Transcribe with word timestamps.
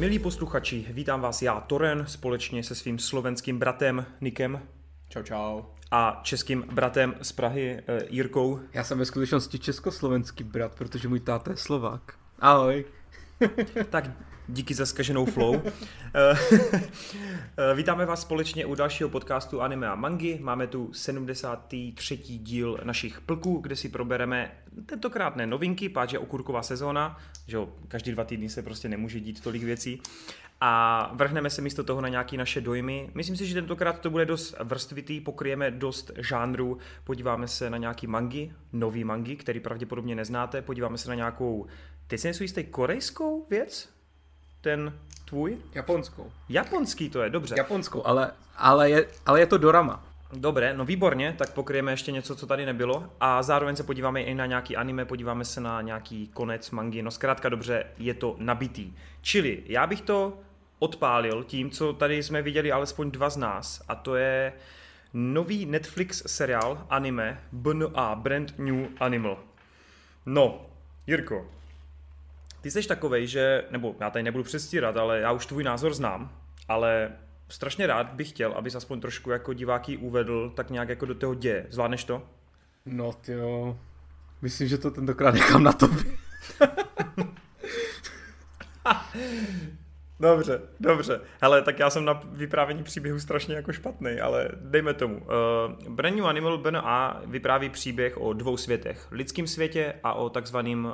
Milí 0.00 0.18
posluchači, 0.18 0.86
vítám 0.90 1.20
vás 1.20 1.42
já, 1.42 1.60
Toren, 1.60 2.04
společně 2.08 2.62
se 2.62 2.74
svým 2.74 2.98
slovenským 2.98 3.58
bratem 3.58 4.06
Nikem 4.20 4.62
Čau, 5.08 5.22
čau. 5.22 5.62
a 5.90 6.20
českým 6.22 6.64
bratem 6.72 7.14
z 7.22 7.32
Prahy 7.32 7.82
eh, 7.86 8.02
Jirkou. 8.08 8.60
Já 8.72 8.84
jsem 8.84 8.98
ve 8.98 9.04
skutečnosti 9.04 9.58
československý 9.58 10.44
brat, 10.44 10.74
protože 10.74 11.08
můj 11.08 11.20
táta 11.20 11.50
je 11.50 11.56
Slovák. 11.56 12.14
Ahoj. 12.38 12.84
Tak 13.90 14.10
díky 14.52 14.74
za 14.74 14.86
skaženou 14.86 15.24
flow. 15.24 15.62
Eh, 16.14 16.38
eh, 17.56 17.74
Vítáme 17.74 18.06
vás 18.06 18.20
společně 18.20 18.66
u 18.66 18.74
dalšího 18.74 19.08
podcastu 19.08 19.60
Anime 19.60 19.88
a 19.88 19.94
Mangy. 19.94 20.38
Máme 20.40 20.66
tu 20.66 20.92
73. 20.92 22.16
díl 22.16 22.78
našich 22.84 23.20
plků, 23.20 23.58
kde 23.58 23.76
si 23.76 23.88
probereme 23.88 24.52
tentokrát 24.86 25.36
ne 25.36 25.46
novinky, 25.46 25.88
páč 25.88 26.12
je 26.12 26.18
okurková 26.18 26.62
sezóna, 26.62 27.18
že 27.46 27.56
jo, 27.56 27.68
každý 27.88 28.12
dva 28.12 28.24
týdny 28.24 28.48
se 28.48 28.62
prostě 28.62 28.88
nemůže 28.88 29.20
dít 29.20 29.40
tolik 29.40 29.62
věcí. 29.62 30.02
A 30.60 31.10
vrhneme 31.14 31.50
se 31.50 31.62
místo 31.62 31.84
toho 31.84 32.00
na 32.00 32.08
nějaké 32.08 32.36
naše 32.36 32.60
dojmy. 32.60 33.10
Myslím 33.14 33.36
si, 33.36 33.46
že 33.46 33.54
tentokrát 33.54 34.00
to 34.00 34.10
bude 34.10 34.26
dost 34.26 34.54
vrstvitý, 34.60 35.20
pokryjeme 35.20 35.70
dost 35.70 36.10
žánrů, 36.18 36.78
podíváme 37.04 37.48
se 37.48 37.70
na 37.70 37.76
nějaký 37.76 38.06
mangy, 38.06 38.52
nový 38.72 39.04
mangy, 39.04 39.36
který 39.36 39.60
pravděpodobně 39.60 40.14
neznáte, 40.14 40.62
podíváme 40.62 40.98
se 40.98 41.08
na 41.08 41.14
nějakou, 41.14 41.66
teď 42.06 42.20
si 42.20 42.26
nejsou 42.26 42.44
jistý, 42.44 42.64
korejskou 42.64 43.46
věc? 43.50 43.99
Ten 44.60 44.92
tvůj? 45.24 45.58
Japonskou. 45.74 46.32
Japonský 46.48 47.10
to 47.10 47.22
je, 47.22 47.30
dobře. 47.30 47.54
Japonskou, 47.58 48.06
ale, 48.06 48.32
ale, 48.56 48.90
je, 48.90 49.06
ale 49.26 49.40
je 49.40 49.46
to 49.46 49.58
dorama. 49.58 50.04
Dobré, 50.32 50.74
no 50.74 50.84
výborně, 50.84 51.34
tak 51.38 51.52
pokryjeme 51.52 51.92
ještě 51.92 52.12
něco, 52.12 52.36
co 52.36 52.46
tady 52.46 52.66
nebylo 52.66 53.04
a 53.20 53.42
zároveň 53.42 53.76
se 53.76 53.82
podíváme 53.82 54.22
i 54.22 54.34
na 54.34 54.46
nějaký 54.46 54.76
anime, 54.76 55.04
podíváme 55.04 55.44
se 55.44 55.60
na 55.60 55.80
nějaký 55.80 56.28
konec 56.28 56.70
mangy, 56.70 57.02
no 57.02 57.10
zkrátka 57.10 57.48
dobře, 57.48 57.84
je 57.98 58.14
to 58.14 58.36
nabitý. 58.38 58.92
Čili 59.22 59.62
já 59.66 59.86
bych 59.86 60.00
to 60.00 60.38
odpálil 60.78 61.44
tím, 61.44 61.70
co 61.70 61.92
tady 61.92 62.22
jsme 62.22 62.42
viděli 62.42 62.72
alespoň 62.72 63.10
dva 63.10 63.30
z 63.30 63.36
nás 63.36 63.82
a 63.88 63.94
to 63.94 64.16
je 64.16 64.52
nový 65.14 65.66
Netflix 65.66 66.22
seriál 66.26 66.86
anime 66.90 67.40
BNA, 67.52 68.14
Brand 68.14 68.58
New 68.58 68.86
Animal. 69.00 69.38
No, 70.26 70.66
Jirko, 71.06 71.46
ty 72.60 72.70
jsi 72.70 72.88
takovej, 72.88 73.26
že, 73.26 73.64
nebo 73.70 73.94
já 74.00 74.10
tady 74.10 74.22
nebudu 74.22 74.44
přestírat, 74.44 74.96
ale 74.96 75.20
já 75.20 75.32
už 75.32 75.46
tvůj 75.46 75.64
názor 75.64 75.94
znám, 75.94 76.32
ale 76.68 77.12
strašně 77.48 77.86
rád 77.86 78.12
bych 78.12 78.28
chtěl, 78.28 78.52
abys 78.52 78.74
aspoň 78.74 79.00
trošku 79.00 79.30
jako 79.30 79.52
diváký 79.52 79.96
uvedl 79.96 80.50
tak 80.50 80.70
nějak 80.70 80.88
jako 80.88 81.06
do 81.06 81.14
toho 81.14 81.34
děje. 81.34 81.66
Zvládneš 81.68 82.04
to? 82.04 82.22
No 82.86 83.12
ty 83.12 83.32
jo. 83.32 83.78
Myslím, 84.42 84.68
že 84.68 84.78
to 84.78 84.90
tentokrát 84.90 85.34
nechám 85.34 85.62
na 85.62 85.72
tobě. 85.72 86.04
Dobře, 90.20 90.60
dobře. 90.80 91.20
Hele, 91.42 91.62
tak 91.62 91.78
já 91.78 91.90
jsem 91.90 92.04
na 92.04 92.20
vyprávění 92.24 92.82
příběhu 92.82 93.20
strašně 93.20 93.54
jako 93.54 93.72
špatný, 93.72 94.20
ale 94.20 94.48
dejme 94.54 94.94
tomu. 94.94 95.16
Uh, 95.16 95.94
Brand 95.94 96.16
New 96.16 96.26
Animal 96.26 96.58
BNA 96.58 97.22
vypráví 97.26 97.68
příběh 97.68 98.20
o 98.20 98.32
dvou 98.32 98.56
světech. 98.56 99.06
Lidském 99.10 99.46
světě 99.46 99.94
a 100.02 100.14
o 100.14 100.30
takzvaným 100.30 100.84
uh, 100.84 100.92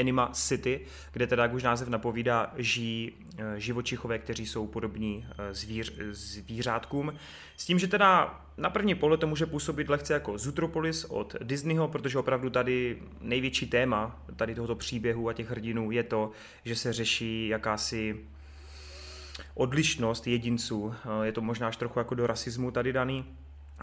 Anima 0.00 0.30
City, 0.32 0.80
kde 1.12 1.26
teda, 1.26 1.42
jak 1.42 1.54
už 1.54 1.62
název 1.62 1.88
napovídá, 1.88 2.52
žijí 2.56 3.10
uh, 3.12 3.44
živočichové, 3.56 4.18
kteří 4.18 4.46
jsou 4.46 4.66
podobní 4.66 5.16
uh, 5.16 5.44
zvíř, 5.50 5.92
zvířátkům. 6.10 7.14
S 7.56 7.64
tím, 7.64 7.78
že 7.78 7.88
teda 7.88 8.40
na 8.56 8.70
první 8.70 8.94
pohled 8.94 9.20
to 9.20 9.26
může 9.26 9.46
působit 9.46 9.88
lehce 9.88 10.12
jako 10.12 10.38
Zootropolis 10.38 11.04
od 11.04 11.36
Disneyho, 11.42 11.88
protože 11.88 12.18
opravdu 12.18 12.50
tady 12.50 13.02
největší 13.20 13.66
téma 13.66 14.22
tady 14.36 14.54
tohoto 14.54 14.74
příběhu 14.74 15.28
a 15.28 15.32
těch 15.32 15.50
hrdinů 15.50 15.90
je 15.90 16.02
to, 16.02 16.30
že 16.64 16.76
se 16.76 16.92
řeší 16.92 17.48
jakási 17.48 18.20
odlišnost 19.54 20.26
jedinců. 20.26 20.94
Eh, 21.22 21.26
Je 21.26 21.32
to 21.32 21.40
možná 21.40 21.68
až 21.68 21.76
trochu 21.76 21.98
jako 21.98 22.14
do 22.14 22.26
rasismu 22.26 22.70
tady 22.70 22.92
daný. 22.92 23.24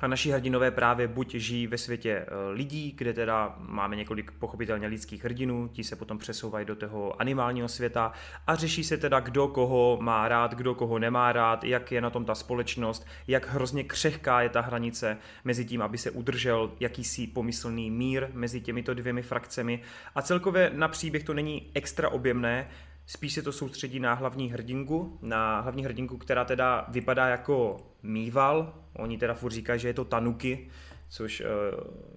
A 0.02 0.08
naši 0.08 0.32
hrdinové 0.32 0.72
právě 0.72 1.08
buď 1.08 1.36
žijí 1.36 1.68
ve 1.68 1.78
světě 1.78 2.12
eh, 2.12 2.52
lidí, 2.52 2.94
kde 2.98 3.14
teda 3.14 3.56
máme 3.58 3.96
několik 3.96 4.32
pochopitelně 4.32 4.88
lidských 4.88 5.24
hrdinů, 5.24 5.68
ti 5.68 5.84
se 5.84 5.96
potom 5.96 6.18
přesouvají 6.18 6.66
do 6.66 6.76
toho 6.76 7.22
animálního 7.22 7.68
světa 7.68 8.12
a 8.48 8.56
řeší 8.56 8.84
se 8.84 8.98
teda, 8.98 9.20
kdo 9.20 9.48
koho 9.48 9.98
má 10.02 10.28
rád, 10.28 10.54
kdo 10.54 10.76
koho 10.76 11.00
nemá 11.00 11.32
rád, 11.32 11.64
jak 11.64 11.92
je 11.92 12.02
na 12.02 12.10
tom 12.10 12.26
ta 12.26 12.36
společnost, 12.36 13.08
jak 13.28 13.50
hrozně 13.50 13.84
křehká 13.84 14.42
je 14.42 14.50
ta 14.50 14.62
hranice 14.62 15.18
mezi 15.44 15.66
tím, 15.66 15.82
aby 15.82 15.98
se 15.98 16.12
udržel 16.12 16.72
jakýsi 16.80 17.28
pomyslný 17.28 17.92
mír 17.92 18.28
mezi 18.34 18.62
těmito 18.62 18.94
dvěmi 18.94 19.22
frakcemi. 19.22 19.82
A 20.16 20.22
celkově 20.22 20.72
na 20.74 20.88
příběh 20.88 21.24
to 21.24 21.34
není 21.34 21.72
extra 21.74 22.10
objemné, 22.10 22.68
Spíš 23.10 23.34
se 23.34 23.42
to 23.42 23.52
soustředí 23.52 24.00
na 24.00 24.14
hlavní 24.14 24.52
hrdinku, 24.52 25.20
na 25.22 25.62
hlavní 25.62 25.84
hrdinku, 25.84 26.18
která 26.18 26.46
teda 26.46 26.86
vypadá 26.88 27.28
jako 27.28 27.78
mýval. 28.04 28.74
Oni 28.94 29.18
teda 29.18 29.34
furt 29.34 29.52
říkají, 29.52 29.80
že 29.80 29.88
je 29.88 29.94
to 29.94 30.06
Tanuki, 30.06 30.68
což 31.10 31.42
uh, 31.42 31.46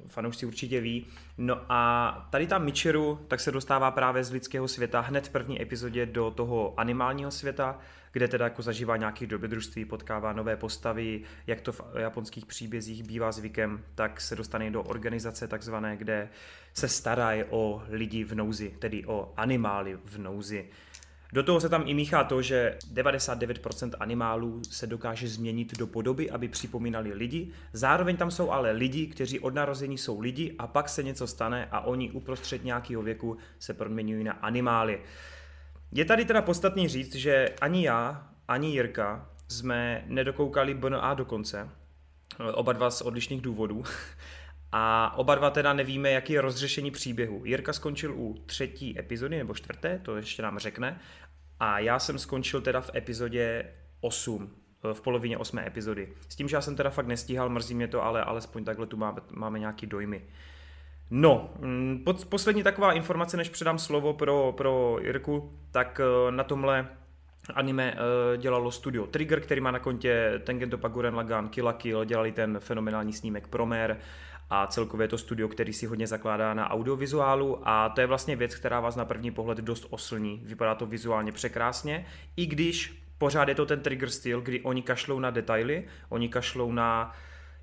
fanoušci 0.06 0.46
určitě 0.46 0.80
ví. 0.80 1.06
No 1.38 1.60
a 1.68 2.28
tady 2.30 2.46
ta 2.46 2.58
Michiru 2.58 3.20
tak 3.28 3.40
se 3.40 3.52
dostává 3.52 3.90
právě 3.90 4.24
z 4.24 4.30
lidského 4.30 4.68
světa 4.68 5.00
hned 5.00 5.26
v 5.26 5.30
první 5.30 5.62
epizodě 5.62 6.06
do 6.06 6.30
toho 6.30 6.74
animálního 6.76 7.30
světa, 7.30 7.78
kde 8.12 8.28
teda 8.28 8.44
jako 8.44 8.62
zažívá 8.62 8.96
nějaké 8.96 9.26
dobrodružství, 9.26 9.84
potkává 9.84 10.32
nové 10.32 10.56
postavy, 10.56 11.20
jak 11.46 11.60
to 11.60 11.72
v 11.72 11.82
japonských 11.96 12.46
příbězích 12.46 13.02
bývá 13.02 13.32
zvykem, 13.32 13.84
tak 13.94 14.20
se 14.20 14.36
dostane 14.36 14.70
do 14.70 14.82
organizace 14.82 15.48
takzvané, 15.48 15.96
kde 15.96 16.28
se 16.74 16.88
starají 16.88 17.44
o 17.50 17.82
lidi 17.88 18.24
v 18.24 18.34
nouzi, 18.34 18.74
tedy 18.78 19.04
o 19.06 19.32
animály 19.36 19.98
v 20.04 20.18
nouzi. 20.18 20.68
Do 21.32 21.42
toho 21.42 21.60
se 21.60 21.68
tam 21.68 21.82
i 21.86 21.94
míchá 21.94 22.24
to, 22.24 22.42
že 22.42 22.78
99% 22.94 23.90
animálů 24.00 24.62
se 24.70 24.86
dokáže 24.86 25.28
změnit 25.28 25.78
do 25.78 25.86
podoby, 25.86 26.30
aby 26.30 26.48
připomínali 26.48 27.12
lidi. 27.12 27.48
Zároveň 27.72 28.16
tam 28.16 28.30
jsou 28.30 28.50
ale 28.50 28.70
lidi, 28.70 29.06
kteří 29.06 29.40
od 29.40 29.54
narození 29.54 29.98
jsou 29.98 30.20
lidi 30.20 30.54
a 30.58 30.66
pak 30.66 30.88
se 30.88 31.02
něco 31.02 31.26
stane 31.26 31.68
a 31.70 31.80
oni 31.80 32.10
uprostřed 32.10 32.64
nějakého 32.64 33.02
věku 33.02 33.36
se 33.58 33.74
proměňují 33.74 34.24
na 34.24 34.32
animály. 34.32 35.00
Je 35.92 36.04
tady 36.04 36.24
teda 36.24 36.42
podstatný 36.42 36.88
říct, 36.88 37.14
že 37.14 37.48
ani 37.60 37.84
já, 37.84 38.28
ani 38.48 38.68
Jirka 38.68 39.28
jsme 39.48 40.04
nedokoukali 40.06 40.74
BNA 40.74 41.14
do 41.14 41.24
konce. 41.24 41.68
Oba 42.54 42.72
dva 42.72 42.90
z 42.90 43.02
odlišných 43.02 43.40
důvodů. 43.40 43.84
A 44.74 45.14
oba 45.16 45.34
dva 45.34 45.50
teda 45.50 45.72
nevíme, 45.72 46.10
jaký 46.10 46.32
je 46.32 46.40
rozřešení 46.40 46.90
příběhu. 46.90 47.44
Jirka 47.44 47.72
skončil 47.72 48.14
u 48.16 48.42
třetí 48.46 48.98
epizody, 48.98 49.38
nebo 49.38 49.54
čtvrté, 49.54 49.98
to 49.98 50.16
ještě 50.16 50.42
nám 50.42 50.58
řekne. 50.58 51.00
A 51.62 51.78
já 51.78 51.98
jsem 51.98 52.18
skončil 52.18 52.60
teda 52.60 52.80
v 52.80 52.90
epizodě 52.94 53.64
8, 54.00 54.50
v 54.92 55.00
polovině 55.00 55.38
osmé 55.38 55.66
epizody. 55.66 56.12
S 56.28 56.36
tím, 56.36 56.48
že 56.48 56.56
já 56.56 56.60
jsem 56.60 56.76
teda 56.76 56.90
fakt 56.90 57.06
nestíhal, 57.06 57.48
mrzí 57.48 57.74
mě 57.74 57.88
to, 57.88 58.02
ale 58.02 58.24
alespoň 58.24 58.64
takhle 58.64 58.86
tu 58.86 58.96
máme, 58.96 59.20
máme 59.30 59.58
nějaký 59.58 59.86
dojmy. 59.86 60.22
No, 61.10 61.50
mm, 61.58 62.04
poslední 62.28 62.62
taková 62.62 62.92
informace, 62.92 63.36
než 63.36 63.48
předám 63.48 63.78
slovo 63.78 64.14
pro, 64.14 64.54
pro 64.56 64.98
Jirku, 65.02 65.58
tak 65.70 66.00
eh, 66.00 66.32
na 66.32 66.44
tomhle 66.44 66.88
anime 67.54 67.94
eh, 67.94 68.36
dělalo 68.36 68.70
studio 68.70 69.06
Trigger, 69.06 69.40
který 69.40 69.60
má 69.60 69.70
na 69.70 69.78
kontě 69.78 70.40
Tengen 70.44 70.70
Toppa 70.70 70.88
Gurren 70.88 71.14
Lagann, 71.14 71.48
Kill 71.48 71.72
Kill, 71.72 72.04
dělali 72.04 72.32
ten 72.32 72.60
fenomenální 72.60 73.12
snímek 73.12 73.48
Promer 73.48 73.98
a 74.54 74.66
celkově 74.66 75.04
je 75.04 75.08
to 75.08 75.18
studio, 75.18 75.48
který 75.48 75.72
si 75.72 75.86
hodně 75.86 76.06
zakládá 76.06 76.54
na 76.54 76.70
audiovizuálu 76.70 77.68
a 77.68 77.88
to 77.88 78.00
je 78.00 78.06
vlastně 78.06 78.36
věc, 78.36 78.54
která 78.54 78.80
vás 78.80 78.96
na 78.96 79.04
první 79.04 79.30
pohled 79.30 79.58
dost 79.58 79.86
oslní. 79.90 80.42
Vypadá 80.44 80.74
to 80.74 80.86
vizuálně 80.86 81.32
překrásně, 81.32 82.06
i 82.36 82.46
když 82.46 83.02
pořád 83.18 83.48
je 83.48 83.54
to 83.54 83.66
ten 83.66 83.80
trigger 83.80 84.10
styl, 84.10 84.40
kdy 84.40 84.60
oni 84.60 84.82
kašlou 84.82 85.18
na 85.20 85.30
detaily, 85.30 85.84
oni 86.08 86.28
kašlou 86.28 86.72
na 86.72 87.16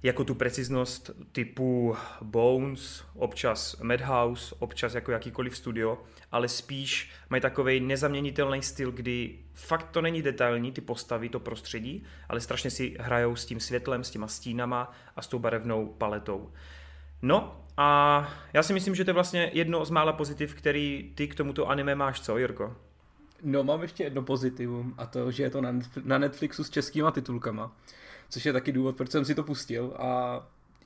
jako 0.03 0.23
tu 0.23 0.35
preciznost 0.35 1.11
typu 1.31 1.95
Bones, 2.21 3.03
občas 3.15 3.79
Madhouse, 3.81 4.55
občas 4.59 4.93
jako 4.93 5.11
jakýkoliv 5.11 5.57
studio, 5.57 6.03
ale 6.31 6.47
spíš 6.47 7.11
mají 7.29 7.41
takový 7.41 7.79
nezaměnitelný 7.79 8.61
styl, 8.61 8.91
kdy 8.91 9.39
fakt 9.53 9.89
to 9.91 10.01
není 10.01 10.21
detailní, 10.21 10.71
ty 10.71 10.81
postavy, 10.81 11.29
to 11.29 11.39
prostředí, 11.39 12.03
ale 12.29 12.41
strašně 12.41 12.71
si 12.71 12.97
hrajou 12.99 13.35
s 13.35 13.45
tím 13.45 13.59
světlem, 13.59 14.03
s 14.03 14.09
těma 14.09 14.27
stínama 14.27 14.91
a 15.15 15.21
s 15.21 15.27
tou 15.27 15.39
barevnou 15.39 15.87
paletou. 15.87 16.51
No 17.21 17.65
a 17.77 18.29
já 18.53 18.63
si 18.63 18.73
myslím, 18.73 18.95
že 18.95 19.05
to 19.05 19.09
je 19.09 19.13
vlastně 19.13 19.51
jedno 19.53 19.85
z 19.85 19.89
mála 19.89 20.13
pozitiv, 20.13 20.53
který 20.53 21.11
ty 21.15 21.27
k 21.27 21.35
tomuto 21.35 21.69
anime 21.69 21.95
máš, 21.95 22.21
co 22.21 22.37
Jirko? 22.37 22.75
No 23.43 23.63
mám 23.63 23.81
ještě 23.81 24.03
jedno 24.03 24.21
pozitivum 24.21 24.93
a 24.97 25.05
to, 25.05 25.31
že 25.31 25.43
je 25.43 25.49
to 25.49 25.61
na, 25.61 25.73
Netf- 25.73 26.01
na 26.05 26.17
Netflixu 26.17 26.63
s 26.63 26.69
českýma 26.69 27.11
titulkama, 27.11 27.75
což 28.29 28.45
je 28.45 28.53
taky 28.53 28.71
důvod, 28.71 28.97
proč 28.97 29.11
jsem 29.11 29.25
si 29.25 29.35
to 29.35 29.43
pustil 29.43 29.93
a 29.99 30.39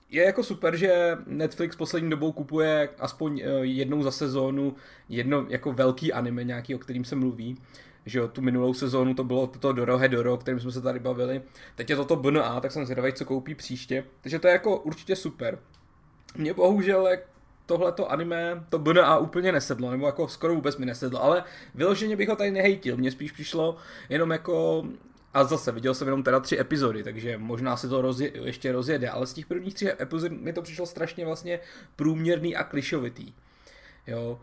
je 0.10 0.24
jako 0.24 0.44
super, 0.44 0.76
že 0.76 1.18
Netflix 1.26 1.76
poslední 1.76 2.10
dobou 2.10 2.32
kupuje 2.32 2.90
aspoň 3.00 3.42
eh, 3.42 3.50
jednou 3.62 4.04
za 4.04 4.12
sezónu 4.12 4.76
jedno 5.10 5.46
jako 5.50 5.74
velký 5.74 6.14
anime 6.14 6.44
nějaký, 6.44 6.76
o 6.76 6.80
kterým 6.80 7.06
se 7.06 7.16
mluví. 7.16 7.58
Že 8.06 8.20
jo, 8.20 8.28
tu 8.28 8.42
minulou 8.42 8.74
sezónu 8.74 9.14
to 9.14 9.24
bylo 9.24 9.48
to 9.48 9.74
Dorohe 9.74 10.10
Doro, 10.10 10.34
o 10.34 10.38
kterém 10.38 10.60
jsme 10.60 10.72
se 10.72 10.82
tady 10.82 11.00
bavili. 11.00 11.42
Teď 11.76 11.90
je 11.90 11.96
toto 11.96 12.16
BNA, 12.16 12.62
tak 12.62 12.72
jsem 12.72 12.86
zvědavý, 12.86 13.14
co 13.14 13.26
koupí 13.26 13.56
příště. 13.56 14.06
Takže 14.22 14.40
to 14.40 14.48
je 14.48 14.54
jako 14.54 14.80
určitě 14.80 15.16
super. 15.16 15.60
Mě 16.38 16.54
bohužel 16.54 17.10
tohleto 17.66 18.12
anime, 18.12 18.64
to 18.70 18.80
BNA 18.80 19.18
úplně 19.18 19.52
nesedlo, 19.52 19.92
nebo 19.92 20.06
jako 20.06 20.28
skoro 20.28 20.56
vůbec 20.56 20.78
mi 20.78 20.86
nesedlo, 20.86 21.24
ale 21.24 21.44
vyloženě 21.76 22.16
bych 22.16 22.30
ho 22.30 22.36
tady 22.36 22.52
nehejtil, 22.52 22.98
mně 22.98 23.12
spíš 23.12 23.32
přišlo 23.32 23.78
jenom 24.10 24.32
jako 24.32 24.84
a 25.34 25.44
zase 25.44 25.72
viděl 25.72 25.94
jsem 25.94 26.08
jenom 26.08 26.24
teda 26.24 26.40
tři 26.40 26.60
epizody, 26.60 27.04
takže 27.04 27.38
možná 27.38 27.78
se 27.78 27.90
to 27.90 28.02
rozje, 28.02 28.32
ještě 28.34 28.72
rozjede, 28.72 29.10
ale 29.10 29.28
z 29.28 29.34
těch 29.34 29.46
prvních 29.46 29.74
tří 29.74 29.90
epizod 30.02 30.32
mi 30.32 30.54
to 30.54 30.62
přišlo 30.62 30.86
strašně 30.86 31.26
vlastně 31.26 31.60
průměrný 31.96 32.56
a 32.56 32.64
klišovitý. 32.64 33.34
Jo, 34.08 34.40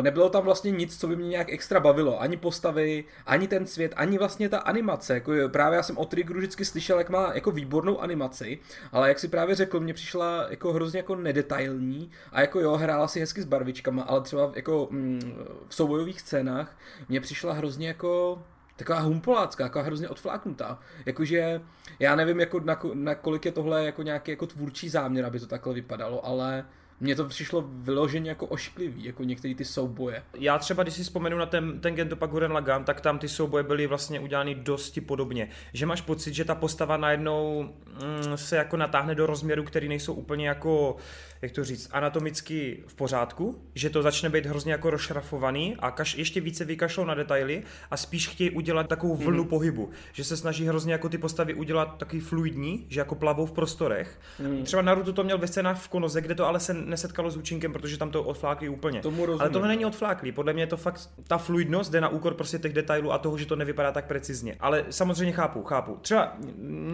nebylo 0.00 0.28
tam 0.28 0.44
vlastně 0.44 0.70
nic, 0.70 1.00
co 1.00 1.08
by 1.08 1.16
mě 1.16 1.28
nějak 1.28 1.52
extra 1.52 1.80
bavilo. 1.80 2.20
Ani 2.20 2.36
postavy, 2.36 3.04
ani 3.26 3.48
ten 3.48 3.66
svět, 3.66 3.92
ani 3.96 4.18
vlastně 4.18 4.48
ta 4.48 4.58
animace. 4.58 5.14
Jako 5.14 5.32
právě 5.48 5.76
já 5.76 5.82
jsem 5.82 5.98
o 5.98 6.04
Triggeru 6.04 6.38
vždycky 6.38 6.64
slyšel, 6.64 6.98
jak 6.98 7.10
má 7.10 7.32
jako 7.34 7.50
výbornou 7.50 8.00
animaci, 8.00 8.58
ale 8.92 9.08
jak 9.08 9.18
si 9.18 9.28
právě 9.28 9.54
řekl, 9.54 9.80
mě 9.80 9.94
přišla 9.94 10.46
jako 10.50 10.72
hrozně 10.72 10.98
jako 10.98 11.16
nedetailní 11.16 12.10
a 12.32 12.40
jako 12.40 12.60
jo, 12.60 12.76
hrála 12.76 13.08
si 13.08 13.20
hezky 13.20 13.42
s 13.42 13.44
barvičkama, 13.44 14.02
ale 14.02 14.20
třeba 14.20 14.52
jako 14.56 14.88
mm, 14.90 15.20
v 15.68 15.74
soubojových 15.74 16.20
scénách 16.20 16.76
mě 17.08 17.20
přišla 17.20 17.52
hrozně 17.52 17.88
jako 17.88 18.42
taková 18.76 18.98
humpolácká, 18.98 19.64
taková 19.64 19.84
hrozně 19.84 20.08
odfláknutá. 20.08 20.78
Jakože 21.06 21.60
já 21.98 22.16
nevím, 22.16 22.40
jako 22.40 22.60
na, 22.60 22.80
na 22.94 23.14
kolik 23.14 23.44
je 23.44 23.52
tohle 23.52 23.84
jako 23.84 24.02
nějaký 24.02 24.30
jako 24.30 24.46
tvůrčí 24.46 24.88
záměr, 24.88 25.24
aby 25.24 25.40
to 25.40 25.46
takhle 25.46 25.74
vypadalo, 25.74 26.26
ale 26.26 26.64
mně 27.00 27.16
to 27.16 27.24
přišlo 27.24 27.64
vyloženě 27.66 28.30
jako 28.30 28.46
ošklivý, 28.46 29.04
jako 29.04 29.24
některé 29.24 29.54
ty 29.54 29.64
souboje. 29.64 30.22
Já 30.38 30.58
třeba, 30.58 30.82
když 30.82 30.94
si 30.94 31.02
vzpomenu 31.02 31.38
na 31.38 31.46
ten, 31.46 31.80
ten 31.80 31.94
Gento 31.94 32.26
Guren 32.26 32.52
Lagan, 32.52 32.84
tak 32.84 33.00
tam 33.00 33.18
ty 33.18 33.28
souboje 33.28 33.64
byly 33.64 33.86
vlastně 33.86 34.20
udělány 34.20 34.54
dosti 34.54 35.00
podobně. 35.00 35.48
Že 35.72 35.86
máš 35.86 36.00
pocit, 36.00 36.34
že 36.34 36.44
ta 36.44 36.54
postava 36.54 36.96
najednou 36.96 37.62
mm, 37.62 38.36
se 38.36 38.56
jako 38.56 38.76
natáhne 38.76 39.14
do 39.14 39.26
rozměru, 39.26 39.64
který 39.64 39.88
nejsou 39.88 40.14
úplně 40.14 40.48
jako 40.48 40.96
jak 41.42 41.52
to 41.52 41.64
říct, 41.64 41.88
anatomicky 41.92 42.84
v 42.86 42.94
pořádku, 42.94 43.62
že 43.74 43.90
to 43.90 44.02
začne 44.02 44.30
být 44.30 44.46
hrozně 44.46 44.72
jako 44.72 44.90
rozšrafovaný 44.90 45.76
a 45.78 45.90
kaž, 45.90 46.14
ještě 46.14 46.40
více 46.40 46.64
vykašlou 46.64 47.04
na 47.04 47.14
detaily 47.14 47.62
a 47.90 47.96
spíš 47.96 48.28
chtějí 48.28 48.50
udělat 48.50 48.88
takovou 48.88 49.16
mhm. 49.16 49.24
vlnu 49.24 49.42
mm. 49.42 49.48
pohybu, 49.48 49.90
že 50.12 50.24
se 50.24 50.36
snaží 50.36 50.66
hrozně 50.66 50.92
jako 50.92 51.08
ty 51.08 51.18
postavy 51.18 51.54
udělat 51.54 51.98
takový 51.98 52.20
fluidní, 52.20 52.86
že 52.88 53.00
jako 53.00 53.14
plavou 53.14 53.46
v 53.46 53.52
prostorech. 53.52 54.20
Mm. 54.38 54.62
Třeba 54.64 54.82
Naruto 54.82 55.12
to 55.12 55.24
měl 55.24 55.38
ve 55.38 55.46
scénách 55.46 55.82
v 55.82 55.88
Konoze, 55.88 56.20
kde 56.20 56.34
to 56.34 56.46
ale 56.46 56.60
se 56.60 56.74
nesetkalo 56.74 57.30
s 57.30 57.36
účinkem, 57.36 57.72
protože 57.72 57.98
tam 57.98 58.10
to 58.10 58.24
odflákli 58.24 58.68
úplně. 58.68 59.00
Tomu 59.00 59.26
rozumím. 59.26 59.40
Ale 59.40 59.50
tohle 59.50 59.68
není 59.68 59.84
odfláklý, 59.84 60.32
podle 60.32 60.52
mě 60.52 60.62
je 60.62 60.66
to 60.66 60.76
fakt, 60.76 61.10
ta 61.26 61.38
fluidnost 61.38 61.92
jde 61.92 62.00
na 62.00 62.08
úkor 62.08 62.34
prostě 62.34 62.58
těch 62.58 62.72
detailů 62.72 63.12
a 63.12 63.18
toho, 63.18 63.38
že 63.38 63.46
to 63.46 63.56
nevypadá 63.56 63.92
tak 63.92 64.06
precizně. 64.06 64.56
Ale 64.60 64.84
samozřejmě 64.90 65.32
chápu, 65.32 65.62
chápu. 65.62 65.98
Třeba 66.02 66.36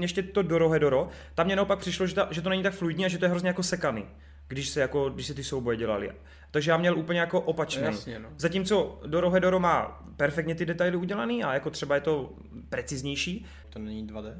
ještě 0.00 0.22
to 0.22 0.42
Dorohedoro, 0.42 1.08
tam 1.34 1.46
mě 1.46 1.56
naopak 1.56 1.78
přišlo, 1.78 2.06
že, 2.06 2.14
ta, 2.14 2.28
že 2.30 2.42
to 2.42 2.48
není 2.48 2.62
tak 2.62 2.74
fluidní 2.74 3.04
a 3.04 3.08
že 3.08 3.18
to 3.18 3.24
je 3.24 3.28
hrozně 3.28 3.48
jako 3.48 3.62
sekaný 3.62 4.06
když 4.48 4.68
se, 4.68 4.80
jako, 4.80 5.10
když 5.10 5.26
se 5.26 5.34
ty 5.34 5.44
souboje 5.44 5.76
dělali. 5.76 6.12
Takže 6.50 6.70
já 6.70 6.76
měl 6.76 6.98
úplně 6.98 7.20
jako 7.20 7.40
opačný. 7.40 7.82
Jasně, 7.82 8.18
no. 8.18 8.28
Zatímco 8.36 9.00
Dorohedoro 9.06 9.60
má 9.60 10.04
perfektně 10.16 10.54
ty 10.54 10.66
detaily 10.66 10.96
udělaný 10.96 11.44
a 11.44 11.54
jako 11.54 11.70
třeba 11.70 11.94
je 11.94 12.00
to 12.00 12.32
preciznější. 12.68 13.46
To 13.70 13.78
není 13.78 14.06
2D? 14.06 14.34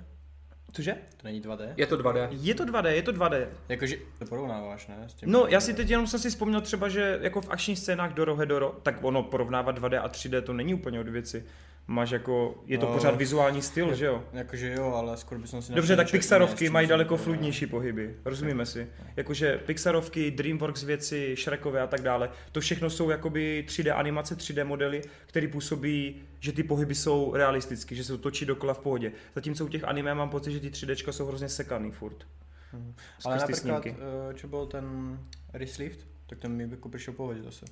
Cože? 0.72 0.94
To 1.16 1.26
není 1.26 1.42
2D? 1.42 1.72
Je 1.76 1.86
to 1.86 1.96
2D. 1.96 2.28
Je 2.30 2.54
to 2.54 2.64
2D, 2.64 2.86
je 2.86 3.02
to 3.02 3.12
2D. 3.12 3.46
Jakože 3.68 3.96
to 4.18 4.24
porovnáváš, 4.24 4.86
ne? 4.86 4.96
S 5.06 5.14
tím 5.14 5.32
no, 5.32 5.46
já 5.46 5.60
si 5.60 5.74
teď 5.74 5.90
jenom 5.90 6.06
jsem 6.06 6.20
si 6.20 6.30
vzpomněl 6.30 6.60
třeba, 6.60 6.88
že 6.88 7.18
jako 7.22 7.40
v 7.40 7.50
akčních 7.50 7.78
scénách 7.78 8.14
Dorohedoro, 8.14 8.80
tak 8.82 9.04
ono 9.04 9.22
porovnávat 9.22 9.78
2D 9.78 10.02
a 10.02 10.08
3D 10.08 10.42
to 10.42 10.52
není 10.52 10.74
úplně 10.74 11.00
od 11.00 11.08
věci 11.08 11.44
máš 11.86 12.10
jako, 12.10 12.62
je 12.66 12.78
to 12.78 12.86
no, 12.86 12.92
pořád 12.92 13.16
vizuální 13.16 13.62
styl, 13.62 13.88
je, 13.88 13.96
že 13.96 14.06
jo? 14.06 14.24
Jakože 14.32 14.74
jo, 14.78 14.92
ale 14.94 15.16
skoro 15.16 15.40
bych 15.40 15.50
si 15.50 15.72
Dobře, 15.72 15.96
tak 15.96 16.10
Pixarovky 16.10 16.70
mají 16.70 16.88
daleko 16.88 17.16
fluidnější 17.16 17.66
pohyby, 17.66 18.16
rozumíme 18.24 18.66
si. 18.66 18.88
Jakože 19.16 19.58
Pixarovky, 19.58 20.30
Dreamworks 20.30 20.82
věci, 20.82 21.36
Shrekové 21.38 21.80
a 21.80 21.86
tak 21.86 22.02
dále, 22.02 22.30
to 22.52 22.60
všechno 22.60 22.90
jsou 22.90 23.10
jakoby 23.10 23.64
3D 23.68 23.96
animace, 23.96 24.38
3D 24.38 24.64
modely, 24.64 25.02
které 25.26 25.48
působí, 25.48 26.22
že 26.40 26.52
ty 26.52 26.62
pohyby 26.62 26.94
jsou 26.94 27.34
realistické, 27.34 27.94
že 27.94 28.04
se 28.04 28.12
to 28.12 28.18
točí 28.18 28.46
dokola 28.46 28.74
v 28.74 28.78
pohodě. 28.78 29.12
Zatímco 29.34 29.64
u 29.64 29.68
těch 29.68 29.84
anime 29.84 30.14
mám 30.14 30.30
pocit, 30.30 30.52
že 30.52 30.60
ty 30.60 30.70
3D 30.70 31.10
jsou 31.10 31.26
hrozně 31.26 31.48
sekaný 31.48 31.90
furt. 31.90 32.26
Hmm. 32.72 32.94
Ale 33.24 33.38
například, 33.38 33.86
uh, 33.86 33.92
čo 34.34 34.48
byl 34.48 34.66
ten 34.66 35.18
Reslift, 35.52 36.06
tak 36.26 36.38
ten 36.38 36.52
mi 36.52 36.68
jako 36.70 36.88
přišel 36.88 37.14
pohodě 37.14 37.42
zase. 37.42 37.66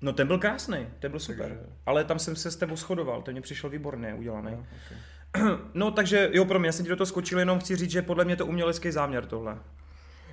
No 0.00 0.12
ten 0.12 0.26
byl 0.26 0.38
krásný, 0.38 0.86
ten 0.98 1.10
byl 1.10 1.20
super. 1.20 1.48
Takže... 1.48 1.66
Ale 1.86 2.04
tam 2.04 2.18
jsem 2.18 2.36
se 2.36 2.50
s 2.50 2.56
tebou 2.56 2.76
shodoval, 2.76 3.22
ten 3.22 3.34
mě 3.34 3.40
přišel 3.40 3.70
výborně 3.70 4.14
udělaný. 4.14 4.50
No, 4.50 4.66
okay. 4.86 5.58
no 5.74 5.90
takže 5.90 6.30
jo, 6.32 6.44
pro 6.44 6.58
mě, 6.58 6.68
já 6.68 6.72
jsem 6.72 6.84
ti 6.84 6.88
do 6.88 6.96
toho 6.96 7.06
skočil, 7.06 7.38
jenom 7.38 7.60
chci 7.60 7.76
říct, 7.76 7.90
že 7.90 8.02
podle 8.02 8.24
mě 8.24 8.36
to 8.36 8.46
umělecký 8.46 8.90
záměr 8.90 9.26
tohle. 9.26 9.58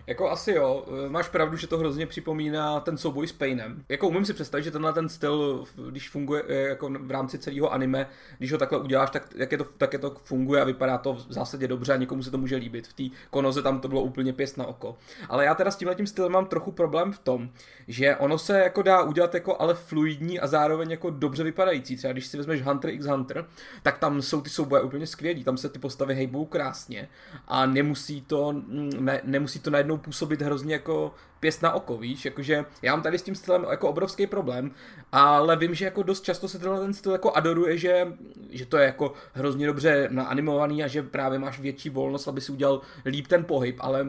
Jako 0.07 0.29
asi 0.29 0.51
jo, 0.51 0.85
máš 1.09 1.29
pravdu, 1.29 1.57
že 1.57 1.67
to 1.67 1.77
hrozně 1.77 2.07
připomíná 2.07 2.79
ten 2.79 2.97
souboj 2.97 3.27
s 3.27 3.31
Painem. 3.31 3.83
Jako 3.89 4.07
umím 4.07 4.25
si 4.25 4.33
představit, 4.33 4.63
že 4.63 4.71
tenhle 4.71 4.93
ten 4.93 5.09
styl, 5.09 5.63
když 5.89 6.09
funguje 6.09 6.43
eh, 6.47 6.53
jako 6.53 6.89
v 6.99 7.11
rámci 7.11 7.37
celého 7.37 7.73
anime, 7.73 8.07
když 8.37 8.51
ho 8.51 8.57
takhle 8.57 8.79
uděláš, 8.79 9.09
tak, 9.09 9.27
jak 9.35 9.51
je 9.51 9.57
to, 9.57 9.63
tak 9.63 9.93
je 9.93 9.99
to 9.99 10.15
funguje 10.23 10.61
a 10.61 10.65
vypadá 10.65 10.97
to 10.97 11.13
v 11.13 11.25
zásadě 11.29 11.67
dobře 11.67 11.93
a 11.93 11.95
někomu 11.95 12.23
se 12.23 12.31
to 12.31 12.37
může 12.37 12.55
líbit. 12.55 12.87
V 12.87 12.93
té 12.93 13.17
konoze 13.29 13.61
tam 13.61 13.79
to 13.79 13.87
bylo 13.87 14.01
úplně 14.01 14.33
pěst 14.33 14.57
na 14.57 14.65
oko. 14.65 14.97
Ale 15.29 15.45
já 15.45 15.55
teda 15.55 15.71
s 15.71 15.75
tímhle 15.75 15.95
tím 15.95 16.07
stylem 16.07 16.31
mám 16.31 16.45
trochu 16.45 16.71
problém 16.71 17.11
v 17.11 17.19
tom, 17.19 17.49
že 17.87 18.15
ono 18.15 18.37
se 18.37 18.59
jako 18.59 18.81
dá 18.81 19.03
udělat 19.03 19.33
jako 19.33 19.61
ale 19.61 19.73
fluidní 19.73 20.39
a 20.39 20.47
zároveň 20.47 20.91
jako 20.91 21.09
dobře 21.09 21.43
vypadající. 21.43 21.97
Třeba 21.97 22.13
když 22.13 22.25
si 22.27 22.37
vezmeš 22.37 22.61
Hunter 22.61 22.89
x 22.89 23.05
Hunter, 23.05 23.45
tak 23.83 23.97
tam 23.97 24.21
jsou 24.21 24.41
ty 24.41 24.49
souboje 24.49 24.81
úplně 24.81 25.07
skvělí, 25.07 25.43
tam 25.43 25.57
se 25.57 25.69
ty 25.69 25.79
postavy 25.79 26.15
hejbou 26.15 26.45
krásně 26.45 27.07
a 27.47 27.65
nemusí 27.65 28.21
to, 28.21 28.51
mm, 28.51 28.89
ne, 28.99 29.21
nemusí 29.23 29.59
to 29.59 29.69
najednou 29.69 29.94
najednou 29.95 30.03
působit 30.03 30.41
hrozně 30.41 30.73
jako 30.73 31.13
pěst 31.39 31.61
na 31.61 31.73
oko, 31.73 31.97
víš, 31.97 32.25
jakože 32.25 32.65
já 32.81 32.95
mám 32.95 33.03
tady 33.03 33.17
s 33.17 33.23
tím 33.23 33.35
stylem 33.35 33.65
jako 33.69 33.89
obrovský 33.89 34.27
problém, 34.27 34.71
ale 35.11 35.55
vím, 35.55 35.75
že 35.75 35.85
jako 35.85 36.03
dost 36.03 36.23
často 36.23 36.47
se 36.47 36.59
tenhle 36.59 36.79
ten 36.79 36.93
styl 36.93 37.11
jako 37.11 37.31
adoruje, 37.31 37.77
že, 37.77 38.07
že 38.49 38.65
to 38.65 38.77
je 38.77 38.85
jako 38.85 39.13
hrozně 39.33 39.67
dobře 39.67 40.07
naanimovaný 40.11 40.83
a 40.83 40.87
že 40.87 41.03
právě 41.03 41.39
máš 41.39 41.59
větší 41.59 41.89
volnost, 41.89 42.27
aby 42.27 42.41
si 42.41 42.51
udělal 42.51 42.81
líp 43.05 43.27
ten 43.27 43.45
pohyb, 43.45 43.77
ale 43.79 44.05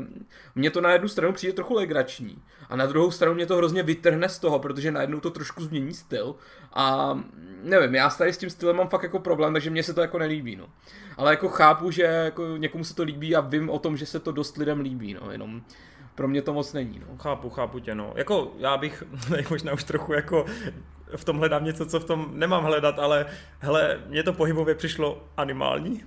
mně 0.54 0.70
to 0.70 0.80
na 0.80 0.92
jednu 0.92 1.08
stranu 1.08 1.32
přijde 1.32 1.52
trochu 1.52 1.74
legrační 1.74 2.42
a 2.68 2.76
na 2.76 2.86
druhou 2.86 3.10
stranu 3.10 3.34
mě 3.34 3.46
to 3.46 3.56
hrozně 3.56 3.82
vytrhne 3.82 4.28
z 4.28 4.38
toho, 4.38 4.58
protože 4.58 4.90
najednou 4.90 5.20
to 5.20 5.30
trošku 5.30 5.64
změní 5.64 5.94
styl 5.94 6.34
a 6.72 7.18
nevím, 7.62 7.94
já 7.94 8.10
tady 8.10 8.32
s 8.32 8.38
tím 8.38 8.50
stylem 8.50 8.76
mám 8.76 8.88
fakt 8.88 9.02
jako 9.02 9.18
problém, 9.18 9.52
takže 9.52 9.70
mně 9.70 9.82
se 9.82 9.94
to 9.94 10.00
jako 10.00 10.18
nelíbí, 10.18 10.56
no. 10.56 10.68
Ale 11.16 11.32
jako 11.32 11.48
chápu, 11.48 11.90
že 11.90 12.02
jako 12.02 12.56
někomu 12.56 12.84
se 12.84 12.94
to 12.94 13.02
líbí 13.02 13.36
a 13.36 13.40
vím 13.40 13.70
o 13.70 13.78
tom, 13.78 13.96
že 13.96 14.06
se 14.06 14.20
to 14.20 14.32
dost 14.32 14.56
lidem 14.56 14.80
líbí, 14.80 15.14
no, 15.14 15.30
jenom 15.30 15.62
pro 16.14 16.28
mě 16.28 16.42
to 16.42 16.52
moc 16.52 16.72
není. 16.72 17.00
No. 17.08 17.16
Chápu, 17.16 17.50
chápu 17.50 17.78
tě, 17.78 17.94
no. 17.94 18.12
Jako 18.16 18.52
já 18.58 18.76
bych 18.76 19.02
možná 19.50 19.72
už 19.72 19.84
trochu 19.84 20.12
jako 20.12 20.46
v 21.16 21.24
tom 21.24 21.38
hledám 21.38 21.64
něco, 21.64 21.86
co 21.86 22.00
v 22.00 22.04
tom 22.04 22.30
nemám 22.32 22.64
hledat, 22.64 22.98
ale 22.98 23.26
hele, 23.58 24.00
mně 24.06 24.22
to 24.22 24.32
pohybově 24.32 24.74
přišlo 24.74 25.24
animální. 25.36 26.04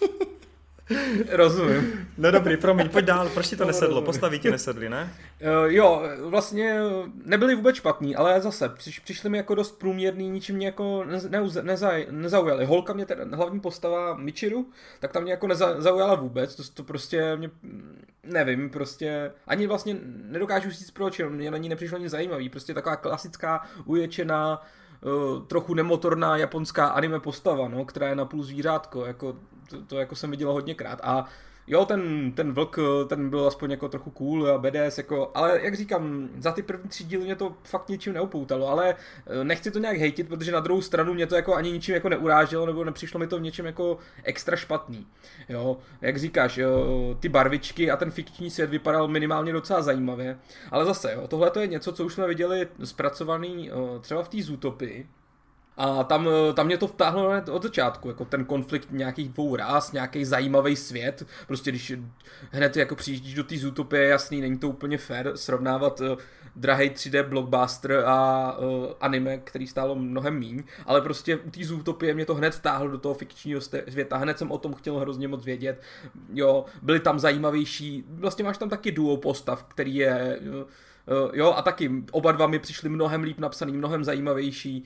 Rozumím. 1.30 2.08
No 2.18 2.30
dobrý, 2.30 2.56
promiň, 2.56 2.88
pojď 2.88 3.04
dál, 3.04 3.28
proč 3.28 3.48
ti 3.48 3.56
to 3.56 3.64
no, 3.64 3.66
nesedlo? 3.66 3.88
Rozumím. 3.88 4.06
Postaví 4.06 4.38
ti 4.38 4.50
nesedli, 4.50 4.88
ne? 4.88 5.12
Uh, 5.40 5.72
jo, 5.72 6.02
vlastně 6.20 6.80
nebyli 7.24 7.54
vůbec 7.54 7.76
špatní, 7.76 8.16
ale 8.16 8.40
zase 8.40 8.68
přiš, 8.68 8.98
přišli 8.98 9.30
mi 9.30 9.36
jako 9.36 9.54
dost 9.54 9.78
průměrný, 9.78 10.30
ničím 10.30 10.56
mě 10.56 10.66
jako 10.66 11.04
neza, 11.04 11.62
neza, 11.62 11.92
nezaujali. 12.10 12.64
Holka 12.64 12.92
mě 12.92 13.06
teda, 13.06 13.36
hlavní 13.36 13.60
postava 13.60 14.14
Michiru, 14.16 14.66
tak 15.00 15.12
tam 15.12 15.22
mě 15.22 15.32
jako 15.32 15.46
nezaujala 15.46 16.14
vůbec, 16.14 16.54
to, 16.54 16.62
to 16.74 16.82
prostě 16.82 17.36
mě, 17.36 17.50
nevím, 18.22 18.70
prostě 18.70 19.32
ani 19.46 19.66
vlastně 19.66 19.96
nedokážu 20.24 20.70
říct 20.70 20.90
proč, 20.90 21.20
mě 21.28 21.50
na 21.50 21.58
ní 21.58 21.68
nepřišlo 21.68 21.98
nic 21.98 22.10
zajímavý, 22.10 22.48
prostě 22.48 22.74
taková 22.74 22.96
klasická 22.96 23.66
uječená 23.84 24.62
uh, 25.02 25.46
trochu 25.46 25.74
nemotorná 25.74 26.36
japonská 26.36 26.86
anime 26.86 27.20
postava, 27.20 27.68
no, 27.68 27.84
která 27.84 28.08
je 28.08 28.14
na 28.14 28.24
půl 28.24 28.42
zvířátko, 28.42 29.06
jako 29.06 29.36
to, 29.68 29.82
to 29.82 29.98
jako 29.98 30.16
jsem 30.16 30.30
viděl 30.30 30.52
hodněkrát 30.52 31.00
a 31.02 31.24
jo, 31.68 31.84
ten, 31.84 32.32
ten 32.32 32.52
vlk, 32.52 32.78
ten 33.08 33.30
byl 33.30 33.46
aspoň 33.46 33.70
jako 33.70 33.88
trochu 33.88 34.10
cool 34.10 34.50
a 34.50 34.58
BDS, 34.58 34.98
jako, 34.98 35.30
ale 35.34 35.60
jak 35.62 35.74
říkám, 35.74 36.28
za 36.38 36.52
ty 36.52 36.62
první 36.62 36.88
tři 36.88 37.04
díly 37.04 37.24
mě 37.24 37.36
to 37.36 37.54
fakt 37.64 37.88
ničím 37.88 38.12
neupoutalo, 38.12 38.68
ale 38.68 38.94
eh, 38.94 39.44
nechci 39.44 39.70
to 39.70 39.78
nějak 39.78 39.96
hejtit, 39.96 40.28
protože 40.28 40.52
na 40.52 40.60
druhou 40.60 40.82
stranu 40.82 41.14
mě 41.14 41.26
to 41.26 41.36
jako 41.36 41.54
ani 41.54 41.72
ničím 41.72 41.94
jako 41.94 42.08
neuráželo, 42.08 42.66
nebo 42.66 42.84
nepřišlo 42.84 43.20
mi 43.20 43.26
to 43.26 43.38
v 43.38 43.42
něčem 43.42 43.66
jako 43.66 43.98
extra 44.24 44.56
špatný. 44.56 45.06
Jo, 45.48 45.76
jak 46.00 46.18
říkáš, 46.18 46.56
jo, 46.56 47.16
ty 47.20 47.28
barvičky 47.28 47.90
a 47.90 47.96
ten 47.96 48.10
fikční 48.10 48.50
svět 48.50 48.70
vypadal 48.70 49.08
minimálně 49.08 49.52
docela 49.52 49.82
zajímavě, 49.82 50.38
ale 50.70 50.84
zase, 50.84 51.12
jo, 51.12 51.28
tohle 51.28 51.50
to 51.50 51.60
je 51.60 51.66
něco, 51.66 51.92
co 51.92 52.04
už 52.04 52.14
jsme 52.14 52.26
viděli 52.26 52.68
zpracovaný 52.84 53.70
eh, 53.70 54.00
třeba 54.00 54.22
v 54.22 54.28
té 54.28 54.42
Zootopii, 54.42 55.08
a 55.78 56.04
tam, 56.04 56.28
eh, 56.28 56.52
tam 56.52 56.66
mě 56.66 56.78
to 56.78 56.86
vtáhlo 56.86 57.30
od 57.50 57.62
začátku, 57.62 58.08
jako 58.08 58.24
ten 58.24 58.44
konflikt 58.44 58.88
nějakých 58.90 59.28
dvou 59.28 59.56
rás, 59.56 59.92
nějaký 59.92 60.24
zajímavý 60.24 60.76
svět. 60.76 61.26
Prostě 61.46 61.70
když 61.70 61.92
hned 62.50 62.76
jako 62.76 62.96
přijíždíš 62.96 63.34
do 63.34 63.44
té 63.44 63.58
Zootopie, 63.58 64.08
jasný, 64.08 64.40
není 64.40 64.58
to 64.58 64.68
úplně 64.68 64.98
fair 64.98 65.32
srovnávat 65.34 66.00
uh, 66.00 66.06
drahý 66.56 66.90
3D 66.90 67.28
blockbuster 67.28 68.02
a 68.06 68.58
uh, 68.58 68.86
anime, 69.00 69.38
který 69.38 69.66
stálo 69.66 69.94
mnohem 69.94 70.38
míň, 70.38 70.62
ale 70.86 71.00
prostě 71.00 71.36
u 71.36 71.50
té 71.50 71.64
Zootopie 71.64 72.14
mě 72.14 72.26
to 72.26 72.34
hned 72.34 72.54
vtáhlo 72.54 72.88
do 72.88 72.98
toho 72.98 73.14
fikčního 73.14 73.60
světa, 73.60 74.16
hned 74.16 74.38
jsem 74.38 74.52
o 74.52 74.58
tom 74.58 74.74
chtěl 74.74 74.98
hrozně 74.98 75.28
moc 75.28 75.44
vědět. 75.44 75.82
Jo, 76.32 76.64
byly 76.82 77.00
tam 77.00 77.18
zajímavější, 77.18 78.04
vlastně 78.08 78.44
máš 78.44 78.58
tam 78.58 78.68
taky 78.68 78.92
duo 78.92 79.16
postav, 79.16 79.62
který 79.62 79.94
je 79.94 80.40
uh, 80.40 80.68
Uh, 81.26 81.30
jo, 81.32 81.54
a 81.56 81.62
taky 81.62 81.90
oba 82.10 82.32
dva 82.32 82.46
mi 82.46 82.58
přišli 82.58 82.88
mnohem 82.88 83.22
líp 83.22 83.38
napsaný, 83.38 83.72
mnohem 83.72 84.04
zajímavější. 84.04 84.84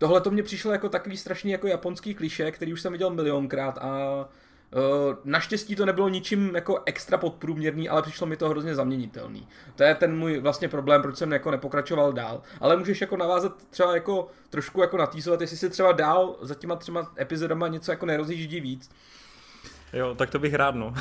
Tohle 0.00 0.20
to 0.20 0.30
mě 0.30 0.42
přišlo 0.42 0.72
jako 0.72 0.88
takový 0.88 1.16
strašný 1.16 1.50
jako 1.50 1.66
japonský 1.66 2.14
kliše, 2.14 2.50
který 2.50 2.72
už 2.72 2.80
jsem 2.80 2.92
viděl 2.92 3.10
milionkrát 3.10 3.78
a 3.78 4.28
Uh, 4.74 5.16
naštěstí 5.24 5.76
to 5.76 5.86
nebylo 5.86 6.08
ničím 6.08 6.54
jako 6.54 6.82
extra 6.86 7.18
podprůměrný, 7.18 7.88
ale 7.88 8.02
přišlo 8.02 8.26
mi 8.26 8.36
to 8.36 8.48
hrozně 8.48 8.74
zaměnitelný. 8.74 9.48
To 9.76 9.82
je 9.82 9.94
ten 9.94 10.18
můj 10.18 10.38
vlastně 10.38 10.68
problém, 10.68 11.02
proč 11.02 11.16
jsem 11.16 11.32
jako 11.32 11.50
nepokračoval 11.50 12.12
dál. 12.12 12.42
Ale 12.60 12.76
můžeš 12.76 13.00
jako 13.00 13.16
navázat 13.16 13.66
třeba 13.70 13.94
jako 13.94 14.28
trošku 14.50 14.80
jako 14.80 14.96
natýzovat, 14.96 15.40
jestli 15.40 15.56
si 15.56 15.70
třeba 15.70 15.92
dál 15.92 16.36
za 16.42 16.54
těma 16.54 16.76
třema 16.76 17.12
epizodama 17.20 17.68
něco 17.68 17.90
jako 17.90 18.06
nerozjíždí 18.06 18.60
víc. 18.60 18.90
Jo, 19.92 20.14
tak 20.14 20.30
to 20.30 20.38
bych 20.38 20.54
rád, 20.54 20.74
no. 20.74 20.86
uh, 20.86 20.94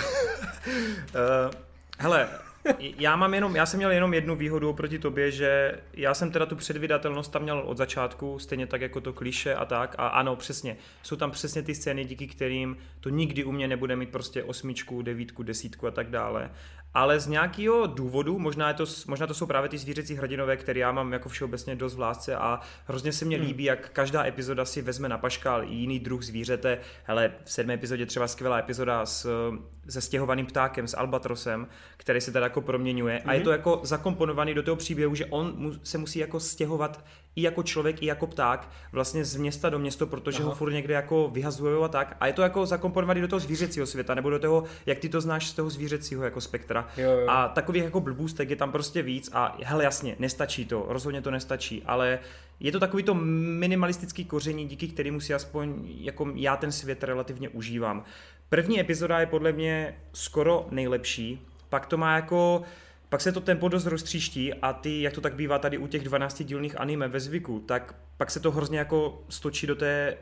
hele, 2.00 2.30
já 2.98 3.16
mám 3.16 3.34
jenom, 3.34 3.56
já 3.56 3.66
jsem 3.66 3.78
měl 3.78 3.92
jenom 3.92 4.14
jednu 4.14 4.36
výhodu 4.36 4.70
oproti 4.70 5.00
tobě, 5.00 5.32
že 5.32 5.72
já 5.94 6.14
jsem 6.14 6.32
teda 6.32 6.46
tu 6.46 6.56
předvydatelnost 6.56 7.32
tam 7.32 7.42
měl 7.42 7.60
od 7.60 7.78
začátku, 7.78 8.40
stejně 8.40 8.68
tak 8.68 8.82
jako 8.82 9.02
to 9.02 9.14
kliše 9.14 9.56
a 9.56 9.66
tak. 9.66 9.96
A 9.98 10.08
ano, 10.08 10.36
přesně, 10.36 10.78
jsou 11.04 11.16
tam 11.16 11.32
přesně 11.32 11.62
ty 11.62 11.76
scény, 11.76 12.06
díky 12.06 12.28
kterým 12.28 12.78
to 13.00 13.10
nikdy 13.10 13.44
u 13.44 13.52
mě 13.52 13.68
nebude 13.68 13.96
mít 13.96 14.10
prostě 14.10 14.44
osmičku, 14.44 15.02
devítku, 15.02 15.44
desítku 15.44 15.88
a 15.88 15.92
tak 15.92 16.10
dále 16.10 16.52
ale 16.94 17.20
z 17.20 17.28
nějakého 17.28 17.88
důvodu, 17.88 18.40
možná, 18.40 18.68
je 18.68 18.74
to, 18.74 18.86
možná 19.08 19.28
to 19.28 19.34
jsou 19.34 19.46
právě 19.46 19.70
ty 19.70 19.78
zvířecí 19.78 20.16
hrdinové, 20.16 20.58
které 20.58 20.80
já 20.80 20.92
mám 20.92 21.14
jako 21.14 21.30
všeobecně 21.30 21.76
dost 21.76 21.96
v 21.96 22.00
lásce 22.00 22.36
a 22.36 22.60
hrozně 22.86 23.12
se 23.12 23.26
mně 23.26 23.38
hmm. 23.38 23.46
líbí, 23.46 23.64
jak 23.64 23.90
každá 23.90 24.26
epizoda 24.26 24.66
si 24.66 24.82
vezme 24.82 25.10
na 25.10 25.18
paškal 25.18 25.64
jiný 25.64 26.00
druh 26.00 26.24
zvířete. 26.24 26.80
Hele, 27.04 27.32
v 27.44 27.52
sedmé 27.52 27.74
epizodě 27.74 28.06
třeba 28.06 28.28
skvělá 28.28 28.60
epizoda 28.60 29.06
s, 29.06 29.52
se 29.90 30.02
stěhovaným 30.02 30.46
ptákem, 30.46 30.88
s 30.88 30.98
albatrosem, 30.98 31.68
který 31.98 32.22
se 32.22 32.32
teda 32.32 32.46
jako 32.46 32.62
proměňuje 32.62 33.16
hmm. 33.16 33.30
a 33.30 33.34
je 33.34 33.40
hmm. 33.40 33.44
to 33.44 33.52
jako 33.52 33.80
zakomponovaný 33.84 34.54
do 34.54 34.64
toho 34.64 34.76
příběhu, 34.76 35.16
že 35.16 35.26
on 35.26 35.54
mu, 35.56 35.74
se 35.84 35.98
musí 35.98 36.20
jako 36.20 36.40
stěhovat 36.40 37.06
i 37.40 37.42
jako 37.42 37.64
člověk, 37.64 38.04
i 38.04 38.06
jako 38.06 38.28
pták 38.28 38.70
vlastně 38.92 39.26
z 39.26 39.36
města 39.36 39.70
do 39.70 39.80
města, 39.80 40.06
protože 40.06 40.40
Aha. 40.40 40.50
ho 40.50 40.56
furt 40.56 40.72
někde 40.72 40.94
jako 40.94 41.30
vyhazují 41.34 41.84
a 41.84 41.88
tak. 41.88 42.18
A 42.20 42.28
je 42.28 42.34
to 42.34 42.42
jako 42.42 42.66
zakomponovaný 42.66 43.22
do 43.22 43.28
toho 43.28 43.40
zvířecího 43.40 43.88
světa, 43.88 44.16
nebo 44.16 44.30
do 44.30 44.40
toho, 44.40 44.64
jak 44.86 45.00
ty 45.00 45.10
to 45.10 45.22
znáš 45.22 45.48
z 45.48 45.54
toho 45.54 45.70
zvířecího 45.70 46.24
jako 46.24 46.42
spektra. 46.42 46.88
Jo, 46.98 47.12
jo. 47.12 47.26
A 47.30 47.48
takových 47.48 47.84
jako 47.84 48.02
blbůstek 48.02 48.50
je 48.50 48.56
tam 48.56 48.72
prostě 48.72 49.02
víc 49.02 49.30
a 49.34 49.58
hele 49.64 49.84
jasně, 49.84 50.16
nestačí 50.20 50.66
to, 50.66 50.86
rozhodně 50.90 51.22
to 51.22 51.32
nestačí, 51.32 51.84
ale 51.86 52.20
je 52.60 52.72
to 52.72 52.80
takový 52.80 53.04
to 53.04 53.14
minimalistický 53.14 54.26
koření, 54.26 54.68
díky 54.68 54.88
kterému 54.88 55.20
si 55.20 55.34
aspoň 55.34 55.76
jako 55.86 56.32
já 56.36 56.58
ten 56.58 56.72
svět 56.72 57.04
relativně 57.04 57.50
užívám. 57.50 58.04
První 58.50 58.80
epizoda 58.80 59.20
je 59.20 59.26
podle 59.26 59.52
mě 59.52 59.96
skoro 60.14 60.68
nejlepší, 60.72 61.48
pak 61.70 61.86
to 61.86 61.98
má 61.98 62.16
jako 62.16 62.62
pak 63.10 63.22
se 63.22 63.32
to 63.32 63.42
tempo 63.42 63.68
dost 63.68 63.86
roztříští 63.86 64.54
a 64.54 64.74
ty, 64.74 65.02
jak 65.02 65.14
to 65.14 65.22
tak 65.22 65.36
bývá 65.36 65.60
tady 65.60 65.78
u 65.78 65.88
těch 65.88 66.04
12 66.04 66.44
dílných 66.44 66.80
anime 66.80 67.08
ve 67.08 67.20
zvyku, 67.20 67.60
tak 67.60 67.96
pak 68.18 68.32
se 68.32 68.40
to 68.40 68.52
hrozně 68.52 68.80
jako 68.80 69.24
stočí 69.30 69.68
do 69.68 69.76
té 69.76 70.18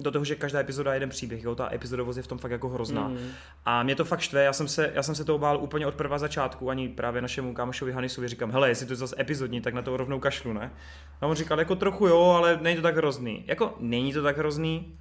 do 0.00 0.10
toho, 0.10 0.24
že 0.24 0.36
každá 0.36 0.60
epizoda 0.60 0.92
je 0.92 0.96
jeden 0.96 1.08
příběh, 1.08 1.44
jo, 1.44 1.54
ta 1.54 1.74
epizodovost 1.74 2.16
je 2.16 2.22
v 2.22 2.26
tom 2.26 2.38
fakt 2.38 2.50
jako 2.50 2.68
hrozná. 2.68 3.08
Mm. 3.08 3.18
A 3.64 3.82
mě 3.82 3.94
to 3.94 4.04
fakt 4.04 4.20
štve, 4.20 4.44
já 4.44 4.52
jsem 4.52 4.68
se, 4.68 4.92
já 4.94 5.02
jsem 5.02 5.14
se 5.14 5.24
toho 5.24 5.38
bál 5.38 5.58
úplně 5.62 5.86
od 5.86 5.94
prvá 5.94 6.18
začátku, 6.18 6.70
ani 6.70 6.88
právě 6.88 7.22
našemu 7.22 7.54
kámošovi 7.54 7.92
Hanisovi 7.92 8.28
říkám, 8.28 8.50
hele, 8.50 8.68
jestli 8.68 8.86
to 8.86 8.92
je 8.92 8.96
zase 8.96 9.16
epizodní, 9.18 9.60
tak 9.60 9.74
na 9.74 9.82
to 9.82 9.96
rovnou 9.96 10.20
kašlu, 10.20 10.52
ne? 10.52 10.72
A 11.20 11.26
on 11.26 11.36
říkal, 11.36 11.58
jako 11.58 11.76
trochu 11.76 12.06
jo, 12.06 12.22
ale 12.22 12.58
není 12.62 12.76
to 12.76 12.82
tak 12.82 12.96
hrozný. 12.96 13.44
Jako 13.46 13.76
není 13.80 14.12
to 14.12 14.22
tak 14.22 14.38
hrozný, 14.38 14.98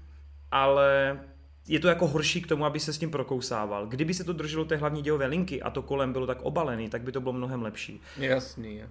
ale 0.51 1.19
je 1.69 1.79
to 1.79 1.87
jako 1.87 2.07
horší 2.07 2.41
k 2.41 2.47
tomu, 2.47 2.65
aby 2.65 2.79
se 2.79 2.93
s 2.93 2.97
tím 2.97 3.11
prokousával. 3.11 3.87
Kdyby 3.87 4.13
se 4.13 4.23
to 4.23 4.33
drželo 4.33 4.65
té 4.65 4.75
hlavní 4.75 5.01
dějové 5.01 5.25
linky 5.25 5.61
a 5.61 5.69
to 5.69 5.81
kolem 5.81 6.13
bylo 6.13 6.27
tak 6.27 6.41
obalený, 6.41 6.89
tak 6.89 7.01
by 7.01 7.11
to 7.11 7.21
bylo 7.21 7.33
mnohem 7.33 7.61
lepší. 7.61 8.01
Jasný. 8.17 8.75
Je. 8.75 8.83
Uh, 8.83 8.89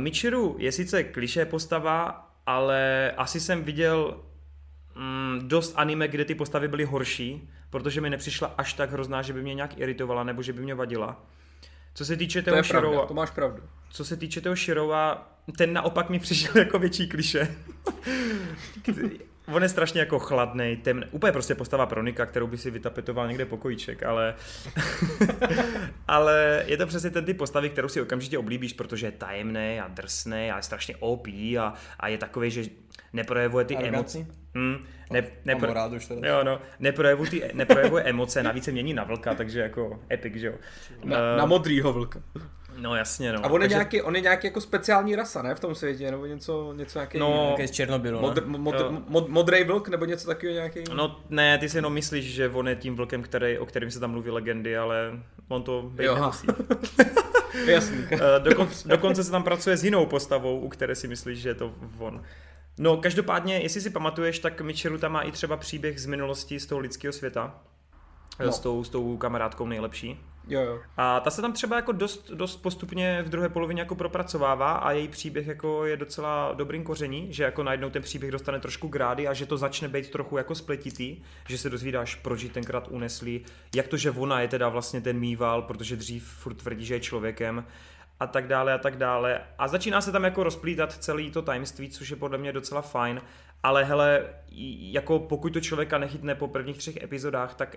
Michiru 0.00 0.56
je 0.58 0.72
sice 0.72 1.04
kliše 1.04 1.44
postava, 1.44 2.30
ale 2.46 3.12
asi 3.16 3.40
jsem 3.40 3.64
viděl 3.64 4.20
mm, 4.94 5.40
dost 5.42 5.72
anime, 5.76 6.08
kde 6.08 6.24
ty 6.24 6.34
postavy 6.34 6.68
byly 6.68 6.84
horší, 6.84 7.50
protože 7.70 8.00
mi 8.00 8.10
nepřišla 8.10 8.54
až 8.58 8.72
tak 8.72 8.92
hrozná, 8.92 9.22
že 9.22 9.32
by 9.32 9.42
mě 9.42 9.54
nějak 9.54 9.78
iritovala 9.78 10.24
nebo 10.24 10.42
že 10.42 10.52
by 10.52 10.62
mě 10.62 10.74
vadila. 10.74 11.24
Co 11.94 12.04
se 12.04 12.16
týče 12.16 12.42
toho 12.42 12.56
to 12.56 12.62
Shirova, 12.62 12.90
pravda, 12.90 13.06
to 13.06 13.14
máš 13.14 13.30
pravdu. 13.30 13.62
Co 13.90 14.04
se 14.04 14.16
týče 14.16 14.40
toho 14.40 14.56
Shirova, 14.56 15.32
ten 15.58 15.72
naopak 15.72 16.10
mi 16.10 16.18
přišel 16.18 16.58
jako 16.58 16.78
větší 16.78 17.08
kliše. 17.08 17.56
On 19.52 19.62
je 19.62 19.68
strašně 19.68 20.00
jako 20.00 20.18
chladný, 20.18 20.76
temný, 20.76 21.06
úplně 21.10 21.32
prostě 21.32 21.54
postava 21.54 21.86
Pronika, 21.86 22.26
kterou 22.26 22.46
by 22.46 22.58
si 22.58 22.70
vytapetoval 22.70 23.28
někde 23.28 23.44
pokojíček, 23.44 24.02
ale, 24.02 24.34
ale 26.08 26.64
je 26.66 26.76
to 26.76 26.86
přesně 26.86 27.10
ten 27.10 27.24
typ 27.24 27.38
postavy, 27.38 27.70
kterou 27.70 27.88
si 27.88 28.00
okamžitě 28.00 28.38
oblíbíš, 28.38 28.72
protože 28.72 29.06
je 29.06 29.12
tajemný 29.12 29.80
a 29.80 29.88
drsný 29.88 30.50
a 30.50 30.56
je 30.56 30.62
strašně 30.62 30.96
OP 30.96 31.26
a, 31.26 31.74
a 32.00 32.08
je 32.08 32.18
takový, 32.18 32.50
že 32.50 32.64
neprojevuje 33.12 33.64
ty 33.64 33.76
emoce. 33.76 34.26
Hmm, 34.54 34.86
ne, 35.10 35.22
nepro... 35.44 35.72
rád 35.72 35.92
už 35.92 36.06
teda. 36.06 36.28
Jo, 36.28 36.44
no, 36.44 36.60
neprojevuje, 36.80 37.30
ty, 37.30 37.50
neprojevuje 37.54 38.04
emoce, 38.04 38.42
navíc 38.42 38.64
se 38.64 38.72
mění 38.72 38.94
na 38.94 39.04
vlka, 39.04 39.34
takže 39.34 39.60
jako 39.60 40.00
epic, 40.12 40.34
že 40.34 40.46
jo. 40.46 40.54
Na, 41.04 41.18
uh, 41.18 41.38
na 41.38 41.46
modrýho 41.46 41.92
vlka. 41.92 42.22
No 42.76 42.96
jasně, 42.96 43.32
no. 43.32 43.46
A 43.46 43.50
on 43.50 43.62
je, 43.62 43.68
Takže... 43.68 43.74
nějaký, 43.74 44.02
on 44.02 44.16
je 44.16 44.20
nějaký 44.20 44.46
jako 44.46 44.60
speciální 44.60 45.16
rasa, 45.16 45.42
ne, 45.42 45.54
v 45.54 45.60
tom 45.60 45.74
světě, 45.74 46.10
nebo 46.10 46.26
něco, 46.26 46.72
něco 46.72 46.98
nějaký... 46.98 47.18
No, 47.18 47.44
nějaký 47.44 47.68
z 47.68 47.70
Černobylu, 47.70 48.20
mod, 48.20 48.46
mod, 48.46 48.74
mod, 49.08 49.28
modrý 49.28 49.64
vlk, 49.64 49.88
nebo 49.88 50.04
něco 50.04 50.26
takového 50.26 50.54
nějaký... 50.54 50.84
No 50.94 51.20
ne, 51.30 51.58
ty 51.58 51.68
si 51.68 51.78
jenom 51.78 51.92
myslíš, 51.92 52.34
že 52.34 52.48
on 52.48 52.68
je 52.68 52.76
tím 52.76 52.96
vlkem, 52.96 53.22
který, 53.22 53.58
o 53.58 53.66
kterém 53.66 53.90
se 53.90 54.00
tam 54.00 54.10
mluví 54.10 54.30
legendy, 54.30 54.76
ale 54.76 55.12
on 55.48 55.62
to 55.62 55.82
být 55.82 56.04
jo. 56.04 56.14
nemusí. 56.14 56.46
Jasný. 57.66 58.04
Eh, 58.10 58.18
dokonce, 58.38 58.88
dokonce 58.88 59.24
se 59.24 59.30
tam 59.30 59.42
pracuje 59.42 59.76
s 59.76 59.84
jinou 59.84 60.06
postavou, 60.06 60.58
u 60.58 60.68
které 60.68 60.94
si 60.94 61.08
myslíš, 61.08 61.38
že 61.38 61.48
je 61.48 61.54
to 61.54 61.74
on. 61.98 62.22
No, 62.78 62.96
každopádně, 62.96 63.58
jestli 63.58 63.80
si 63.80 63.90
pamatuješ, 63.90 64.38
tak 64.38 64.60
Michiru 64.60 64.98
tam 64.98 65.12
má 65.12 65.22
i 65.22 65.32
třeba 65.32 65.56
příběh 65.56 66.00
z 66.00 66.06
minulosti 66.06 66.60
z 66.60 66.66
toho 66.66 66.78
lidského 66.78 67.12
světa. 67.12 67.54
No. 68.44 68.52
S, 68.52 68.58
tou, 68.58 68.84
s 68.84 68.88
tou 68.88 69.16
kamarádkou 69.16 69.66
nejlepší. 69.66 70.20
Jo, 70.48 70.60
jo. 70.60 70.80
A 70.96 71.20
ta 71.20 71.30
se 71.30 71.42
tam 71.42 71.52
třeba 71.52 71.76
jako 71.76 71.92
dost, 71.92 72.30
dost 72.30 72.56
postupně 72.56 73.22
v 73.22 73.28
druhé 73.28 73.48
polovině 73.48 73.82
jako 73.82 73.94
propracovává 73.94 74.72
a 74.72 74.90
její 74.92 75.08
příběh 75.08 75.46
jako 75.46 75.84
je 75.84 75.96
docela 75.96 76.52
dobrým 76.52 76.84
koření, 76.84 77.32
že 77.32 77.42
jako 77.42 77.62
najednou 77.62 77.90
ten 77.90 78.02
příběh 78.02 78.32
dostane 78.32 78.60
trošku 78.60 78.88
grády 78.88 79.28
a 79.28 79.32
že 79.32 79.46
to 79.46 79.56
začne 79.56 79.88
být 79.88 80.10
trochu 80.10 80.36
jako 80.36 80.54
spletitý, 80.54 81.16
že 81.48 81.58
se 81.58 81.70
dozvídáš, 81.70 82.14
proč 82.14 82.42
ji 82.42 82.48
tenkrát 82.48 82.88
unesli, 82.88 83.40
jak 83.74 83.88
to, 83.88 83.96
že 83.96 84.10
ona 84.10 84.40
je 84.40 84.48
teda 84.48 84.68
vlastně 84.68 85.00
ten 85.00 85.18
mýval, 85.18 85.62
protože 85.62 85.96
dřív 85.96 86.24
furt 86.24 86.54
tvrdí, 86.54 86.84
že 86.84 86.94
je 86.94 87.00
člověkem 87.00 87.64
a 88.20 88.26
tak 88.26 88.46
dále 88.46 88.72
a 88.72 88.78
tak 88.78 88.96
dále. 88.96 89.40
A 89.58 89.68
začíná 89.68 90.00
se 90.00 90.12
tam 90.12 90.24
jako 90.24 90.42
rozplítat 90.42 90.92
celý 90.92 91.30
to 91.30 91.42
tajemství, 91.42 91.90
což 91.90 92.10
je 92.10 92.16
podle 92.16 92.38
mě 92.38 92.52
docela 92.52 92.82
fajn, 92.82 93.20
ale 93.62 93.84
hele, 93.84 94.26
jako 94.92 95.18
pokud 95.18 95.52
to 95.52 95.60
člověka 95.60 95.98
nechytne 95.98 96.34
po 96.34 96.48
prvních 96.48 96.78
třech 96.78 97.02
epizodách, 97.02 97.54
tak 97.54 97.76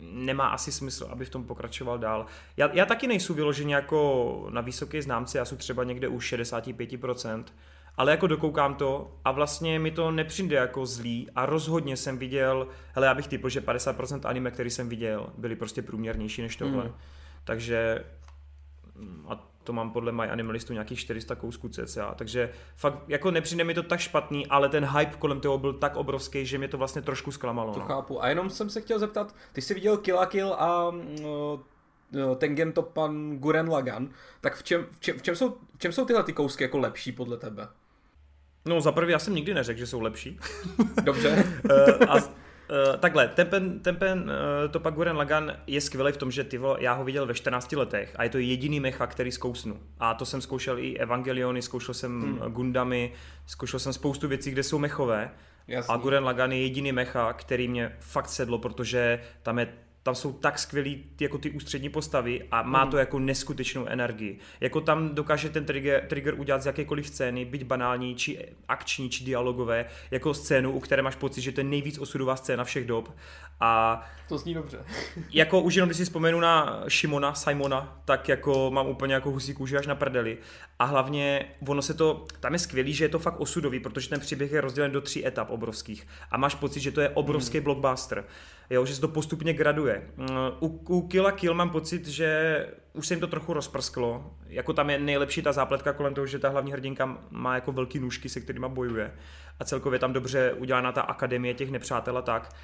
nemá 0.00 0.46
asi 0.48 0.72
smysl, 0.72 1.08
aby 1.10 1.24
v 1.24 1.30
tom 1.30 1.44
pokračoval 1.44 1.98
dál. 1.98 2.26
Já, 2.56 2.70
já 2.72 2.86
taky 2.86 3.06
nejsou 3.06 3.34
vyloženě 3.34 3.74
jako 3.74 4.46
na 4.50 4.60
vysoké 4.60 5.02
známce, 5.02 5.38
já 5.38 5.44
jsem 5.44 5.58
třeba 5.58 5.84
někde 5.84 6.08
u 6.08 6.18
65%, 6.18 7.44
ale 7.96 8.10
jako 8.10 8.26
dokoukám 8.26 8.74
to 8.74 9.16
a 9.24 9.32
vlastně 9.32 9.78
mi 9.78 9.90
to 9.90 10.10
nepřijde 10.10 10.56
jako 10.56 10.86
zlý 10.86 11.30
a 11.34 11.46
rozhodně 11.46 11.96
jsem 11.96 12.18
viděl, 12.18 12.68
hele 12.92 13.06
já 13.06 13.14
bych 13.14 13.28
typl, 13.28 13.48
že 13.48 13.60
50% 13.60 14.20
anime, 14.28 14.50
který 14.50 14.70
jsem 14.70 14.88
viděl, 14.88 15.26
byly 15.38 15.56
prostě 15.56 15.82
průměrnější 15.82 16.42
než 16.42 16.56
tohle. 16.56 16.84
Mm. 16.84 16.92
Takže 17.44 18.04
a 19.28 19.55
to 19.66 19.72
mám 19.72 19.90
podle 19.90 20.12
My 20.12 20.28
Animalistu 20.28 20.72
nějakých 20.72 20.98
400 20.98 21.34
kousků 21.34 21.68
cca, 21.68 22.14
takže 22.14 22.50
fakt 22.76 22.98
jako 23.08 23.30
nepřijde 23.30 23.64
mi 23.64 23.74
to 23.74 23.82
tak 23.82 24.00
špatný, 24.00 24.46
ale 24.46 24.68
ten 24.68 24.84
hype 24.84 25.16
kolem 25.18 25.40
toho 25.40 25.58
byl 25.58 25.72
tak 25.72 25.96
obrovský, 25.96 26.46
že 26.46 26.58
mě 26.58 26.68
to 26.68 26.78
vlastně 26.78 27.02
trošku 27.02 27.32
zklamalo. 27.32 27.72
To 27.72 27.80
no. 27.80 27.86
chápu. 27.86 28.22
A 28.22 28.28
jenom 28.28 28.50
jsem 28.50 28.70
se 28.70 28.80
chtěl 28.80 28.98
zeptat, 28.98 29.34
ty 29.52 29.62
jsi 29.62 29.74
viděl 29.74 29.96
Kill 29.96 30.20
a 30.20 30.26
Kill 30.26 30.54
a 30.54 30.88
uh, 30.88 32.34
Tengen 32.38 32.72
Topan 32.72 33.38
Guren 33.38 33.68
Lagan, 33.70 34.08
tak 34.40 34.56
v 34.56 34.62
čem, 34.62 34.86
v 34.90 35.00
čem, 35.00 35.18
v 35.18 35.22
čem, 35.22 35.36
jsou, 35.36 35.50
v 35.50 35.78
čem 35.78 35.92
jsou 35.92 36.04
tyhle 36.04 36.22
ty 36.22 36.32
kousky 36.32 36.64
jako 36.64 36.78
lepší 36.78 37.12
podle 37.12 37.36
tebe? 37.36 37.68
No 38.64 38.80
za 38.80 38.92
prvé 38.92 39.12
já 39.12 39.18
jsem 39.18 39.34
nikdy 39.34 39.54
neřekl, 39.54 39.78
že 39.78 39.86
jsou 39.86 40.00
lepší. 40.00 40.38
Dobře. 41.02 41.44
uh, 41.70 42.10
a 42.16 42.45
Uh, 42.70 42.96
takhle, 42.96 43.28
Tempen, 43.28 43.80
Tempen 43.80 44.20
uh, 44.20 44.70
to 44.70 44.80
pak 44.80 44.94
Guren 44.94 45.16
Lagan 45.16 45.52
je 45.66 45.80
skvělý 45.80 46.12
v 46.12 46.16
tom, 46.16 46.30
že 46.30 46.44
ty 46.44 46.60
já 46.78 46.92
ho 46.92 47.04
viděl 47.04 47.26
ve 47.26 47.34
14 47.34 47.72
letech 47.72 48.14
a 48.16 48.24
je 48.24 48.30
to 48.30 48.38
jediný 48.38 48.80
mecha, 48.80 49.06
který 49.06 49.32
zkousnu. 49.32 49.80
A 50.00 50.14
to 50.14 50.26
jsem 50.26 50.40
zkoušel 50.40 50.78
i 50.78 50.98
Evangeliony, 50.98 51.62
zkoušel 51.62 51.94
jsem 51.94 52.22
hmm. 52.22 52.38
Gundamy, 52.38 53.12
zkoušel 53.46 53.80
jsem 53.80 53.92
spoustu 53.92 54.28
věcí, 54.28 54.50
kde 54.50 54.62
jsou 54.62 54.78
mechové. 54.78 55.30
Jasný. 55.68 55.94
A 55.94 55.96
Guren 55.96 56.24
Lagan 56.24 56.52
je 56.52 56.62
jediný 56.62 56.92
mecha, 56.92 57.32
který 57.32 57.68
mě 57.68 57.96
fakt 58.00 58.28
sedlo, 58.28 58.58
protože 58.58 59.20
tam 59.42 59.58
je 59.58 59.68
tam 60.06 60.14
jsou 60.14 60.32
tak 60.32 60.58
skvělí 60.58 61.04
jako 61.20 61.38
ty 61.38 61.50
ústřední 61.50 61.88
postavy 61.88 62.42
a 62.50 62.62
má 62.62 62.84
mm. 62.84 62.90
to 62.90 62.96
jako 62.96 63.18
neskutečnou 63.18 63.86
energii. 63.86 64.38
Jako 64.60 64.80
tam 64.80 65.14
dokáže 65.14 65.48
ten 65.48 65.64
trigger, 65.64 66.06
trigger 66.08 66.34
udělat 66.40 66.62
z 66.62 66.66
jakékoliv 66.66 67.08
scény, 67.08 67.44
byť 67.44 67.64
banální, 67.64 68.14
či 68.14 68.48
akční, 68.68 69.10
či 69.10 69.24
dialogové, 69.24 69.84
jako 70.10 70.34
scénu, 70.34 70.72
u 70.72 70.80
které 70.80 71.02
máš 71.02 71.16
pocit, 71.16 71.40
že 71.40 71.52
to 71.52 71.60
je 71.60 71.64
nejvíc 71.64 71.98
osudová 71.98 72.36
scéna 72.36 72.64
všech 72.64 72.86
dob. 72.86 73.16
A 73.60 74.02
to 74.28 74.38
zní 74.38 74.54
dobře. 74.54 74.84
jako 75.30 75.60
už 75.60 75.74
jenom 75.74 75.88
když 75.88 75.96
si 75.96 76.04
vzpomenu 76.04 76.40
na 76.40 76.82
Šimona, 76.88 77.34
Simona, 77.34 78.02
tak 78.04 78.28
jako 78.28 78.70
mám 78.70 78.86
úplně 78.86 79.14
jako 79.14 79.30
husí 79.30 79.54
kůži 79.54 79.76
až 79.76 79.86
na 79.86 79.94
prdeli. 79.94 80.38
A 80.78 80.84
hlavně 80.84 81.44
ono 81.68 81.82
se 81.82 81.94
to, 81.94 82.26
tam 82.40 82.52
je 82.52 82.58
skvělý, 82.58 82.92
že 82.92 83.04
je 83.04 83.08
to 83.08 83.18
fakt 83.18 83.40
osudový, 83.40 83.80
protože 83.80 84.08
ten 84.08 84.20
příběh 84.20 84.52
je 84.52 84.60
rozdělen 84.60 84.90
do 84.90 85.00
tří 85.00 85.26
etap 85.26 85.50
obrovských. 85.50 86.06
A 86.30 86.36
máš 86.36 86.54
pocit, 86.54 86.80
že 86.80 86.92
to 86.92 87.00
je 87.00 87.08
obrovský 87.08 87.58
hmm. 87.58 87.64
blockbuster 87.64 88.24
jo, 88.70 88.84
že 88.84 88.94
se 88.94 89.00
to 89.00 89.08
postupně 89.08 89.52
graduje. 89.52 90.02
Mm, 90.16 90.26
u, 90.60 90.66
u 90.66 91.08
Kill 91.08 91.32
Kill 91.32 91.54
mám 91.54 91.70
pocit, 91.70 92.06
že 92.06 92.66
už 92.92 93.06
se 93.06 93.14
jim 93.14 93.20
to 93.20 93.26
trochu 93.26 93.52
rozprsklo. 93.52 94.34
Jako 94.46 94.72
tam 94.72 94.90
je 94.90 94.98
nejlepší 94.98 95.42
ta 95.42 95.52
zápletka 95.52 95.92
kolem 95.92 96.14
toho, 96.14 96.26
že 96.26 96.38
ta 96.38 96.48
hlavní 96.48 96.72
hrdinka 96.72 97.18
má 97.30 97.54
jako 97.54 97.72
velký 97.72 97.98
nůžky, 97.98 98.28
se 98.28 98.40
kterými 98.40 98.66
bojuje. 98.68 99.14
A 99.60 99.64
celkově 99.64 99.98
tam 99.98 100.12
dobře 100.12 100.52
udělána 100.52 100.92
ta 100.92 101.02
akademie 101.02 101.54
těch 101.54 101.70
nepřátel 101.70 102.18
a 102.18 102.22
tak. 102.22 102.54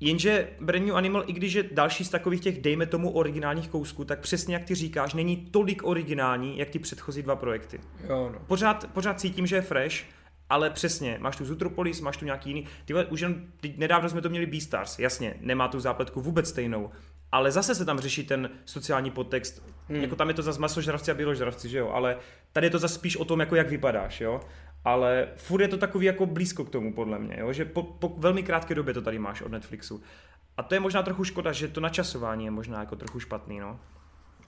Jenže 0.00 0.48
Brand 0.60 0.86
New 0.86 0.96
Animal, 0.96 1.24
i 1.26 1.32
když 1.32 1.52
je 1.52 1.64
další 1.72 2.04
z 2.04 2.10
takových 2.10 2.40
těch, 2.40 2.60
dejme 2.60 2.86
tomu, 2.86 3.10
originálních 3.10 3.68
kousků, 3.68 4.04
tak 4.04 4.20
přesně 4.20 4.54
jak 4.54 4.64
ty 4.64 4.74
říkáš, 4.74 5.14
není 5.14 5.36
tolik 5.36 5.84
originální, 5.84 6.58
jak 6.58 6.70
ty 6.70 6.78
předchozí 6.78 7.22
dva 7.22 7.36
projekty. 7.36 7.80
Jo, 8.08 8.30
no. 8.32 8.38
pořád, 8.46 8.86
pořád 8.92 9.20
cítím, 9.20 9.46
že 9.46 9.56
je 9.56 9.62
fresh, 9.62 9.96
ale 10.50 10.70
přesně, 10.70 11.18
máš 11.20 11.36
tu 11.36 11.44
Zutropolis, 11.44 12.00
máš 12.00 12.16
tu 12.16 12.24
nějaký 12.24 12.50
jiný, 12.50 12.66
ty 12.84 12.94
už 12.94 13.20
jen, 13.20 13.46
teď 13.60 13.78
nedávno 13.78 14.08
jsme 14.08 14.20
to 14.22 14.28
měli 14.28 14.46
Beastars, 14.46 14.98
jasně, 14.98 15.34
nemá 15.40 15.68
tu 15.68 15.80
zápletku 15.80 16.20
vůbec 16.20 16.48
stejnou, 16.48 16.90
ale 17.32 17.52
zase 17.52 17.74
se 17.74 17.84
tam 17.84 17.98
řeší 17.98 18.24
ten 18.24 18.50
sociální 18.64 19.10
podtext, 19.10 19.62
hmm. 19.88 20.02
jako 20.02 20.16
tam 20.16 20.28
je 20.28 20.34
to 20.34 20.42
zase 20.42 20.60
masožravci 20.60 21.10
a 21.10 21.14
bíložravci, 21.14 21.68
že 21.68 21.78
jo, 21.78 21.88
ale 21.88 22.16
tady 22.52 22.66
je 22.66 22.70
to 22.70 22.78
zase 22.78 22.94
spíš 22.94 23.16
o 23.16 23.24
tom, 23.24 23.40
jako 23.40 23.56
jak 23.56 23.68
vypadáš, 23.70 24.20
jo, 24.20 24.40
ale 24.84 25.28
furt 25.36 25.60
je 25.60 25.68
to 25.68 25.76
takový 25.76 26.06
jako 26.06 26.26
blízko 26.26 26.64
k 26.64 26.70
tomu, 26.70 26.92
podle 26.92 27.18
mě, 27.18 27.36
jo? 27.38 27.52
že 27.52 27.64
po, 27.64 27.82
po 27.82 28.08
velmi 28.18 28.42
krátké 28.42 28.74
době 28.74 28.94
to 28.94 29.02
tady 29.02 29.18
máš 29.18 29.42
od 29.42 29.52
Netflixu. 29.52 30.02
A 30.56 30.62
to 30.62 30.74
je 30.74 30.80
možná 30.80 31.02
trochu 31.02 31.24
škoda, 31.24 31.52
že 31.52 31.68
to 31.68 31.80
načasování 31.80 32.44
je 32.44 32.50
možná 32.50 32.80
jako 32.80 32.96
trochu 32.96 33.20
špatný, 33.20 33.60
no. 33.60 33.80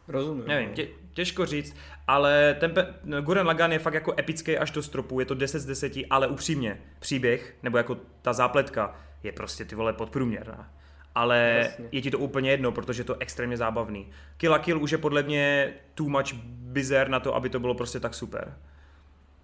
Rozumím. 0.09 0.45
Nevím, 0.47 0.71
tě, 0.71 0.89
těžko 1.13 1.47
říct, 1.47 1.77
ale 2.07 2.57
ten 2.61 2.71
pe- 2.71 3.23
Guren 3.23 3.47
Lagan 3.47 3.73
je 3.73 3.79
fakt 3.79 3.95
jako 3.95 4.15
epický 4.19 4.59
až 4.59 4.71
do 4.71 4.83
stropu, 4.83 5.21
je 5.21 5.27
to 5.27 5.35
10 5.35 5.59
z 5.61 5.67
10, 5.67 5.93
ale 6.11 6.27
upřímně, 6.27 6.81
příběh, 6.99 7.55
nebo 7.63 7.79
jako 7.79 7.97
ta 8.23 8.33
zápletka, 8.33 8.95
je 9.23 9.33
prostě 9.33 9.65
ty 9.65 9.75
vole 9.75 9.93
podprůměrná. 9.93 10.71
Ale 11.15 11.55
Jasně. 11.59 11.89
je 11.93 12.03
ti 12.03 12.11
to 12.11 12.19
úplně 12.19 12.51
jedno, 12.51 12.73
protože 12.73 13.01
je 13.01 13.05
to 13.05 13.17
extrémně 13.21 13.57
zábavný. 13.57 14.11
Kill 14.37 14.55
a 14.55 14.59
Kill 14.59 14.83
už 14.83 14.93
je 14.93 14.99
podle 14.99 15.23
mě 15.23 15.75
too 15.95 16.09
much 16.09 16.33
bizar 16.49 17.09
na 17.09 17.21
to, 17.21 17.35
aby 17.35 17.49
to 17.51 17.61
bylo 17.61 17.75
prostě 17.75 18.01
tak 18.01 18.15
super. 18.15 18.57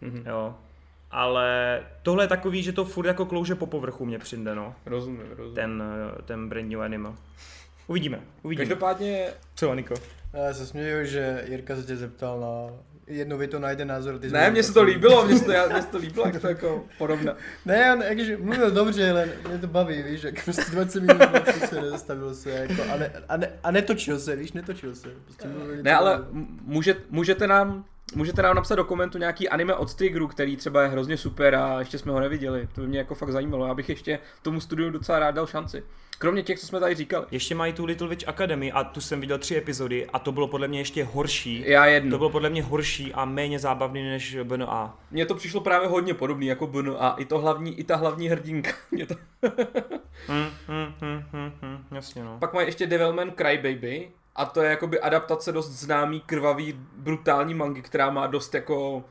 Mm-hmm. 0.02 0.22
Jo. 0.28 0.54
Ale 1.10 1.80
tohle 2.02 2.24
je 2.24 2.28
takový, 2.28 2.62
že 2.62 2.72
to 2.72 2.84
furt 2.84 3.06
jako 3.06 3.26
klouže 3.26 3.54
po 3.54 3.66
povrchu 3.66 4.04
mě 4.06 4.18
přijde, 4.18 4.54
no. 4.54 4.74
Rozumím, 4.86 5.26
rozumím. 5.30 5.54
Ten, 5.54 5.82
ten 6.24 6.48
brand 6.48 6.68
new 6.70 6.80
animal. 6.82 7.14
Uvidíme, 7.86 8.20
uvidíme. 8.42 8.64
Každopádně... 8.64 9.26
Co, 9.54 9.74
Niko? 9.74 9.94
Já 10.32 10.54
se 10.54 10.66
směju, 10.66 11.04
že 11.04 11.44
Jirka 11.48 11.76
se 11.76 11.82
tě 11.82 11.96
zeptal 11.96 12.40
na 12.40 12.76
jednu 13.06 13.38
větu 13.38 13.58
najde 13.58 13.84
názor. 13.84 14.18
Ty 14.18 14.30
ne, 14.30 14.50
mně 14.50 14.62
se 14.62 14.72
to 14.72 14.82
líbilo, 14.82 15.26
mně 15.26 15.38
se 15.38 15.44
to, 15.44 15.52
já, 15.52 15.68
mně 15.68 15.82
se 15.82 15.88
to 15.88 15.98
líbilo, 15.98 16.26
jak 16.26 16.40
to 16.40 16.48
jako 16.48 16.84
podobné. 16.98 17.34
Ne, 17.64 17.94
on 17.94 18.02
jakože 18.02 18.36
mluvil 18.36 18.70
dobře, 18.70 19.10
ale 19.10 19.28
mě 19.48 19.58
to 19.58 19.66
baví, 19.66 20.02
víš, 20.02 20.22
jak 20.22 20.44
prostě 20.44 20.64
20 20.70 21.00
minut 21.00 21.22
se 21.68 21.80
nezastavil 21.80 22.34
se, 22.34 22.50
jako, 22.50 22.82
a, 22.92 22.96
ne, 22.96 23.12
a, 23.28 23.36
ne, 23.36 23.52
a 23.62 23.70
netočil 23.70 24.18
se, 24.20 24.36
víš, 24.36 24.52
netočil 24.52 24.94
se. 24.94 25.08
Prostě 25.24 25.48
ne, 25.82 25.94
ale 25.94 26.24
může, 26.64 26.96
můžete 27.10 27.46
nám 27.46 27.84
Můžete 28.14 28.42
nám 28.42 28.56
napsat 28.56 28.74
do 28.74 28.84
komentu 28.84 29.18
nějaký 29.18 29.48
anime 29.48 29.74
od 29.74 29.94
Tigru, 29.94 30.28
který 30.28 30.56
třeba 30.56 30.82
je 30.82 30.88
hrozně 30.88 31.16
super 31.16 31.54
a 31.54 31.78
ještě 31.78 31.98
jsme 31.98 32.12
ho 32.12 32.20
neviděli. 32.20 32.68
To 32.74 32.80
by 32.80 32.86
mě 32.86 32.98
jako 32.98 33.14
fakt 33.14 33.32
zajímalo. 33.32 33.66
Já 33.66 33.74
bych 33.74 33.88
ještě 33.88 34.18
tomu 34.42 34.60
studiu 34.60 34.90
docela 34.90 35.18
rád 35.18 35.30
dal 35.30 35.46
šanci. 35.46 35.82
Kromě 36.18 36.42
těch, 36.42 36.58
co 36.58 36.66
jsme 36.66 36.80
tady 36.80 36.94
říkali. 36.94 37.26
Ještě 37.30 37.54
mají 37.54 37.72
tu 37.72 37.84
Little 37.84 38.08
Witch 38.08 38.28
Academy 38.28 38.72
a 38.72 38.84
tu 38.84 39.00
jsem 39.00 39.20
viděl 39.20 39.38
tři 39.38 39.56
epizody 39.56 40.06
a 40.12 40.18
to 40.18 40.32
bylo 40.32 40.48
podle 40.48 40.68
mě 40.68 40.80
ještě 40.80 41.04
horší. 41.04 41.64
Já 41.66 41.86
jedno. 41.86 42.10
To 42.10 42.18
bylo 42.18 42.30
podle 42.30 42.50
mě 42.50 42.62
horší 42.62 43.12
a 43.12 43.24
méně 43.24 43.58
zábavný 43.58 44.02
než 44.02 44.36
BNA. 44.44 44.98
Mně 45.10 45.26
to 45.26 45.34
přišlo 45.34 45.60
právě 45.60 45.88
hodně 45.88 46.14
podobný 46.14 46.46
jako 46.46 46.66
BNA. 46.66 47.14
I 47.18 47.24
to 47.24 47.38
hlavní, 47.38 47.78
i 47.78 47.84
ta 47.84 47.96
hlavní 47.96 48.28
hrdinka. 48.28 48.70
Mě 48.90 49.06
to... 49.06 49.14
hmm, 50.26 50.46
hmm, 50.66 50.94
hmm, 51.00 51.22
hmm, 51.32 51.52
hmm, 51.62 51.84
jasně 51.92 52.24
no. 52.24 52.36
Pak 52.38 52.52
mají 52.52 52.68
ještě 52.68 52.86
Devilman 52.86 53.32
Crybaby, 53.36 54.08
a 54.36 54.44
to 54.44 54.62
je 54.62 54.70
jakoby 54.70 55.00
adaptace 55.00 55.52
dost 55.52 55.70
známý, 55.70 56.20
krvavý, 56.20 56.72
brutální 56.96 57.54
mangy, 57.54 57.82
která 57.82 58.10
má 58.10 58.26
dost 58.26 58.54
jako 58.54 59.04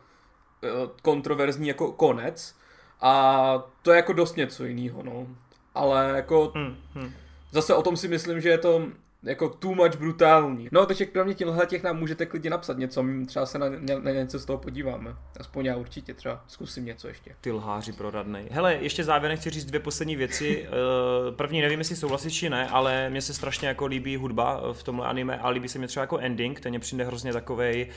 eh, 0.64 0.68
kontroverzní 1.02 1.68
jako 1.68 1.92
konec. 1.92 2.56
A 3.02 3.64
to 3.82 3.92
je 3.92 3.96
jako 3.96 4.14
dost 4.14 4.38
něco 4.38 4.66
jiného, 4.66 5.04
no. 5.04 5.28
Ale 5.76 6.12
jako 6.16 6.52
hmm, 6.56 6.76
hmm. 6.94 7.14
zase 7.52 7.76
o 7.76 7.82
tom 7.82 7.98
si 7.98 8.08
myslím, 8.08 8.42
že 8.42 8.50
je 8.50 8.58
to 8.58 8.88
jako 9.24 9.50
too 9.50 9.76
much 9.76 9.96
brutální. 9.96 10.70
No, 10.72 10.86
takže 10.86 11.06
kromě 11.06 11.34
těchto 11.34 11.66
těch 11.66 11.84
nám 11.84 12.00
můžete 12.00 12.26
klidně 12.26 12.50
napsat 12.50 12.78
něco, 12.78 13.06
třeba 13.26 13.46
se 13.46 13.60
na, 13.60 13.70
na, 13.70 14.00
na 14.00 14.12
něco 14.12 14.40
z 14.40 14.46
toho 14.46 14.58
podíváme. 14.58 15.16
Aspoň 15.40 15.66
já 15.66 15.76
určitě 15.76 16.14
třeba 16.14 16.44
zkusím 16.48 16.86
něco 16.86 17.08
ještě. 17.08 17.36
Ty 17.42 17.52
lháři 17.52 17.92
proradnej. 17.92 18.48
Hele, 18.52 18.78
ještě 18.82 19.04
závěrem 19.04 19.38
chci 19.38 19.50
říct 19.50 19.66
dvě 19.66 19.80
poslední 19.80 20.16
věci. 20.16 20.68
Eh, 20.72 21.32
první 21.32 21.62
nevím, 21.62 21.80
jestli 21.80 21.96
souhlasit 21.96 22.32
či 22.32 22.50
ne, 22.50 22.68
ale 22.70 23.10
mně 23.10 23.22
se 23.22 23.34
strašně 23.34 23.68
jako 23.68 23.86
líbí 23.86 24.16
hudba 24.16 24.74
v 24.74 24.84
tomhle 24.84 25.08
anime 25.08 25.38
a 25.38 25.50
líbí 25.50 25.68
se 25.68 25.80
mi 25.80 25.88
třeba 25.88 26.04
jako 26.04 26.18
ending, 26.18 26.60
ten 26.60 26.70
mě 26.70 26.80
přijde 26.80 27.04
hrozně 27.04 27.34
takovej 27.34 27.88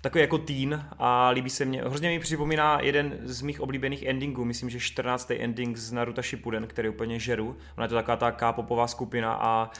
takový 0.00 0.20
jako 0.20 0.38
teen 0.38 0.88
a 0.98 1.28
líbí 1.30 1.50
se 1.50 1.64
mě, 1.64 1.82
hrozně 1.82 2.08
mi 2.08 2.18
připomíná 2.18 2.80
jeden 2.80 3.18
z 3.22 3.42
mých 3.42 3.60
oblíbených 3.60 4.02
endingů, 4.02 4.44
myslím, 4.44 4.70
že 4.70 4.80
14. 4.80 5.30
ending 5.30 5.76
z 5.76 5.92
Naruto 5.92 6.22
Shippuden, 6.22 6.66
který 6.66 6.88
úplně 6.88 7.18
žeru. 7.18 7.56
Ona 7.76 7.84
je 7.84 7.88
to 7.88 7.94
taková 7.94 8.16
ta 8.16 8.32
K-popová 8.32 8.86
skupina 8.86 9.38
a 9.40 9.70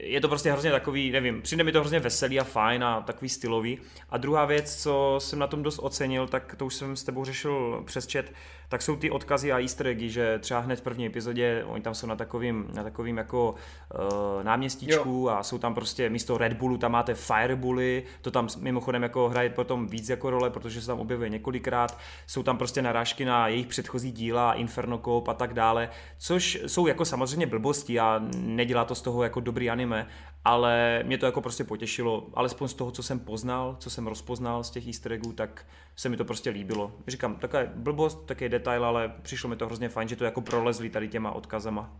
je 0.00 0.20
to 0.20 0.28
prostě 0.28 0.52
hrozně 0.52 0.70
takový, 0.70 1.10
nevím, 1.10 1.42
přijde 1.42 1.64
mi 1.64 1.72
to 1.72 1.80
hrozně 1.80 2.00
veselý 2.00 2.40
a 2.40 2.44
fajn 2.44 2.84
a 2.84 3.00
takový 3.00 3.28
stylový. 3.28 3.78
A 4.10 4.18
druhá 4.18 4.44
věc, 4.44 4.82
co 4.82 5.16
jsem 5.18 5.38
na 5.38 5.46
tom 5.46 5.62
dost 5.62 5.78
ocenil, 5.82 6.26
tak 6.26 6.54
to 6.54 6.66
už 6.66 6.74
jsem 6.74 6.96
s 6.96 7.02
tebou 7.02 7.24
řešil 7.24 7.82
přes 7.86 8.12
chat, 8.12 8.24
tak 8.72 8.82
jsou 8.82 8.96
ty 8.96 9.10
odkazy 9.10 9.52
a 9.52 9.60
easter 9.60 9.86
eggy, 9.86 10.10
že 10.10 10.38
třeba 10.38 10.60
hned 10.60 10.76
v 10.76 10.82
první 10.82 11.06
epizodě, 11.06 11.64
oni 11.66 11.82
tam 11.82 11.94
jsou 11.94 12.06
na 12.06 12.16
takovým, 12.16 12.68
na 12.74 12.82
takovým 12.82 13.16
jako 13.16 13.54
uh, 13.54 14.44
náměstíčku 14.44 15.08
jo. 15.08 15.28
a 15.28 15.42
jsou 15.42 15.58
tam 15.58 15.74
prostě 15.74 16.10
místo 16.10 16.38
Red 16.38 16.52
Bullu, 16.52 16.78
tam 16.78 16.92
máte 16.92 17.14
Firebully, 17.14 18.02
to 18.20 18.30
tam 18.30 18.48
mimochodem 18.60 19.02
jako 19.02 19.28
hraje 19.28 19.50
potom 19.50 19.86
víc 19.86 20.08
jako 20.08 20.30
role, 20.30 20.50
protože 20.50 20.80
se 20.80 20.86
tam 20.86 21.00
objevuje 21.00 21.28
několikrát, 21.28 21.98
jsou 22.26 22.42
tam 22.42 22.58
prostě 22.58 22.82
narážky 22.82 23.24
na 23.24 23.48
jejich 23.48 23.66
předchozí 23.66 24.12
díla, 24.12 24.54
Inferno 24.54 24.98
Coop 24.98 25.28
a 25.28 25.34
tak 25.34 25.54
dále, 25.54 25.88
což 26.18 26.62
jsou 26.66 26.86
jako 26.86 27.04
samozřejmě 27.04 27.46
blbosti 27.46 28.00
a 28.00 28.22
nedělá 28.36 28.84
to 28.84 28.94
z 28.94 29.02
toho 29.02 29.22
jako 29.22 29.40
dobrý 29.40 29.70
anime, 29.70 30.06
ale 30.44 31.02
mě 31.06 31.18
to 31.18 31.26
jako 31.26 31.40
prostě 31.40 31.64
potěšilo, 31.64 32.26
alespoň 32.34 32.68
z 32.68 32.74
toho, 32.74 32.90
co 32.90 33.02
jsem 33.02 33.20
poznal, 33.20 33.76
co 33.78 33.90
jsem 33.90 34.06
rozpoznal 34.06 34.64
z 34.64 34.70
těch 34.70 34.86
easter 34.86 35.12
eggů, 35.12 35.32
tak 35.32 35.66
se 35.96 36.08
mi 36.08 36.16
to 36.16 36.24
prostě 36.24 36.50
líbilo. 36.50 36.92
Říkám, 37.08 37.36
taková 37.36 37.62
blbost, 37.74 38.26
takový 38.26 38.48
detail, 38.48 38.84
ale 38.84 39.12
přišlo 39.22 39.50
mi 39.50 39.56
to 39.56 39.66
hrozně 39.66 39.88
fajn, 39.88 40.08
že 40.08 40.16
to 40.16 40.24
jako 40.24 40.40
prolezli 40.40 40.90
tady 40.90 41.08
těma 41.08 41.32
odkazama. 41.32 41.90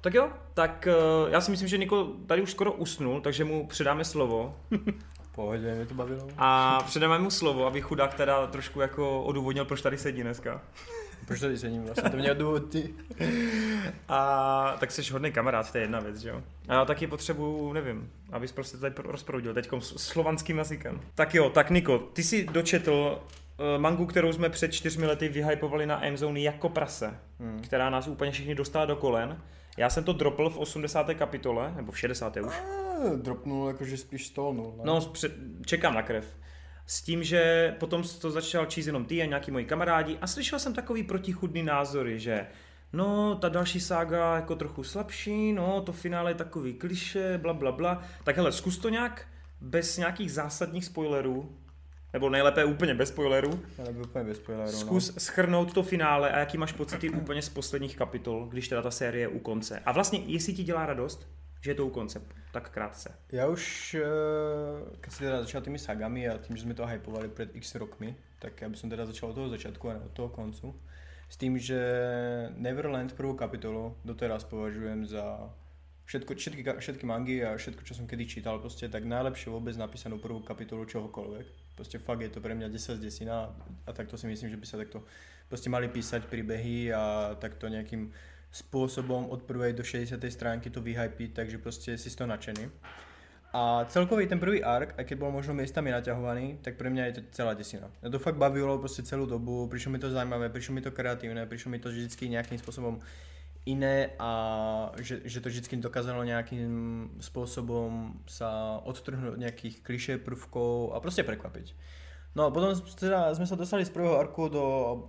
Tak 0.00 0.14
jo, 0.14 0.30
tak 0.54 0.88
uh, 1.24 1.32
já 1.32 1.40
si 1.40 1.50
myslím, 1.50 1.68
že 1.68 1.78
Niko 1.78 2.04
tady 2.26 2.42
už 2.42 2.50
skoro 2.50 2.72
usnul, 2.72 3.20
takže 3.20 3.44
mu 3.44 3.66
předáme 3.66 4.04
slovo. 4.04 4.56
Pohodě, 5.34 5.74
mě 5.74 5.86
to 5.86 5.94
bavilo. 5.94 6.28
A 6.38 6.78
předáme 6.86 7.18
mu 7.18 7.30
slovo, 7.30 7.66
aby 7.66 7.80
chudák 7.80 8.14
teda 8.14 8.46
trošku 8.46 8.80
jako 8.80 9.22
odůvodnil, 9.22 9.64
proč 9.64 9.82
tady 9.82 9.98
sedí 9.98 10.22
dneska. 10.22 10.60
Proč 11.26 11.40
tady 11.40 11.58
sedím? 11.58 11.82
Vlastně 11.84 12.10
to 12.10 12.16
měl 12.16 12.34
důvod 12.34 12.70
ty. 12.70 12.94
A 14.08 14.76
tak 14.80 14.90
jsi 14.90 15.12
hodný 15.12 15.32
kamarád, 15.32 15.72
to 15.72 15.78
je 15.78 15.84
jedna 15.84 16.00
věc, 16.00 16.16
že 16.18 16.28
jo? 16.28 16.42
A 16.68 16.84
taky 16.84 17.06
potřebuju, 17.06 17.72
nevím, 17.72 18.10
abys 18.32 18.52
prostě 18.52 18.76
tady 18.76 18.94
rozproudil 18.98 19.54
teďkom 19.54 19.80
slovanským 19.80 20.58
jazykem. 20.58 21.00
Tak 21.14 21.34
jo, 21.34 21.50
tak 21.50 21.70
Niko, 21.70 21.98
ty 21.98 22.22
jsi 22.22 22.46
dočetl 22.46 22.92
uh, 23.58 23.80
mangu, 23.80 24.06
kterou 24.06 24.32
jsme 24.32 24.48
před 24.48 24.72
čtyřmi 24.72 25.06
lety 25.06 25.28
vyhypovali 25.28 25.86
na 25.86 26.04
M-Zone 26.04 26.40
jako 26.40 26.68
prase, 26.68 27.18
hmm. 27.40 27.62
která 27.62 27.90
nás 27.90 28.08
úplně 28.08 28.32
všichni 28.32 28.54
dostala 28.54 28.84
do 28.84 28.96
kolen. 28.96 29.42
Já 29.76 29.90
jsem 29.90 30.04
to 30.04 30.12
dropl 30.12 30.50
v 30.50 30.58
80. 30.58 31.14
kapitole, 31.14 31.72
nebo 31.76 31.92
v 31.92 31.98
60. 31.98 32.36
už. 32.36 32.54
A, 32.54 32.84
dropnul 33.16 33.68
jakože 33.68 33.96
spíš 33.96 34.26
stolnul. 34.26 34.74
Ne? 34.76 34.82
No, 34.84 35.00
před, 35.00 35.32
čekám 35.66 35.94
na 35.94 36.02
krev 36.02 36.24
s 36.86 37.02
tím, 37.02 37.24
že 37.24 37.74
potom 37.78 38.02
to 38.20 38.30
začal 38.30 38.66
číst 38.66 38.86
jenom 38.86 39.04
ty 39.04 39.22
a 39.22 39.26
nějaký 39.26 39.50
moji 39.50 39.64
kamarádi 39.64 40.18
a 40.20 40.26
slyšel 40.26 40.58
jsem 40.58 40.74
takový 40.74 41.02
protichudný 41.02 41.62
názory, 41.62 42.20
že 42.20 42.46
no, 42.92 43.34
ta 43.34 43.48
další 43.48 43.80
sága 43.80 44.36
jako 44.36 44.56
trochu 44.56 44.82
slabší, 44.82 45.52
no, 45.52 45.80
to 45.80 45.92
finále 45.92 46.30
je 46.30 46.34
takový 46.34 46.74
kliše, 46.74 47.38
bla, 47.42 47.52
bla, 47.52 47.72
bla. 47.72 48.02
Tak 48.24 48.36
hele, 48.36 48.52
zkus 48.52 48.78
to 48.78 48.88
nějak 48.88 49.26
bez 49.60 49.98
nějakých 49.98 50.32
zásadních 50.32 50.84
spoilerů, 50.84 51.56
nebo 52.12 52.30
nejlépe 52.30 52.64
úplně 52.64 52.94
bez 52.94 53.08
spoilerů. 53.08 53.60
Ale 53.78 53.90
úplně 53.90 54.24
bez 54.24 54.36
spoilerů, 54.36 54.72
no. 54.72 54.78
Zkus 54.78 55.14
no. 55.14 55.20
schrnout 55.20 55.72
to 55.72 55.82
finále 55.82 56.30
a 56.30 56.38
jaký 56.38 56.58
máš 56.58 56.72
pocity 56.72 57.10
úplně 57.10 57.42
z 57.42 57.48
posledních 57.48 57.96
kapitol, 57.96 58.46
když 58.46 58.68
teda 58.68 58.82
ta 58.82 58.90
série 58.90 59.22
je 59.22 59.28
u 59.28 59.38
konce. 59.38 59.82
A 59.86 59.92
vlastně, 59.92 60.18
jestli 60.26 60.52
ti 60.52 60.64
dělá 60.64 60.86
radost, 60.86 61.28
že 61.64 61.70
je 61.70 61.74
to 61.74 61.86
u 61.86 61.90
konce, 61.90 62.20
tak 62.52 62.70
krátce. 62.70 63.16
Já 63.32 63.46
už, 63.46 63.94
eh, 63.94 64.96
keď 65.00 65.12
si 65.12 65.18
teda 65.18 65.40
začal 65.40 65.60
tými 65.60 65.78
sagami 65.78 66.28
a 66.28 66.38
tím, 66.38 66.56
že 66.56 66.62
jsme 66.62 66.74
to 66.74 66.86
hypovali 66.86 67.28
před 67.28 67.56
x 67.56 67.74
rokmi, 67.74 68.16
tak 68.38 68.60
já 68.60 68.68
bych 68.68 68.80
teda 68.80 69.06
začal 69.06 69.30
od 69.30 69.34
toho 69.34 69.48
začátku 69.48 69.90
a 69.90 69.94
od 70.04 70.12
toho 70.12 70.28
koncu. 70.28 70.74
S 71.28 71.36
tým, 71.36 71.58
že 71.58 71.80
Neverland 72.56 73.12
prvú 73.12 73.34
kapitolu 73.34 73.96
doteraz 74.04 74.44
považujem 74.44 75.06
za 75.06 75.50
všetko, 76.04 76.34
všetky, 76.34 76.64
všetky 76.78 77.06
mangy 77.06 77.44
a 77.44 77.56
všetko, 77.56 77.82
čo 77.82 77.94
som 77.94 78.06
kedy 78.06 78.26
čítal, 78.26 78.58
prostě 78.58 78.88
tak 78.88 79.04
najlepšie 79.04 79.52
vôbec 79.52 79.76
napísanú 79.76 80.18
prvú 80.18 80.40
kapitolu 80.40 80.84
čohokoľvek. 80.84 81.46
Prostě 81.74 81.98
fakt 81.98 82.20
je 82.20 82.28
to 82.28 82.40
pre 82.40 82.54
mňa 82.54 82.68
10 82.68 82.96
z 82.96 83.00
10 83.00 83.28
a, 83.28 83.56
a 83.86 83.92
takto 83.92 84.18
si 84.18 84.26
myslím, 84.26 84.50
že 84.50 84.56
by 84.56 84.66
sa 84.66 84.76
takto 84.76 85.02
prostě 85.48 85.70
mali 85.70 85.88
písať 85.88 86.24
príbehy 86.24 86.92
a 86.92 87.34
takto 87.40 87.68
nejakým 87.68 88.12
spôsobom 88.54 89.26
od 89.30 89.42
prvej 89.42 89.72
do 89.74 89.82
60. 89.82 90.30
stránky 90.30 90.70
to 90.70 90.80
vyhypiť, 90.80 91.32
takže 91.32 91.58
prostě 91.58 91.98
si 91.98 92.16
toho 92.16 92.28
nadšený. 92.28 92.70
A 93.52 93.84
celkový 93.84 94.26
ten 94.26 94.40
prvý 94.40 94.64
ark, 94.64 94.94
aj 94.98 95.04
keď 95.04 95.18
bol 95.18 95.30
možno 95.30 95.54
miestami 95.54 95.90
naťahovaný, 95.90 96.58
tak 96.62 96.74
pre 96.74 96.90
mňa 96.90 97.06
je 97.06 97.12
to 97.12 97.20
celá 97.30 97.54
desina. 97.54 97.90
Ja 98.02 98.10
to 98.10 98.18
fakt 98.18 98.36
bavilo 98.36 98.78
prostě 98.78 99.02
celú 99.02 99.26
dobu, 99.26 99.68
prišlo 99.68 99.92
mi 99.92 99.98
to 99.98 100.10
zaujímavé, 100.10 100.48
prišlo 100.48 100.74
mi 100.74 100.80
to 100.80 100.90
kreatívne, 100.90 101.46
prišlo 101.46 101.70
mi 101.70 101.78
to 101.78 101.88
vždycky 101.88 102.28
nejakým 102.28 102.58
spôsobom 102.58 102.98
iné 103.66 104.10
a 104.18 104.90
že, 104.98 105.20
že 105.24 105.40
to 105.40 105.48
vždycky 105.48 105.76
dokázalo 105.76 106.24
nejakým 106.24 107.10
spôsobom 107.20 108.20
sa 108.26 108.80
odtrhnúť 108.84 109.32
od 109.32 109.38
nejakých 109.38 109.80
klišé 109.82 110.18
prvkov 110.18 110.92
a 110.94 111.00
prostě 111.00 111.22
prekvapiť. 111.22 111.74
No 112.34 112.46
a 112.46 112.50
potom 112.50 112.74
teda 112.98 113.30
sme 113.30 113.46
sa 113.46 113.54
dostali 113.54 113.86
z 113.86 113.94
prvého 113.94 114.18
arku 114.18 114.50
do, 114.50 114.64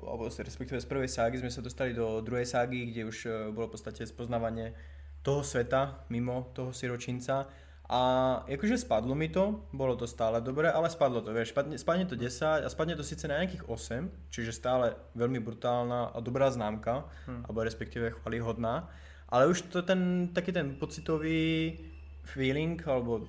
alebo 0.05 0.29
respektíve 0.29 0.77
z 0.77 0.85
prvej 0.85 1.09
ságy 1.09 1.41
sme 1.41 1.49
sa 1.49 1.65
dostali 1.65 1.89
do 1.89 2.21
druhej 2.21 2.45
ságy, 2.45 2.93
kde 2.93 3.09
už 3.09 3.17
eh, 3.25 3.31
bolo 3.49 3.65
v 3.69 3.73
podstate 3.73 4.05
spoznávanie 4.05 4.77
toho 5.25 5.41
sveta 5.41 6.05
mimo 6.13 6.53
toho 6.53 6.69
siročinca 6.69 7.49
a 7.89 8.01
jakože 8.49 8.81
spadlo 8.81 9.13
mi 9.13 9.29
to, 9.29 9.69
bolo 9.69 9.93
to 9.93 10.09
stále 10.09 10.41
dobré, 10.41 10.73
ale 10.73 10.89
spadlo 10.89 11.21
to, 11.21 11.29
vieš, 11.29 11.53
spadne, 11.53 11.77
spadne 11.77 12.05
to 12.09 12.17
10 12.17 12.65
a 12.65 12.69
spadne 12.69 12.97
to 12.97 13.05
sice 13.05 13.29
na 13.29 13.37
nejakých 13.37 13.69
8, 13.69 14.33
čiže 14.33 14.57
stále 14.57 14.97
veľmi 15.13 15.37
brutálna 15.37 16.09
a 16.09 16.17
dobrá 16.17 16.49
známka, 16.49 17.05
hmm. 17.29 17.45
alebo 17.45 17.61
respektíve 17.61 18.09
chvalihodná, 18.21 18.89
ale 19.29 19.45
už 19.45 19.69
to 19.69 19.85
ten, 19.85 20.33
taký 20.33 20.49
ten 20.49 20.81
pocitový 20.81 21.77
feeling, 22.25 22.81
alebo 22.89 23.21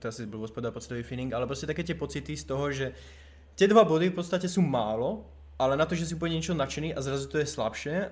to 0.00 0.08
asi 0.08 0.24
byl 0.26 0.48
povedať 0.48 0.72
pocitový 0.72 1.02
feeling, 1.02 1.34
ale 1.34 1.46
prostě 1.46 1.66
také 1.66 1.84
tie 1.84 1.94
pocity 1.94 2.36
z 2.36 2.44
toho, 2.44 2.72
že 2.72 2.92
tie 3.60 3.68
dva 3.68 3.84
body 3.84 4.08
v 4.08 4.16
podstate 4.16 4.48
sú 4.48 4.64
málo, 4.64 5.28
ale 5.60 5.76
na 5.76 5.84
to, 5.84 5.92
že 5.92 6.08
si 6.08 6.16
úplně 6.16 6.40
niečo 6.40 6.56
nadšený 6.56 6.96
a 6.96 7.04
zrazu 7.04 7.28
to 7.28 7.36
je 7.36 7.44
slabšie, 7.44 8.08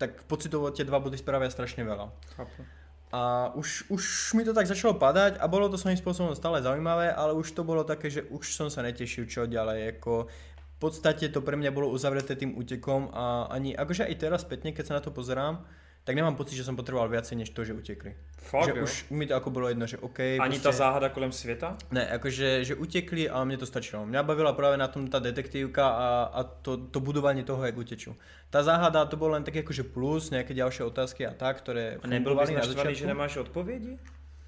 tak 0.00 0.24
pocitovo 0.24 0.72
tie 0.72 0.88
dva 0.88 0.96
body 0.96 1.20
spravia 1.20 1.52
strašne 1.52 1.84
veľa. 1.84 2.08
Chápu. 2.32 2.64
A 3.12 3.52
už, 3.52 3.92
už 3.92 4.32
mi 4.34 4.44
to 4.44 4.56
tak 4.56 4.66
začalo 4.66 4.96
padať 4.96 5.36
a 5.36 5.44
bolo 5.48 5.68
to 5.68 5.76
svojím 5.76 6.00
spôsobom 6.00 6.32
stále 6.32 6.64
zaujímavé, 6.64 7.12
ale 7.12 7.36
už 7.36 7.52
to 7.52 7.60
bolo 7.60 7.84
také, 7.84 8.08
že 8.08 8.24
už 8.32 8.56
som 8.56 8.72
sa 8.72 8.80
netešil 8.80 9.28
čo 9.28 9.44
ďalej, 9.44 10.00
ako 10.00 10.32
v 10.76 10.76
podstate 10.80 11.28
to 11.28 11.44
pre 11.44 11.60
mňa 11.60 11.76
bolo 11.76 11.92
uzavreté 11.92 12.32
tým 12.32 12.56
útekom 12.56 13.12
a 13.12 13.52
ani, 13.52 13.76
akože 13.76 14.08
aj 14.08 14.16
teraz 14.16 14.40
spätne, 14.48 14.72
keď 14.72 14.84
sa 14.84 14.96
na 14.96 15.04
to 15.04 15.12
pozerám, 15.12 15.64
tak 16.06 16.14
nemám 16.14 16.38
pocit, 16.38 16.54
že 16.54 16.62
som 16.62 16.78
potreboval 16.78 17.10
viacej 17.10 17.34
než 17.34 17.50
to, 17.50 17.66
že 17.66 17.74
utekli. 17.74 18.14
Fakt, 18.38 18.70
že 18.70 18.78
jo? 18.78 18.86
už 18.86 19.10
mi 19.10 19.26
to 19.26 19.34
ako 19.34 19.50
bylo 19.50 19.68
jedno, 19.68 19.86
že 19.86 19.98
OK. 19.98 20.18
Ani 20.20 20.38
prostě, 20.38 20.62
ta 20.62 20.72
záhada 20.72 21.08
kolem 21.08 21.32
světa? 21.32 21.76
Ne, 21.90 22.06
akože, 22.06 22.64
že 22.64 22.74
utekli, 22.78 23.26
ale 23.26 23.42
mne 23.44 23.58
to 23.58 23.66
stačilo. 23.66 24.06
Mňa 24.06 24.22
bavila 24.22 24.54
práve 24.54 24.78
na 24.78 24.86
tom 24.86 25.10
tá 25.10 25.18
detektívka 25.18 25.82
a, 25.82 26.30
a 26.30 26.40
to, 26.46 26.78
to 26.78 27.02
budovanie 27.02 27.42
toho, 27.42 27.58
jak 27.58 27.74
utečú. 27.74 28.14
Tá 28.54 28.62
záhada 28.62 29.02
to 29.10 29.18
bolo 29.18 29.34
len 29.34 29.42
také 29.42 29.66
akože 29.66 29.82
plus, 29.82 30.30
nejaké 30.30 30.54
ďalšie 30.54 30.86
otázky 30.86 31.26
a 31.26 31.34
tak, 31.34 31.58
ktoré 31.66 31.98
A 31.98 32.06
nebyl 32.06 32.38
bys 32.38 32.54
na 32.54 32.62
naštvaný, 32.62 32.94
začiatku. 32.94 33.02
že 33.02 33.06
nemáš 33.06 33.36
odpovědi? 33.36 33.98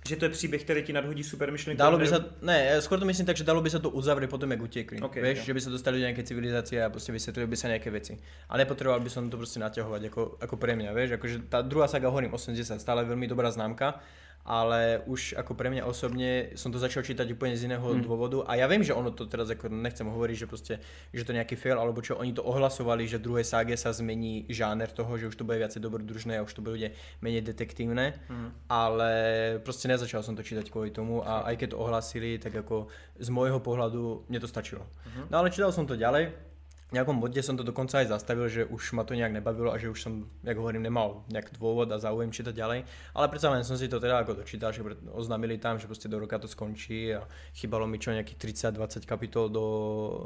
Že 0.08 0.16
to 0.16 0.24
je 0.24 0.28
příběh, 0.28 0.62
který 0.64 0.82
ti 0.82 0.92
nadhodí 0.92 1.22
super 1.24 1.52
myšlenku? 1.52 1.78
Dalo 1.78 1.98
by 1.98 2.06
sa, 2.08 2.24
ne, 2.40 2.80
skôr 2.80 2.96
to 2.96 3.04
myslím 3.04 3.26
tak, 3.28 3.36
že 3.36 3.44
dalo 3.44 3.60
by 3.60 3.68
sa 3.68 3.78
to 3.78 3.92
uzavrieť 3.92 4.30
potom, 4.32 4.48
jak 4.48 4.62
utekli. 4.62 4.96
Ok, 5.04 5.20
Vieš, 5.20 5.38
jo. 5.38 5.44
že 5.44 5.54
by 5.54 5.60
sa 5.60 5.70
dostali 5.70 6.00
do 6.00 6.04
nejakej 6.08 6.24
civilizácie 6.24 6.84
a 6.84 6.88
prostě 6.88 7.12
vysvetlili 7.12 7.46
by 7.46 7.56
sa 7.56 7.68
nejaké 7.68 7.90
veci. 7.90 8.16
A 8.48 8.56
nepotreboval 8.56 9.00
by 9.00 9.10
som 9.10 9.30
to 9.30 9.36
prostě 9.36 9.60
naťahovať 9.60 10.04
ako, 10.08 10.22
ako 10.40 10.56
pre 10.56 10.72
mňa, 10.76 10.92
vieš, 10.96 11.10
akože 11.20 11.52
tá 11.52 11.60
druhá 11.60 11.88
saga 11.88 12.08
hovorím 12.08 12.32
80, 12.32 12.80
stále 12.80 13.04
veľmi 13.04 13.28
dobrá 13.28 13.50
známka, 13.50 14.00
ale 14.48 15.04
už 15.04 15.36
ako 15.36 15.52
pre 15.52 15.68
mňa 15.68 15.84
osobne 15.84 16.56
som 16.56 16.72
to 16.72 16.80
začal 16.80 17.04
čítať 17.04 17.28
úplne 17.36 17.52
z 17.52 17.68
iného 17.68 17.84
hmm. 17.84 18.00
dôvodu 18.00 18.48
a 18.48 18.56
ja 18.56 18.64
viem, 18.64 18.80
že 18.80 18.96
ono 18.96 19.12
to 19.12 19.28
teraz 19.28 19.52
ako 19.52 19.68
nechcem 19.68 20.08
hovoriť, 20.08 20.36
že 20.38 20.46
prostě, 20.46 20.74
že 21.12 21.24
to 21.24 21.36
nejaký 21.36 21.56
fail, 21.56 21.76
alebo 21.76 22.00
čo 22.00 22.16
oni 22.16 22.32
to 22.32 22.40
ohlasovali, 22.40 23.04
že 23.04 23.20
v 23.20 23.28
druhej 23.28 23.44
ságe 23.44 23.76
sa 23.76 23.92
zmení 23.92 24.48
žáner 24.48 24.88
toho, 24.88 25.18
že 25.20 25.28
už 25.28 25.36
to 25.36 25.44
bude 25.44 25.60
viacej 25.60 25.84
dobrodružné 25.84 26.40
a 26.40 26.42
už 26.48 26.56
to 26.56 26.64
bude 26.64 26.90
menej 27.20 27.44
detektívne, 27.44 28.16
hmm. 28.28 28.50
ale 28.68 29.12
prostě 29.60 29.88
nezačal 29.88 30.22
som 30.22 30.36
to 30.36 30.42
čítať 30.42 30.70
kvôli 30.72 30.90
tomu 30.90 31.20
a 31.28 31.44
aj 31.44 31.56
keď 31.56 31.68
to 31.70 31.78
ohlasili, 31.78 32.38
tak 32.38 32.56
ako 32.56 32.88
z 33.20 33.28
môjho 33.28 33.60
pohľadu 33.60 34.24
mne 34.32 34.40
to 34.40 34.48
stačilo. 34.48 34.88
Hmm. 35.04 35.28
No 35.28 35.38
ale 35.38 35.52
čítal 35.52 35.72
som 35.72 35.84
to 35.84 35.92
ďalej, 35.92 36.47
v 36.88 36.96
nejakom 36.96 37.20
bode 37.20 37.36
som 37.44 37.52
to 37.52 37.60
dokonca 37.60 38.00
aj 38.00 38.08
zastavil, 38.08 38.48
že 38.48 38.64
už 38.64 38.96
ma 38.96 39.04
to 39.04 39.12
nejak 39.12 39.32
nebavilo 39.32 39.68
a 39.68 39.76
že 39.76 39.92
už 39.92 40.00
som, 40.00 40.24
jak 40.40 40.56
hovorím, 40.56 40.88
nemal 40.88 41.28
nejak 41.28 41.52
dôvod 41.60 41.92
a 41.92 42.00
záujem 42.00 42.32
čítať 42.32 42.56
ďalej. 42.56 42.80
Ale 43.12 43.26
predsa 43.28 43.52
len 43.52 43.60
som 43.60 43.76
si 43.76 43.92
to 43.92 44.00
teda 44.00 44.24
ako 44.24 44.40
dočítal, 44.40 44.72
že 44.72 44.80
oznámili 45.12 45.60
tam, 45.60 45.78
že 45.78 45.86
prostě 45.86 46.08
do 46.08 46.18
roka 46.18 46.38
to 46.38 46.48
skončí 46.48 47.14
a 47.14 47.28
chybalo 47.52 47.86
mi 47.86 47.98
čo 47.98 48.10
nejakých 48.10 48.38
30-20 48.40 49.04
kapitol 49.04 49.48
do, 49.48 49.66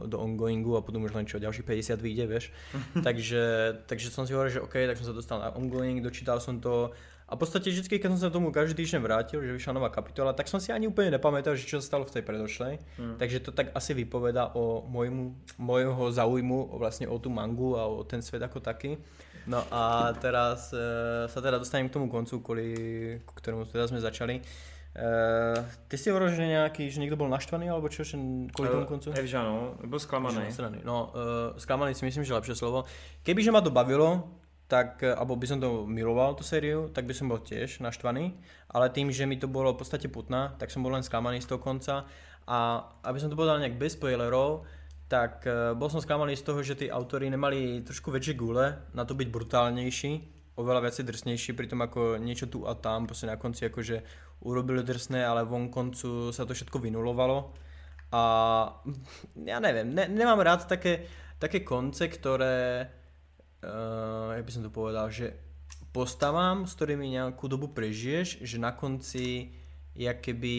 do 0.07 0.19
ongoingu 0.23 0.77
a 0.77 0.87
potom 0.87 1.03
už 1.03 1.15
len 1.19 1.27
čo 1.27 1.43
ďalších 1.43 1.67
50 1.67 2.01
vyjde, 2.01 2.27
vieš. 2.27 2.53
takže, 3.05 3.43
takže 3.87 4.11
som 4.11 4.27
si 4.27 4.33
hovoril, 4.33 4.55
že 4.55 4.63
OK, 4.63 4.87
tak 4.87 4.97
som 5.03 5.11
sa 5.11 5.15
dostal 5.19 5.43
na 5.43 5.51
ongoing, 5.51 5.99
dočítal 5.99 6.39
som 6.39 6.63
to 6.63 6.95
a 7.33 7.35
v 7.35 7.41
podstate 7.41 7.73
vždycky, 7.73 7.97
keď 7.97 8.13
som 8.13 8.29
sa 8.29 8.29
tomu 8.29 8.53
každý 8.53 8.85
týždeň 8.85 9.01
vrátil, 9.01 9.41
že 9.41 9.57
vyšla 9.57 9.81
nová 9.81 9.89
kapitola, 9.89 10.37
tak 10.37 10.53
som 10.53 10.61
si 10.61 10.69
ani 10.69 10.85
úplne 10.85 11.17
nepamätal, 11.17 11.57
že 11.57 11.65
čo 11.65 11.81
sa 11.81 11.97
stalo 11.97 12.05
v 12.05 12.21
tej 12.21 12.29
predošlej. 12.29 12.77
Hmm. 13.01 13.17
Takže 13.17 13.41
to 13.41 13.57
tak 13.57 13.73
asi 13.73 13.97
vypoveda 13.97 14.53
o 14.53 14.85
môjmu, 14.85 15.33
môjho 15.57 16.13
záujmu 16.13 16.69
o 16.69 16.77
vlastne 16.77 17.09
o 17.09 17.17
tú 17.17 17.33
mangu 17.33 17.81
a 17.81 17.89
o 17.89 18.05
ten 18.05 18.21
svet 18.21 18.45
ako 18.45 18.61
taký. 18.61 19.01
No 19.49 19.65
a 19.73 20.13
teraz 20.21 20.77
e, 20.77 20.79
sa 21.27 21.39
teda 21.41 21.57
dostanem 21.57 21.89
k 21.89 21.97
tomu 21.97 22.13
koncu, 22.13 22.45
kvôli 22.45 22.69
k 23.25 23.31
ktorému 23.33 23.65
teda 23.65 23.89
sme 23.89 24.05
začali. 24.05 24.39
E, 24.39 25.03
ty 25.89 25.97
si 25.97 26.13
hovoril, 26.13 26.37
že 26.37 26.45
nejaký, 26.45 26.93
že 26.93 27.01
niekto 27.01 27.17
bol 27.17 27.33
naštvaný, 27.33 27.73
alebo 27.73 27.89
čo, 27.89 28.05
že 28.05 28.21
kvôli 28.53 28.69
tomu 28.69 28.85
koncu? 28.85 29.09
Evža, 29.17 29.41
no, 29.41 29.81
byl 29.81 29.99
zklamaný. 29.99 30.53
No, 30.85 31.11
uh, 31.17 31.57
sklamaný 31.57 31.97
si 31.97 32.05
myslím, 32.05 32.29
že 32.29 32.37
lepšie 32.37 32.61
slovo. 32.61 32.85
Kebyže 33.25 33.51
ma 33.51 33.65
to 33.65 33.73
bavilo, 33.73 34.29
tak, 34.73 35.05
eh, 35.05 35.13
alebo 35.13 35.37
by 35.37 35.45
som 35.45 35.61
to 35.61 35.85
miloval, 35.85 36.33
tú 36.33 36.41
sériu, 36.41 36.89
tak 36.89 37.05
by 37.05 37.13
som 37.13 37.29
bol 37.29 37.45
tiež 37.45 37.85
naštvaný, 37.85 38.33
ale 38.73 38.89
tým, 38.89 39.13
že 39.13 39.29
mi 39.29 39.37
to 39.37 39.45
bolo 39.45 39.77
v 39.77 39.85
podstate 39.85 40.09
putná, 40.09 40.57
tak 40.57 40.73
som 40.73 40.81
bol 40.81 40.97
len 40.97 41.05
sklamaný 41.05 41.45
z 41.45 41.53
toho 41.53 41.61
konca 41.61 42.09
a 42.49 42.59
aby 43.05 43.21
som 43.21 43.29
to 43.29 43.37
povedal 43.37 43.61
nejak 43.61 43.77
bez 43.77 44.01
spoilerov, 44.01 44.65
tak 45.13 45.45
uh, 45.45 45.77
bol 45.77 45.93
som 45.93 46.01
sklamaný 46.01 46.41
z 46.41 46.49
toho, 46.49 46.65
že 46.65 46.73
tí 46.73 46.89
autory 46.89 47.29
nemali 47.29 47.85
trošku 47.85 48.09
väčšie 48.09 48.33
gule 48.33 48.81
na 48.97 49.05
to 49.05 49.13
byť 49.13 49.29
brutálnejší, 49.29 50.13
oveľa 50.57 50.89
viacej 50.89 51.05
drsnejší, 51.05 51.51
pritom 51.53 51.85
ako 51.85 52.17
niečo 52.17 52.49
tu 52.49 52.65
a 52.65 52.73
tam, 52.73 53.05
prostě 53.07 53.29
na 53.29 53.37
konci 53.37 53.69
akože 53.69 54.03
urobili 54.41 54.83
drsné, 54.83 55.21
ale 55.21 55.45
vonkoncu 55.45 56.33
sa 56.33 56.49
to 56.49 56.57
všetko 56.57 56.81
vynulovalo. 56.81 57.53
A 58.13 58.23
ja 59.37 59.61
neviem, 59.61 59.95
ne, 59.95 60.09
nemám 60.09 60.41
rád 60.41 60.65
také, 60.65 61.05
také 61.39 61.61
konce, 61.61 62.09
ktoré, 62.09 62.89
uh, 63.63 64.35
jak 64.37 64.45
by 64.45 64.53
som 64.53 64.63
to 64.63 64.71
povedal, 64.71 65.07
že 65.11 65.33
postavám, 65.95 66.67
s 66.67 66.75
ktorými 66.75 67.09
nejakú 67.15 67.49
dobu 67.49 67.71
prežiješ, 67.71 68.43
že 68.43 68.57
na 68.59 68.75
konci 68.75 69.55
jak 69.93 70.21
keby 70.25 70.57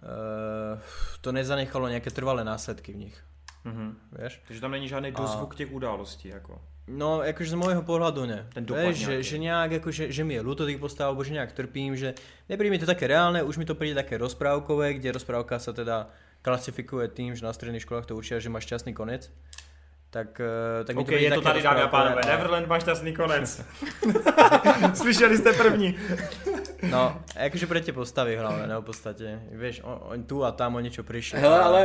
uh, 0.00 0.80
to 1.20 1.32
nezanechalo 1.32 1.88
nejaké 1.88 2.08
trvalé 2.08 2.44
následky 2.44 2.92
v 2.92 3.08
nich. 3.08 3.16
Mhm. 3.64 3.96
Vieš? 4.12 4.40
Takže 4.48 4.60
tam 4.60 4.72
není 4.72 4.88
žádný 4.88 5.12
dozvuk 5.12 5.54
těch 5.54 5.72
událostí, 5.72 6.28
jako. 6.28 6.60
No, 6.84 7.24
akože 7.24 7.56
z 7.56 7.56
môjho 7.56 7.80
pohľadu 7.80 8.28
ne. 8.28 8.44
Ten 8.52 8.68
dopad 8.68 8.92
Vieš, 8.92 9.08
že, 9.08 9.14
že 9.24 9.36
nejak, 9.40 9.80
akože, 9.80 10.12
že 10.12 10.20
mi 10.20 10.36
je 10.36 10.44
ľúto 10.44 10.68
tých 10.68 10.76
postav, 10.76 11.08
alebo 11.08 11.24
že 11.24 11.32
nejak 11.32 11.56
trpím, 11.56 11.96
že 11.96 12.12
nepríde 12.44 12.68
mi 12.68 12.76
to 12.76 12.84
také 12.84 13.08
reálne, 13.08 13.40
už 13.40 13.56
mi 13.56 13.64
to 13.64 13.72
príde 13.72 13.96
také 13.96 14.20
rozprávkové, 14.20 15.00
kde 15.00 15.16
rozprávka 15.16 15.56
sa 15.56 15.72
teda 15.72 16.12
klasifikuje 16.44 17.08
tým, 17.08 17.32
že 17.32 17.40
na 17.40 17.56
stredných 17.56 17.88
školách 17.88 18.12
to 18.12 18.20
učia, 18.20 18.36
že 18.36 18.52
má 18.52 18.60
šťastný 18.60 18.92
konec. 18.92 19.32
Tak, 20.14 20.40
eh, 20.40 20.84
tak 20.84 20.96
mi 20.96 21.02
OK, 21.02 21.06
príde 21.06 21.22
je 21.22 21.30
to 21.30 21.40
tady, 21.40 21.62
dámy 21.62 21.80
a 21.80 21.88
pánové. 21.88 22.22
Neverland 22.26 22.66
má 22.70 22.78
šťastný 22.78 23.12
konec. 23.14 23.62
Slyšeli 24.94 25.38
jste 25.38 25.52
první. 25.52 25.98
No, 26.86 27.18
akože 27.34 27.66
pre 27.66 27.82
tie 27.82 27.90
postavy 27.90 28.38
hlavne, 28.38 28.70
ne, 28.70 28.78
v 28.78 28.86
podstate. 28.86 29.42
Vieš, 29.50 29.82
on, 29.82 29.98
on 30.14 30.20
tu 30.22 30.46
a 30.46 30.54
tam 30.54 30.78
o 30.78 30.80
niečo 30.84 31.02
prišli. 31.02 31.42
Hele, 31.42 31.58
ale 31.58 31.80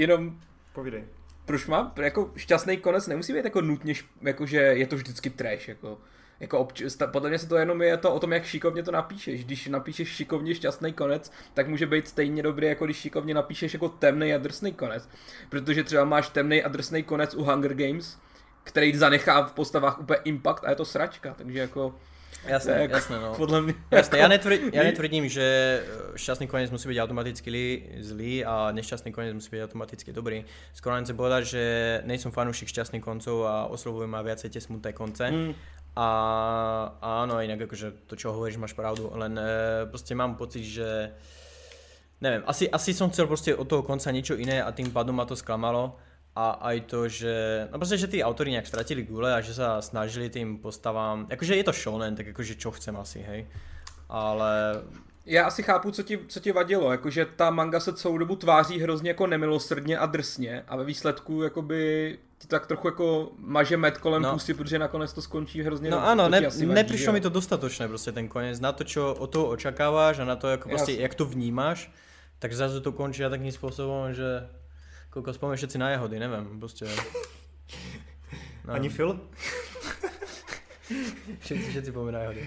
jenom 0.00 0.40
Povídej. 0.72 1.04
proč 1.44 1.66
má, 1.68 1.92
jako 1.92 2.32
šťastný 2.36 2.80
konec 2.80 3.04
nemusí 3.06 3.32
být 3.36 3.44
jako 3.44 3.60
nutně, 3.60 3.94
jako 4.22 4.46
že 4.46 4.56
je 4.56 4.86
to 4.86 4.96
vždycky 4.96 5.30
trash, 5.30 5.68
jako, 5.68 5.98
jako 6.40 6.64
obč- 6.64 6.86
sta- 6.86 7.06
podle 7.06 7.28
mě 7.28 7.38
se 7.38 7.48
to 7.48 7.56
jenom 7.56 7.82
je 7.82 7.96
to 7.96 8.14
o 8.14 8.20
tom, 8.20 8.32
jak 8.32 8.44
šikovně 8.44 8.82
to 8.82 8.90
napíšeš. 8.92 9.44
Když 9.44 9.66
napíšeš 9.66 10.08
šikovně 10.08 10.54
šťastný 10.54 10.92
konec, 10.92 11.32
tak 11.54 11.68
může 11.68 11.86
být 11.86 12.08
stejně 12.08 12.42
dobrý, 12.42 12.66
jako 12.66 12.84
když 12.84 12.96
šikovně 12.96 13.34
napíšeš 13.34 13.72
jako 13.72 13.88
temný 13.88 14.34
a 14.34 14.38
drsný 14.38 14.72
konec. 14.72 15.08
Protože 15.48 15.84
třeba 15.84 16.04
máš 16.04 16.28
temný 16.28 16.62
a 16.62 16.68
drsný 16.68 17.02
konec 17.02 17.34
u 17.34 17.44
Hunger 17.44 17.74
Games, 17.74 18.18
který 18.64 18.96
zanechá 18.96 19.42
v 19.46 19.52
postavách 19.52 20.00
úplně 20.00 20.18
impact 20.24 20.64
a 20.64 20.70
je 20.70 20.76
to 20.76 20.84
sračka, 20.84 21.34
takže 21.38 21.58
jako 21.58 21.94
Jasné, 22.46 22.74
Tak, 22.80 22.90
jasné, 22.90 23.20
no. 23.20 23.34
Podle 23.36 23.60
mě. 23.62 23.74
Jasné, 23.90 24.18
já, 24.18 24.22
jako- 24.22 24.28
netvrdím, 24.30 24.70
já 24.72 24.82
netvrdím, 24.82 25.28
že 25.28 25.42
eh, 26.14 26.18
šťastný 26.18 26.46
koniec 26.46 26.70
musí 26.70 26.88
být 26.88 27.00
automaticky 27.00 27.82
zlý 28.00 28.44
a 28.44 28.68
nešťastný 28.72 29.12
koniec 29.12 29.34
musí 29.34 29.50
být 29.50 29.62
automaticky 29.62 30.12
dobrý. 30.12 30.44
Skoro 30.72 30.94
len 30.94 31.04
chcem 31.04 31.16
povedať, 31.16 31.44
že 31.44 31.62
nejsem 32.04 32.32
fanúšik 32.32 32.68
šťastných 32.68 33.02
koncov 33.04 33.46
a 33.46 33.64
oslovujem 33.66 34.10
ma 34.10 34.20
viacej 34.22 34.50
tie 34.50 34.60
smutné 34.60 34.92
konce. 34.92 35.30
Mm. 35.30 35.54
A, 35.94 36.08
a 36.98 37.08
áno, 37.22 37.38
inak 37.38 37.70
akože 37.70 38.10
to, 38.10 38.18
čo 38.18 38.34
hovoríš, 38.34 38.58
máš 38.58 38.74
pravdu, 38.74 39.14
len 39.14 39.38
e, 39.38 39.46
proste 39.86 40.18
mám 40.18 40.34
pocit, 40.34 40.66
že 40.66 41.14
neviem, 42.18 42.42
asi, 42.50 42.66
asi 42.66 42.90
som 42.90 43.14
chcel 43.14 43.30
proste 43.30 43.54
od 43.54 43.66
toho 43.70 43.86
konca 43.86 44.10
niečo 44.10 44.34
iné 44.34 44.58
a 44.58 44.74
tým 44.74 44.90
pádom 44.90 45.14
ma 45.14 45.26
to 45.28 45.38
sklamalo. 45.38 45.94
A 46.34 46.58
aj 46.66 46.90
to, 46.90 47.06
že, 47.06 47.70
no 47.70 47.78
proste, 47.78 47.94
že 47.94 48.10
tí 48.10 48.18
autori 48.18 48.50
nejak 48.50 48.66
stratili 48.66 49.06
gule 49.06 49.30
a 49.30 49.38
že 49.38 49.54
sa 49.54 49.78
snažili 49.78 50.26
tým 50.26 50.58
postavám, 50.58 51.30
akože 51.30 51.54
je 51.54 51.62
to 51.62 51.70
shonen, 51.70 52.18
tak 52.18 52.34
akože 52.34 52.58
čo 52.58 52.74
chcem 52.74 52.90
asi, 52.98 53.22
hej, 53.22 53.46
ale 54.10 54.82
Já 55.26 55.46
asi 55.46 55.62
chápu, 55.62 55.90
co 55.90 56.02
ti, 56.02 56.18
co 56.28 56.40
ti 56.40 56.52
vadilo, 56.52 56.92
jakože 56.92 57.26
ta 57.36 57.50
manga 57.50 57.80
se 57.80 57.92
celou 57.92 58.18
dobu 58.18 58.36
tváří 58.36 58.80
hrozně 58.80 59.10
jako 59.10 59.26
nemilosrdně 59.26 59.98
a 59.98 60.06
drsně 60.06 60.64
a 60.68 60.76
ve 60.76 60.84
výsledku 60.84 61.42
jakoby 61.42 62.18
tak 62.46 62.66
trochu 62.66 62.88
jako 62.88 63.32
maže 63.38 63.76
med 63.76 63.98
kolem 63.98 64.22
No. 64.22 64.32
pusy, 64.32 64.54
protože 64.54 64.78
nakonec 64.78 65.12
to 65.12 65.22
skončí 65.22 65.62
hrozně 65.62 65.90
No 65.90 65.96
dobře, 65.96 66.16
to 66.16 66.28
ne, 66.28 66.40
vadí, 66.40 66.66
neprišlo 66.66 67.04
že 67.04 67.12
mi 67.12 67.20
to 67.20 67.28
dostatočné 67.28 67.88
proste 67.88 68.12
ten 68.12 68.28
koniec, 68.28 68.60
na 68.60 68.72
to, 68.72 68.84
čo 68.84 69.14
od 69.14 69.26
toho 69.32 69.48
očakáváš 69.54 70.18
a 70.18 70.24
na 70.24 70.36
to, 70.36 70.48
ako 70.48 70.68
proste, 70.68 70.92
Jasne. 70.92 71.02
jak 71.02 71.14
to 71.14 71.24
vnímaš, 71.24 71.90
tak 72.38 72.52
zrazu 72.52 72.80
to 72.80 72.92
končí 72.92 73.22
takým 73.24 73.52
spôsobom, 73.52 74.12
že 74.12 74.44
koľko 75.10 75.32
spomínaš 75.32 75.58
všetci 75.64 75.78
na 75.78 75.90
jahody, 75.94 76.18
neviem, 76.18 76.58
proste. 76.60 76.84
No. 78.64 78.72
Ani 78.80 78.88
Phil? 78.88 79.20
Všetci, 81.40 81.68
všetci 81.72 81.90
pomínajú 81.96 82.24
jahody. 82.28 82.42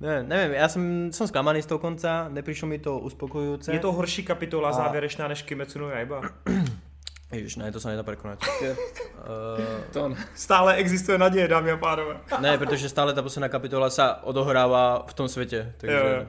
Ne, 0.00 0.24
neviem, 0.24 0.56
ja 0.56 0.64
som, 0.68 0.80
som 1.12 1.28
sklamaný 1.28 1.60
z 1.60 1.68
toho 1.68 1.80
konca, 1.80 2.28
neprišlo 2.32 2.64
mi 2.68 2.80
to 2.80 2.96
uspokojujúce. 3.04 3.68
Je 3.68 3.80
to 3.80 3.92
horší 3.92 4.24
kapitola 4.24 4.68
A- 4.68 4.72
závěrečná 4.72 5.28
než 5.28 5.42
Kimetsu 5.44 5.78
no 5.78 5.88
Yaiba? 5.92 6.24
Ježiš, 7.32 7.56
ne, 7.56 7.72
to 7.72 7.80
sa 7.80 7.88
nedá 7.88 8.04
prekonať. 8.04 8.44
Je- 8.60 8.76
Uh, 9.22 9.62
To 9.94 10.08
ne. 10.08 10.16
Stále 10.34 10.74
existuje 10.82 11.18
naděje, 11.18 11.48
dámy 11.48 11.70
a 11.70 11.76
pánové. 11.76 12.18
ne, 12.42 12.58
pretože 12.58 12.88
stále 12.90 13.14
tá 13.14 13.22
posledná 13.22 13.46
kapitola 13.48 13.86
sa 13.86 14.18
odohráva 14.26 15.06
v 15.06 15.14
tom 15.14 15.30
svete, 15.30 15.78
takže, 15.78 15.94
Jo, 15.94 16.06
jo. 16.06 16.22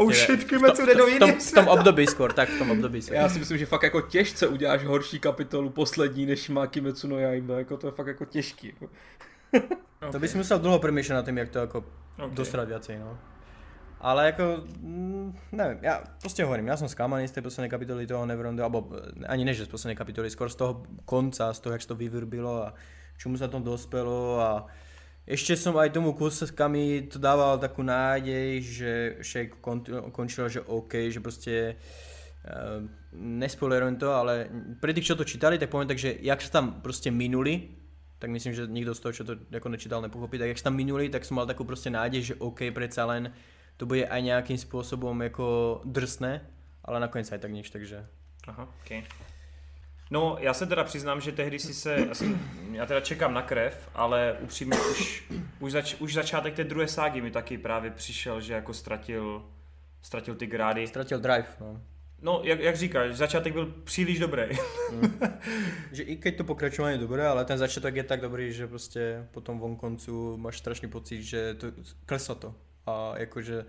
Oh 0.00 0.08
v, 0.08 0.26
to, 0.26 0.46
Kimetsu 0.48 0.82
v, 0.82 0.86
jde 0.88 0.94
do 0.96 1.04
to, 1.04 1.10
v, 1.12 1.18
tom, 1.18 1.28
jiného 1.28 1.40
v 1.44 1.52
tom 1.52 1.68
období 1.68 2.04
skôr, 2.08 2.32
tak 2.32 2.48
v 2.48 2.58
tom 2.58 2.70
období 2.72 3.04
sa. 3.04 3.14
Já 3.14 3.28
si 3.28 3.38
myslím, 3.38 3.58
že 3.58 3.66
fakt 3.66 3.82
jako 3.82 4.00
těžce 4.00 4.46
uděláš 4.48 4.84
horší 4.84 5.20
kapitolu 5.20 5.70
poslední, 5.70 6.26
než 6.26 6.48
má 6.48 6.66
Kimetsu 6.66 7.08
no 7.08 7.18
Yaiba, 7.18 7.58
jako 7.58 7.76
to 7.76 7.86
je 7.86 7.92
fakt 7.92 8.06
jako 8.06 8.24
těžký. 8.24 8.72
Jako. 8.80 8.88
To 10.12 10.18
by 10.18 10.28
si 10.28 10.36
musel 10.40 10.58
dlho 10.58 10.78
premýšľať 10.78 11.14
nad 11.20 11.24
tým, 11.28 11.38
jak 11.38 11.48
to 11.52 11.60
ako 11.60 11.84
Okay. 12.18 12.34
dostať 12.34 12.66
viacej, 12.68 12.94
no. 12.98 13.14
Ale 13.98 14.30
ako, 14.30 14.62
mm, 14.78 15.28
neviem, 15.50 15.78
ja 15.82 15.98
proste 16.22 16.46
hovorím, 16.46 16.70
ja 16.70 16.78
som 16.78 16.86
sklamaný 16.86 17.26
z 17.26 17.38
tej 17.38 17.44
poslednej 17.50 17.70
kapitoly 17.70 18.06
toho 18.06 18.22
Neverlandu, 18.22 18.62
alebo 18.62 18.94
eh, 18.94 19.26
ani 19.26 19.42
ne, 19.42 19.50
že 19.50 19.66
z 19.66 19.72
poslednej 19.74 19.98
kapitoly, 19.98 20.30
skôr 20.30 20.46
z 20.46 20.58
toho 20.58 20.86
konca, 21.02 21.50
z 21.50 21.58
toho, 21.58 21.74
jak 21.74 21.82
sa 21.82 21.90
to 21.94 21.98
vyvrbilo 21.98 22.70
a 22.70 22.74
čomu 23.18 23.34
sa 23.34 23.50
tom 23.50 23.66
dospelo 23.66 24.38
a 24.38 24.70
ešte 25.28 25.60
som 25.60 25.76
aj 25.76 25.92
tomu 25.92 26.16
kúskami 26.16 27.04
to 27.12 27.20
dával 27.20 27.60
takú 27.60 27.84
nádej, 27.84 28.64
že 29.20 29.52
kon- 29.60 29.84
končilo, 30.08 30.48
že 30.48 30.64
OK, 30.64 31.12
že 31.12 31.20
proste 31.20 31.76
uh, 32.48 32.80
nespoilerujem 33.12 34.00
to, 34.00 34.08
ale 34.08 34.48
pre 34.80 34.96
tých, 34.96 35.12
čo 35.12 35.20
to 35.20 35.28
čítali, 35.28 35.60
tak 35.60 35.68
poviem 35.68 35.84
tak, 35.84 36.00
že 36.00 36.16
jak 36.24 36.40
sa 36.40 36.64
tam 36.64 36.80
proste 36.80 37.12
minuli, 37.12 37.76
tak 38.16 38.32
myslím, 38.32 38.56
že 38.56 38.72
nikto 38.72 38.96
z 38.96 39.00
toho, 39.04 39.12
čo 39.12 39.28
to 39.28 39.36
ako 39.52 39.68
nečítal, 39.68 40.00
nepochopí, 40.00 40.40
tak 40.40 40.48
jak 40.48 40.58
sa 40.64 40.72
tam 40.72 40.80
minuli, 40.80 41.12
tak 41.12 41.28
som 41.28 41.36
mal 41.36 41.44
takú 41.44 41.68
proste 41.68 41.92
nádej, 41.92 42.32
že 42.32 42.34
OK, 42.40 42.72
predsa 42.72 43.04
len 43.04 43.28
to 43.78 43.86
bude 43.86 44.04
aj 44.04 44.20
nejakým 44.20 44.58
spôsobom 44.58 45.14
ako 45.22 45.80
drsné, 45.86 46.42
ale 46.82 46.96
nakoniec 46.98 47.30
aj 47.30 47.38
tak 47.38 47.54
nič, 47.54 47.70
takže 47.70 48.04
Aha, 48.48 48.68
okay. 48.82 49.04
No, 50.10 50.36
já 50.40 50.54
se 50.54 50.66
teda 50.66 50.84
přiznám, 50.84 51.20
že 51.20 51.32
tehdy 51.32 51.58
si 51.58 51.74
se, 51.74 52.06
já, 52.08 52.14
jsem, 52.14 52.40
já 52.72 52.86
teda 52.86 53.00
čekám 53.00 53.34
na 53.34 53.42
krev, 53.42 53.88
ale 53.94 54.36
upřímně 54.40 54.76
už, 54.90 55.24
už, 55.60 55.72
zač, 55.72 55.94
už 55.94 56.14
začátek 56.14 56.54
té 56.54 56.64
druhé 56.64 56.88
ságy 56.88 57.20
mi 57.20 57.30
taky 57.30 57.58
právě 57.58 57.90
přišel, 57.90 58.40
že 58.40 58.52
jako 58.52 58.74
ztratil, 58.74 59.44
ztratil 60.02 60.34
ty 60.34 60.46
grády. 60.46 60.86
stratil 60.86 61.20
drive, 61.20 61.48
no. 61.60 61.80
No, 62.22 62.40
jak, 62.44 62.60
jak 62.60 62.76
říkáš, 62.76 63.16
začátek 63.16 63.52
byl 63.52 63.66
příliš 63.84 64.18
dobrý. 64.18 64.42
Že 65.92 66.02
i 66.02 66.16
keď 66.16 66.36
to 66.36 66.44
pokračovanie 66.44 66.98
je 66.98 67.06
dobré, 67.06 67.26
ale 67.26 67.44
ten 67.44 67.58
začiatok 67.58 67.94
je 67.94 68.02
tak 68.02 68.20
dobrý, 68.20 68.52
že 68.52 68.66
proste 68.66 69.28
po 69.30 69.40
tom 69.40 69.58
vonkoncu 69.58 70.36
máš 70.36 70.58
strašný 70.58 70.90
pocit, 70.90 71.22
že 71.22 71.54
to 71.54 71.72
kleslo 72.06 72.34
to. 72.34 72.54
A 72.88 73.12
akože, 73.22 73.64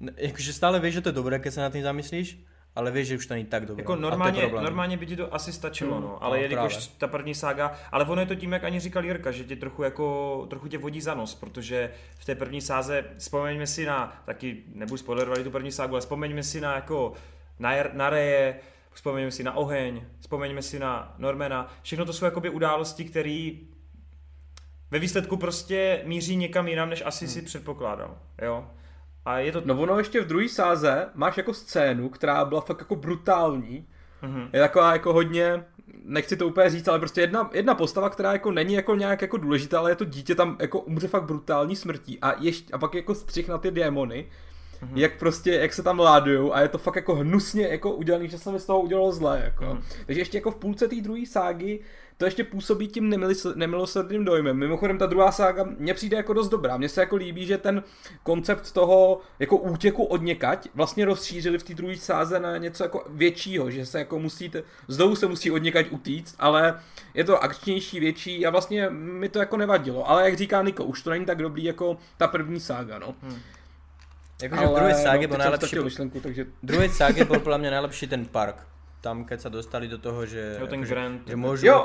ne- 0.00 0.14
akože 0.30 0.52
stále 0.54 0.78
vieš, 0.80 0.94
že 0.94 1.00
to 1.00 1.08
je 1.10 1.18
dobré, 1.18 1.38
keď 1.42 1.52
sa 1.52 1.62
nad 1.66 1.72
tým 1.74 1.82
zamyslíš, 1.82 2.38
ale 2.74 2.88
vieš, 2.90 3.06
že 3.08 3.16
už 3.16 3.26
to 3.26 3.34
není 3.34 3.44
tak 3.50 3.66
dobré. 3.66 3.82
Jako 3.82 3.92
A 3.92 3.96
to 3.96 4.00
je 4.00 4.10
normálně, 4.10 4.42
normálně 4.62 4.96
by 4.96 5.06
ti 5.06 5.16
to 5.16 5.34
asi 5.34 5.52
stačilo, 5.52 5.96
Mm, 5.96 6.02
no, 6.02 6.22
ale 6.24 6.36
no, 6.36 6.42
jelikož 6.42 6.72
právě. 6.72 6.88
ta 6.98 7.06
první 7.06 7.34
sága, 7.34 7.74
ale 7.92 8.04
ono 8.04 8.20
je 8.22 8.26
to 8.26 8.34
tím, 8.34 8.52
jak 8.52 8.64
ani 8.64 8.80
říkal 8.80 9.04
Jirka, 9.04 9.30
že 9.30 9.44
tě 9.44 9.56
trochu 9.56 9.82
jako, 9.82 10.46
trochu 10.50 10.68
tě 10.68 10.78
vodí 10.78 11.00
za 11.00 11.14
nos, 11.14 11.34
protože 11.34 11.90
v 12.18 12.24
té 12.24 12.34
první 12.34 12.60
sáze, 12.60 13.04
vzpomeňme 13.18 13.66
si 13.66 13.86
na, 13.86 14.22
taky 14.24 14.62
nebudu 14.74 14.96
spoilerovat 14.96 15.42
tu 15.42 15.50
první 15.50 15.72
ságu, 15.72 15.94
ale 15.94 16.00
vzpomeňme 16.00 16.42
si 16.42 16.60
na 16.60 16.74
jako, 16.74 17.12
na, 17.58 17.70
na 17.92 18.10
Reje, 18.10 18.56
vzpomeňme 18.92 19.30
si 19.30 19.42
na 19.44 19.52
Oheň, 19.56 20.02
vzpomeňme 20.20 20.62
si 20.62 20.78
na 20.78 21.14
Normana, 21.18 21.72
všechno 21.82 22.04
to 22.04 22.12
jsou 22.12 22.24
jakoby 22.24 22.50
události, 22.50 23.04
které 23.04 23.50
ve 24.92 24.98
výsledku 24.98 25.36
prostě 25.36 26.02
míří 26.04 26.36
někam 26.36 26.68
jinam, 26.68 26.90
než 26.90 27.02
asi 27.06 27.28
si 27.28 27.42
předpokládal, 27.42 28.18
jo. 28.42 28.66
A 29.24 29.38
je 29.38 29.52
to... 29.52 29.62
No 29.64 29.80
ono 29.80 29.98
ještě 29.98 30.20
v 30.20 30.26
druhé 30.26 30.48
sáze 30.48 31.06
máš 31.14 31.36
jako 31.36 31.54
scénu, 31.54 32.08
která 32.08 32.44
byla 32.44 32.60
fakt 32.60 32.78
jako 32.80 32.96
brutální. 32.96 33.86
Mhm. 34.22 34.48
Je 34.52 34.60
taková 34.60 34.92
jako 34.92 35.12
hodně, 35.12 35.64
nechci 36.04 36.36
to 36.36 36.46
úplně 36.46 36.70
říct, 36.70 36.88
ale 36.88 36.98
prostě 36.98 37.20
jedna, 37.20 37.50
jedna 37.52 37.74
postava, 37.74 38.10
která 38.10 38.32
jako 38.32 38.50
není 38.50 38.74
jako 38.74 38.94
nějak 38.94 39.22
jako 39.22 39.36
důležitá, 39.36 39.78
ale 39.78 39.90
je 39.90 39.96
to 39.96 40.04
dítě 40.04 40.34
tam 40.34 40.56
jako 40.60 40.80
umře 40.80 41.08
fakt 41.08 41.24
brutální 41.24 41.76
smrtí 41.76 42.18
a, 42.22 42.34
ještě, 42.42 42.72
a 42.72 42.78
pak 42.78 42.94
jako 42.94 43.14
střih 43.14 43.48
na 43.48 43.58
ty 43.58 43.70
démony, 43.70 44.26
Mhm. 44.82 44.98
jak 44.98 45.18
prostě, 45.18 45.54
jak 45.54 45.72
se 45.72 45.82
tam 45.82 45.98
ládujou 45.98 46.54
a 46.54 46.60
je 46.60 46.68
to 46.68 46.78
fakt 46.78 46.96
jako 46.96 47.14
hnusně 47.14 47.68
jako 47.68 47.90
udělaný, 47.92 48.28
že 48.28 48.38
se 48.38 48.52
mi 48.52 48.60
z 48.60 48.66
toho 48.66 48.80
udělalo 48.80 49.12
zlé, 49.12 49.40
jako. 49.44 49.64
Mhm. 49.64 49.82
Takže 50.06 50.20
ještě 50.20 50.38
jako 50.38 50.50
v 50.50 50.56
půlce 50.56 50.88
té 50.88 50.96
druhé 51.00 51.26
ságy 51.26 51.80
to 52.16 52.24
ještě 52.24 52.44
působí 52.44 52.88
tím 52.88 53.14
nemilosrdným 53.54 54.24
dojmem. 54.24 54.56
Mimochodem 54.56 54.98
ta 54.98 55.06
druhá 55.06 55.32
sága 55.32 55.64
mně 55.78 55.94
přijde 55.94 56.16
jako 56.16 56.32
dost 56.32 56.48
dobrá. 56.48 56.76
Mně 56.76 56.88
se 56.88 57.00
jako 57.00 57.16
líbí, 57.16 57.46
že 57.46 57.58
ten 57.58 57.82
koncept 58.22 58.72
toho 58.72 59.20
jako 59.38 59.56
útěku 59.56 60.04
od 60.04 60.22
někať 60.22 60.68
vlastně 60.74 61.04
rozšířili 61.04 61.58
v 61.58 61.62
té 61.62 61.74
druhé 61.74 61.96
sáze 61.96 62.40
na 62.40 62.56
něco 62.56 62.84
jako 62.84 63.04
většího, 63.08 63.70
že 63.70 63.86
se 63.86 63.98
jako 63.98 64.18
musíte, 64.18 64.62
znovu 64.88 65.16
se 65.16 65.26
musí 65.26 65.50
od 65.50 65.58
někať 65.58 65.86
utíct, 65.90 66.34
ale 66.38 66.80
je 67.14 67.24
to 67.24 67.42
akčnější, 67.42 68.00
větší 68.00 68.46
a 68.46 68.50
vlastně 68.50 68.90
mi 68.90 69.28
to 69.28 69.38
jako 69.38 69.56
nevadilo. 69.56 70.10
Ale 70.10 70.24
jak 70.24 70.36
říká 70.36 70.62
Niko, 70.62 70.84
už 70.84 71.02
to 71.02 71.10
není 71.10 71.26
tak 71.26 71.38
dobrý 71.38 71.64
jako 71.64 71.96
ta 72.16 72.26
první 72.26 72.60
sága, 72.60 72.98
no. 72.98 73.14
Akože 74.42 74.66
v 74.66 74.74
druhej 74.74 74.94
ságe 74.94 75.26
bol 75.30 75.36
teď 75.36 75.42
jsem 75.42 75.50
najlepší, 75.50 75.66
ztratil 75.66 75.84
myšlenku, 75.84 76.20
takže 76.20 76.44
v 76.44 76.66
druhej 76.66 76.90
ságe 76.90 77.22
bol 77.22 77.38
podľa 77.38 77.58
mňa 77.62 77.70
najlepší 77.78 78.10
ten 78.10 78.26
park. 78.26 78.58
Tam, 79.02 79.26
keď 79.26 79.38
sa 79.42 79.50
dostali 79.50 79.90
do 79.90 79.98
toho, 79.98 80.22
že, 80.22 80.62
Jo, 80.62 80.70
ten 80.70 80.86
akože, 80.86 80.92
Grand. 80.94 81.18
že 81.26 81.34
môžu 81.34 81.66
Jo, 81.66 81.82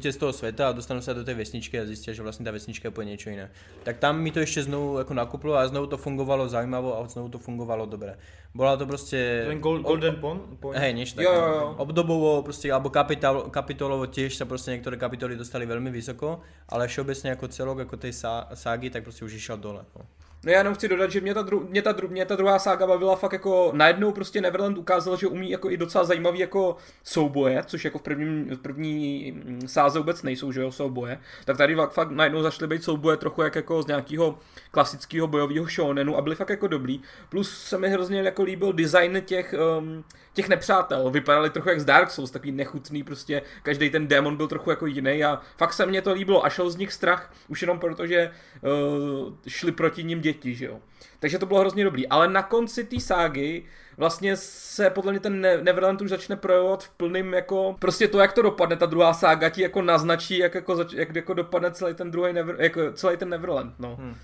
z 0.00 0.16
toho 0.16 0.32
sveta 0.32 0.68
a 0.68 0.72
dostanú 0.72 1.04
sa 1.04 1.12
do 1.12 1.20
tej 1.20 1.36
vesničky 1.36 1.76
a 1.76 1.84
zistia, 1.84 2.16
že 2.16 2.24
vlastne 2.24 2.48
tá 2.48 2.50
vesnička 2.50 2.88
je 2.88 2.92
úplne 2.96 3.12
niečo 3.12 3.28
iné. 3.28 3.52
Tak 3.84 4.00
tam 4.00 4.16
mi 4.16 4.32
to 4.32 4.40
ešte 4.40 4.64
znovu 4.64 4.96
ako 5.04 5.12
nakuplo 5.12 5.60
a 5.60 5.68
znovu 5.68 5.92
to 5.92 6.00
fungovalo 6.00 6.48
zaujímavo 6.48 6.96
a 6.96 7.04
znovu 7.12 7.28
to 7.28 7.36
fungovalo 7.36 7.84
dobre. 7.84 8.16
Bola 8.56 8.80
to 8.80 8.88
proste... 8.88 9.52
Ten 9.52 9.60
Gold, 9.60 9.84
Golden 9.84 10.16
Pond? 10.16 10.40
point? 10.56 10.80
Hej, 10.80 10.96
niečo 10.96 11.20
také. 11.20 11.28
Jo, 11.28 11.36
jo, 11.36 11.48
jo. 11.60 11.66
Obdobovo, 11.76 12.40
proste, 12.40 12.72
alebo 12.72 12.88
kapitál, 12.88 13.52
kapitolovo 13.52 14.08
tiež 14.08 14.32
sa 14.32 14.48
proste 14.48 14.72
niektoré 14.72 14.96
kapitoly 14.96 15.36
dostali 15.36 15.68
veľmi 15.68 15.92
vysoko, 15.92 16.40
ale 16.72 16.88
všeobecne 16.88 17.36
ako 17.36 17.52
celok, 17.52 17.84
ako 17.84 18.00
tej 18.00 18.16
sá, 18.16 18.48
ságy, 18.56 18.88
tak 18.88 19.04
proste 19.04 19.28
už 19.28 19.36
išiel 19.36 19.60
dole. 19.60 19.84
No. 19.92 20.08
No 20.44 20.52
já 20.52 20.58
jenom 20.58 20.74
chci 20.74 20.88
dodat, 20.88 21.10
že 21.10 21.20
mě 21.20 21.34
ta, 21.34 21.42
dru- 21.42 21.68
mě 21.68 21.82
ta, 21.82 21.92
dru- 21.92 22.08
mě 22.08 22.26
ta 22.26 22.36
druhá 22.36 22.58
sága 22.58 22.86
bavila 22.86 23.16
fakt 23.16 23.32
jako 23.32 23.70
najednou 23.74 24.12
prostě 24.12 24.40
Neverland 24.40 24.78
ukázal, 24.78 25.16
že 25.16 25.26
umí 25.26 25.50
jako 25.50 25.70
i 25.70 25.76
docela 25.76 26.04
zajímavý 26.04 26.38
jako 26.38 26.76
souboje, 27.04 27.62
což 27.66 27.84
jako 27.84 27.98
v 27.98 28.02
prvním, 28.02 28.56
v 28.56 28.58
první 28.58 29.32
mm, 29.32 29.68
sáze 29.68 29.98
vůbec 29.98 30.22
nejsou, 30.22 30.52
že 30.52 30.60
jo, 30.60 30.72
souboje. 30.72 31.18
Tak 31.44 31.56
tady 31.56 31.76
fakt, 31.90 32.10
najednou 32.10 32.42
zašly 32.42 32.66
být 32.66 32.84
souboje 32.84 33.16
trochu 33.16 33.42
jak 33.42 33.54
jako 33.54 33.82
z 33.82 33.86
nějakého 33.86 34.38
klasického 34.70 35.26
bojového 35.26 35.66
shonenu 35.66 36.16
a 36.16 36.22
byly 36.22 36.36
fakt 36.36 36.50
jako 36.50 36.66
dobrý. 36.66 37.00
Plus 37.28 37.62
se 37.62 37.78
mi 37.78 37.88
hrozně 37.88 38.22
jako 38.22 38.42
líbil 38.42 38.72
design 38.72 39.22
těch, 39.24 39.54
um, 39.78 40.04
těch 40.32 40.48
nepřátel. 40.48 41.10
Vypadali 41.10 41.50
trochu 41.50 41.68
jak 41.68 41.80
z 41.80 41.84
Dark 41.84 42.10
Souls, 42.10 42.30
takový 42.30 42.52
nechutný 42.52 43.02
prostě, 43.02 43.42
každý 43.62 43.90
ten 43.90 44.08
démon 44.08 44.36
byl 44.36 44.48
trochu 44.48 44.70
jako 44.70 44.86
jiný 44.86 45.24
a 45.24 45.40
fakt 45.56 45.72
se 45.72 45.86
mně 45.86 46.02
to 46.02 46.12
líbilo 46.12 46.44
a 46.44 46.50
šel 46.50 46.70
z 46.70 46.76
nich 46.76 46.92
strach, 46.92 47.32
už 47.48 47.62
jenom 47.62 47.78
proto, 47.78 48.06
že 48.06 48.30
uh, 48.62 49.32
šli 49.48 49.72
proti 49.72 50.04
ním 50.04 50.20
děti, 50.32 50.54
že 50.54 50.66
jo. 50.66 50.78
Takže 51.20 51.38
to 51.38 51.46
bylo 51.46 51.60
hrozně 51.60 51.84
dobrý, 51.84 52.08
ale 52.08 52.28
na 52.28 52.42
konci 52.42 52.84
té 52.84 53.00
ságy 53.00 53.64
vlastně 53.96 54.36
se 54.36 54.90
podle 54.90 55.12
mě 55.12 55.20
ten 55.20 55.40
Ne- 55.40 55.62
Neverland 55.62 56.00
už 56.02 56.10
začne 56.10 56.36
projevovat 56.36 56.84
v 56.84 56.90
plným 56.90 57.34
jako, 57.34 57.76
prostě 57.78 58.08
to, 58.08 58.18
jak 58.20 58.32
to 58.32 58.42
dopadne, 58.42 58.76
ta 58.76 58.86
druhá 58.86 59.14
sága 59.14 59.48
ti 59.48 59.62
jako 59.62 59.82
naznačí, 59.82 60.38
jak 60.38 60.54
jako, 60.54 60.76
zač- 60.76 60.92
jak 60.92 61.14
jako 61.14 61.34
dopadne 61.34 61.70
celý 61.70 61.94
ten 61.94 62.10
druhý 62.10 62.32
Never, 62.32 62.56
jako 62.58 62.92
celý 62.92 63.16
ten 63.16 63.28
Neverland, 63.28 63.74
no. 63.78 63.96
Hmm. 63.96 64.16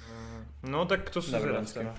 No 0.62 0.84
tak 0.84 1.10
to 1.10 1.22
jsou 1.22 1.28
zvědav 1.28 1.42
Neverlandské. 1.42 1.80
teda. 1.80 1.94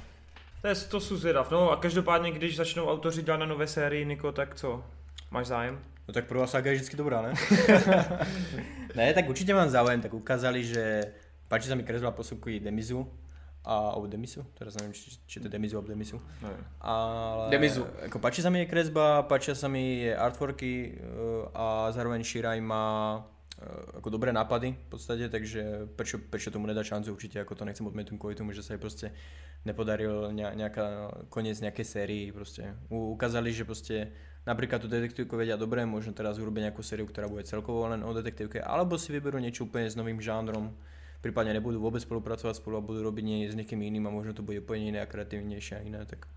To, 0.62 0.68
je, 0.68 0.76
to 0.76 1.00
jsou 1.00 1.16
zvědav. 1.16 1.52
No 1.52 1.72
a 1.72 1.76
každopádně, 1.78 2.32
když 2.32 2.58
začnou 2.58 2.86
autoři 2.90 3.22
dělat 3.22 3.38
na 3.38 3.46
nové 3.46 3.68
sérii, 3.68 4.06
Niko, 4.06 4.32
tak 4.32 4.56
co? 4.56 4.84
Máš 5.32 5.48
zájem? 5.48 5.80
No 6.08 6.14
tak 6.14 6.26
prvá 6.26 6.48
saga 6.48 6.72
je 6.72 6.76
vždycky 6.76 6.98
dobrá, 6.98 7.22
ne? 7.22 7.34
ne, 8.96 9.14
tak 9.14 9.30
určite 9.30 9.54
mám 9.54 9.70
záujem, 9.70 10.02
tak 10.02 10.14
ukázali, 10.14 10.64
že 10.64 11.04
páči 11.48 11.68
sa 11.68 11.76
mi 11.76 11.84
kresba 11.84 12.12
posúvky 12.12 12.60
Demizu 12.60 13.08
a 13.64 14.00
o 14.00 14.08
Demisu, 14.08 14.46
teraz 14.56 14.80
neviem, 14.80 14.96
či, 14.96 15.20
či 15.28 15.38
to 15.44 15.48
je 15.48 15.54
Demizu 15.54 15.76
alebo 15.76 15.92
Demisu. 15.92 16.22
Nevím. 16.40 16.64
Ale 16.80 17.52
Demizu. 17.52 17.84
Ako 18.08 18.18
páči 18.24 18.40
sa 18.40 18.48
mi 18.48 18.64
je 18.64 18.72
kresba, 18.72 19.28
páčia 19.28 19.56
sa 19.60 19.68
mi 19.68 20.08
je 20.08 20.16
artworky 20.16 20.96
eh, 20.96 21.58
a 21.58 21.92
zároveň 21.92 22.24
Shirai 22.24 22.64
má 22.64 23.20
eh, 23.60 24.00
ako 24.00 24.08
dobré 24.08 24.32
nápady 24.32 24.72
v 24.72 24.88
podstate, 24.88 25.28
takže 25.28 25.92
prečo, 26.00 26.16
prečo 26.20 26.48
tomu 26.48 26.64
nedá 26.64 26.80
šancu 26.80 27.12
určite, 27.12 27.44
ako 27.44 27.60
to 27.60 27.68
nechcem 27.68 27.84
odmietnúť 27.84 28.16
kvôli 28.16 28.40
tomu, 28.40 28.56
že 28.56 28.64
sa 28.64 28.76
jej 28.76 28.82
proste 28.82 29.12
nepodaril 29.68 30.32
ne, 30.32 30.48
nejaká, 30.56 31.12
koniec 31.28 31.60
nejakej 31.60 31.86
sérii, 31.86 32.24
proste 32.32 32.72
U, 32.88 33.12
ukázali, 33.20 33.52
že 33.52 33.68
proste 33.68 34.16
napríklad 34.48 34.80
tú 34.80 34.88
detektívku 34.88 35.36
vedia 35.36 35.60
dobre, 35.60 35.84
možno 35.84 36.16
teraz 36.16 36.40
urobiť 36.40 36.72
nejakú 36.72 36.80
sériu, 36.80 37.04
ktorá 37.04 37.28
bude 37.28 37.44
celkovo 37.44 37.84
len 37.92 38.00
o 38.00 38.16
detektívke, 38.16 38.64
alebo 38.64 38.96
si 38.96 39.12
vyberú 39.12 39.44
niečo 39.44 39.68
úplne 39.68 39.92
s 39.92 40.00
novým 40.00 40.24
žánrom, 40.24 40.72
prípadne 41.22 41.54
nebudú 41.54 41.82
vôbec 41.82 42.02
spolupracovať 42.02 42.62
spolu 42.62 42.78
a 42.78 42.82
budú 42.82 43.02
robiť 43.04 43.50
s 43.52 43.56
niekým 43.58 43.82
iným 43.82 44.08
a 44.08 44.14
možno 44.14 44.34
to 44.38 44.46
bude 44.46 44.62
úplne 44.62 44.94
iné 44.94 45.00
a 45.02 45.10
kreatívnejšie 45.10 45.78
a 45.78 45.82
iné, 45.82 46.06
tak 46.06 46.28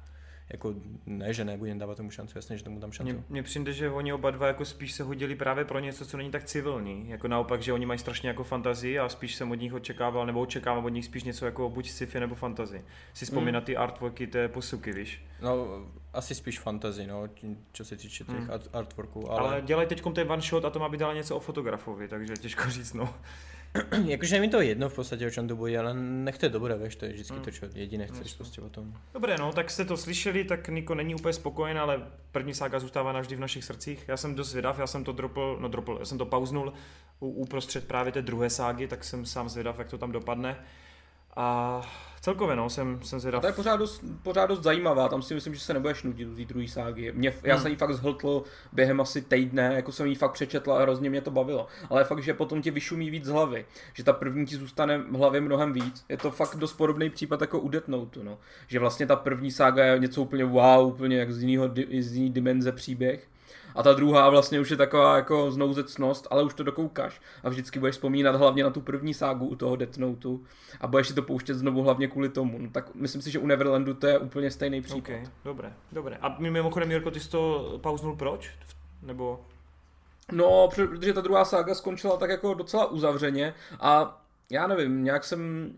jako 0.53 0.75
ne, 1.07 1.35
že 1.35 1.45
nebudem 1.45 1.79
dávat 1.79 1.95
tomu 1.97 2.11
šancu, 2.11 2.39
jasně, 2.39 2.59
že 2.59 2.65
tomu 2.65 2.79
dám 2.81 2.93
šancu. 2.93 3.25
Mně, 3.29 3.43
přijde, 3.43 3.73
že 3.73 3.91
oni 3.91 4.13
oba 4.13 4.31
dva 4.31 4.47
jako 4.47 4.65
spíš 4.65 4.93
se 4.93 5.03
hodili 5.03 5.35
právě 5.37 5.65
pro 5.65 5.79
něco, 5.79 6.07
co 6.07 6.17
není 6.17 6.31
tak 6.31 6.45
civilní. 6.45 7.09
Jako 7.09 7.29
naopak, 7.29 7.63
že 7.63 7.73
oni 7.73 7.87
mají 7.87 7.99
strašně 7.99 8.29
jako 8.29 8.45
fantazii 8.45 8.99
a 8.99 9.09
spíš 9.09 9.35
jsem 9.35 9.51
od 9.51 9.55
nich 9.55 9.75
očekával, 9.75 10.27
nebo 10.27 10.41
očekávám 10.41 10.85
od 10.85 10.89
nich 10.89 11.05
spíš 11.05 11.25
něco 11.25 11.45
jako 11.45 11.71
buď 11.71 11.91
sci-fi 11.91 12.21
nebo 12.21 12.35
fantasy. 12.35 12.85
Si 13.15 13.25
vzpomíná 13.25 13.59
Mm. 13.59 13.65
ty 13.65 13.77
artworky 13.77 14.27
té 14.27 14.49
posuky, 14.49 14.93
víš. 14.93 15.25
No, 15.43 15.67
asi 16.13 16.35
spíš 16.35 16.59
fantasy, 16.61 17.07
no, 17.07 17.29
čo 17.73 17.85
se 17.85 17.97
týče 17.97 18.25
těch 18.25 18.51
art, 18.51 18.69
artworků, 18.73 19.31
Ale, 19.31 19.41
ale, 19.49 19.63
dělají 19.63 19.89
teď 19.89 20.03
ten 20.15 20.33
one 20.33 20.43
shot 20.43 20.65
a 20.65 20.71
to 20.71 20.79
má 20.79 20.89
být 20.89 21.03
ale 21.03 21.15
něco 21.15 21.37
o 21.37 21.41
fotografovi, 21.41 22.09
takže 22.09 22.35
těžko 22.35 22.71
říct, 22.71 22.93
no. 22.93 23.15
jakože 24.05 24.41
mi 24.41 24.49
to 24.49 24.61
jedno 24.61 24.89
v 24.89 24.95
podstatě, 24.95 25.27
o 25.27 25.31
čem 25.31 25.49
to 25.49 25.57
bude, 25.57 25.79
ale 25.79 25.95
nech 25.95 26.39
to 26.39 26.47
je 26.47 26.51
dobré, 26.51 26.79
víš, 26.79 26.97
to 26.97 27.05
je 27.05 27.13
vždycky 27.13 27.35
Hmm. 27.35 27.45
to, 27.45 27.51
čo 27.51 27.67
jediné 27.75 28.07
chceš 28.07 28.19
Jasně. 28.19 28.37
prostě 28.37 28.61
o 28.61 28.69
tom. 28.69 28.95
Dobré, 29.15 29.37
no, 29.39 29.53
tak 29.53 29.71
jste 29.71 29.85
to 29.85 29.97
slyšeli, 29.97 30.45
tak 30.45 30.69
Niko 30.69 30.95
není 30.95 31.15
úplně 31.15 31.33
spokojen, 31.33 31.79
ale 31.79 32.03
první 32.33 32.55
sága 32.55 32.79
zůstává 32.79 33.13
navždy 33.13 33.37
v 33.37 33.41
našich 33.41 33.65
srdcích. 33.65 34.05
Já 34.09 34.17
jsem 34.17 34.35
dost 34.35 34.51
zvědav, 34.51 34.79
já 34.79 34.87
jsem 34.87 35.05
to 35.05 35.13
dropl, 35.13 35.59
no 35.61 35.69
dropl, 35.69 35.97
já 36.01 36.05
jsem 36.05 36.19
to 36.19 36.27
pauznul 36.27 36.73
u, 37.21 37.29
uprostřed 37.29 37.87
právě 37.87 38.13
té 38.13 38.23
druhé 38.23 38.51
ságy, 38.51 38.89
tak 38.89 39.05
jsem 39.05 39.27
sám 39.27 39.49
zvědav, 39.49 39.79
jak 39.79 39.89
to 39.91 39.99
tam 39.99 40.13
dopadne. 40.13 40.57
A 41.37 41.81
celkově, 42.21 42.57
no, 42.57 42.71
jsem, 42.71 43.01
jsem 43.03 43.21
zvědav. 43.21 43.41
To 43.41 43.47
je 43.47 43.53
pořád 43.53 43.77
dost, 43.77 44.05
pořád 44.23 44.47
dost 44.47 44.63
zajímavá, 44.63 45.09
tam 45.09 45.23
si 45.23 45.35
myslím, 45.35 45.55
že 45.55 45.61
se 45.61 45.75
nebudeš 45.75 46.03
nudit 46.03 46.25
do 46.29 46.37
té 46.37 46.45
druhé 46.45 46.69
ságy. 46.69 47.13
Mě, 47.13 47.35
já 47.43 47.55
Hmm. 47.55 47.63
jsem 47.63 47.71
ji 47.73 47.77
fakt 47.77 47.95
zhltl 47.95 48.43
během 48.73 49.01
asi 49.01 49.23
týdne, 49.23 49.73
jako 49.75 49.93
jsem 49.93 50.07
ji 50.07 50.15
fakt 50.15 50.33
přečetl 50.33 50.73
a 50.73 50.83
hrozně 50.83 51.11
mě 51.11 51.21
to 51.21 51.31
bavilo. 51.31 51.67
Ale 51.91 52.05
fakt, 52.05 52.23
že 52.23 52.35
potom 52.35 52.63
tě 52.63 52.71
vyšumí 52.71 53.11
víc 53.11 53.25
z 53.25 53.29
hlavy, 53.29 53.67
že 53.95 54.05
ta 54.05 54.13
první 54.13 54.47
ti 54.47 54.57
zůstane 54.57 54.99
v 54.99 55.15
hlavě 55.17 55.41
mnohem 55.41 55.73
víc. 55.73 56.05
Je 56.09 56.17
to 56.17 56.31
fakt 56.31 56.57
dost 56.57 56.73
podobný 56.73 57.11
případ 57.11 57.41
jako 57.41 57.61
u 57.61 57.69
Death 57.69 57.89
Note, 57.89 58.21
no. 58.23 58.39
Že 58.69 58.79
vlastně 58.79 59.07
ta 59.07 59.17
první 59.17 59.51
sága 59.51 59.85
je 59.85 59.99
něco 59.99 60.23
úplně 60.23 60.45
wow, 60.45 60.87
úplně 60.87 61.17
jak 61.19 61.33
z, 61.33 61.41
jinýho, 61.41 61.69
di- 61.69 62.03
z 62.03 62.13
jiný 62.15 62.31
dimenze 62.31 62.73
příběh. 62.73 63.30
A 63.75 63.83
ta 63.83 63.93
druhá 63.93 64.31
vlastně 64.31 64.61
už 64.61 64.71
je 64.71 64.77
taková 64.77 65.17
jako 65.17 65.51
znouzecnost, 65.51 66.27
ale 66.31 66.43
už 66.43 66.55
to 66.55 66.63
dokoukáš. 66.63 67.21
A 67.45 67.49
vždycky 67.49 67.79
budeš 67.79 67.95
vzpomínat 67.95 68.37
hlavně 68.37 68.65
na 68.65 68.71
tu 68.71 68.81
první 68.81 69.15
ságu 69.15 69.47
u 69.47 69.57
toho 69.57 69.77
Death 69.77 69.99
Noteu. 69.99 70.41
A 70.81 70.87
budeš 70.87 71.09
si 71.09 71.15
to 71.15 71.23
pouštět 71.23 71.55
znovu 71.55 71.83
hlavně 71.83 72.09
kvůli 72.09 72.29
tomu. 72.29 72.59
No, 72.59 72.71
tak 72.71 72.95
myslím 72.95 73.23
si, 73.23 73.31
že 73.31 73.39
u 73.39 73.47
Neverlandu 73.47 73.95
to 73.95 74.07
je 74.07 74.19
úplně 74.19 74.51
stejný 74.51 74.81
případ. 74.81 74.99
Okay, 74.99 75.27
dobré, 75.45 75.73
dobré. 75.93 76.17
A 76.21 76.37
mimochodem, 76.39 76.91
Jirko, 76.91 77.11
ty 77.11 77.21
jsi 77.21 77.31
to 77.31 77.79
pauznul 77.83 78.17
proč? 78.17 78.51
Nebo... 79.03 79.41
No, 80.33 80.69
protože 80.75 81.13
ta 81.13 81.21
druhá 81.21 81.45
sága 81.45 81.75
skončila 81.75 82.17
tak 82.17 82.31
jako 82.31 82.55
docela 82.55 82.87
uzavřeně 82.87 83.55
a 83.81 84.21
já 84.51 84.67
nevím, 84.67 85.05
nějak 85.05 85.25
jsem 85.25 85.73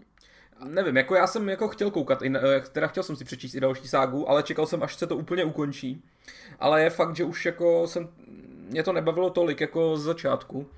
nevím, 0.64 0.96
jako 0.96 1.14
já 1.14 1.26
jsem 1.26 1.48
jako 1.48 1.68
chtěl 1.68 1.90
koukat, 1.90 2.22
eh, 2.22 2.62
teda 2.72 2.86
chtěl 2.86 3.02
jsem 3.02 3.16
si 3.16 3.24
přečíst 3.24 3.54
i 3.54 3.60
další 3.60 3.88
ságu, 3.88 4.30
ale 4.30 4.42
čekal 4.42 4.66
jsem, 4.66 4.82
až 4.82 4.94
se 4.94 5.06
to 5.06 5.16
úplně 5.16 5.44
ukončí. 5.44 6.02
Ale 6.60 6.82
je 6.82 6.90
fakt, 6.90 7.16
že 7.16 7.24
už 7.24 7.46
jako 7.46 7.86
jsem, 7.86 8.08
mě 8.68 8.82
to 8.82 8.92
nebavilo 8.92 9.30
tolik 9.30 9.60
jako 9.60 9.96
z 9.96 10.02
začátku. 10.02 10.68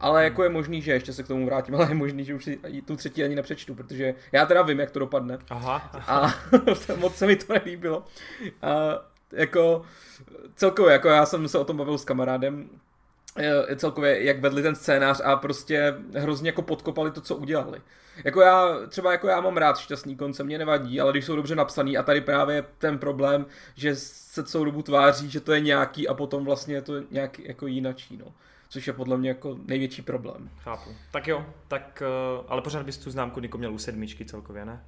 Ale 0.00 0.24
jako 0.24 0.42
je 0.42 0.48
možný, 0.48 0.82
že 0.82 0.92
ještě 0.92 1.12
se 1.12 1.22
k 1.22 1.28
tomu 1.28 1.46
vrátím, 1.46 1.74
ale 1.76 1.88
je 1.88 1.94
možný, 1.94 2.24
že 2.24 2.34
už 2.34 2.44
si 2.44 2.60
tu 2.84 2.96
třetí 2.96 3.24
ani 3.24 3.34
nepřečtu, 3.34 3.74
protože 3.74 4.14
já 4.32 4.46
teda 4.46 4.62
vím, 4.62 4.80
jak 4.80 4.90
to 4.90 4.98
dopadne. 4.98 5.38
Aha, 5.50 5.90
A 6.06 6.34
moc 6.96 7.14
se 7.14 7.26
mi 7.26 7.36
to 7.36 7.52
nelíbilo. 7.52 8.04
A 8.62 9.02
jako 9.32 9.82
celkově, 10.54 10.92
jako 10.92 11.08
já 11.08 11.26
jsem 11.26 11.48
se 11.48 11.58
o 11.58 11.64
tom 11.64 11.76
bavil 11.76 11.98
s 11.98 12.04
kamarádem, 12.04 12.70
celkově, 13.76 14.24
jak 14.24 14.40
vedli 14.40 14.62
ten 14.62 14.74
scénář 14.74 15.20
a 15.24 15.36
prostě 15.36 15.94
hrozně 16.14 16.48
jako 16.48 16.62
podkopali 16.62 17.10
to, 17.10 17.20
co 17.20 17.36
udělali. 17.36 17.80
Jako 18.24 18.40
já, 18.40 18.78
třeba 18.88 19.12
jako 19.12 19.28
já 19.28 19.40
mám 19.40 19.56
rád 19.56 19.78
šťastný 19.78 20.16
konce, 20.16 20.44
mě 20.44 20.58
nevadí, 20.58 21.00
ale 21.00 21.12
když 21.12 21.24
jsou 21.24 21.36
dobře 21.36 21.54
napsaný 21.54 21.98
a 21.98 22.02
tady 22.02 22.20
právě 22.20 22.64
ten 22.78 22.98
problém, 22.98 23.46
že 23.74 23.96
se 23.96 24.44
celou 24.44 24.64
dobu 24.64 24.82
tváří, 24.82 25.30
že 25.30 25.40
to 25.40 25.52
je 25.52 25.60
nějaký 25.60 26.08
a 26.08 26.14
potom 26.14 26.44
vlastně 26.44 26.74
je 26.74 26.82
to 26.82 26.94
nějaký 27.10 27.42
jako 27.46 27.66
jinačí, 27.66 28.16
no. 28.16 28.26
Což 28.68 28.86
je 28.86 28.92
podle 28.92 29.18
mě 29.18 29.28
jako 29.28 29.58
největší 29.66 30.02
problém. 30.02 30.50
chápu. 30.58 30.90
Tak 31.10 31.28
jo, 31.28 31.46
tak, 31.68 32.02
eh, 32.06 32.44
ale 32.48 32.62
pořád 32.62 32.86
bys 32.86 32.98
tu 32.98 33.10
známku 33.10 33.40
Niko 33.40 33.58
měl 33.58 33.74
u 33.74 33.78
sedmičky 33.78 34.24
celkově, 34.24 34.64
ne? 34.64 34.84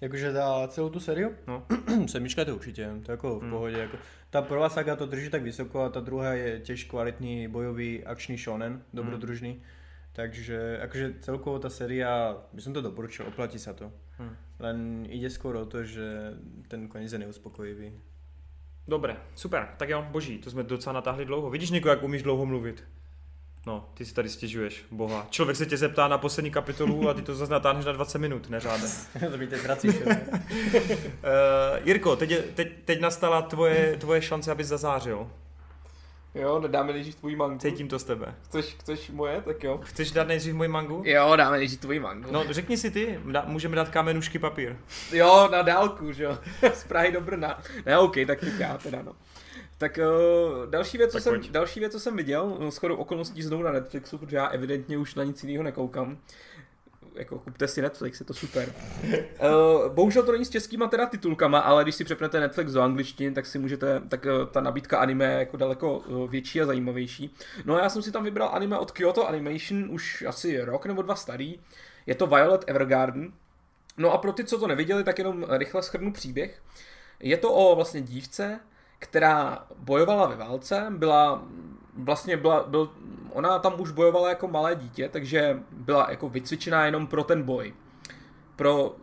Jakože 0.00 0.32
za 0.32 0.68
celou 0.68 0.88
tu 0.90 1.00
sériu? 1.00 1.30
No. 1.46 1.66
Sedmička 2.06 2.44
to 2.44 2.54
určitě, 2.56 2.90
to 3.06 3.10
jako 3.12 3.38
v 3.38 3.42
Hmm. 3.42 3.50
pohodě. 3.50 3.78
Jako. 3.78 3.96
Ta 4.30 4.42
prvá 4.42 4.68
saga 4.68 4.96
to 4.96 5.06
drží 5.06 5.30
tak 5.30 5.42
vysoko 5.42 5.80
a 5.82 5.88
ta 5.88 6.00
druhá 6.00 6.32
je 6.34 6.60
těž 6.60 6.84
kvalitní 6.84 7.48
bojový 7.48 8.04
akčný 8.04 8.36
shonen, 8.38 8.82
dobrodružný. 8.92 9.62
Takže 10.12 10.78
akože 10.82 11.14
celkovo 11.26 11.58
tá 11.58 11.66
séria, 11.66 12.38
by 12.54 12.62
som 12.62 12.70
to 12.70 12.78
doporučil, 12.78 13.26
oplatí 13.26 13.58
sa 13.58 13.74
to. 13.74 13.90
Hmm. 14.14 14.30
Len 14.62 15.06
ide 15.10 15.26
skôr 15.26 15.58
o 15.58 15.66
to, 15.66 15.82
že 15.82 16.38
ten 16.70 16.86
koniec 16.86 17.10
je 17.10 17.18
neuspokojivý. 17.18 17.90
Dobré, 18.88 19.16
super, 19.34 19.74
tak 19.76 19.88
jo, 19.90 20.06
boží, 20.10 20.38
to 20.38 20.50
jsme 20.50 20.62
docela 20.62 20.92
natáhli 20.92 21.24
dlouho. 21.24 21.50
Vidíš, 21.50 21.70
Niko, 21.70 21.88
jak 21.88 22.02
umíš 22.02 22.22
dlouho 22.22 22.46
mluvit? 22.46 22.84
No, 23.66 23.88
ty 23.94 24.04
si 24.04 24.14
tady 24.14 24.28
stěžuješ, 24.28 24.84
boha. 24.90 25.26
Člověk 25.30 25.56
se 25.56 25.66
tě 25.66 25.76
zeptá 25.76 26.08
na 26.08 26.18
poslední 26.18 26.50
kapitolu 26.50 27.08
a 27.08 27.14
ty 27.14 27.22
to 27.22 27.34
zase 27.34 27.52
natáhneš 27.52 27.84
na 27.84 27.92
20 27.92 28.18
minut, 28.18 28.50
neřáde. 28.50 28.82
to 29.30 29.38
mi 29.38 29.46
teď 29.46 29.62
vracíš. 29.62 29.94
Uh, 29.96 30.10
Jirko, 31.84 32.16
teď, 32.16 32.30
je, 32.30 32.38
teď, 32.42 32.68
teď 32.84 33.00
nastala 33.00 33.42
tvoje, 33.42 33.96
tvoje 33.96 34.22
šance, 34.22 34.50
abys 34.50 34.66
zazářil. 34.66 35.30
Jo, 36.34 36.62
dáme 36.66 36.92
nejdřív 36.92 37.14
tvůj 37.14 37.36
mangu. 37.36 37.58
Cítím 37.58 37.88
to 37.88 37.98
z 37.98 38.04
tebe. 38.04 38.34
Chceš, 38.44 38.76
chceš 38.80 39.10
moje, 39.10 39.40
tak 39.40 39.64
jo. 39.64 39.80
Chceš 39.84 40.10
dát 40.10 40.28
nejdřív 40.28 40.54
můj 40.54 40.68
mangu? 40.68 41.02
Jo, 41.06 41.36
dáme 41.36 41.56
nejdřív 41.56 41.80
tvůj 41.80 41.98
mangu. 42.00 42.32
No, 42.32 42.44
řekni 42.50 42.76
si 42.76 42.90
ty, 42.90 43.20
dá, 43.30 43.44
můžeme 43.46 43.76
dát 43.76 43.88
kamenušky 43.88 44.38
papír. 44.38 44.76
Jo, 45.12 45.48
na 45.52 45.62
dálku, 45.62 46.12
že 46.12 46.24
jo. 46.24 46.38
Z 46.74 46.84
Prahy 46.84 47.12
do 47.12 47.20
Brna. 47.20 47.62
Ne, 47.86 47.98
OK, 47.98 48.14
tak 48.26 48.40
teď 48.40 48.52
já 48.58 48.78
teda, 48.78 49.02
no. 49.02 49.12
Tak 49.84 49.98
uh, 49.98 50.70
další, 50.70 50.98
věc, 50.98 51.10
co 51.10 51.16
Tak 51.16 51.22
jsem, 51.22 51.32
pojď. 51.32 51.50
další 51.50 51.80
věc, 51.80 51.92
co 51.92 52.00
jsem 52.00 52.16
viděl, 52.16 52.56
no, 52.60 52.70
shodou 52.70 52.96
okolností 52.96 53.42
znovu 53.42 53.62
na 53.62 53.72
Netflixu, 53.72 54.18
protože 54.18 54.36
já 54.36 54.46
evidentně 54.46 54.98
už 54.98 55.14
na 55.14 55.24
nic 55.24 55.44
jiného 55.44 55.64
nekoukám. 55.64 56.18
Jako 57.14 57.38
kupte 57.38 57.68
si 57.68 57.82
Netflix, 57.82 58.20
je 58.20 58.26
to 58.26 58.34
super. 58.34 58.74
Uh, 59.04 59.92
bohužel 59.92 60.22
to 60.22 60.32
není 60.32 60.44
s 60.44 60.50
českýma 60.50 60.86
teda 60.86 61.06
titulkama, 61.06 61.58
ale 61.58 61.82
když 61.82 61.94
si 61.94 62.04
přepnete 62.04 62.40
Netflix 62.40 62.72
do 62.72 62.82
angličtiny, 62.82 63.34
tak 63.34 63.46
si 63.46 63.58
můžete, 63.58 64.00
tak 64.08 64.24
uh, 64.24 64.46
ta 64.46 64.60
nabídka 64.60 64.98
anime 64.98 65.24
je 65.24 65.38
jako 65.38 65.56
daleko 65.56 65.98
uh, 65.98 66.30
větší 66.30 66.60
a 66.60 66.66
zajímavější. 66.66 67.34
No 67.64 67.74
a 67.76 67.82
já 67.82 67.88
jsem 67.88 68.02
si 68.02 68.12
tam 68.12 68.24
vybral 68.24 68.50
anime 68.52 68.78
od 68.78 68.90
Kyoto 68.90 69.28
Animation, 69.28 69.90
už 69.90 70.24
asi 70.28 70.60
rok 70.60 70.86
nebo 70.86 71.02
dva 71.02 71.14
starý. 71.14 71.60
Je 72.06 72.14
to 72.14 72.26
Violet 72.26 72.64
Evergarden. 72.66 73.32
No 73.98 74.12
a 74.12 74.18
pro 74.18 74.32
ty, 74.32 74.44
co 74.44 74.58
to 74.58 74.66
neviděli, 74.66 75.04
tak 75.04 75.18
jenom 75.18 75.46
rychle 75.48 75.82
schrnu 75.82 76.12
příběh. 76.12 76.62
Je 77.20 77.36
to 77.36 77.52
o 77.52 77.76
vlastně 77.76 78.00
dívce, 78.00 78.60
která 78.98 79.66
bojovala 79.78 80.26
ve 80.26 80.36
válce, 80.36 80.86
byla 80.90 81.42
vlastně 81.96 82.36
byla, 82.36 82.64
byl, 82.64 82.90
ona 83.30 83.58
tam 83.58 83.80
už 83.80 83.90
bojovala 83.90 84.28
jako 84.28 84.48
malé 84.48 84.74
dítě, 84.74 85.08
takže 85.08 85.62
byla 85.70 86.10
jako 86.10 86.28
vycvičená 86.28 86.86
jenom 86.86 87.06
pro 87.06 87.24
ten 87.24 87.42
boj. 87.42 87.74
Pro, 88.56 88.96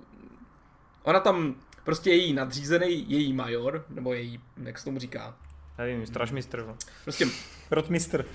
ona 1.03 1.19
tam 1.19 1.55
prostě 1.83 2.09
její 2.09 2.33
nadřízený, 2.33 3.09
její 3.11 3.33
major, 3.33 3.85
nebo 3.89 4.13
její, 4.13 4.39
jak 4.63 4.77
se 4.77 4.85
tomu 4.85 4.99
říká, 4.99 5.35
Nevím, 5.77 6.07
stražmistr. 6.07 6.65
no. 6.67 6.75
prostě 7.03 7.25
Rotmistr. 7.71 8.25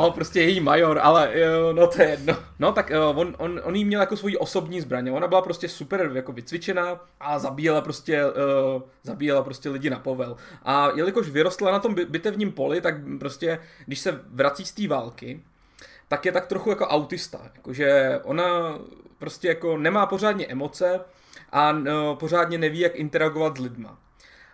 No, 0.00 0.10
prostě 0.10 0.40
její 0.40 0.60
major, 0.60 0.98
ale 1.02 1.38
jo, 1.38 1.72
no 1.72 1.86
to 1.86 2.02
je 2.02 2.08
jedno. 2.08 2.36
No 2.58 2.72
tak 2.72 2.90
jo, 2.90 3.14
on, 3.16 3.34
on, 3.38 3.60
on 3.64 3.76
jí 3.76 3.84
měl 3.84 4.00
jako 4.00 4.16
svoji 4.16 4.36
osobní 4.36 4.80
zbraně. 4.80 5.12
Ona 5.12 5.28
byla 5.28 5.42
prostě 5.42 5.68
super 5.68 6.10
jako 6.14 6.32
vycvičená 6.32 7.00
a 7.20 7.38
zabíjela 7.38 7.80
prostě, 7.80 8.24
uh, 8.26 8.82
zabíjela 9.02 9.42
prostě 9.42 9.70
lidi 9.70 9.90
na 9.90 9.98
povel. 9.98 10.36
A 10.62 10.88
jelikož 10.94 11.28
vyrostla 11.28 11.72
na 11.72 11.78
tom 11.78 11.94
bi- 11.94 12.04
bitevním 12.06 12.52
poli, 12.52 12.80
tak 12.80 12.94
prostě, 13.20 13.58
když 13.86 13.98
se 13.98 14.20
vrací 14.26 14.64
z 14.64 14.72
té 14.72 14.88
války, 14.88 15.40
tak 16.08 16.24
je 16.26 16.32
tak 16.32 16.46
trochu 16.46 16.70
jako 16.70 16.86
autista. 16.86 17.40
Jakože 17.54 18.20
ona 18.24 18.78
prostě 19.18 19.48
jako 19.48 19.76
nemá 19.76 20.06
pořádně 20.06 20.46
emoce, 20.46 21.00
a 21.52 21.72
no, 21.72 22.16
pořádně 22.16 22.58
neví, 22.58 22.78
jak 22.78 22.94
interagovat 22.96 23.56
s 23.56 23.60
lidma. 23.60 23.98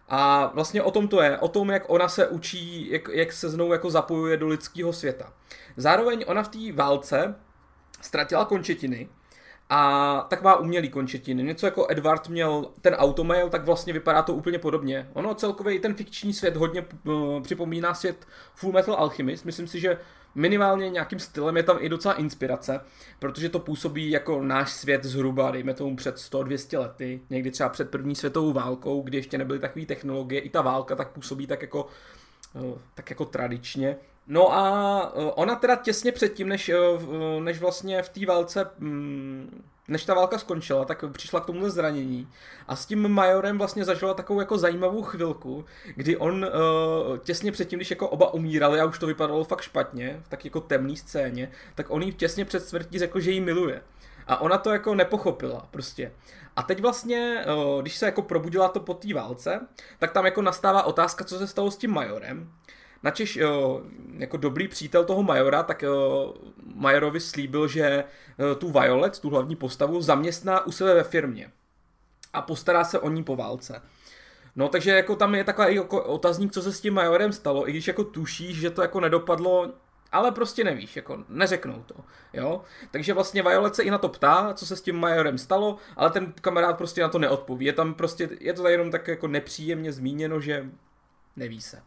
A 0.08 0.50
vlastně 0.54 0.82
o 0.82 0.90
tom 0.90 1.08
to 1.08 1.22
je, 1.22 1.38
o 1.38 1.48
tom, 1.48 1.70
jak 1.70 1.82
ona 1.90 2.08
se 2.08 2.28
učí, 2.28 2.90
jak, 2.90 3.08
jak 3.12 3.32
se 3.32 3.48
znovu 3.48 3.72
jako 3.72 3.90
zapojuje 3.90 4.36
do 4.36 4.46
lidského 4.46 4.92
světa. 4.92 5.32
Zároveň 5.76 6.24
ona 6.26 6.42
v 6.42 6.48
té 6.48 6.72
válce 6.72 7.34
ztratila 8.00 8.44
končetiny, 8.44 9.08
a 9.70 10.26
tak 10.28 10.42
má 10.42 10.56
umělý 10.56 10.88
končetiny. 10.88 11.42
Něco 11.42 11.66
jako 11.66 11.86
Edward 11.90 12.28
měl 12.28 12.70
ten 12.80 12.94
automail, 12.94 13.48
tak 13.48 13.64
vlastně 13.64 13.92
vypadá 13.92 14.22
to 14.22 14.34
úplně 14.34 14.58
podobně. 14.58 15.08
Ono 15.12 15.34
celkově 15.34 15.74
i 15.74 15.78
ten 15.78 15.94
fikční 15.94 16.32
svět 16.32 16.56
hodně 16.56 16.84
uh, 17.04 17.42
připomíná 17.42 17.94
svět 17.94 18.26
Full 18.54 18.72
Metal 18.72 18.94
Alchemist. 18.94 19.44
Myslím 19.44 19.66
si, 19.66 19.80
že 19.80 19.98
minimálně 20.36 20.90
nějakým 20.90 21.18
stylem 21.18 21.56
je 21.56 21.62
tam 21.62 21.76
i 21.80 21.88
docela 21.88 22.14
inspirace, 22.14 22.80
protože 23.18 23.48
to 23.48 23.58
působí 23.58 24.10
jako 24.10 24.42
náš 24.42 24.72
svět 24.72 25.04
zhruba, 25.04 25.50
dejme 25.50 25.74
tomu 25.74 25.96
před 25.96 26.16
100-200 26.16 26.80
lety, 26.80 27.20
někdy 27.30 27.50
třeba 27.50 27.68
před 27.68 27.90
první 27.90 28.14
světovou 28.14 28.52
válkou, 28.52 29.02
kdy 29.02 29.18
ještě 29.18 29.38
nebyly 29.38 29.58
takové 29.58 29.86
technologie, 29.86 30.40
i 30.40 30.50
ta 30.50 30.62
válka 30.62 30.96
tak 30.96 31.08
působí 31.08 31.46
tak 31.46 31.62
jako, 31.62 31.86
uh, 32.54 32.78
tak 32.94 33.10
jako 33.10 33.24
tradičně. 33.24 33.96
No 34.26 34.52
a 34.52 35.12
e, 35.14 35.24
ona 35.24 35.54
teda 35.56 35.76
těsně 35.76 36.12
předtím, 36.12 36.48
než, 36.48 36.68
e, 36.68 36.76
než 37.40 37.60
vlastně 37.60 38.02
v 38.02 38.08
té 38.08 38.26
válce, 38.26 38.70
mm, 38.78 39.62
než 39.88 40.04
ta 40.04 40.14
válka 40.14 40.38
skončila, 40.38 40.84
tak 40.84 41.04
přišla 41.12 41.40
k 41.40 41.46
tomu 41.46 41.70
zranění. 41.70 42.28
A 42.68 42.76
s 42.76 42.86
tím 42.86 43.08
majorem 43.08 43.58
vlastně 43.58 43.84
zažila 43.84 44.14
takovou 44.14 44.40
jako 44.40 44.58
zajímavou 44.58 45.02
chvilku, 45.02 45.64
kdy 45.94 46.16
on 46.16 46.44
uh, 46.44 47.18
těsně 47.18 47.52
předtím, 47.52 47.78
když 47.78 47.90
jako 47.90 48.08
oba 48.08 48.34
umírali 48.34 48.80
a 48.80 48.84
už 48.84 48.98
to 48.98 49.06
vypadalo 49.06 49.44
fakt 49.44 49.62
špatně, 49.62 50.20
v 50.24 50.28
tak 50.28 50.44
jako 50.44 50.60
temné 50.60 50.96
scéně, 50.96 51.50
tak 51.74 51.86
on 51.88 52.02
jí 52.02 52.12
těsně 52.12 52.44
před 52.44 52.68
smrtí 52.68 52.98
řekl, 52.98 53.20
že 53.20 53.30
ji 53.30 53.40
miluje. 53.40 53.82
A 54.26 54.40
ona 54.40 54.58
to 54.58 54.72
jako 54.72 54.94
nepochopila 54.94 55.68
prostě. 55.70 56.12
A 56.56 56.62
teď 56.62 56.80
vlastně, 56.80 57.44
když 57.80 57.96
se 57.96 58.06
jako 58.06 58.22
probudila 58.22 58.68
to 58.68 58.80
po 58.80 58.94
té 58.94 59.14
válce, 59.14 59.60
tak 59.98 60.12
tam 60.12 60.24
jako 60.24 60.42
nastává 60.42 60.82
otázka, 60.82 61.24
co 61.24 61.38
se 61.38 61.46
stalo 61.46 61.70
s 61.70 61.76
tím 61.76 61.90
majorem. 61.90 62.52
Načež 63.06 63.36
jo, 63.36 63.82
jako 64.18 64.36
dobrý 64.36 64.68
přítel 64.68 65.04
toho 65.04 65.22
Majora, 65.22 65.62
tak 65.62 65.82
jo, 65.82 66.34
Majorovi 66.74 67.20
slíbil, 67.20 67.68
že 67.68 68.04
tu 68.58 68.70
Violet, 68.70 69.18
tu 69.18 69.30
hlavní 69.30 69.56
postavu, 69.56 70.02
zaměstná 70.02 70.66
u 70.66 70.72
sebe 70.72 70.94
ve 70.94 71.04
firmě 71.04 71.52
a 72.32 72.42
postará 72.42 72.84
se 72.84 72.98
o 72.98 73.10
ní 73.10 73.24
po 73.24 73.36
válce. 73.36 73.82
No 74.56 74.68
takže 74.68 74.90
jako 74.90 75.16
tam 75.16 75.34
je 75.34 75.44
takový 75.44 75.74
jako 75.74 76.04
otazník, 76.04 76.52
co 76.52 76.62
se 76.62 76.72
s 76.72 76.80
tím 76.80 76.94
Majorem 76.94 77.32
stalo, 77.32 77.68
i 77.68 77.72
když 77.72 77.88
jako 77.88 78.04
tušíš, 78.04 78.60
že 78.60 78.70
to 78.70 78.82
jako 78.82 79.00
nedopadlo, 79.00 79.72
ale 80.12 80.32
prostě 80.32 80.64
nevíš, 80.64 80.96
jako 80.96 81.24
neřeknou 81.28 81.82
to, 81.86 81.94
jo. 82.32 82.62
Takže 82.90 83.14
vlastně 83.14 83.42
Violet 83.42 83.74
se 83.74 83.82
i 83.82 83.90
na 83.90 83.98
to 83.98 84.08
ptá, 84.08 84.54
co 84.54 84.66
se 84.66 84.76
s 84.76 84.82
tím 84.82 84.96
Majorem 84.96 85.38
stalo, 85.38 85.76
ale 85.96 86.10
ten 86.10 86.32
kamarád 86.40 86.76
prostě 86.78 87.02
na 87.02 87.08
to 87.08 87.18
neodpoví. 87.18 87.66
Je 87.66 87.72
tam 87.72 87.94
prostě, 87.94 88.28
je 88.40 88.52
to 88.52 88.62
tady 88.62 88.74
jenom 88.74 88.90
tak 88.90 89.08
jako 89.08 89.28
nepříjemně 89.28 89.92
zmíněno, 89.92 90.40
že 90.40 90.70
neví 91.36 91.60
se. 91.60 91.82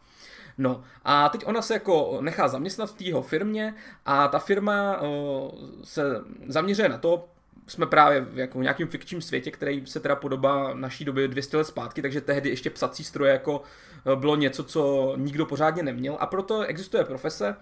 No 0.60 0.82
a 1.04 1.28
teď 1.28 1.46
ona 1.46 1.62
se 1.62 1.74
jako 1.74 2.18
nechá 2.20 2.48
zaměstnat 2.48 2.90
v 2.90 3.04
tého 3.04 3.22
firmě 3.22 3.74
a 4.06 4.28
ta 4.28 4.38
firma 4.38 5.00
o, 5.00 5.52
se 5.84 6.02
zaměřuje 6.46 6.88
na 6.88 6.98
to, 6.98 7.28
jsme 7.66 7.86
právě 7.86 8.20
v 8.20 8.38
jako 8.38 8.62
nějakém 8.62 8.88
fikčním 8.88 9.22
světě, 9.22 9.50
který 9.50 9.86
se 9.86 10.00
teda 10.00 10.16
podobá 10.16 10.74
naší 10.74 11.04
době 11.04 11.28
200 11.28 11.56
let 11.56 11.64
zpátky, 11.64 12.02
takže 12.02 12.20
tehdy 12.20 12.48
ještě 12.48 12.70
psací 12.70 13.04
stroje 13.04 13.32
jako 13.32 13.62
bylo 14.14 14.36
něco, 14.36 14.64
co 14.64 15.14
nikdo 15.16 15.46
pořádně 15.46 15.82
neměl 15.82 16.16
a 16.20 16.26
proto 16.26 16.62
existuje 16.62 17.04
profese, 17.04 17.56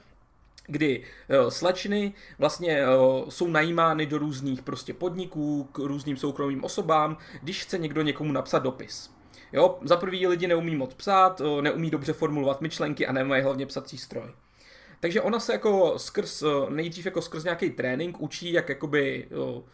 kdy 0.67 1.05
slečny 1.49 2.13
vlastně 2.39 2.83
jsou 3.29 3.49
najímány 3.49 4.07
do 4.07 4.19
různých 4.19 4.63
prostě 4.63 4.95
podniků, 4.95 5.69
k 5.73 5.79
různým 5.79 6.17
soukromým 6.17 6.65
osobám, 6.65 7.17
když 7.43 7.63
chce 7.63 7.79
někdo 7.79 8.03
někomu 8.03 8.33
napsat 8.33 8.63
dopis. 8.63 9.18
Jo, 9.53 9.79
za 9.83 9.97
prvý 9.97 10.27
lidi 10.27 10.47
neumí 10.47 10.77
moc 10.77 10.95
psát, 10.95 11.43
neumí 11.61 11.91
dobře 11.91 12.13
formulovat 12.13 12.61
myšlenky 12.61 13.07
a 13.07 13.13
nemají 13.13 13.43
hlavně 13.43 13.67
psací 13.67 13.99
stroj. 13.99 14.31
Takže 15.01 15.23
ona 15.23 15.41
se 15.41 15.53
jako 15.53 15.99
skrz, 15.99 16.45
nejdřív 16.69 17.05
jako 17.05 17.23
skrz 17.23 17.45
nějaký 17.45 17.71
trénink 17.71 18.21
učí, 18.21 18.53
jak 18.53 18.69
jakoby 18.69 19.29
jo, 19.31 19.65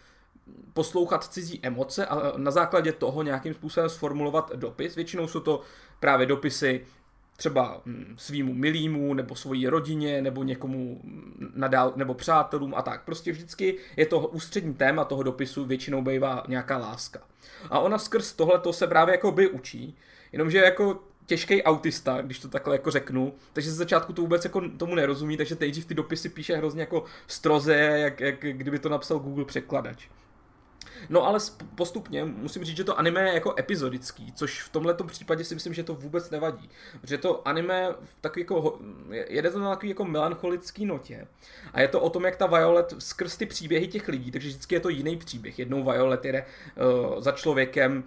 poslouchat 0.73 1.25
cizí 1.25 1.61
emoce 1.63 2.07
a 2.07 2.33
na 2.37 2.51
základě 2.51 2.93
toho 2.93 3.23
nějakým 3.23 3.55
způsobem 3.55 3.89
sformulovat 3.89 4.53
dopis. 4.55 4.95
Většinou 4.95 5.29
jsou 5.29 5.41
to 5.41 5.61
právě 6.01 6.27
dopisy 6.27 6.87
třeba 7.37 7.83
hm, 7.87 8.15
svýmu 8.19 8.55
milýmu, 8.55 9.15
nebo 9.15 9.35
svojí 9.35 9.69
rodině, 9.69 10.23
nebo 10.23 10.43
někomu 10.43 11.01
nadál, 11.55 11.93
nebo 11.97 12.15
přátelům 12.15 12.75
a 12.75 12.83
tak. 12.83 13.05
Prostě 13.05 13.33
vždycky 13.33 13.77
je 13.97 14.07
to 14.07 14.19
ústřední 14.19 14.75
téma 14.75 15.05
toho 15.05 15.23
dopisu, 15.23 15.65
většinou 15.65 16.03
bývá 16.03 16.45
nějaká 16.49 16.79
láska. 16.79 17.21
A 17.71 17.79
ona 17.79 17.99
skrz 17.99 18.33
tohle 18.33 18.59
to 18.59 18.73
se 18.73 18.87
právě 18.87 19.13
jako 19.13 19.33
by 19.33 19.49
učí, 19.49 19.97
jenomže 20.33 20.59
jako 20.59 21.01
těžký 21.27 21.63
autista, 21.63 22.23
když 22.23 22.39
to 22.39 22.49
takhle 22.49 22.75
jako 22.75 22.91
řeknu, 22.91 23.35
takže 23.53 23.71
ze 23.71 23.77
začátku 23.77 24.13
to 24.13 24.23
vůbec 24.23 24.45
jako 24.45 24.69
tomu 24.69 24.95
nerozumí, 24.95 25.37
takže 25.37 25.55
v 25.55 25.85
ty 25.85 25.95
dopisy 25.95 26.29
píše 26.29 26.57
hrozně 26.57 26.81
jako 26.81 27.05
stroze, 27.27 27.75
jak, 27.75 28.21
jak 28.21 28.41
kdyby 28.41 28.79
to 28.79 28.89
napsal 28.89 29.19
Google 29.19 29.45
překladač. 29.45 30.09
No 31.09 31.27
ale 31.27 31.39
postupně 31.75 32.25
musím 32.25 32.65
říct, 32.65 32.77
že 32.77 32.85
to 32.85 32.99
anime 32.99 33.21
je 33.21 33.35
jako 33.35 33.55
epizodický, 33.59 34.33
což 34.33 34.63
v 34.63 34.69
tomhle 34.69 34.95
případě 35.07 35.45
si 35.45 35.55
myslím, 35.55 35.75
že 35.75 35.83
to 35.83 35.95
vůbec 35.95 36.31
nevadí. 36.31 36.71
Protože 37.01 37.19
to 37.19 37.49
anime 37.49 37.89
takový 38.21 38.41
jako, 38.41 38.79
jede 39.11 39.51
to 39.51 39.59
na 39.59 39.71
takový 39.71 39.89
jako 39.89 40.05
melancholický 40.05 40.87
notě. 40.87 41.27
A 41.73 41.81
je 41.81 41.89
to 41.89 42.01
o 42.01 42.11
tom, 42.11 42.25
jak 42.25 42.37
ta 42.37 42.47
Violet 42.47 42.95
skrz 42.99 43.37
ty 43.37 43.47
příběhy 43.47 43.87
těch 43.87 44.09
lidí, 44.09 44.31
takže 44.31 44.49
vždycky 44.49 44.75
je 44.75 44.81
to 44.81 44.89
jiný 44.89 45.17
příběh. 45.17 45.59
Jednou 45.59 45.85
Violet 45.85 46.25
jede 46.25 46.45
uh, 46.45 47.21
za 47.21 47.33
člověkem, 47.33 48.05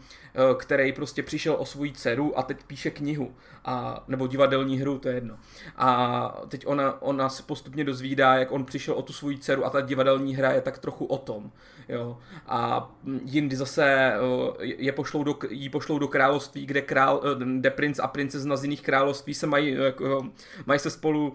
který 0.57 0.93
prostě 0.93 1.23
přišel 1.23 1.55
o 1.59 1.65
svoji 1.65 1.91
dceru 1.91 2.39
a 2.39 2.43
teď 2.43 2.57
píše 2.67 2.91
knihu. 2.91 3.35
A, 3.65 4.03
nebo 4.07 4.27
divadelní 4.27 4.77
hru, 4.77 4.97
to 4.99 5.09
je 5.09 5.15
jedno. 5.15 5.37
A 5.75 6.41
teď 6.47 6.67
ona, 6.67 7.01
ona 7.01 7.29
se 7.29 7.43
postupně 7.43 7.83
dozvídá, 7.83 8.35
jak 8.35 8.51
on 8.51 8.65
přišel 8.65 8.93
o 8.93 9.01
tu 9.01 9.13
svoji 9.13 9.37
dceru 9.37 9.65
a 9.65 9.69
ta 9.69 9.81
divadelní 9.81 10.35
hra 10.35 10.51
je 10.51 10.61
tak 10.61 10.77
trochu 10.77 11.05
o 11.05 11.17
tom. 11.17 11.51
Jo. 11.89 12.17
A 12.47 12.89
jindy 13.25 13.55
zase 13.55 14.13
je 14.61 14.91
pošlou 14.91 15.23
do, 15.23 15.35
jí 15.49 15.69
pošlou 15.69 15.99
do 15.99 16.07
království, 16.07 16.65
kde, 16.65 16.81
král, 16.81 17.21
e, 17.23 17.45
kde 17.59 17.69
princ 17.69 17.99
a 17.99 18.07
princezna 18.07 18.55
z 18.55 18.63
jiných 18.63 18.81
království 18.81 19.33
se 19.33 19.47
mají, 19.47 19.77
mají 20.65 20.79
se 20.79 20.89
spolu 20.89 21.33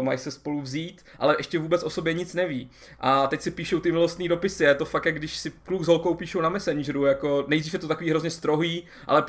mají 0.00 0.18
se 0.18 0.30
spolu 0.30 0.60
vzít, 0.60 1.02
ale 1.18 1.34
ještě 1.38 1.58
vůbec 1.58 1.82
o 1.82 1.90
sobě 1.90 2.12
nic 2.12 2.34
neví. 2.34 2.70
A 3.00 3.26
teď 3.26 3.40
si 3.40 3.50
píšou 3.50 3.80
ty 3.80 3.92
milostní 3.92 4.28
dopisy, 4.28 4.64
je 4.64 4.74
to 4.74 4.84
fakt, 4.84 5.06
jak 5.06 5.14
když 5.14 5.36
si 5.36 5.50
kluk 5.50 5.84
s 5.84 5.86
holkou 5.86 6.14
píšou 6.14 6.40
na 6.40 6.48
Messengeru, 6.48 7.04
jako 7.04 7.44
nejdřív 7.48 7.72
je 7.72 7.78
to 7.78 7.88
takový 7.88 8.12
hrozně 8.22 8.30
strohý, 8.30 8.86
ale 9.06 9.24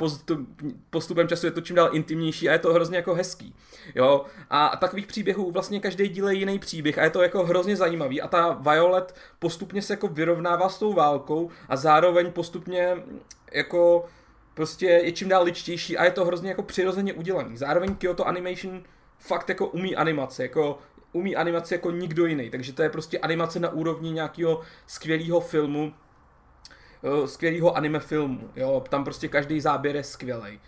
postupem 0.90 1.28
času 1.28 1.46
je 1.46 1.52
to 1.52 1.60
čím 1.60 1.76
dál 1.76 1.88
intimnější 1.92 2.48
a 2.48 2.52
je 2.52 2.58
to 2.58 2.72
hrozně 2.72 2.96
jako 2.96 3.14
hezký. 3.14 3.54
Jo? 3.94 4.24
A 4.50 4.76
takových 4.76 5.06
příběhů 5.06 5.50
vlastně 5.50 5.80
každý 5.80 6.08
díl 6.08 6.28
je 6.28 6.34
jiný 6.34 6.58
příběh 6.58 6.98
a 6.98 7.04
je 7.04 7.10
to 7.10 7.22
jako 7.22 7.44
hrozně 7.44 7.76
zajímavý 7.76 8.22
a 8.22 8.28
ta 8.28 8.52
Violet 8.52 9.14
postupně 9.38 9.82
se 9.82 9.92
jako 9.92 10.08
vyrovnává 10.08 10.68
s 10.68 10.78
tou 10.78 10.92
válkou 10.92 11.50
a 11.68 11.76
zároveň 11.76 12.32
postupně 12.32 12.96
jako 13.52 14.04
prostě 14.54 14.86
je 14.86 15.12
čím 15.12 15.28
dál 15.28 15.44
ličtější 15.44 15.98
a 15.98 16.04
je 16.04 16.10
to 16.10 16.24
hrozně 16.24 16.48
jako 16.48 16.62
přirozeně 16.62 17.12
udělaný. 17.12 17.56
Zároveň 17.56 17.94
Kyoto 17.94 18.26
Animation 18.26 18.82
fakt 19.18 19.48
jako 19.48 19.66
umí 19.66 19.96
animace, 19.96 20.42
jako 20.42 20.78
umí 21.12 21.36
animace 21.36 21.74
jako 21.74 21.90
nikdo 21.90 22.26
jiný, 22.26 22.50
takže 22.50 22.72
to 22.72 22.82
je 22.82 22.88
prostě 22.88 23.18
animace 23.18 23.60
na 23.60 23.68
úrovni 23.68 24.10
nějakého 24.10 24.60
skvělého 24.86 25.40
filmu, 25.40 25.92
skvělého 27.26 27.76
anime 27.76 28.00
filmu, 28.00 28.50
jo, 28.56 28.84
tam 28.88 29.04
prostě 29.04 29.28
každý 29.28 29.60
záběr 29.60 29.96
je 29.96 30.04
skvělý. 30.04 30.60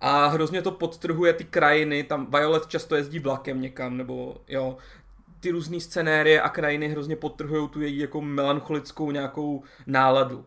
A 0.00 0.26
hrozně 0.26 0.62
to 0.62 0.70
podtrhuje 0.70 1.32
ty 1.32 1.44
krajiny, 1.44 2.04
tam 2.04 2.30
Violet 2.30 2.66
často 2.66 2.96
jezdí 2.96 3.18
vlakem 3.18 3.60
někam, 3.60 3.96
nebo 3.96 4.36
jo, 4.48 4.76
ty 5.40 5.50
různé 5.50 5.80
scenérie 5.80 6.42
a 6.42 6.48
krajiny 6.48 6.88
hrozně 6.88 7.16
podtrhují 7.16 7.68
tu 7.68 7.82
její 7.82 7.98
jako 7.98 8.20
melancholickou 8.20 9.10
nějakou 9.10 9.62
náladu. 9.86 10.44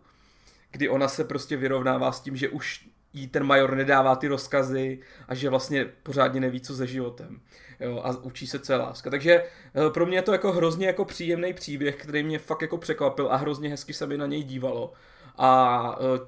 Kdy 0.71 0.89
ona 0.89 1.07
se 1.07 1.23
prostě 1.23 1.57
vyrovnává 1.57 2.11
s 2.11 2.21
tím, 2.21 2.35
že 2.35 2.49
už 2.49 2.89
jí 3.13 3.27
ten 3.27 3.43
major 3.43 3.75
nedává 3.75 4.15
ty 4.15 4.27
rozkazy 4.27 4.99
a 5.27 5.35
že 5.35 5.49
vlastně 5.49 5.85
pořádně 6.03 6.39
neví, 6.39 6.61
co 6.61 6.75
se 6.75 6.87
životem. 6.87 7.39
Jo, 7.79 8.01
a 8.03 8.17
učí 8.17 8.47
se, 8.47 8.59
je 8.69 8.75
láska. 8.75 9.09
Takže 9.09 9.33
eh, 9.33 9.89
pro 9.89 10.05
mě 10.05 10.17
je 10.17 10.21
to 10.21 10.31
jako 10.31 10.51
hrozně 10.51 10.87
jako 10.87 11.05
příjemný 11.05 11.53
příběh, 11.53 11.95
který 11.95 12.23
mě 12.23 12.39
fakt 12.39 12.61
jako 12.61 12.77
překvapil 12.77 13.27
a 13.31 13.35
hrozně 13.35 13.69
hezky 13.69 13.93
se 13.93 14.07
mi 14.07 14.17
na 14.17 14.25
něj 14.25 14.43
dívalo. 14.43 14.93
A 15.37 15.95
eh, 15.99 16.19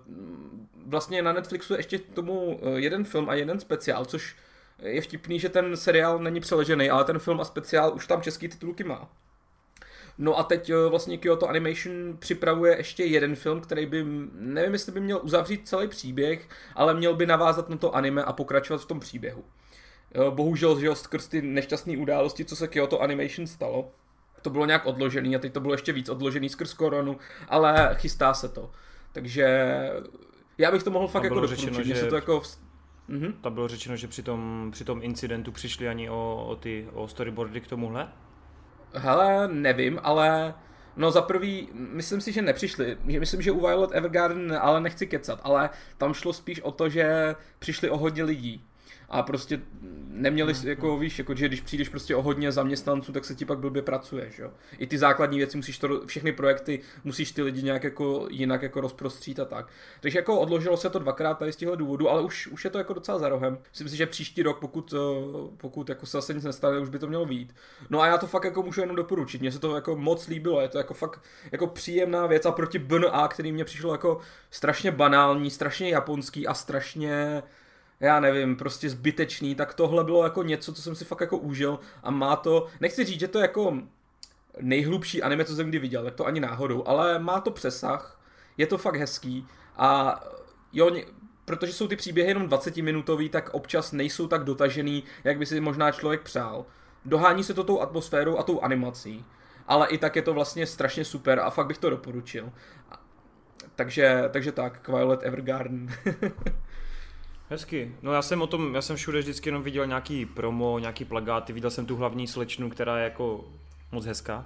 vlastně 0.85 1.21
na 1.21 1.33
Netflixu 1.33 1.73
je 1.73 1.79
ještě 1.79 1.99
tomu 1.99 2.59
eh, 2.61 2.79
jeden 2.79 3.03
film 3.03 3.29
a 3.29 3.33
jeden 3.33 3.59
speciál, 3.59 4.05
což 4.05 4.35
je 4.79 5.01
vtipný, 5.01 5.39
že 5.39 5.49
ten 5.49 5.77
seriál 5.77 6.19
není 6.19 6.39
přeležený, 6.39 6.89
ale 6.89 7.03
ten 7.03 7.19
film 7.19 7.41
a 7.41 7.45
speciál 7.45 7.95
už 7.95 8.07
tam 8.07 8.21
český 8.21 8.47
titulky 8.47 8.83
má. 8.83 9.09
No 10.17 10.39
a 10.39 10.43
teď 10.43 10.69
eh, 10.69 10.89
vlastně 10.89 11.17
Kyoto 11.17 11.49
Animation 11.49 12.17
připravuje 12.19 12.77
ještě 12.77 13.03
jeden 13.03 13.35
film, 13.35 13.61
který 13.61 13.85
by, 13.85 14.05
nevím 14.33 14.73
jestli 14.73 14.91
by 14.91 14.99
měl 14.99 15.19
uzavřít 15.23 15.67
celý 15.67 15.87
příběh, 15.87 16.49
ale 16.75 16.93
měl 16.93 17.15
by 17.15 17.25
navázat 17.25 17.69
na 17.69 17.77
to 17.77 17.95
anime 17.95 18.23
a 18.23 18.33
pokračovat 18.33 18.81
v 18.81 18.85
tom 18.85 18.99
příběhu. 18.99 19.43
Bohužel, 20.29 20.79
že 20.79 20.85
jo, 20.85 20.95
skrz 20.95 21.27
ty 21.27 21.41
nešťastné 21.41 21.97
události, 21.97 22.45
co 22.45 22.55
se 22.55 22.67
Kyoto 22.67 23.01
Animation 23.01 23.47
stalo, 23.47 23.91
to 24.45 24.49
bylo 24.49 24.65
nějak 24.65 24.85
odložený 24.85 25.35
a 25.35 25.39
teď 25.39 25.53
to 25.53 25.59
bylo 25.59 25.73
ještě 25.73 25.93
víc 25.93 26.09
odložený 26.09 26.49
skrz 26.49 26.73
koronu, 26.73 27.17
ale 27.47 27.95
chystá 27.99 28.33
se 28.33 28.49
to. 28.49 28.71
Takže 29.15 29.69
Já 30.57 30.71
bych 30.71 30.83
to 30.83 30.91
mohl 30.91 31.07
fakt 31.07 31.23
jako 31.23 31.35
doporučit, 31.35 31.59
řečeno, 31.59 31.83
že... 31.83 31.95
se 31.95 32.05
to 32.05 32.15
jako... 32.15 32.41
Mhm. 33.07 33.33
Tam 33.33 33.53
bylo 33.53 33.67
řečeno, 33.67 33.95
že 33.95 34.07
při 34.07 34.23
tom, 34.23 34.69
při 34.71 34.85
tom 34.85 35.03
incidentu 35.03 35.51
přišli 35.51 35.87
ani 35.87 36.09
o, 36.09 36.45
o 36.47 36.55
ty 36.55 36.87
o 36.93 37.07
storyboardy 37.07 37.61
k 37.61 37.67
tomuhle. 37.67 38.07
Hele, 38.93 39.47
nevím, 39.47 39.99
ale 40.03 40.53
no 40.95 41.11
za 41.11 41.21
prvý, 41.21 41.69
myslím 41.73 42.21
si, 42.21 42.31
že 42.31 42.41
nepřišli. 42.41 42.97
Myslím, 43.03 43.41
že 43.41 43.51
u 43.51 43.59
Violet 43.59 43.89
Evergarden, 43.93 44.57
ale 44.61 44.81
nechci 44.81 45.07
kecat, 45.07 45.39
ale 45.43 45.69
tam 45.97 46.13
šlo 46.13 46.33
spíš 46.33 46.61
o 46.61 46.71
to, 46.71 46.89
že 46.89 47.35
přišli 47.59 47.89
o 47.89 47.97
hodně 47.97 48.23
lidí. 48.23 48.67
A 49.09 49.23
prostě 49.23 49.61
neměli, 50.15 50.53
hmm. 50.53 50.67
jako 50.67 50.97
víš, 50.97 51.19
jako, 51.19 51.35
že 51.35 51.47
když 51.47 51.61
přijdeš 51.61 51.89
prostě 51.89 52.15
o 52.15 52.21
hodně 52.21 52.51
zaměstnanců, 52.51 53.11
tak 53.11 53.25
se 53.25 53.35
ti 53.35 53.45
pak 53.45 53.59
blbě 53.59 53.81
pracuješ, 53.81 54.39
jo. 54.39 54.51
I 54.77 54.87
ty 54.87 54.97
základní 54.97 55.37
věci 55.37 55.57
musíš 55.57 55.77
to, 55.77 56.07
všechny 56.07 56.31
projekty 56.31 56.79
musíš 57.03 57.31
ty 57.31 57.41
lidi 57.41 57.63
nějak 57.63 57.83
jako 57.83 58.27
jinak 58.29 58.61
jako 58.61 58.81
rozprostřít 58.81 59.39
a 59.39 59.45
tak. 59.45 59.67
Takže 60.01 60.19
jako 60.19 60.39
odložilo 60.39 60.77
se 60.77 60.89
to 60.89 60.99
dvakrát 60.99 61.33
tady 61.33 61.53
z 61.53 61.55
těchto 61.55 61.75
důvodů, 61.75 62.09
ale 62.09 62.21
už, 62.21 62.47
už 62.47 62.63
je 62.63 62.69
to 62.69 62.77
jako 62.77 62.93
docela 62.93 63.19
za 63.19 63.29
rohem. 63.29 63.57
Myslím 63.71 63.89
si, 63.89 63.97
že 63.97 64.05
příští 64.05 64.43
rok, 64.43 64.59
pokud, 64.59 64.93
eh, 64.93 64.97
pokud 65.57 65.89
jako 65.89 66.05
se 66.05 66.17
zase 66.17 66.33
nic 66.33 66.43
nestane, 66.43 66.79
už 66.79 66.89
by 66.89 66.99
to 66.99 67.07
mělo 67.07 67.25
být. 67.25 67.55
No 67.89 68.01
a 68.01 68.07
já 68.07 68.17
to 68.17 68.27
fakt 68.27 68.43
jako 68.43 68.63
můžu 68.63 68.81
jenom 68.81 68.95
doporučit. 68.95 69.41
Mně 69.41 69.51
se 69.51 69.59
to 69.59 69.75
jako 69.75 69.95
moc 69.95 70.27
líbilo, 70.27 70.61
je 70.61 70.67
to 70.67 70.77
jako 70.77 70.93
fakt 70.93 71.21
jako 71.51 71.67
příjemná 71.67 72.27
věc 72.27 72.45
a 72.45 72.51
proti 72.51 72.79
BNA, 72.79 73.27
který 73.27 73.51
mě 73.51 73.65
přišlo 73.65 73.91
jako 73.91 74.19
strašně 74.51 74.91
banální, 74.91 75.49
strašně 75.49 75.89
japonský 75.89 76.47
a 76.47 76.53
strašně 76.53 77.43
já 78.05 78.19
nevím, 78.19 78.55
prostě 78.55 78.89
zbytečný, 78.89 79.55
tak 79.55 79.73
tohle 79.73 80.03
bylo 80.03 80.23
jako 80.23 80.43
něco, 80.43 80.73
co 80.73 80.81
jsem 80.81 80.95
si 80.95 81.05
fakt 81.05 81.21
jako 81.21 81.37
užil 81.37 81.79
a 82.03 82.11
má 82.11 82.35
to, 82.35 82.67
nechci 82.81 83.05
říct, 83.05 83.19
že 83.19 83.27
to 83.27 83.37
je 83.37 83.41
jako 83.41 83.77
nejhlubší 84.61 85.23
anime, 85.23 85.45
co 85.45 85.55
jsem 85.55 85.69
kdy 85.69 85.79
viděl, 85.79 86.03
tak 86.03 86.15
to 86.15 86.25
ani 86.25 86.39
náhodou, 86.39 86.87
ale 86.87 87.19
má 87.19 87.41
to 87.41 87.51
přesah, 87.51 88.21
je 88.57 88.67
to 88.67 88.77
fakt 88.77 88.95
hezký 88.95 89.47
a 89.77 90.19
jo, 90.73 90.91
protože 91.45 91.73
jsou 91.73 91.87
ty 91.87 91.95
příběhy 91.95 92.29
jenom 92.29 92.47
20 92.47 92.77
minutový, 92.77 93.29
tak 93.29 93.49
občas 93.53 93.91
nejsou 93.91 94.27
tak 94.27 94.43
dotažený, 94.43 95.03
jak 95.23 95.37
by 95.37 95.45
si 95.45 95.59
možná 95.59 95.91
člověk 95.91 96.21
přál. 96.21 96.65
Dohání 97.05 97.43
se 97.43 97.53
to 97.53 97.63
tou 97.63 97.81
atmosférou 97.81 98.37
a 98.37 98.43
tou 98.43 98.61
animací, 98.61 99.25
ale 99.67 99.87
i 99.87 99.97
tak 99.97 100.15
je 100.15 100.21
to 100.21 100.33
vlastně 100.33 100.67
strašně 100.67 101.05
super 101.05 101.39
a 101.39 101.49
fakt 101.49 101.67
bych 101.67 101.77
to 101.77 101.89
doporučil. 101.89 102.51
Takže, 103.75 104.23
takže 104.31 104.51
tak, 104.51 104.87
Violet 104.87 105.23
Evergarden. 105.23 105.87
Hezky. 107.49 107.91
No 108.01 108.13
já 108.13 108.21
jsem 108.21 108.41
o 108.41 108.47
tom, 108.47 108.75
já 108.75 108.81
jsem 108.81 108.95
všude 108.95 109.19
vždycky 109.19 109.49
jenom 109.49 109.63
viděl 109.63 109.85
nějaký 109.87 110.25
promo, 110.25 110.79
nějaký 110.79 111.05
plagáty, 111.05 111.53
viděl 111.53 111.69
jsem 111.69 111.85
tu 111.85 111.95
hlavní 111.95 112.27
slečnu, 112.27 112.69
která 112.69 112.97
je 112.97 113.03
jako 113.03 113.45
moc 113.91 114.05
hezká. 114.05 114.45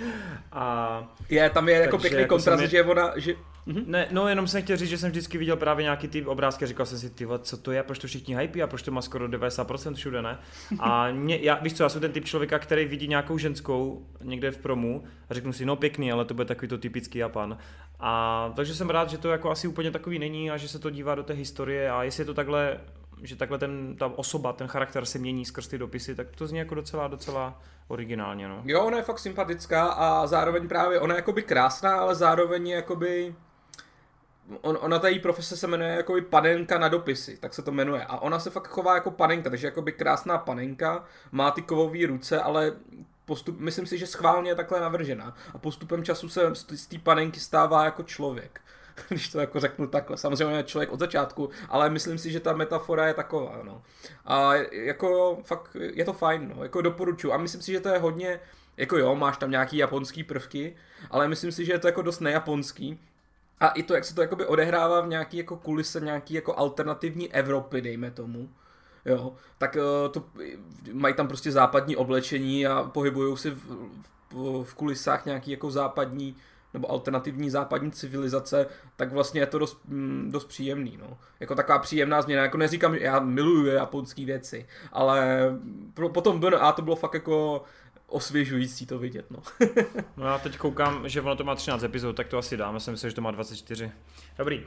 a 0.52 1.16
je, 1.28 1.50
tam 1.50 1.68
je 1.68 1.74
jako 1.74 1.98
pěkný 1.98 2.20
jako 2.20 2.34
kontrast, 2.34 2.62
je- 2.62 2.68
že 2.68 2.82
ona, 2.82 3.12
že, 3.16 3.34
Ne, 3.66 4.08
no 4.10 4.28
jenom 4.28 4.48
jsem 4.48 4.62
chtěl 4.62 4.76
říct, 4.76 4.88
že 4.88 4.98
jsem 4.98 5.10
vždycky 5.10 5.38
viděl 5.38 5.56
právě 5.56 5.82
nějaký 5.82 6.08
ty 6.08 6.24
obrázky 6.24 6.64
a 6.64 6.68
říkal 6.68 6.86
jsem 6.86 6.98
si, 6.98 7.10
ty 7.10 7.26
co 7.42 7.56
to 7.56 7.72
je, 7.72 7.82
proč 7.82 7.98
to 7.98 8.06
všichni 8.06 8.36
hypí 8.36 8.62
a 8.62 8.66
proč 8.66 8.82
to 8.82 8.90
má 8.90 9.02
skoro 9.02 9.28
90% 9.28 9.94
všude, 9.94 10.22
ne? 10.22 10.38
A 10.78 11.10
mě, 11.10 11.38
já, 11.42 11.54
víš 11.62 11.72
co, 11.74 11.82
já 11.82 11.88
jsem 11.88 12.00
ten 12.00 12.12
typ 12.12 12.24
člověka, 12.24 12.58
který 12.58 12.84
vidí 12.84 13.08
nějakou 13.08 13.38
ženskou 13.38 14.06
někde 14.22 14.50
v 14.50 14.58
promu 14.58 15.04
a 15.28 15.34
řeknu 15.34 15.52
si, 15.52 15.64
no 15.66 15.76
pěkný, 15.76 16.12
ale 16.12 16.24
to 16.24 16.34
bude 16.34 16.44
takový 16.44 16.68
to 16.68 16.78
typický 16.78 17.18
Japan. 17.18 17.58
A 18.06 18.52
takže 18.56 18.74
jsem 18.74 18.90
rád, 18.90 19.10
že 19.10 19.18
to 19.18 19.28
jako 19.28 19.50
asi 19.50 19.68
úplně 19.68 19.90
takový 19.90 20.18
není 20.18 20.50
a 20.50 20.56
že 20.56 20.68
se 20.68 20.78
to 20.78 20.90
dívá 20.90 21.14
do 21.14 21.22
té 21.22 21.32
historie 21.32 21.90
a 21.90 22.02
jestli 22.02 22.20
je 22.20 22.24
to 22.24 22.34
takhle 22.34 22.80
že 23.22 23.36
takhle 23.36 23.58
ten, 23.58 23.96
ta 23.96 24.06
osoba, 24.06 24.52
ten 24.52 24.66
charakter 24.66 25.04
se 25.04 25.18
mění 25.18 25.44
skrz 25.44 25.68
ty 25.68 25.78
dopisy, 25.78 26.14
tak 26.14 26.36
to 26.36 26.46
zní 26.46 26.58
jako 26.58 26.74
docela, 26.74 27.08
docela 27.08 27.60
originálně, 27.88 28.48
no. 28.48 28.62
Jo, 28.64 28.84
ona 28.84 28.96
je 28.96 29.02
fakt 29.02 29.18
sympatická 29.18 29.86
a 29.86 30.26
zároveň 30.26 30.68
právě, 30.68 31.00
ona 31.00 31.14
je 31.14 31.18
jakoby 31.18 31.42
krásná, 31.42 31.96
ale 31.96 32.14
zároveň 32.14 32.68
je 32.68 32.76
jakoby... 32.76 33.34
On, 34.60 34.78
ona 34.80 34.98
ta 34.98 35.08
její 35.08 35.18
profese 35.18 35.56
se 35.56 35.66
jmenuje 35.66 35.90
jakoby 35.90 36.22
panenka 36.22 36.78
na 36.78 36.88
dopisy, 36.88 37.36
tak 37.36 37.54
se 37.54 37.62
to 37.62 37.72
jmenuje. 37.72 38.04
A 38.04 38.18
ona 38.18 38.38
se 38.38 38.50
fakt 38.50 38.68
chová 38.68 38.94
jako 38.94 39.10
panenka, 39.10 39.50
takže 39.50 39.66
jakoby 39.66 39.92
krásná 39.92 40.38
panenka, 40.38 41.04
má 41.32 41.50
ty 41.50 41.62
kovové 41.62 42.06
ruce, 42.06 42.40
ale 42.40 42.72
postup, 43.24 43.60
myslím 43.60 43.86
si, 43.86 43.98
že 43.98 44.06
schválně 44.06 44.50
je 44.50 44.54
takhle 44.54 44.80
navržena. 44.80 45.36
A 45.54 45.58
postupem 45.58 46.04
času 46.04 46.28
se 46.28 46.54
z 46.54 46.86
té 46.86 46.98
panenky 46.98 47.40
stává 47.40 47.84
jako 47.84 48.02
člověk. 48.02 48.60
Když 49.08 49.28
to 49.28 49.40
jako 49.40 49.60
řeknu 49.60 49.86
takhle. 49.86 50.16
Samozřejmě 50.16 50.56
je 50.56 50.62
člověk 50.62 50.92
od 50.92 50.98
začátku, 50.98 51.50
ale 51.68 51.90
myslím 51.90 52.18
si, 52.18 52.30
že 52.30 52.40
ta 52.40 52.52
metafora 52.52 53.06
je 53.06 53.14
taková, 53.14 53.60
no. 53.62 53.82
A 54.24 54.54
jako 54.72 55.38
fakt 55.42 55.76
je 55.80 56.04
to 56.04 56.12
fajn, 56.12 56.52
no. 56.56 56.62
Jako 56.62 56.82
doporučuji. 56.82 57.32
A 57.32 57.36
myslím 57.36 57.62
si, 57.62 57.72
že 57.72 57.80
to 57.80 57.88
je 57.88 57.98
hodně, 57.98 58.40
jako 58.76 58.98
jo, 58.98 59.14
máš 59.14 59.36
tam 59.36 59.50
nějaký 59.50 59.76
japonský 59.76 60.24
prvky, 60.24 60.76
ale 61.10 61.28
myslím 61.28 61.52
si, 61.52 61.64
že 61.64 61.72
je 61.72 61.78
to 61.78 61.88
jako 61.88 62.02
dost 62.02 62.20
nejaponský. 62.20 63.00
A 63.60 63.68
i 63.68 63.82
to, 63.82 63.94
jak 63.94 64.04
se 64.04 64.14
to 64.14 64.22
jakoby 64.22 64.46
odehrává 64.46 65.00
v 65.00 65.08
nějaký 65.08 65.36
jako 65.36 65.56
kulise, 65.56 66.00
nějaký 66.00 66.34
jako 66.34 66.58
alternativní 66.58 67.32
Evropy, 67.32 67.80
dejme 67.80 68.10
tomu. 68.10 68.48
Jo, 69.06 69.32
tak 69.58 69.76
eh, 69.76 70.08
to, 70.08 70.24
mají 70.92 71.14
tam 71.14 71.28
prostě 71.28 71.52
západní 71.52 71.96
oblečení 71.96 72.66
a 72.66 72.82
pohybují 72.82 73.36
si 73.36 73.50
v, 73.50 73.60
v, 74.32 74.64
v 74.64 74.74
kulisách 74.74 75.26
nějaký 75.26 75.50
jako 75.50 75.70
západní 75.70 76.36
nebo 76.74 76.90
alternativní 76.90 77.50
západní 77.50 77.90
civilizace, 77.90 78.66
tak 78.96 79.12
vlastně 79.12 79.40
je 79.40 79.46
to 79.46 79.58
dost, 79.58 79.80
mm, 79.88 80.28
dost 80.32 80.44
příjemný, 80.44 80.98
no. 81.00 81.18
Jako 81.40 81.54
taková 81.54 81.78
příjemná 81.78 82.22
změna, 82.22 82.42
jako 82.42 82.58
neříkám, 82.58 82.94
že 82.94 83.04
já 83.04 83.20
miluju 83.20 83.66
japonské 83.66 84.24
věci, 84.24 84.66
ale 84.92 85.48
pro, 85.94 86.08
potom 86.08 86.40
BNA 86.40 86.72
to 86.72 86.82
bylo 86.82 86.96
fakt 86.96 87.14
jako 87.14 87.62
osvěžující 88.06 88.86
to 88.86 88.98
vidět, 88.98 89.26
no. 89.30 89.38
No 90.16 90.26
já 90.26 90.38
teď 90.38 90.58
koukám, 90.58 91.08
že 91.08 91.20
ono 91.20 91.36
to 91.36 91.44
má 91.44 91.54
13 91.54 91.82
epizod, 91.82 92.16
tak 92.16 92.28
to 92.28 92.38
asi 92.38 92.56
dáme, 92.56 92.80
jsem 92.80 92.92
myslel, 92.92 93.10
že 93.10 93.16
to 93.16 93.22
má 93.22 93.30
24. 93.30 93.92
Dobrý. 94.38 94.66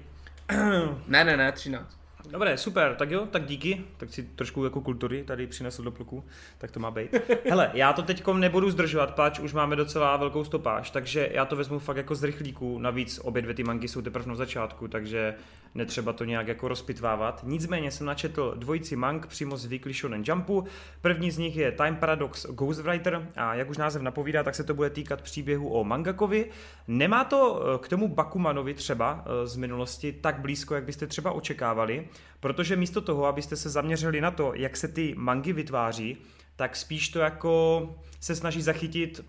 ne, 1.08 1.24
ne, 1.24 1.38
ne, 1.38 1.52
13. 1.52 1.98
Dobré, 2.26 2.58
super, 2.58 2.96
tak 2.96 3.12
jo, 3.12 3.26
tak 3.32 3.46
díky, 3.46 3.82
tak 3.98 4.10
si 4.10 4.24
trošku 4.24 4.64
jako 4.64 4.82
kultury 4.82 5.24
tady 5.24 5.48
přinesl 5.48 5.84
do 5.84 5.92
pluku, 5.92 6.24
tak 6.58 6.72
to 6.72 6.80
má 6.80 6.92
být. 6.92 7.16
Hele, 7.50 7.72
já 7.74 7.94
to 7.94 8.02
teď 8.02 8.28
nebudu 8.34 8.72
zdržovat, 8.72 9.16
páč 9.16 9.40
už 9.40 9.54
máme 9.54 9.76
docela 9.76 10.18
velkou 10.18 10.44
stopáž, 10.44 10.92
takže 10.92 11.30
já 11.32 11.46
to 11.46 11.56
vezmu 11.56 11.80
fakt 11.80 11.98
jako 11.98 12.16
z 12.16 12.24
rychlíku, 12.24 12.80
navíc 12.80 13.20
obě 13.24 13.42
dvě 13.42 13.54
ty 13.54 13.64
mangy 13.64 13.88
jsou 13.88 14.02
teprve 14.02 14.26
na 14.26 14.36
začátku, 14.36 14.88
takže 14.88 15.36
netřeba 15.76 16.14
to 16.14 16.24
nějak 16.24 16.48
jako 16.48 16.68
rozpitvávat. 16.68 17.42
Nicméně 17.44 17.92
jsem 17.92 18.08
načetl 18.08 18.54
dvojici 18.58 18.96
mang 18.96 19.28
přímo 19.28 19.58
z 19.58 19.66
Weekly 19.66 19.94
Shonen 19.94 20.24
Jumpu. 20.26 20.68
První 21.02 21.32
z 21.32 21.38
nich 21.38 21.56
je 21.56 21.72
Time 21.72 21.96
Paradox 21.96 22.46
Ghostwriter 22.46 23.28
a 23.36 23.54
jak 23.54 23.70
už 23.70 23.78
název 23.78 24.02
napovídá, 24.02 24.44
tak 24.44 24.56
se 24.56 24.64
to 24.64 24.74
bude 24.74 24.90
týkat 24.90 25.22
příběhu 25.22 25.70
o 25.70 25.84
mangakovi. 25.84 26.50
Nemá 26.88 27.24
to 27.24 27.62
eh, 27.62 27.78
k 27.78 27.88
tomu 27.88 28.08
Bakumanovi 28.08 28.74
třeba 28.74 29.26
eh, 29.26 29.48
z 29.48 29.56
minulosti 29.56 30.12
tak 30.22 30.40
blízko, 30.40 30.76
jak 30.76 30.84
byste 30.84 31.08
třeba 31.08 31.32
očekávali, 31.32 32.07
protože 32.40 32.76
místo 32.76 33.02
toho, 33.02 33.26
abyste 33.26 33.56
se 33.56 33.70
zaměřili 33.70 34.22
na 34.22 34.32
to, 34.32 34.54
jak 34.56 34.78
se 34.78 34.88
ty 34.88 35.16
mangy 35.18 35.54
vytváří, 35.54 36.18
tak 36.56 36.76
spíš 36.76 37.10
to 37.10 37.20
jako 37.20 37.96
se 38.20 38.36
snaží 38.36 38.62
zachytit 38.62 39.26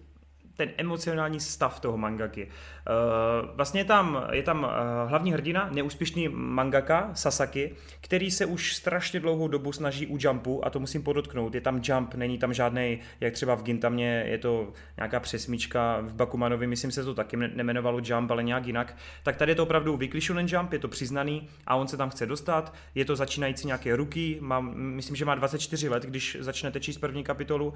ten 0.59 0.71
emocionální 0.77 1.41
stav 1.41 1.81
toho 1.81 1.97
mangaky. 1.97 2.45
Uh, 2.45 3.51
vlastně 3.57 3.81
je 3.81 3.85
tam, 3.85 4.27
je 4.33 4.43
tam 4.43 4.65
uh, 4.65 4.71
hlavní 5.11 5.33
hrdina, 5.33 5.69
neúspěšný 5.73 6.29
mangaka 6.29 7.11
Sasaki, 7.15 7.75
který 8.01 8.31
se 8.31 8.47
už 8.47 8.77
strašně 8.77 9.21
dlouhou 9.21 9.49
dobu 9.49 9.73
snaží 9.73 10.07
u 10.07 10.17
Jumpu, 10.21 10.67
a 10.67 10.71
to 10.71 10.81
musím 10.81 11.03
podotknout, 11.03 11.55
je 11.55 11.61
tam 11.61 11.81
Jump, 11.85 12.15
není 12.15 12.39
tam 12.39 12.55
žádný, 12.55 12.99
jak 13.21 13.35
třeba 13.35 13.55
v 13.55 13.63
Gintamě 13.63 14.25
je 14.27 14.39
to 14.39 14.73
nějaká 14.97 15.21
přesmička, 15.21 16.01
v 16.01 16.15
Bakumanovi 16.15 16.67
myslím 16.67 16.91
se 16.91 17.05
to 17.05 17.15
taky 17.15 17.37
ne- 17.37 17.51
nemenovalo 17.55 18.01
Jump, 18.05 18.31
ale 18.31 18.43
nějak 18.43 18.67
jinak, 18.67 18.97
tak 19.23 19.37
tady 19.37 19.51
je 19.51 19.57
to 19.57 19.63
opravdu 19.63 19.97
Weekly 19.97 20.21
Shonen 20.21 20.47
Jump, 20.49 20.73
je 20.73 20.79
to 20.79 20.89
přiznaný 20.89 21.49
a 21.67 21.77
on 21.77 21.89
se 21.89 21.97
tam 21.97 22.11
chce 22.11 22.27
dostat, 22.27 22.75
je 22.95 23.05
to 23.05 23.17
začínající 23.17 23.67
nějaké 23.67 23.97
ruky, 23.97 24.39
mám, 24.41 24.75
myslím, 24.77 25.17
že 25.17 25.25
má 25.25 25.35
24 25.35 25.89
let, 25.89 26.03
když 26.03 26.37
začnete 26.41 26.81
číst 26.81 26.99
první 26.99 27.25
kapitolu. 27.25 27.75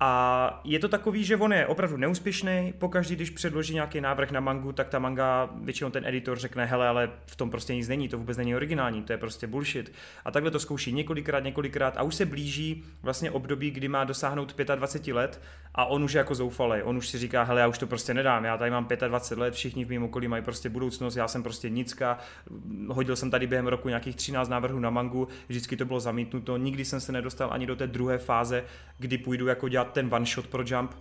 A 0.00 0.60
je 0.64 0.78
to 0.78 0.88
takový, 0.88 1.24
že 1.24 1.36
on 1.36 1.52
je 1.52 1.66
opravdu 1.66 1.96
neúspěšný, 1.96 2.21
pokaždý, 2.78 3.16
když 3.16 3.30
předloží 3.30 3.74
nějaký 3.74 4.00
návrh 4.00 4.30
na 4.30 4.40
mangu, 4.40 4.72
tak 4.72 4.88
ta 4.88 4.98
manga, 4.98 5.50
většinou 5.62 5.90
ten 5.90 6.06
editor 6.06 6.38
řekne, 6.38 6.64
hele, 6.64 6.88
ale 6.88 7.10
v 7.26 7.36
tom 7.36 7.50
prostě 7.50 7.74
nic 7.74 7.88
není, 7.88 8.08
to 8.08 8.18
vůbec 8.18 8.36
není 8.36 8.56
originální, 8.56 9.02
to 9.02 9.12
je 9.12 9.18
prostě 9.18 9.46
bullshit. 9.46 9.92
A 10.24 10.30
takhle 10.30 10.50
to 10.50 10.58
zkouší 10.58 10.92
několikrát, 10.92 11.44
několikrát 11.44 11.96
a 11.96 12.02
už 12.02 12.14
se 12.14 12.26
blíží 12.26 12.84
vlastně 13.02 13.30
období, 13.30 13.70
kdy 13.70 13.88
má 13.88 14.04
dosáhnout 14.04 14.56
25 14.74 15.14
let 15.14 15.40
a 15.74 15.84
on 15.84 16.04
už 16.04 16.12
je 16.12 16.18
jako 16.18 16.34
zoufalý, 16.34 16.82
on 16.82 16.96
už 16.96 17.08
si 17.08 17.18
říká, 17.18 17.42
hele, 17.42 17.60
já 17.60 17.68
už 17.68 17.78
to 17.78 17.86
prostě 17.86 18.14
nedám, 18.14 18.44
já 18.44 18.58
tady 18.58 18.70
mám 18.70 18.88
25 19.08 19.42
let, 19.42 19.54
všichni 19.54 19.84
v 19.84 19.90
mém 19.90 20.02
okolí 20.02 20.28
mají 20.28 20.42
prostě 20.42 20.68
budoucnost, 20.68 21.16
já 21.16 21.28
jsem 21.28 21.42
prostě 21.42 21.70
nicka, 21.70 22.18
hodil 22.88 23.16
jsem 23.16 23.30
tady 23.30 23.46
během 23.46 23.66
roku 23.66 23.88
nějakých 23.88 24.16
13 24.16 24.48
návrhů 24.48 24.78
na 24.78 24.90
mangu, 24.90 25.28
vždycky 25.48 25.76
to 25.76 25.84
bylo 25.84 26.00
zamítnuto, 26.00 26.56
nikdy 26.56 26.84
jsem 26.84 27.00
se 27.00 27.12
nedostal 27.12 27.48
ani 27.52 27.66
do 27.66 27.76
té 27.76 27.86
druhé 27.86 28.18
fáze, 28.18 28.64
kdy 28.98 29.18
půjdu 29.18 29.46
jako 29.46 29.68
dělat 29.68 29.92
ten 29.92 30.08
one 30.14 30.26
shot 30.26 30.46
pro 30.46 30.62
jump, 30.66 30.92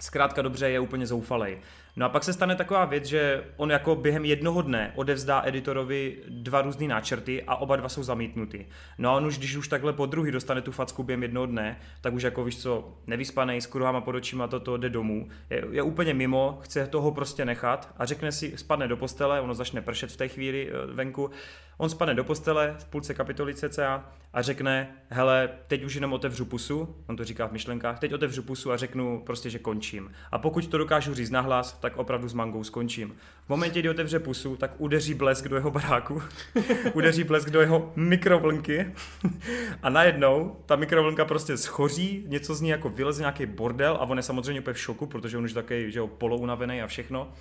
zkrátka 0.00 0.42
dobře 0.42 0.70
je 0.70 0.80
úplně 0.80 1.06
zoufalej. 1.06 1.58
No 1.98 2.06
a 2.06 2.08
pak 2.08 2.24
se 2.24 2.32
stane 2.32 2.56
taková 2.56 2.84
věc, 2.84 3.04
že 3.04 3.44
on 3.56 3.70
jako 3.70 3.94
během 3.94 4.24
jednoho 4.24 4.62
dne 4.62 4.92
odevzdá 4.94 5.42
editorovi 5.44 6.16
dva 6.28 6.62
různé 6.62 6.88
náčrty 6.88 7.42
a 7.42 7.56
oba 7.56 7.76
dva 7.76 7.88
jsou 7.88 8.02
zamítnuty. 8.02 8.66
No 8.98 9.10
a 9.10 9.12
on 9.12 9.26
už, 9.26 9.38
když 9.38 9.56
už 9.56 9.68
takhle 9.68 9.92
po 9.92 10.06
druhý 10.06 10.32
dostane 10.32 10.62
tu 10.62 10.72
facku 10.72 11.02
během 11.02 11.22
jednoho 11.22 11.46
dne, 11.46 11.80
tak 12.00 12.14
už 12.14 12.22
jako 12.22 12.44
víš 12.44 12.58
co, 12.58 12.98
nevyspanej, 13.06 13.60
s 13.60 13.66
kruhama 13.66 14.00
pod 14.00 14.14
očima, 14.14 14.48
toto 14.48 14.76
jde 14.76 14.88
domů. 14.88 15.28
Je, 15.50 15.64
je 15.70 15.82
úplně 15.82 16.14
mimo, 16.14 16.58
chce 16.62 16.86
toho 16.86 17.12
prostě 17.12 17.44
nechat 17.44 17.94
a 17.96 18.04
řekne 18.04 18.32
si, 18.32 18.52
spadne 18.56 18.88
do 18.88 18.96
postele, 18.96 19.40
ono 19.40 19.54
začne 19.54 19.82
pršet 19.82 20.12
v 20.12 20.16
té 20.16 20.28
chvíli 20.28 20.70
eh, 20.70 20.94
venku, 20.94 21.30
On 21.78 21.88
spadne 21.88 22.14
do 22.14 22.24
postele 22.24 22.74
v 22.78 22.84
půlce 22.84 23.14
kapitoly 23.14 23.54
cca 23.54 24.04
a 24.32 24.42
řekne, 24.42 24.96
hele, 25.08 25.48
teď 25.66 25.84
už 25.84 25.94
jenom 25.94 26.12
otevřu 26.12 26.44
pusu, 26.44 26.96
on 27.06 27.16
to 27.16 27.24
říká 27.24 27.46
v 27.46 27.52
myšlenkách, 27.52 27.98
teď 27.98 28.12
otevřu 28.12 28.42
pusu 28.42 28.72
a 28.72 28.76
řeknu 28.76 29.22
prostě, 29.26 29.50
že 29.50 29.58
končím. 29.58 30.12
A 30.32 30.38
pokud 30.38 30.66
to 30.66 30.78
dokážu 30.78 31.14
říct 31.14 31.30
nahlas, 31.30 31.72
tak 31.86 31.96
opravdu 31.96 32.28
s 32.28 32.32
mangou 32.32 32.64
skončím. 32.64 33.16
V 33.46 33.48
momentě, 33.48 33.80
kdy 33.80 33.88
otevře 33.88 34.18
pusu, 34.18 34.56
tak 34.56 34.70
udeří 34.78 35.14
blesk 35.14 35.48
do 35.48 35.56
jeho 35.56 35.70
baráku, 35.70 36.22
udeří 36.92 37.24
blesk 37.24 37.50
do 37.50 37.60
jeho 37.60 37.92
mikrovlnky 37.96 38.92
a 39.82 39.90
najednou 39.90 40.56
ta 40.66 40.76
mikrovlnka 40.76 41.24
prostě 41.24 41.56
schoří, 41.56 42.24
něco 42.26 42.54
z 42.54 42.60
ní 42.60 42.68
jako 42.68 42.88
vyleze 42.88 43.22
nějaký 43.22 43.46
bordel 43.46 43.92
a 44.00 44.00
on 44.00 44.16
je 44.16 44.22
samozřejmě 44.22 44.60
úplně 44.60 44.74
v 44.74 44.78
šoku, 44.78 45.06
protože 45.06 45.38
on 45.38 45.44
už 45.44 45.52
takový, 45.52 45.92
že 45.92 45.98
jo, 45.98 46.06
polounavený 46.06 46.82
a 46.82 46.86
všechno. 46.86 47.32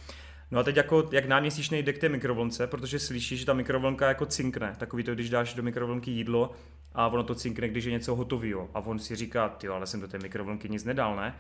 No 0.52 0.60
a 0.60 0.64
teď 0.64 0.76
jako, 0.76 1.10
jak 1.12 1.26
náměsíčnej 1.26 1.84
jde 1.84 1.94
k 1.94 2.00
té 2.00 2.10
mikrovlnce, 2.10 2.68
protože 2.68 3.00
slyšíš, 3.00 3.40
že 3.40 3.46
ta 3.46 3.54
mikrovlnka 3.54 4.08
jako 4.08 4.26
cinkne. 4.26 4.76
Takový 4.78 5.04
to, 5.04 5.14
když 5.16 5.30
dáš 5.30 5.54
do 5.54 5.64
mikrovlnky 5.64 6.12
jídlo 6.12 6.52
a 6.94 7.08
ono 7.08 7.24
to 7.24 7.36
cinkne, 7.36 7.70
když 7.70 7.86
je 7.86 7.92
něco 7.92 8.16
hotového. 8.16 8.70
A 8.74 8.80
on 8.80 9.00
si 9.00 9.16
říká, 9.16 9.58
jo, 9.64 9.74
ale 9.74 9.88
jsem 9.88 10.02
do 10.02 10.08
té 10.08 10.18
mikrovlnky 10.18 10.70
nic 10.70 10.84
nedal, 10.84 11.16
ne? 11.16 11.36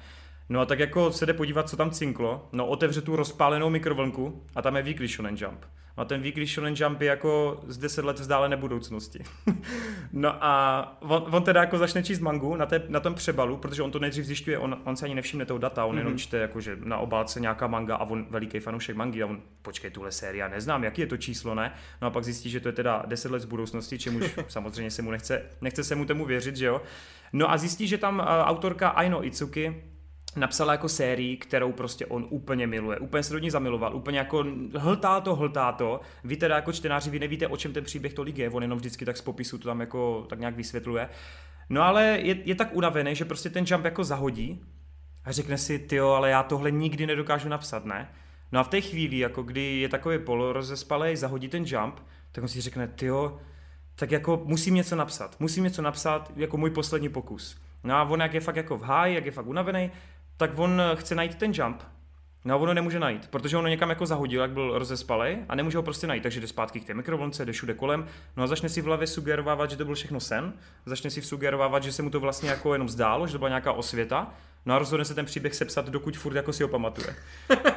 No 0.49 0.59
a 0.59 0.65
tak 0.65 0.79
jako 0.79 1.11
se 1.11 1.25
jde 1.25 1.33
podívat, 1.33 1.69
co 1.69 1.77
tam 1.77 1.91
cinklo. 1.91 2.49
No 2.51 2.67
otevře 2.67 3.01
tu 3.01 3.15
rozpálenou 3.15 3.69
mikrovlnku 3.69 4.43
a 4.55 4.61
tam 4.61 4.75
je 4.75 4.83
Weekly 4.83 5.07
Shonen 5.07 5.35
Jump. 5.37 5.65
No 5.97 6.01
a 6.01 6.05
ten 6.05 6.21
Weekly 6.21 6.47
Shonen 6.47 6.73
Jump 6.77 7.01
je 7.01 7.07
jako 7.07 7.61
z 7.67 7.77
10 7.77 8.05
let 8.05 8.19
vzdálené 8.19 8.57
budoucnosti. 8.57 9.23
no 10.13 10.43
a 10.43 10.97
on, 11.01 11.25
on, 11.31 11.43
teda 11.43 11.61
jako 11.61 11.77
začne 11.77 12.03
číst 12.03 12.19
mangu 12.19 12.55
na, 12.55 12.65
té, 12.65 12.83
na 12.89 12.99
tom 12.99 13.15
přebalu, 13.15 13.57
protože 13.57 13.83
on 13.83 13.91
to 13.91 13.99
nejdřív 13.99 14.25
zjišťuje, 14.25 14.59
on, 14.59 14.81
on 14.83 14.95
se 14.95 15.05
ani 15.05 15.15
nevšimne 15.15 15.45
toho 15.45 15.57
data, 15.57 15.85
on 15.85 15.95
mm-hmm. 15.95 15.97
jenom 15.97 16.13
mhm. 16.13 16.19
čte 16.19 16.37
jakože 16.37 16.77
na 16.83 16.97
obálce 16.97 17.39
nějaká 17.39 17.67
manga 17.67 17.95
a 17.95 18.05
on 18.05 18.25
veliký 18.29 18.59
fanoušek 18.59 18.95
mangy 18.95 19.23
a 19.23 19.25
on, 19.25 19.41
počkej, 19.61 19.91
tuhle 19.91 20.11
série, 20.11 20.39
já 20.39 20.47
neznám, 20.47 20.83
jaký 20.83 21.01
je 21.01 21.07
to 21.07 21.17
číslo, 21.17 21.55
ne? 21.55 21.73
No 22.01 22.07
a 22.07 22.11
pak 22.11 22.23
zjistí, 22.23 22.49
že 22.49 22.59
to 22.59 22.67
je 22.67 22.73
teda 22.73 23.03
10 23.07 23.31
let 23.31 23.39
z 23.39 23.45
budoucnosti, 23.45 23.99
čemuž 23.99 24.35
samozřejmě 24.47 24.91
se 24.91 25.01
mu 25.01 25.11
nechce, 25.11 25.41
nechce 25.61 25.83
se 25.83 25.95
mu 25.95 26.05
tomu 26.05 26.25
věřit, 26.25 26.55
že 26.55 26.65
jo? 26.65 26.81
No 27.33 27.51
a 27.51 27.57
zjistí, 27.57 27.87
že 27.87 27.97
tam 27.97 28.19
uh, 28.19 28.25
autorka 28.25 28.89
Aino 28.89 29.25
Itsuki, 29.25 29.83
napsala 30.35 30.71
jako 30.71 30.89
sérii, 30.89 31.37
kterou 31.37 31.71
prostě 31.71 32.05
on 32.05 32.25
úplně 32.29 32.67
miluje. 32.67 32.99
Úplně 32.99 33.23
se 33.23 33.33
do 33.33 33.39
ní 33.39 33.49
zamiloval, 33.49 33.95
úplně 33.95 34.17
jako 34.17 34.45
hltá 34.77 35.21
to, 35.21 35.35
hltá 35.35 35.71
to. 35.71 36.01
Vy 36.23 36.37
teda 36.37 36.55
jako 36.55 36.71
čtenáři, 36.71 37.09
vy 37.09 37.19
nevíte, 37.19 37.47
o 37.47 37.57
čem 37.57 37.73
ten 37.73 37.83
příběh 37.83 38.13
tolik 38.13 38.37
je, 38.37 38.49
on 38.49 38.61
jenom 38.61 38.79
vždycky 38.79 39.05
tak 39.05 39.17
z 39.17 39.21
popisu 39.21 39.57
to 39.57 39.67
tam 39.67 39.79
jako 39.79 40.25
tak 40.29 40.39
nějak 40.39 40.55
vysvětluje. 40.55 41.09
No 41.69 41.81
ale 41.81 42.03
je, 42.03 42.37
je 42.45 42.55
tak 42.55 42.75
unavený, 42.75 43.15
že 43.15 43.25
prostě 43.25 43.49
ten 43.49 43.65
jump 43.67 43.85
jako 43.85 44.03
zahodí 44.03 44.65
a 45.23 45.31
řekne 45.31 45.57
si, 45.57 45.79
ty 45.79 45.99
ale 45.99 46.29
já 46.29 46.43
tohle 46.43 46.71
nikdy 46.71 47.07
nedokážu 47.07 47.49
napsat, 47.49 47.85
ne? 47.85 48.09
No 48.51 48.59
a 48.59 48.63
v 48.63 48.67
té 48.67 48.81
chvíli, 48.81 49.17
jako 49.17 49.43
kdy 49.43 49.61
je 49.61 49.89
takový 49.89 50.19
polo 50.19 50.53
rozespalej, 50.53 51.15
zahodí 51.15 51.47
ten 51.47 51.63
jump, 51.67 51.99
tak 52.31 52.43
on 52.43 52.47
si 52.47 52.61
řekne, 52.61 52.87
ty 52.87 53.09
tak 53.95 54.11
jako 54.11 54.41
musím 54.45 54.73
něco 54.73 54.95
napsat. 54.95 55.35
Musím 55.39 55.63
něco 55.63 55.81
napsat 55.81 56.31
jako 56.35 56.57
můj 56.57 56.69
poslední 56.69 57.09
pokus. 57.09 57.61
No 57.83 57.95
a 57.95 58.03
on 58.03 58.21
jak 58.21 58.33
je 58.33 58.41
fakt 58.41 58.55
jako 58.55 58.77
v 58.77 58.83
háji, 58.83 59.15
jak 59.15 59.25
je 59.25 59.31
fakt 59.31 59.47
unavený, 59.47 59.91
tak 60.37 60.59
on 60.59 60.81
chce 60.95 61.15
najít 61.15 61.35
ten 61.35 61.51
jump, 61.55 61.83
No 62.45 62.55
a 62.55 62.57
ono 62.57 62.73
nemůže 62.73 62.99
najít, 62.99 63.27
protože 63.27 63.57
ono 63.57 63.67
někam 63.67 63.89
jako 63.89 64.05
zahodil, 64.05 64.41
jak 64.41 64.51
byl 64.51 64.79
rozespalý 64.79 65.37
a 65.49 65.55
nemůže 65.55 65.77
ho 65.77 65.83
prostě 65.83 66.07
najít, 66.07 66.23
takže 66.23 66.41
jde 66.41 66.47
zpátky 66.47 66.79
k 66.79 66.85
té 66.85 66.93
mikrovlnce, 66.93 67.45
jde 67.45 67.51
všude 67.51 67.73
kolem, 67.73 68.07
no 68.37 68.43
a 68.43 68.47
začne 68.47 68.69
si 68.69 68.81
v 68.81 68.85
hlavě 68.85 69.07
sugerovávat, 69.07 69.69
že 69.69 69.77
to 69.77 69.85
byl 69.85 69.95
všechno 69.95 70.19
sen, 70.19 70.53
začne 70.85 71.09
si 71.09 71.21
sugerovávat, 71.21 71.83
že 71.83 71.91
se 71.91 72.01
mu 72.01 72.09
to 72.09 72.19
vlastně 72.19 72.49
jako 72.49 72.73
jenom 72.73 72.89
zdálo, 72.89 73.27
že 73.27 73.33
to 73.33 73.37
byla 73.37 73.49
nějaká 73.49 73.71
osvěta 73.71 74.33
No 74.65 74.75
a 74.75 74.79
rozhodne 74.79 75.05
se 75.05 75.15
ten 75.15 75.25
příběh 75.25 75.55
sepsat, 75.55 75.89
dokud 75.89 76.17
furt 76.17 76.35
jako 76.35 76.53
si 76.53 76.63
ho 76.63 76.69
pamatuje. 76.69 77.15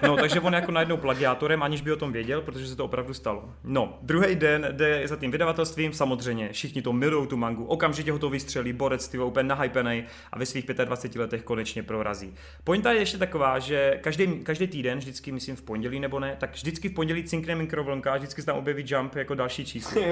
No, 0.02 0.16
takže 0.16 0.40
on 0.40 0.54
jako 0.54 0.70
najednou 0.70 0.96
plagiátorem, 0.96 1.62
aniž 1.62 1.80
by 1.80 1.92
o 1.92 1.96
tom 1.96 2.12
věděl, 2.12 2.40
protože 2.40 2.66
se 2.66 2.76
to 2.76 2.84
opravdu 2.84 3.14
stalo. 3.14 3.50
No, 3.64 3.98
druhý 4.02 4.34
den 4.34 4.68
jde 4.72 5.08
za 5.08 5.16
tím 5.16 5.30
vydavatelstvím, 5.30 5.92
samozřejmě, 5.92 6.48
všichni 6.52 6.82
to 6.82 6.92
milují 6.92 7.26
tu 7.26 7.36
mangu, 7.36 7.64
okamžitě 7.64 8.12
ho 8.12 8.18
to 8.18 8.30
vystřelí, 8.30 8.72
borec 8.72 9.08
ty 9.08 9.18
úplně 9.18 9.48
nahypený 9.48 10.04
a 10.32 10.38
ve 10.38 10.46
svých 10.46 10.66
25 10.66 11.20
letech 11.20 11.42
konečně 11.42 11.82
prorazí. 11.82 12.34
Pointa 12.64 12.92
je 12.92 12.98
ještě 12.98 13.18
taková, 13.18 13.58
že 13.58 13.98
každý, 14.02 14.26
každý 14.26 14.66
týden, 14.66 14.98
vždycky 14.98 15.32
myslím 15.32 15.56
v 15.56 15.62
pondělí 15.62 16.00
nebo 16.00 16.20
ne, 16.20 16.36
tak 16.40 16.54
vždycky 16.54 16.88
v 16.88 16.94
pondělí 16.94 17.24
cinkne 17.24 17.54
mikrovlnka 17.54 18.12
a 18.12 18.16
vždycky 18.16 18.42
se 18.42 18.46
tam 18.46 18.56
objeví 18.56 18.84
jump 18.86 19.14
jako 19.14 19.34
další 19.34 19.64
číslo. 19.64 20.02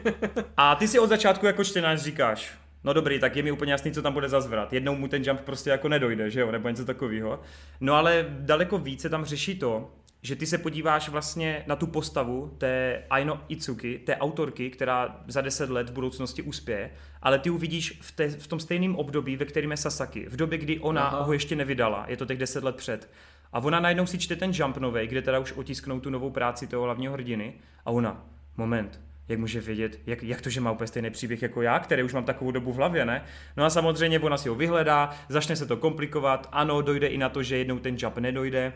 a 0.56 0.74
ty 0.74 0.88
si 0.88 0.98
od 0.98 1.08
začátku 1.08 1.46
jako 1.46 1.64
čtenář 1.64 2.02
říkáš, 2.02 2.61
no 2.84 2.92
dobrý, 2.92 3.18
tak 3.18 3.36
je 3.36 3.42
mi 3.42 3.52
úplně 3.52 3.72
jasný, 3.72 3.92
co 3.92 4.02
tam 4.02 4.12
bude 4.12 4.28
za 4.28 4.40
zvrat. 4.40 4.72
Jednou 4.72 4.94
mu 4.94 5.08
ten 5.08 5.22
jump 5.24 5.40
prostě 5.40 5.70
jako 5.70 5.88
nedojde, 5.88 6.30
že 6.30 6.40
jo, 6.40 6.52
nebo 6.52 6.68
něco 6.68 6.84
takového. 6.84 7.40
No 7.80 7.94
ale 7.94 8.26
daleko 8.28 8.78
více 8.78 9.08
tam 9.08 9.24
řeší 9.24 9.58
to, 9.58 9.90
že 10.22 10.36
ty 10.36 10.46
se 10.46 10.58
podíváš 10.58 11.08
vlastně 11.08 11.64
na 11.66 11.76
tu 11.76 11.86
postavu 11.86 12.54
té 12.58 13.02
Aino 13.10 13.40
Itsuki, 13.48 13.98
té 13.98 14.16
autorky, 14.16 14.70
která 14.70 15.20
za 15.28 15.40
deset 15.40 15.70
let 15.70 15.90
v 15.90 15.92
budoucnosti 15.92 16.42
uspěje, 16.42 16.90
ale 17.22 17.38
ty 17.38 17.50
uvidíš 17.50 17.98
v, 18.00 18.12
té, 18.12 18.28
v 18.28 18.46
tom 18.46 18.60
stejném 18.60 18.96
období, 18.96 19.36
ve 19.36 19.44
kterém 19.44 19.70
je 19.70 19.76
Sasaki, 19.76 20.26
v 20.28 20.36
době, 20.36 20.58
kdy 20.58 20.78
ona 20.78 21.02
Aha. 21.02 21.22
ho 21.22 21.32
ještě 21.32 21.56
nevydala, 21.56 22.04
je 22.08 22.16
to 22.16 22.26
těch 22.26 22.38
deset 22.38 22.64
let 22.64 22.76
před. 22.76 23.10
A 23.52 23.58
ona 23.58 23.80
najednou 23.80 24.06
si 24.06 24.18
čte 24.18 24.36
ten 24.36 24.50
jump 24.54 24.76
novej, 24.76 25.06
kde 25.06 25.22
teda 25.22 25.38
už 25.38 25.52
otisknou 25.52 26.00
tu 26.00 26.10
novou 26.10 26.30
práci 26.30 26.66
toho 26.66 26.84
hlavního 26.84 27.12
hrdiny 27.12 27.54
a 27.84 27.90
ona, 27.90 28.26
moment, 28.56 29.00
jak 29.32 29.40
může 29.40 29.60
vědět, 29.60 30.00
jak, 30.06 30.22
jak 30.22 30.40
to, 30.40 30.50
že 30.50 30.60
má 30.60 30.70
úplně 30.70 30.88
stejný 30.88 31.10
příběh 31.10 31.42
jako 31.42 31.62
já, 31.62 31.78
který 31.78 32.02
už 32.02 32.12
mám 32.12 32.24
takovou 32.24 32.50
dobu 32.50 32.72
v 32.72 32.76
hlavě, 32.76 33.04
ne? 33.04 33.24
No 33.56 33.64
a 33.64 33.70
samozřejmě 33.70 34.20
ona 34.20 34.38
si 34.38 34.48
ho 34.48 34.54
vyhledá, 34.54 35.10
začne 35.28 35.56
se 35.56 35.66
to 35.66 35.76
komplikovat, 35.76 36.48
ano, 36.52 36.82
dojde 36.82 37.06
i 37.06 37.18
na 37.18 37.28
to, 37.28 37.42
že 37.42 37.58
jednou 37.58 37.78
ten 37.78 37.96
jump 37.98 38.18
nedojde. 38.18 38.72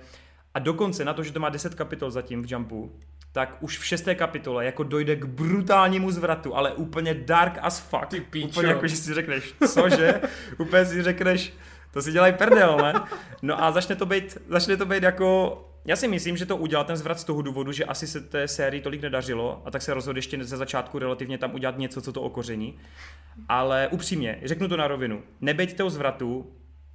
A 0.55 0.59
dokonce 0.59 1.05
na 1.05 1.15
to, 1.15 1.23
že 1.23 1.33
to 1.33 1.41
má 1.41 1.49
10 1.49 1.75
kapitol 1.75 2.11
zatím 2.11 2.43
v 2.43 2.53
jumpu, 2.53 2.93
tak 3.33 3.57
už 3.61 3.79
v 3.79 3.85
šesté 3.85 4.15
kapitole 4.15 4.65
jako 4.65 4.83
dojde 4.83 5.17
k 5.17 5.25
brutálnímu 5.25 6.11
zvratu, 6.11 6.57
ale 6.57 6.73
úplně 6.73 7.15
dark 7.15 7.59
as 7.63 7.81
fuck. 7.81 8.07
Ty 8.07 8.21
píčo. 8.21 8.49
Úplně 8.49 8.69
jako, 8.69 8.87
že 8.87 8.97
si 8.97 9.15
řekneš, 9.15 9.55
cože? 9.75 10.21
úplně 10.59 10.87
si 10.87 11.03
řekneš, 11.03 11.53
to 11.93 12.03
si 12.03 12.13
dělají 12.13 12.33
prdel, 12.33 12.77
ne? 12.83 12.95
No 13.43 13.65
a 13.65 13.73
začne 13.73 13.97
to 13.97 14.07
být, 14.07 14.39
začne 14.49 14.77
to 14.77 14.87
být 14.87 15.03
jako 15.03 15.63
já 15.87 15.97
si 15.97 16.09
myslím, 16.09 16.37
že 16.37 16.47
to 16.47 16.57
udělal 16.57 16.85
ten 16.85 16.97
zvrat 16.97 17.21
z 17.21 17.25
toho 17.25 17.43
důvodu, 17.43 17.73
že 17.73 17.85
asi 17.85 18.07
se 18.07 18.21
té 18.21 18.49
sérii 18.49 18.81
tolik 18.81 19.03
nedařilo 19.03 19.63
a 19.65 19.71
tak 19.71 19.83
se 19.83 19.95
rozhodl 19.95 20.19
ještě 20.19 20.45
ze 20.45 20.57
začátku 20.57 20.99
relativně 20.99 21.39
tam 21.39 21.55
udělat 21.55 21.79
něco, 21.79 22.03
co 22.03 22.13
to 22.13 22.23
okoření. 22.23 22.79
Ale 23.49 23.89
upřímně, 23.89 24.39
řeknu 24.45 24.69
to 24.69 24.77
na 24.77 24.89
rovinu, 24.89 25.23
nebeď 25.41 25.77
toho 25.77 25.91
zvratu, 25.91 26.53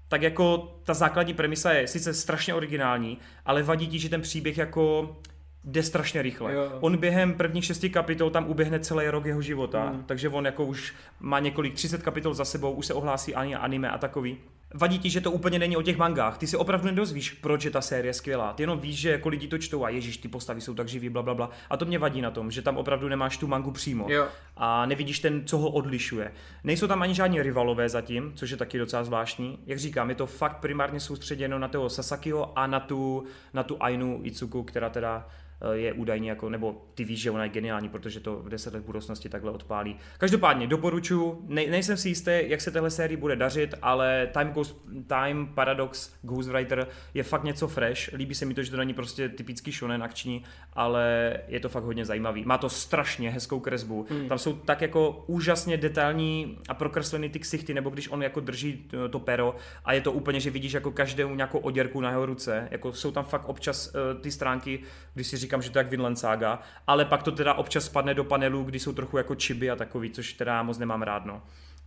tak 0.07 0.21
jako 0.21 0.75
ta 0.83 0.93
základní 0.93 1.33
premisa 1.33 1.71
je 1.71 1.87
sice 1.87 2.13
strašně 2.13 2.53
originální, 2.53 3.17
ale 3.45 3.63
vadí 3.63 3.87
ti, 3.87 3.99
že 3.99 4.09
ten 4.09 4.21
příběh 4.21 4.57
jako 4.57 5.15
jde 5.63 5.83
strašně 5.83 6.21
rychle. 6.21 6.53
Jo. 6.53 6.71
On 6.79 6.97
během 6.97 7.33
prvních 7.33 7.65
šesti 7.65 7.89
kapitol 7.89 8.29
tam 8.29 8.49
uběhne 8.49 8.79
celý 8.79 9.07
rok 9.07 9.25
jeho 9.25 9.41
života, 9.41 9.91
mm. 9.91 10.03
takže 10.03 10.29
on 10.29 10.45
jako 10.45 10.65
už 10.65 10.93
má 11.19 11.39
několik 11.39 11.73
30 11.73 12.03
kapitol 12.03 12.33
za 12.33 12.45
sebou, 12.45 12.71
už 12.71 12.85
se 12.85 12.93
ohlásí 12.93 13.35
ani 13.35 13.55
anime 13.55 13.89
a 13.89 13.97
takový. 13.97 14.37
Vadí 14.73 14.99
ti, 14.99 15.09
že 15.09 15.21
to 15.21 15.31
úplně 15.31 15.59
není 15.59 15.77
o 15.77 15.81
těch 15.81 15.97
mangách. 15.97 16.37
Ty 16.37 16.47
si 16.47 16.57
opravdu 16.57 16.85
nedozvíš, 16.85 17.31
proč 17.31 17.65
je 17.65 17.71
ta 17.71 17.81
série 17.81 18.13
skvělá. 18.13 18.53
Ty 18.53 18.63
jenom 18.63 18.79
víš, 18.79 18.99
že 18.99 19.11
jako 19.11 19.29
lidi 19.29 19.47
to 19.47 19.57
čtou 19.57 19.83
a 19.83 19.89
ježíš, 19.89 20.17
ty 20.17 20.27
postavy 20.27 20.61
jsou 20.61 20.73
tak 20.73 20.87
živý, 20.87 21.09
bla, 21.09 21.23
bla, 21.23 21.33
bla. 21.33 21.49
A 21.69 21.77
to 21.77 21.85
mě 21.85 21.99
vadí 21.99 22.21
na 22.21 22.31
tom, 22.31 22.51
že 22.51 22.61
tam 22.61 22.77
opravdu 22.77 23.09
nemáš 23.09 23.37
tu 23.37 23.47
mangu 23.47 23.71
přímo. 23.71 24.05
Jo. 24.09 24.27
A 24.57 24.85
nevidíš 24.85 25.19
ten, 25.19 25.45
co 25.45 25.57
ho 25.57 25.69
odlišuje. 25.69 26.31
Nejsou 26.63 26.87
tam 26.87 27.01
ani 27.01 27.15
žádní 27.15 27.41
rivalové 27.41 27.89
zatím, 27.89 28.31
což 28.35 28.49
je 28.49 28.57
taky 28.57 28.77
docela 28.77 29.03
zvláštní. 29.03 29.59
Jak 29.65 29.79
říkám, 29.79 30.09
je 30.09 30.15
to 30.15 30.25
fakt 30.25 30.57
primárně 30.57 30.99
soustředěno 30.99 31.59
na 31.59 31.67
toho 31.67 31.89
Sasakiho 31.89 32.59
a 32.59 32.67
na 32.67 32.79
tu, 32.79 33.23
na 33.53 33.63
tu 33.63 33.77
Ainu 33.79 34.19
Itsuku, 34.23 34.63
která 34.63 34.89
teda 34.89 35.27
je 35.71 35.93
údajně 35.93 36.29
jako, 36.29 36.49
nebo 36.49 36.85
ty 36.95 37.03
víš, 37.03 37.21
že 37.21 37.31
ona 37.31 37.43
je 37.43 37.49
geniální, 37.49 37.89
protože 37.89 38.19
to 38.19 38.35
v 38.35 38.49
deset 38.49 38.73
let 38.73 38.83
budoucnosti 38.83 39.29
takhle 39.29 39.51
odpálí. 39.51 39.95
Každopádně 40.17 40.67
doporučuji, 40.67 41.45
ne, 41.47 41.65
nejsem 41.67 41.97
si 41.97 42.09
jistý, 42.09 42.31
jak 42.45 42.61
se 42.61 42.71
téhle 42.71 42.91
sérii 42.91 43.17
bude 43.17 43.35
dařit, 43.35 43.75
ale 43.81 44.29
Time, 44.33 44.51
Ghost, 44.51 44.85
Time 45.07 45.47
Paradox 45.55 46.13
Ghostwriter 46.21 46.87
je 47.13 47.23
fakt 47.23 47.43
něco 47.43 47.67
fresh. 47.67 48.13
Líbí 48.13 48.35
se 48.35 48.45
mi 48.45 48.53
to, 48.53 48.63
že 48.63 48.71
to 48.71 48.77
není 48.77 48.93
prostě 48.93 49.29
typický 49.29 49.71
shonen 49.71 50.03
akční, 50.03 50.43
ale 50.73 51.37
je 51.47 51.59
to 51.59 51.69
fakt 51.69 51.83
hodně 51.83 52.05
zajímavý. 52.05 52.45
Má 52.45 52.57
to 52.57 52.69
strašně 52.69 53.29
hezkou 53.29 53.59
kresbu. 53.59 54.05
Hmm. 54.09 54.27
Tam 54.27 54.37
jsou 54.37 54.53
tak 54.53 54.81
jako 54.81 55.23
úžasně 55.27 55.77
detailní 55.77 56.57
a 56.69 56.73
prokreslený 56.73 57.29
ty 57.29 57.39
ksichty, 57.39 57.73
nebo 57.73 57.89
když 57.89 58.09
on 58.09 58.23
jako 58.23 58.39
drží 58.39 58.89
to 59.09 59.19
pero 59.19 59.55
a 59.85 59.93
je 59.93 60.01
to 60.01 60.11
úplně, 60.11 60.39
že 60.39 60.49
vidíš 60.49 60.73
jako 60.73 60.91
každou 60.91 61.35
nějakou 61.35 61.59
oděrku 61.59 62.01
na 62.01 62.09
jeho 62.09 62.25
ruce. 62.25 62.67
Jako 62.71 62.93
jsou 62.93 63.11
tam 63.11 63.25
fakt 63.25 63.49
občas 63.49 63.87
uh, 63.87 64.21
ty 64.21 64.31
stránky, 64.31 64.79
když 65.13 65.27
si 65.27 65.37
říkám, 65.51 65.61
že 65.61 65.69
to 65.69 65.79
je 65.79 65.83
jak 65.83 65.91
Vinland 65.91 66.19
Saga, 66.19 66.59
ale 66.87 67.05
pak 67.05 67.23
to 67.23 67.31
teda 67.31 67.53
občas 67.53 67.85
spadne 67.85 68.13
do 68.13 68.23
panelu, 68.23 68.63
kdy 68.63 68.79
jsou 68.79 68.93
trochu 68.93 69.17
jako 69.17 69.35
čiby 69.35 69.71
a 69.71 69.75
takový, 69.75 70.11
což 70.11 70.33
teda 70.33 70.63
moc 70.63 70.77
nemám 70.77 71.01
rád, 71.01 71.25
no. 71.25 71.41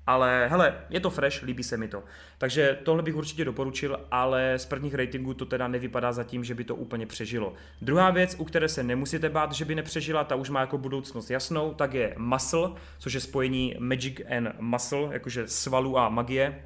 Ale 0.07 0.49
hele, 0.49 0.75
je 0.91 1.01
to 1.01 1.11
fresh, 1.11 1.43
líbí 1.43 1.63
se 1.63 1.77
mi 1.77 1.89
to. 1.89 2.03
Takže 2.39 2.79
tohle 2.83 3.03
bych 3.03 3.17
určitě 3.17 3.45
doporučil, 3.45 4.01
ale 4.11 4.59
z 4.59 4.67
prvních 4.67 4.95
ratingů 4.95 5.35
to 5.35 5.47
teda 5.47 5.69
nevypadá 5.69 6.13
zatím, 6.13 6.45
že 6.45 6.55
by 6.55 6.65
to 6.65 6.77
úplně 6.77 7.07
přežilo. 7.07 7.53
Druhá 7.81 8.11
věc, 8.11 8.37
u 8.39 8.45
které 8.45 8.69
se 8.69 8.83
nemusíte 8.83 9.29
bát, 9.29 9.53
že 9.53 9.65
by 9.65 9.75
nepřežila, 9.75 10.25
ta 10.25 10.35
už 10.35 10.51
má 10.51 10.61
jako 10.61 10.79
budoucnost 10.79 11.31
jasnou, 11.31 11.75
tak 11.75 11.95
je 11.95 12.15
Muscle, 12.19 12.71
což 12.99 13.13
je 13.13 13.21
spojení 13.21 13.75
Magic 13.79 14.21
and 14.37 14.61
Muscle, 14.61 15.09
jakože 15.11 15.49
svalu 15.49 15.99
a 15.99 16.09
magie. 16.09 16.65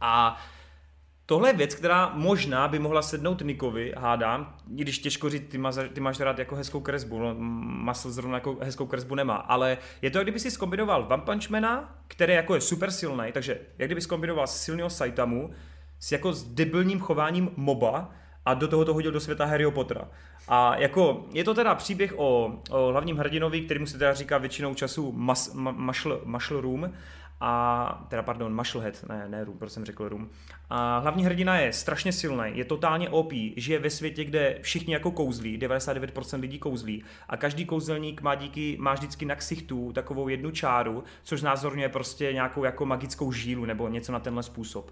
A 0.00 0.40
Tohle 1.26 1.48
je 1.48 1.52
věc, 1.52 1.74
která 1.74 2.12
možná 2.14 2.68
by 2.68 2.78
mohla 2.78 3.02
sednout 3.02 3.40
Nikovi, 3.40 3.94
hádám, 3.96 4.56
i 4.76 4.82
když 4.82 4.98
těžko 4.98 5.30
říct, 5.30 5.48
ty, 5.48 5.58
máš, 5.58 5.74
ty 5.92 6.00
máš 6.00 6.20
rád 6.20 6.38
jako 6.38 6.56
hezkou 6.56 6.80
kresbu, 6.80 7.18
no, 7.18 7.34
Masl 7.38 8.10
zrovna 8.10 8.36
jako 8.36 8.56
hezkou 8.60 8.86
kresbu 8.86 9.14
nemá, 9.14 9.34
ale 9.34 9.78
je 10.02 10.10
to, 10.10 10.18
jak 10.18 10.24
kdyby 10.24 10.40
si 10.40 10.50
skombinoval 10.50 11.06
One 11.10 11.22
Punch 11.22 11.50
Mana, 11.50 11.98
který 12.08 12.32
jako 12.32 12.54
je 12.54 12.60
super 12.60 12.90
silný, 12.90 13.32
takže 13.32 13.60
jak 13.78 13.88
kdyby 13.88 14.00
skombinoval 14.00 14.46
silného 14.46 14.90
Saitamu 14.90 15.50
s 15.98 16.12
jako 16.12 16.32
s 16.32 16.44
debilním 16.44 17.00
chováním 17.00 17.50
moba 17.56 18.10
a 18.44 18.54
do 18.54 18.68
toho 18.68 18.84
to 18.84 18.94
hodil 18.94 19.12
do 19.12 19.20
světa 19.20 19.44
Harryho 19.44 19.70
Pottera. 19.70 20.08
A 20.48 20.76
jako, 20.76 21.26
je 21.32 21.44
to 21.44 21.54
teda 21.54 21.74
příběh 21.74 22.14
o, 22.16 22.52
o 22.70 22.86
hlavním 22.90 23.16
hrdinovi, 23.16 23.60
který 23.60 23.80
mu 23.80 23.86
se 23.86 23.98
teda 23.98 24.14
říká 24.14 24.38
většinou 24.38 24.74
času 24.74 25.12
mas, 25.12 25.54
ma, 25.54 25.70
Muscle, 25.70 26.18
muscle 26.24 26.60
Room, 26.60 26.92
a 27.44 28.04
teda 28.08 28.22
pardon, 28.22 28.54
Musclehead, 28.54 29.04
ne, 29.08 29.28
ne 29.28 29.44
Room, 29.44 29.58
proč 29.58 29.72
jsem 29.72 29.84
řekl 29.84 30.08
Room. 30.08 30.30
A 30.70 30.98
hlavní 30.98 31.24
hrdina 31.24 31.56
je 31.58 31.72
strašně 31.72 32.12
silný, 32.12 32.44
je 32.54 32.64
totálně 32.64 33.08
OP, 33.10 33.32
žije 33.56 33.78
ve 33.78 33.90
světě, 33.90 34.24
kde 34.24 34.58
všichni 34.62 34.92
jako 34.92 35.10
kouzlí, 35.10 35.58
99% 35.58 36.40
lidí 36.40 36.58
kouzlí 36.58 37.04
a 37.28 37.36
každý 37.36 37.64
kouzelník 37.64 38.22
má 38.22 38.34
díky, 38.34 38.76
má 38.80 38.94
vždycky 38.94 39.24
na 39.24 39.34
ksichtu 39.34 39.92
takovou 39.92 40.28
jednu 40.28 40.50
čáru, 40.50 41.04
což 41.22 41.40
znázorňuje 41.40 41.88
prostě 41.88 42.32
nějakou 42.32 42.64
jako 42.64 42.86
magickou 42.86 43.32
žílu 43.32 43.64
nebo 43.64 43.88
něco 43.88 44.12
na 44.12 44.20
tenhle 44.20 44.42
způsob 44.42 44.90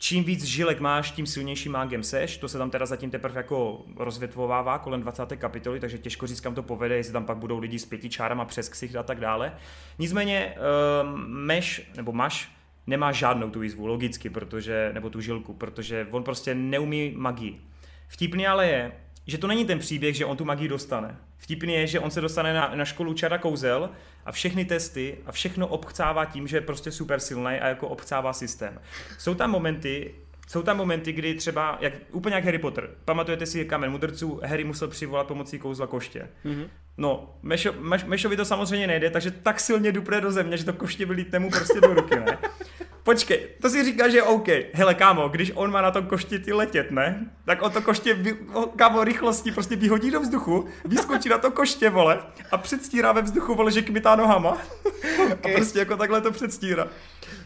čím 0.00 0.24
víc 0.24 0.44
žilek 0.44 0.80
máš, 0.80 1.10
tím 1.10 1.26
silnějším 1.26 1.72
mágem 1.72 2.02
seš. 2.02 2.36
To 2.36 2.48
se 2.48 2.58
tam 2.58 2.70
teda 2.70 2.86
zatím 2.86 3.10
teprve 3.10 3.40
jako 3.40 3.84
rozvětvovává 3.96 4.78
kolem 4.78 5.00
20. 5.00 5.36
kapitoly, 5.36 5.80
takže 5.80 5.98
těžko 5.98 6.26
říct, 6.26 6.40
kam 6.40 6.54
to 6.54 6.62
povede, 6.62 6.96
jestli 6.96 7.12
tam 7.12 7.24
pak 7.24 7.36
budou 7.36 7.58
lidi 7.58 7.78
s 7.78 7.84
pěti 7.84 8.08
čárama 8.10 8.44
přes 8.44 8.68
ksicht 8.68 8.96
a 8.96 9.02
tak 9.02 9.20
dále. 9.20 9.52
Nicméně 9.98 10.54
um, 11.02 11.24
meš, 11.26 11.90
nebo 11.96 12.12
maš, 12.12 12.52
nemá 12.86 13.12
žádnou 13.12 13.50
tu 13.50 13.60
výzvu, 13.60 13.86
logicky, 13.86 14.30
protože, 14.30 14.90
nebo 14.94 15.10
tu 15.10 15.20
žilku, 15.20 15.54
protože 15.54 16.06
on 16.10 16.22
prostě 16.22 16.54
neumí 16.54 17.12
magii. 17.16 17.60
Vtipný 18.08 18.46
ale 18.46 18.66
je, 18.66 18.92
že 19.26 19.38
to 19.38 19.46
není 19.46 19.64
ten 19.64 19.78
příběh, 19.78 20.16
že 20.16 20.24
on 20.24 20.36
tu 20.36 20.44
magii 20.44 20.68
dostane. 20.68 21.16
Vtipný 21.40 21.74
je, 21.74 21.86
že 21.86 22.00
on 22.00 22.10
se 22.10 22.20
dostane 22.20 22.54
na, 22.54 22.72
na 22.74 22.84
školu 22.84 23.14
čara 23.14 23.38
kouzel 23.38 23.90
a 24.24 24.32
všechny 24.32 24.64
testy 24.64 25.18
a 25.26 25.32
všechno 25.32 25.66
obchcává 25.66 26.24
tím, 26.24 26.48
že 26.48 26.56
je 26.56 26.60
prostě 26.60 26.92
super 26.92 27.20
silný 27.20 27.60
a 27.60 27.68
jako 27.68 27.88
obchcává 27.88 28.32
systém. 28.32 28.80
Jsou 29.18 29.34
tam 29.34 29.50
momenty, 29.50 30.14
jsou 30.48 30.62
tam 30.62 30.76
momenty, 30.76 31.12
kdy 31.12 31.34
třeba, 31.34 31.78
jak, 31.80 31.92
úplně 32.12 32.34
jak 32.34 32.44
Harry 32.44 32.58
Potter, 32.58 32.90
pamatujete 33.04 33.46
si 33.46 33.64
kamen 33.64 33.90
mudrců, 33.90 34.40
Harry 34.44 34.64
musel 34.64 34.88
přivolat 34.88 35.26
pomocí 35.26 35.58
kouzla 35.58 35.86
koště. 35.86 36.28
Mm-hmm. 36.44 36.68
No, 36.98 37.34
Mešo, 37.42 37.72
Meš, 37.78 38.04
Mešovi 38.04 38.36
to 38.36 38.44
samozřejmě 38.44 38.86
nejde, 38.86 39.10
takže 39.10 39.30
tak 39.30 39.60
silně 39.60 39.92
dupne 39.92 40.20
do 40.20 40.32
země, 40.32 40.56
že 40.56 40.64
to 40.64 40.72
koště 40.72 41.06
vylítne 41.06 41.38
mu 41.38 41.50
prostě 41.50 41.80
do 41.80 41.94
ruky, 41.94 42.16
ne? 42.16 42.38
Počkej, 43.10 43.48
to 43.62 43.70
si 43.70 43.84
říká, 43.84 44.08
že 44.08 44.16
je 44.16 44.22
OK. 44.22 44.48
Hele, 44.72 44.94
kámo, 44.94 45.28
když 45.28 45.52
on 45.54 45.72
má 45.72 45.82
na 45.82 45.90
tom 45.90 46.06
koštěti 46.06 46.52
letět, 46.52 46.90
ne? 46.90 47.30
Tak 47.44 47.62
on 47.62 47.72
to 47.72 47.82
koště, 47.82 48.14
vy, 48.14 48.36
kámo, 48.76 49.04
rychlosti 49.04 49.52
prostě 49.52 49.76
vyhodí 49.76 50.10
do 50.10 50.20
vzduchu, 50.20 50.68
vyskočí 50.84 51.28
na 51.28 51.38
to 51.38 51.50
koště, 51.50 51.90
vole, 51.90 52.18
a 52.50 52.58
předstírá 52.58 53.12
ve 53.12 53.22
vzduchu, 53.22 53.54
vole, 53.54 53.70
že 53.70 53.82
kmitá 53.82 54.16
nohama. 54.16 54.58
Okay. 55.32 55.54
A 55.54 55.56
prostě 55.56 55.78
jako 55.78 55.96
takhle 55.96 56.20
to 56.20 56.30
předstírá. 56.30 56.88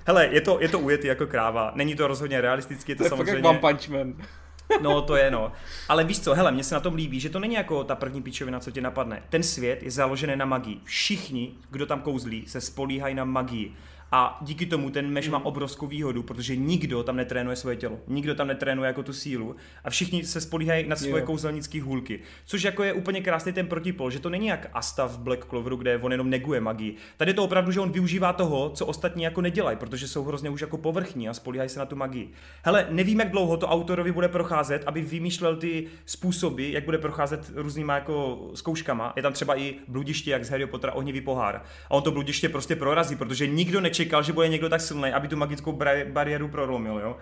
Hele, 0.07 0.29
je 0.31 0.41
to, 0.41 0.59
je 0.61 0.69
to 0.69 0.79
ujetý 0.79 1.07
jako 1.07 1.27
kráva. 1.27 1.73
Není 1.75 1.95
to 1.95 2.07
rozhodně 2.07 2.41
realistický, 2.41 2.93
je 2.93 2.97
to, 2.97 3.03
to 3.03 3.09
samozřejmě... 3.09 3.49
Je 3.49 3.59
Punch 3.59 3.89
Man. 3.89 4.15
No, 4.83 5.03
to 5.03 5.17
je 5.17 5.31
no. 5.31 5.53
Ale 5.89 6.05
víš 6.05 6.21
co, 6.21 6.35
hele, 6.35 6.53
mně 6.53 6.65
se 6.65 6.75
na 6.75 6.81
tom 6.81 6.95
líbí, 6.95 7.21
že 7.21 7.31
to 7.31 7.39
není 7.39 7.55
jako 7.55 7.85
ta 7.85 7.95
první 7.95 8.23
píčovina, 8.23 8.61
co 8.61 8.71
tě 8.71 8.81
napadne. 8.81 9.23
Ten 9.29 9.43
svět 9.43 9.83
je 9.83 9.91
založený 9.91 10.37
na 10.37 10.45
magii. 10.45 10.81
Všichni, 10.85 11.55
kdo 11.71 11.87
tam 11.87 12.01
kouzlí, 12.01 12.45
se 12.47 12.61
spolíhají 12.61 13.15
na 13.15 13.25
magii. 13.25 13.75
A 14.13 14.39
díky 14.43 14.67
tomu 14.67 14.91
ten 14.91 15.11
meš 15.11 15.29
má 15.29 15.39
hmm. 15.39 15.47
obrovskou 15.47 15.87
výhodu, 15.87 16.23
protože 16.23 16.57
nikdo 16.57 17.03
tam 17.03 17.17
netrénuje 17.17 17.57
svoje 17.57 17.77
tělo. 17.77 17.99
Nikdo 18.07 18.35
tam 18.35 18.47
netrénuje 18.47 18.87
jako 18.87 19.03
tu 19.03 19.13
sílu 19.13 19.57
a 19.85 19.91
všichni 19.91 20.25
se 20.25 20.41
spolíhají 20.41 20.89
na 20.89 20.97
svoje 20.97 21.23
kouzelnické 21.23 21.83
hůlky. 21.83 22.21
Což 22.47 22.63
jako 22.63 22.83
je 22.83 22.93
úplně 22.93 23.21
krásný 23.21 23.53
ten 23.53 23.67
protipol, 23.67 24.11
že 24.11 24.19
to 24.19 24.31
není 24.31 24.47
jak 24.47 24.71
Asta 24.73 25.07
v 25.07 25.19
Black 25.19 25.45
Cloveru, 25.45 25.77
kde 25.77 25.99
on 25.99 26.13
jenom 26.13 26.31
neguje 26.31 26.61
magii. 26.61 26.97
Tady 27.17 27.31
je 27.31 27.35
to 27.35 27.45
opravdu, 27.45 27.73
že 27.73 27.81
on 27.81 27.93
využívá 27.93 28.33
toho, 28.33 28.71
co 28.71 28.87
ostatní 28.87 29.23
jako 29.23 29.41
nedělají, 29.41 29.77
protože 29.77 30.09
jsou 30.09 30.25
hrozně 30.25 30.51
už 30.51 30.61
jako 30.61 30.79
povrchní 30.79 31.29
a 31.29 31.35
spolíhají 31.35 31.69
se 31.69 31.79
na 31.79 31.87
tu 31.87 31.97
magii. 31.97 32.33
Hele, 32.63 32.87
nevím, 32.91 33.21
jak 33.21 33.31
dlouho 33.31 33.57
to 33.57 33.67
autorovi 33.67 34.13
bude 34.13 34.29
procházet, 34.29 34.83
aby 34.87 35.03
vymýšlel 35.03 35.57
ty 35.57 35.87
způsoby, 36.07 36.73
jak 36.73 36.85
bude 36.85 36.99
procházet 36.99 37.53
různýma 37.55 37.95
jako 37.95 38.51
zkouškama. 38.55 39.13
Je 39.17 39.23
tam 39.23 39.33
třeba 39.33 39.59
i 39.59 39.75
bludiště, 39.89 40.31
jak 40.31 40.45
z 40.45 40.51
Harry 40.51 40.67
Pottera 40.67 40.93
ohnivý 40.93 41.21
pohár. 41.21 41.63
A 41.87 41.91
on 41.91 42.03
to 42.03 42.11
bludiště 42.11 42.49
prostě 42.49 42.77
prorazí, 42.77 43.17
protože 43.17 43.47
nikdo 43.47 43.81
nečeká 43.81 43.93
nečekal, 43.95 44.22
že 44.22 44.32
bude 44.32 44.49
někdo 44.49 44.68
tak 44.68 44.80
silný, 44.80 45.11
aby 45.11 45.28
tu 45.28 45.36
magickou 45.36 45.78
bariéru 46.12 46.49
prolomil, 46.49 46.99
jo. 46.99 47.16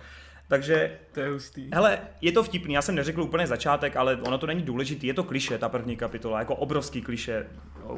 Takže, 0.48 0.98
to 1.12 1.20
je 1.20 1.28
hustý. 1.28 1.70
Hele, 1.72 1.98
je 2.20 2.32
to 2.32 2.42
vtipný, 2.42 2.74
já 2.74 2.82
jsem 2.82 2.94
neřekl 2.94 3.22
úplně 3.22 3.46
začátek, 3.46 3.96
ale 3.96 4.16
ono 4.16 4.38
to 4.38 4.46
není 4.46 4.62
důležitý, 4.62 5.06
je 5.06 5.14
to 5.14 5.24
kliše, 5.24 5.58
ta 5.58 5.68
první 5.68 5.96
kapitola, 5.96 6.38
jako 6.38 6.54
obrovský 6.54 7.02
kliše. 7.02 7.46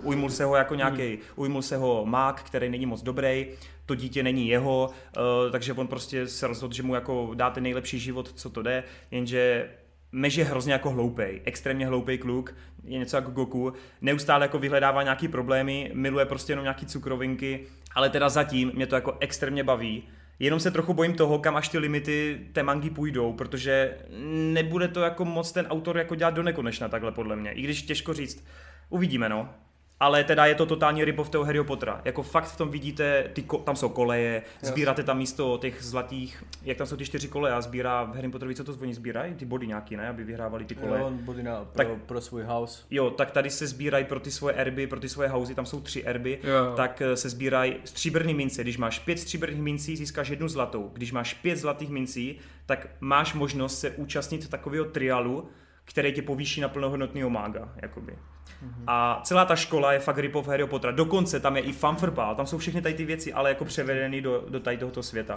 Ujmul 0.02 0.30
se 0.30 0.44
ho 0.44 0.56
jako 0.56 0.74
nějaký, 0.74 1.08
hmm. 1.08 1.18
ujmul 1.36 1.62
se 1.62 1.76
ho 1.76 2.06
mák, 2.06 2.42
který 2.42 2.68
není 2.68 2.86
moc 2.86 3.02
dobrý, 3.02 3.46
to 3.86 3.94
dítě 3.94 4.22
není 4.22 4.48
jeho, 4.48 4.90
uh, 5.16 5.52
takže 5.52 5.72
on 5.72 5.86
prostě 5.86 6.26
se 6.26 6.46
rozhodl, 6.46 6.74
že 6.74 6.82
mu 6.82 6.94
jako 6.94 7.30
dá 7.34 7.50
ten 7.50 7.62
nejlepší 7.62 7.98
život, 7.98 8.32
co 8.34 8.50
to 8.50 8.62
jde, 8.62 8.84
jenže 9.10 9.68
Mež 10.16 10.34
je 10.34 10.44
hrozně 10.44 10.72
jako 10.72 10.90
hloupej, 10.90 11.42
extrémně 11.44 11.86
hloupej 11.86 12.18
kluk, 12.18 12.54
je 12.84 12.98
něco 12.98 13.16
jako 13.16 13.30
Goku, 13.30 13.72
neustále 14.00 14.44
jako 14.44 14.58
vyhledává 14.58 15.02
nějaký 15.02 15.28
problémy, 15.28 15.90
miluje 15.94 16.26
prostě 16.26 16.52
jenom 16.52 16.62
nějaký 16.62 16.86
cukrovinky, 16.86 17.66
ale 17.94 18.10
teda 18.10 18.28
zatím 18.28 18.72
mě 18.74 18.86
to 18.86 18.94
jako 18.94 19.16
extrémně 19.20 19.64
baví. 19.64 20.02
Jenom 20.38 20.60
se 20.60 20.70
trochu 20.70 20.94
bojím 20.94 21.14
toho, 21.14 21.38
kam 21.38 21.56
až 21.56 21.68
ty 21.68 21.78
limity 21.78 22.46
té 22.52 22.62
mangy 22.62 22.90
půjdou, 22.90 23.32
protože 23.32 23.96
nebude 24.52 24.88
to 24.88 25.00
jako 25.00 25.24
moc 25.24 25.52
ten 25.52 25.66
autor 25.66 25.98
jako 25.98 26.14
dělat 26.14 26.34
do 26.34 26.42
nekonečna 26.42 26.88
takhle 26.88 27.12
podle 27.12 27.36
mě. 27.36 27.52
I 27.52 27.62
když 27.62 27.82
těžko 27.82 28.14
říct, 28.14 28.46
uvidíme 28.88 29.28
no 29.28 29.54
ale 30.00 30.24
teda 30.24 30.46
je 30.46 30.54
to 30.54 30.66
totální 30.66 31.04
rybov 31.04 31.28
toho 31.28 31.44
Harryho 31.44 31.64
Pottera. 31.64 32.00
Jako 32.04 32.22
fakt 32.22 32.44
v 32.44 32.56
tom 32.56 32.68
vidíte, 32.70 33.30
ty 33.32 33.42
ko- 33.42 33.62
tam 33.62 33.76
jsou 33.76 33.88
koleje, 33.88 34.42
sbíráte 34.62 35.02
tam 35.02 35.18
místo 35.18 35.58
těch 35.60 35.82
zlatých, 35.82 36.44
jak 36.62 36.76
tam 36.76 36.86
jsou 36.86 36.96
ty 36.96 37.04
čtyři 37.04 37.28
koleje 37.28 37.54
a 37.54 37.60
sbírá 37.60 38.04
v 38.04 38.14
Harry 38.14 38.28
Potterovi, 38.30 38.54
co 38.54 38.64
to 38.64 38.72
oni 38.82 38.94
sbírají? 38.94 39.34
Ty 39.34 39.44
body 39.44 39.66
nějaký, 39.66 39.96
ne? 39.96 40.08
Aby 40.08 40.24
vyhrávali 40.24 40.64
ty 40.64 40.74
koleje. 40.74 41.00
Jo, 41.00 41.10
body 41.10 41.42
na, 41.42 41.56
pro, 41.56 41.84
tak, 41.84 41.88
pro 42.06 42.20
svůj 42.20 42.42
house. 42.42 42.82
Jo, 42.90 43.10
tak 43.10 43.30
tady 43.30 43.50
se 43.50 43.66
sbírají 43.66 44.04
pro 44.04 44.20
ty 44.20 44.30
svoje 44.30 44.54
erby, 44.54 44.86
pro 44.86 45.00
ty 45.00 45.08
svoje 45.08 45.28
housey, 45.28 45.54
tam 45.54 45.66
jsou 45.66 45.80
tři 45.80 46.04
erby, 46.04 46.38
jo. 46.42 46.72
tak 46.76 47.02
eh, 47.02 47.16
se 47.16 47.28
sbírají 47.28 47.76
stříbrný 47.84 48.34
mince. 48.34 48.62
Když 48.62 48.78
máš 48.78 48.98
pět 48.98 49.18
stříbrných 49.18 49.62
mincí, 49.62 49.96
získáš 49.96 50.28
jednu 50.28 50.48
zlatou. 50.48 50.90
Když 50.94 51.12
máš 51.12 51.34
pět 51.34 51.56
zlatých 51.56 51.90
mincí, 51.90 52.38
tak 52.66 52.86
máš 53.00 53.34
možnost 53.34 53.80
se 53.80 53.90
účastnit 53.90 54.48
takového 54.48 54.84
trialu, 54.84 55.48
který 55.84 56.12
tě 56.12 56.22
povýší 56.22 56.60
na 56.60 56.68
plnohodnotného 56.68 57.30
mága. 57.30 57.68
Jakoby. 57.82 58.12
Mm-hmm. 58.12 58.84
A 58.86 59.20
celá 59.24 59.44
ta 59.44 59.56
škola 59.56 59.92
je 59.92 59.98
fakt 59.98 60.18
ripov 60.18 60.48
Harry 60.48 60.66
Pottera. 60.66 60.92
Dokonce 60.92 61.40
tam 61.40 61.56
je 61.56 61.62
i 61.62 61.72
fanfrbal, 61.72 62.34
tam 62.34 62.46
jsou 62.46 62.58
všechny 62.58 62.82
tady 62.82 62.94
ty 62.94 63.04
věci, 63.04 63.32
ale 63.32 63.48
jako 63.48 63.64
převedený 63.64 64.20
do, 64.20 64.44
do 64.48 64.60
tady 64.60 64.76
tohoto 64.76 65.02
světa. 65.02 65.34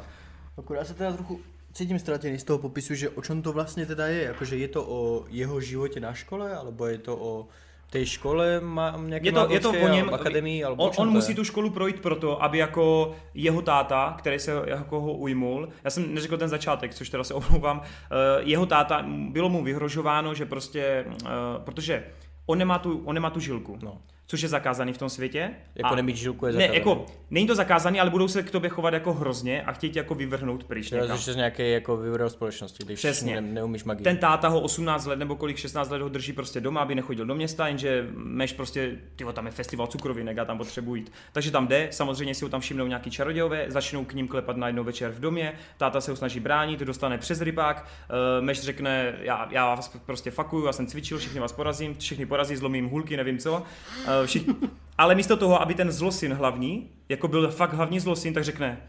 Akorát 0.58 0.88
se 0.88 0.94
teda 0.94 1.14
trochu 1.14 1.42
cítím 1.74 2.00
ztratěný 2.00 2.40
z 2.40 2.44
toho 2.44 2.60
popisu, 2.60 2.96
že 2.96 3.10
o 3.10 3.22
čem 3.22 3.42
to 3.42 3.54
vlastně 3.54 3.86
teda 3.86 4.08
je, 4.08 4.24
jakože 4.24 4.58
je 4.58 4.68
to 4.68 4.86
o 4.88 5.26
jeho 5.30 5.62
životě 5.62 6.00
na 6.00 6.14
škole, 6.14 6.56
alebo 6.56 6.86
je 6.86 6.98
to 6.98 7.18
o 7.18 7.48
té 7.90 8.06
škole 8.06 8.60
má 8.60 8.96
nějaké 8.98 9.28
je 9.28 9.32
to, 9.32 9.48
je 9.50 9.60
to 9.60 9.70
o 9.70 9.88
něm, 9.88 10.14
akademii, 10.14 10.64
alebo 10.64 10.84
on, 10.84 10.92
on 10.98 11.10
musí 11.10 11.36
tu 11.36 11.44
školu 11.44 11.70
projít 11.70 12.00
proto, 12.00 12.44
aby 12.44 12.58
jako 12.58 13.16
jeho 13.34 13.62
táta, 13.62 14.16
který 14.20 14.40
se 14.40 14.62
jako 14.66 15.02
ho 15.02 15.14
ujmul, 15.14 15.70
já 15.84 15.90
jsem 15.90 16.14
neřekl 16.14 16.38
ten 16.38 16.50
začátek, 16.50 16.94
což 16.94 17.10
teda 17.10 17.24
se 17.24 17.34
omlouvám, 17.34 17.82
eh, 17.82 18.16
jeho 18.40 18.66
táta, 18.66 19.06
bylo 19.08 19.50
mu 19.50 19.64
vyhrožováno, 19.64 20.34
že 20.34 20.46
prostě, 20.46 21.06
eh, 21.26 21.30
protože 21.60 22.04
on 22.46 22.58
nemá 22.58 22.80
tu, 22.80 23.02
on 23.06 23.14
nemá 23.14 23.30
tu 23.30 23.40
žilku. 23.40 23.80
No 23.84 23.98
což 24.28 24.42
je 24.42 24.50
zakázaný 24.50 24.94
v 24.94 24.98
tom 24.98 25.10
světě. 25.10 25.52
Jako 25.76 25.96
nemít 25.96 26.16
žilku 26.16 26.46
je 26.46 26.52
zakázaný. 26.52 26.72
Ne, 26.72 26.78
jako, 26.78 27.06
není 27.30 27.48
to 27.48 27.56
zakázaný, 27.56 28.00
ale 28.00 28.10
budou 28.10 28.28
se 28.28 28.44
k 28.44 28.52
tobě 28.52 28.70
chovat 28.70 28.94
jako 28.94 29.14
hrozně 29.14 29.62
a 29.62 29.72
chtějí 29.72 29.94
tě 29.94 30.00
jako 30.00 30.16
vyvrhnout 30.16 30.64
pryč. 30.64 30.86
Že 30.86 31.34
z 31.34 31.36
nějaké 31.36 31.70
jako 31.70 31.98
vyvrhnout 31.98 32.32
společnosti, 32.32 32.84
když 32.86 33.00
Přesně. 33.00 33.42
Ne, 33.42 33.54
neumíš 33.54 33.84
magii. 33.84 34.04
Ten 34.04 34.18
táta 34.18 34.48
ho 34.48 34.62
18 34.62 35.06
let 35.06 35.20
nebo 35.20 35.36
kolik 35.36 35.58
16 35.58 35.90
let 35.90 36.02
ho 36.02 36.10
drží 36.10 36.34
prostě 36.34 36.60
doma, 36.60 36.82
aby 36.82 36.96
nechodil 36.96 37.26
do 37.26 37.36
města, 37.36 37.68
jenže 37.68 38.08
meš 38.14 38.54
prostě, 38.54 38.92
tyvo, 39.16 39.34
tam 39.34 39.46
je 39.46 39.52
festival 39.52 39.88
cukrovinek 39.88 40.38
a 40.38 40.46
tam 40.46 40.58
potřebují 40.58 41.02
jít. 41.02 41.12
Takže 41.32 41.52
tam 41.52 41.68
jde, 41.68 41.88
samozřejmě 41.92 42.36
si 42.36 42.46
ho 42.46 42.50
tam 42.50 42.62
všimnou 42.62 42.88
nějaký 42.88 43.12
čarodějové, 43.12 43.66
začnou 43.68 44.06
k 44.06 44.14
ním 44.14 44.28
klepat 44.28 44.58
na 44.58 44.68
jednou 44.68 44.84
večer 44.84 45.12
v 45.12 45.20
domě, 45.20 45.54
táta 45.78 46.02
se 46.02 46.12
ho 46.12 46.18
snaží 46.18 46.40
bránit, 46.40 46.80
dostane 46.80 47.18
přes 47.18 47.42
rybák, 47.42 47.86
uh, 47.86 48.46
meš 48.46 48.62
řekne, 48.62 49.16
já, 49.20 49.48
já 49.52 49.76
vás 49.76 49.98
prostě 50.06 50.32
fakuju, 50.32 50.66
já 50.66 50.74
jsem 50.74 50.88
cvičil, 50.88 51.18
všichni 51.18 51.40
vás 51.40 51.52
porazím, 51.52 51.96
všichni 51.96 52.26
porazí, 52.26 52.56
zlomím 52.56 52.90
hůlky, 52.90 53.18
nevím 53.18 53.38
co. 53.38 53.54
Uh, 53.54 54.17
všichni, 54.26 54.56
ale 54.98 55.16
místo 55.16 55.38
toho, 55.38 55.62
aby 55.62 55.74
ten 55.74 55.92
zlosin 55.92 56.34
hlavní, 56.34 56.90
jako 57.10 57.28
byl 57.28 57.52
fakt 57.52 57.74
hlavní 57.74 58.00
zlosin, 58.00 58.34
tak 58.34 58.44
řekne, 58.44 58.82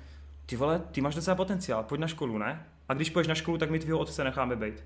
ty 0.46 0.56
vole, 0.56 0.82
ty 0.92 1.00
máš 1.00 1.14
docela 1.14 1.34
potenciál, 1.34 1.82
pojď 1.82 2.00
na 2.00 2.06
školu, 2.06 2.38
ne? 2.38 2.66
A 2.88 2.94
když 2.94 3.10
půjdeš 3.10 3.28
na 3.28 3.34
školu, 3.34 3.58
tak 3.58 3.70
my 3.70 3.78
tvýho 3.78 3.98
otce 3.98 4.24
necháme 4.24 4.56
být. 4.56 4.84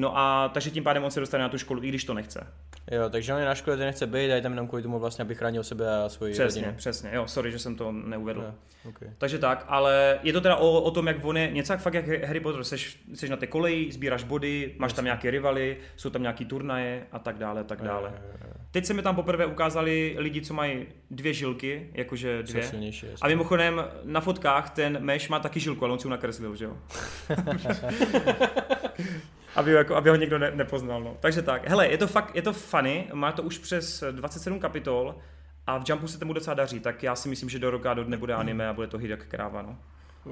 No 0.00 0.18
a 0.18 0.50
takže 0.54 0.70
tím 0.70 0.84
pádem 0.84 1.04
on 1.04 1.10
se 1.10 1.20
dostane 1.20 1.42
na 1.42 1.48
tu 1.48 1.58
školu, 1.58 1.82
i 1.82 1.88
když 1.88 2.04
to 2.04 2.14
nechce. 2.14 2.46
Jo, 2.90 3.10
takže 3.10 3.34
on 3.34 3.40
je 3.40 3.46
na 3.46 3.54
škole, 3.54 3.76
kde 3.76 3.84
nechce 3.86 4.06
být 4.06 4.32
a 4.32 4.34
je 4.34 4.42
tam 4.42 4.52
jenom 4.52 4.68
kvůli 4.68 4.82
tomu 4.82 4.98
vlastně, 4.98 5.22
aby 5.22 5.34
chránil 5.34 5.64
sebe 5.64 6.02
a 6.04 6.08
svoji 6.08 6.32
Přesně, 6.32 6.60
rodinu. 6.62 6.78
přesně, 6.78 7.10
jo, 7.12 7.26
sorry, 7.26 7.52
že 7.52 7.58
jsem 7.58 7.76
to 7.76 7.92
neuvedl. 7.92 8.42
Jo, 8.42 8.54
okay. 8.88 9.08
Takže 9.18 9.38
tak, 9.38 9.64
ale 9.68 10.18
je 10.22 10.32
to 10.32 10.40
teda 10.40 10.56
o, 10.56 10.80
o 10.80 10.90
tom, 10.90 11.06
jak 11.06 11.24
on 11.24 11.36
je, 11.36 11.50
něco 11.50 11.72
jak 11.72 11.80
fakt 11.80 11.94
jak 11.94 12.08
Harry 12.08 12.40
Potter, 12.40 12.64
seš, 12.64 13.00
seš 13.14 13.30
na 13.30 13.36
té 13.36 13.46
koleji, 13.46 13.92
sbíráš 13.92 14.24
body, 14.24 14.74
máš 14.78 14.92
tam 14.92 15.04
nějaké 15.04 15.30
rivaly, 15.30 15.76
jsou 15.96 16.10
tam 16.10 16.22
nějaký 16.22 16.44
turnaje 16.44 17.06
a 17.12 17.18
tak 17.18 17.38
dále, 17.38 17.60
a 17.60 17.64
tak 17.64 17.82
dále. 17.82 18.12
Jo, 18.14 18.22
jo, 18.32 18.38
jo. 18.48 18.54
Teď 18.70 18.84
se 18.84 18.94
mi 18.94 19.02
tam 19.02 19.16
poprvé 19.16 19.46
ukázali 19.46 20.14
lidi, 20.18 20.42
co 20.42 20.54
mají 20.54 20.86
dvě 21.10 21.32
žilky, 21.32 21.90
jakože 21.94 22.42
dvě. 22.42 22.62
silnější. 22.62 23.06
A 23.20 23.28
mimochodem 23.28 23.84
na 24.04 24.20
fotkách 24.20 24.70
ten 24.70 24.98
meš 25.00 25.28
má 25.28 25.38
taky 25.38 25.60
žilku, 25.60 25.84
ale 25.84 25.92
on 25.92 25.98
si 25.98 26.06
ji 26.06 26.10
nakreslil, 26.10 26.56
že 26.56 26.64
jo? 26.64 26.76
aby, 29.58 29.72
jako, 29.72 29.96
aby 29.96 30.10
ho 30.10 30.16
někdo 30.16 30.38
ne, 30.38 30.50
nepoznal, 30.50 31.02
no. 31.02 31.16
Takže 31.20 31.42
tak, 31.42 31.68
hele, 31.68 31.88
je 31.88 31.98
to 31.98 32.06
fakt, 32.06 32.36
je 32.36 32.42
to 32.42 32.52
funny, 32.52 33.08
má 33.12 33.32
to 33.32 33.42
už 33.42 33.58
přes 33.58 34.04
27 34.10 34.60
kapitol 34.60 35.14
a 35.66 35.78
v 35.78 35.82
Jumpu 35.88 36.08
se 36.08 36.18
tomu 36.18 36.32
docela 36.32 36.54
daří, 36.54 36.80
tak 36.80 37.02
já 37.02 37.16
si 37.16 37.28
myslím, 37.28 37.48
že 37.48 37.58
do 37.58 37.70
roka 37.70 37.94
do 37.94 38.04
dne 38.04 38.16
bude 38.16 38.34
anime 38.34 38.68
a 38.68 38.72
bude 38.72 38.86
to 38.86 38.98
hit 38.98 39.10
jak 39.10 39.24
kráva, 39.24 39.62
no. 39.62 39.78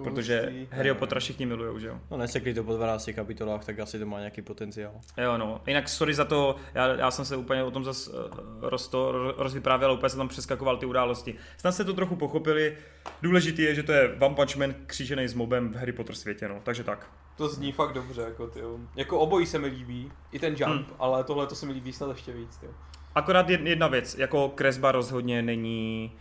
Protože 0.04 0.40
Hustý. 0.40 0.68
Harryho 0.70 0.94
Pottera 0.94 1.20
všichni 1.20 1.46
milujou, 1.46 1.78
že 1.78 1.86
jo? 1.86 2.00
No 2.10 2.16
nesekli 2.16 2.54
to 2.54 2.64
po 2.64 2.76
12 2.76 3.10
kapitolách, 3.14 3.64
tak 3.64 3.78
asi 3.78 3.98
to 3.98 4.06
má 4.06 4.18
nějaký 4.18 4.42
potenciál. 4.42 4.92
Jo, 5.16 5.38
no. 5.38 5.60
Jinak 5.66 5.88
sorry 5.88 6.14
za 6.14 6.24
to, 6.24 6.56
já, 6.74 6.86
já 6.86 7.10
jsem 7.10 7.24
se 7.24 7.36
úplně 7.36 7.62
o 7.64 7.70
tom 7.70 7.84
zase 7.84 8.10
uh, 8.10 8.18
rosto, 8.60 9.12
ro- 9.12 9.34
rozvyprávěl, 9.42 9.92
úplně 9.92 10.10
jsem 10.10 10.18
tam 10.18 10.28
přeskakoval 10.28 10.76
ty 10.76 10.86
události. 10.86 11.34
Snad 11.56 11.72
jste 11.72 11.84
to 11.84 11.92
trochu 11.94 12.16
pochopili. 12.16 12.76
Důležitý 13.22 13.62
je, 13.62 13.74
že 13.74 13.82
to 13.82 13.92
je 13.92 14.16
One 14.20 14.34
Punch 14.34 14.56
Man 14.56 14.74
křížený 14.86 15.28
s 15.28 15.34
mobem 15.34 15.72
v 15.72 15.76
Harry 15.76 15.92
Potter 15.92 16.14
světě, 16.14 16.48
no. 16.48 16.60
Takže 16.62 16.84
tak. 16.84 17.10
To 17.36 17.48
zní 17.48 17.72
fakt 17.72 17.92
dobře, 17.92 18.22
jako 18.22 18.46
ty. 18.46 18.60
Jako 18.96 19.18
obojí 19.18 19.46
se 19.46 19.58
mi 19.58 19.66
líbí, 19.66 20.12
i 20.32 20.38
ten 20.38 20.54
jump, 20.58 20.86
Hmm. 20.86 20.96
ale 20.98 21.24
tohle 21.24 21.46
to 21.46 21.54
se 21.54 21.66
mi 21.66 21.72
líbí 21.72 21.92
snad 21.92 22.08
ještě 22.08 22.32
víc, 22.32 22.56
ty. 22.56 22.66
Akorát 23.14 23.48
jed- 23.48 23.66
jedna 23.66 23.86
věc, 23.88 24.18
jako 24.18 24.48
kresba 24.48 24.92
rozhodně 24.92 25.42
není, 25.42 26.12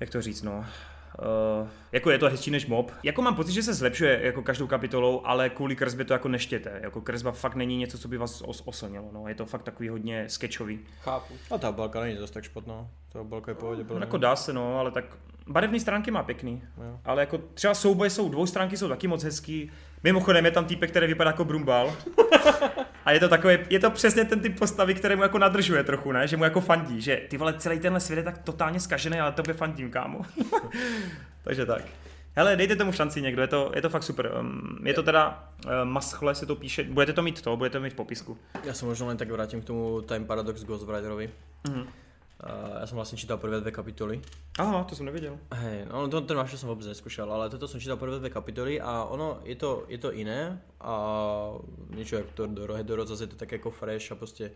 jak 0.00 0.10
to 0.10 0.22
říct, 0.22 0.42
no, 0.42 0.64
Uh, 1.18 1.68
jako 1.92 2.10
je 2.10 2.18
to 2.18 2.28
hezčí 2.28 2.50
než 2.50 2.66
mob. 2.66 2.90
Jako 3.02 3.22
mám 3.22 3.34
pocit, 3.34 3.52
že 3.52 3.62
se 3.62 3.74
zlepšuje 3.74 4.20
jako 4.22 4.42
každou 4.42 4.66
kapitolou, 4.66 5.26
ale 5.26 5.50
kvůli 5.50 5.76
kresbě 5.76 6.04
to 6.04 6.12
jako 6.12 6.28
neštěte. 6.28 6.80
Jako 6.82 7.00
kresba 7.00 7.32
fakt 7.32 7.54
není 7.54 7.76
něco, 7.76 7.98
co 7.98 8.08
by 8.08 8.18
vás 8.18 8.42
os- 8.42 8.62
oslnilo. 8.64 9.10
No. 9.12 9.28
Je 9.28 9.34
to 9.34 9.46
fakt 9.46 9.62
takový 9.62 9.88
hodně 9.88 10.28
sketchový. 10.28 10.80
Chápu. 11.00 11.34
A 11.50 11.58
ta 11.58 11.72
balka 11.72 12.00
není 12.00 12.16
zase 12.16 12.32
tak 12.32 12.44
špatná. 12.44 12.88
Ta 13.12 13.24
balka 13.24 13.50
je 13.50 13.54
v 13.54 13.58
pohodě. 13.58 13.84
podle 13.84 14.00
Jako 14.02 14.18
dá 14.18 14.36
se, 14.36 14.52
no, 14.52 14.78
ale 14.78 14.90
tak 14.90 15.04
barevné 15.46 15.80
stránky 15.80 16.10
má 16.10 16.22
pěkný. 16.22 16.62
Jo. 16.78 17.00
Ale 17.04 17.22
jako 17.22 17.38
třeba 17.38 17.74
souboje 17.74 18.10
jsou, 18.10 18.28
dvou 18.28 18.46
stránky 18.46 18.76
jsou 18.76 18.88
taky 18.88 19.08
moc 19.08 19.22
hezký. 19.24 19.70
Mimochodem 20.04 20.44
je 20.44 20.50
tam 20.50 20.64
týpek, 20.64 20.90
který 20.90 21.06
vypadá 21.06 21.30
jako 21.30 21.44
Brumbal. 21.44 21.96
A 23.04 23.12
je 23.12 23.20
to 23.20 23.28
takový, 23.28 23.58
je 23.70 23.78
to 23.78 23.90
přesně 23.90 24.24
ten 24.24 24.40
typ 24.40 24.58
postavy, 24.58 24.94
který 24.94 25.16
mu 25.16 25.22
jako 25.22 25.38
nadržuje 25.38 25.84
trochu, 25.84 26.12
ne? 26.12 26.28
Že 26.28 26.36
mu 26.36 26.44
jako 26.44 26.60
fandí, 26.60 27.00
že 27.00 27.16
ty 27.28 27.36
vole, 27.36 27.54
celý 27.58 27.78
tenhle 27.80 28.00
svět 28.00 28.16
je 28.16 28.22
tak 28.22 28.38
totálně 28.38 28.80
zkažený, 28.80 29.20
ale 29.20 29.32
tobě 29.32 29.54
fandím, 29.54 29.90
kámo. 29.90 30.22
Takže 31.44 31.66
tak. 31.66 31.84
Hele, 32.36 32.56
dejte 32.56 32.76
tomu 32.76 32.92
šanci 32.92 33.22
někdo, 33.22 33.42
je 33.42 33.48
to, 33.48 33.72
je 33.74 33.82
to 33.82 33.90
fakt 33.90 34.02
super. 34.02 34.32
Um, 34.40 34.78
je 34.84 34.94
to 34.94 35.02
teda, 35.02 35.48
uh, 35.64 35.70
maschle 35.84 36.34
se 36.34 36.46
to 36.46 36.56
píše, 36.56 36.84
budete 36.84 37.12
to 37.12 37.22
mít 37.22 37.42
to, 37.42 37.56
budete 37.56 37.78
to 37.78 37.82
mít 37.82 37.92
v 37.92 37.96
popisku. 37.96 38.38
Já 38.64 38.74
se 38.74 38.84
možná 38.84 39.06
len 39.06 39.16
tak 39.16 39.30
vrátím 39.30 39.62
k 39.62 39.64
tomu 39.64 40.00
Time 40.00 40.24
Paradox 40.24 40.64
Ghost 40.64 40.88
Riderovi. 40.88 41.30
Mhm. 41.68 41.86
Uh, 42.44 42.80
já 42.80 42.86
jsem 42.86 42.96
vlastně 42.96 43.18
čítal 43.18 43.38
prvé 43.38 43.60
dvě 43.60 43.72
kapitoly. 43.72 44.20
Aha, 44.58 44.84
to 44.84 44.96
jsem 44.96 45.06
nevěděl. 45.06 45.38
Hej, 45.52 45.86
no 45.92 46.08
to, 46.08 46.20
ten 46.20 46.36
váš 46.36 46.60
jsem 46.60 46.68
vůbec 46.68 46.86
neskúšal, 46.86 47.32
ale 47.32 47.50
toto 47.50 47.68
jsem 47.68 47.80
čítal 47.80 47.96
prvé 47.96 48.18
dvě 48.18 48.30
kapitoly 48.30 48.80
a 48.80 49.04
ono, 49.04 49.40
je 49.44 49.56
to, 49.56 49.84
je 49.88 49.98
to 49.98 50.12
iné 50.12 50.60
a 50.80 50.94
niečo 51.96 52.16
jak 52.16 52.36
to 52.36 52.46
do 52.46 52.66
Rohedoro, 52.66 53.06
zase 53.06 53.22
je 53.24 53.26
to 53.26 53.36
tak 53.36 53.52
jako 53.52 53.70
fresh 53.70 54.12
a 54.12 54.14
prostě 54.14 54.50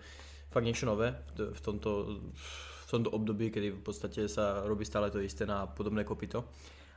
fakt 0.50 0.64
niečo 0.64 0.86
nové 0.86 1.24
v, 1.34 1.54
v 1.54 1.60
tomto, 1.60 2.20
v 2.86 2.90
tomto 2.90 3.10
období, 3.10 3.50
kedy 3.50 3.70
v 3.70 3.82
podstate 3.84 4.28
sa 4.28 4.64
robí 4.64 4.84
stále 4.84 5.10
to 5.10 5.20
isté 5.20 5.46
na 5.46 5.66
podobné 5.66 6.04
kopito. 6.04 6.44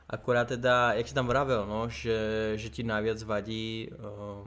Akorát 0.08 0.48
teda, 0.48 0.92
jak 0.92 1.08
si 1.08 1.14
tam 1.14 1.26
vravel, 1.26 1.66
no, 1.66 1.88
že, 1.88 2.52
že 2.56 2.68
ti 2.68 2.82
najviac 2.82 3.22
vadí, 3.22 3.88
uh, 3.88 4.44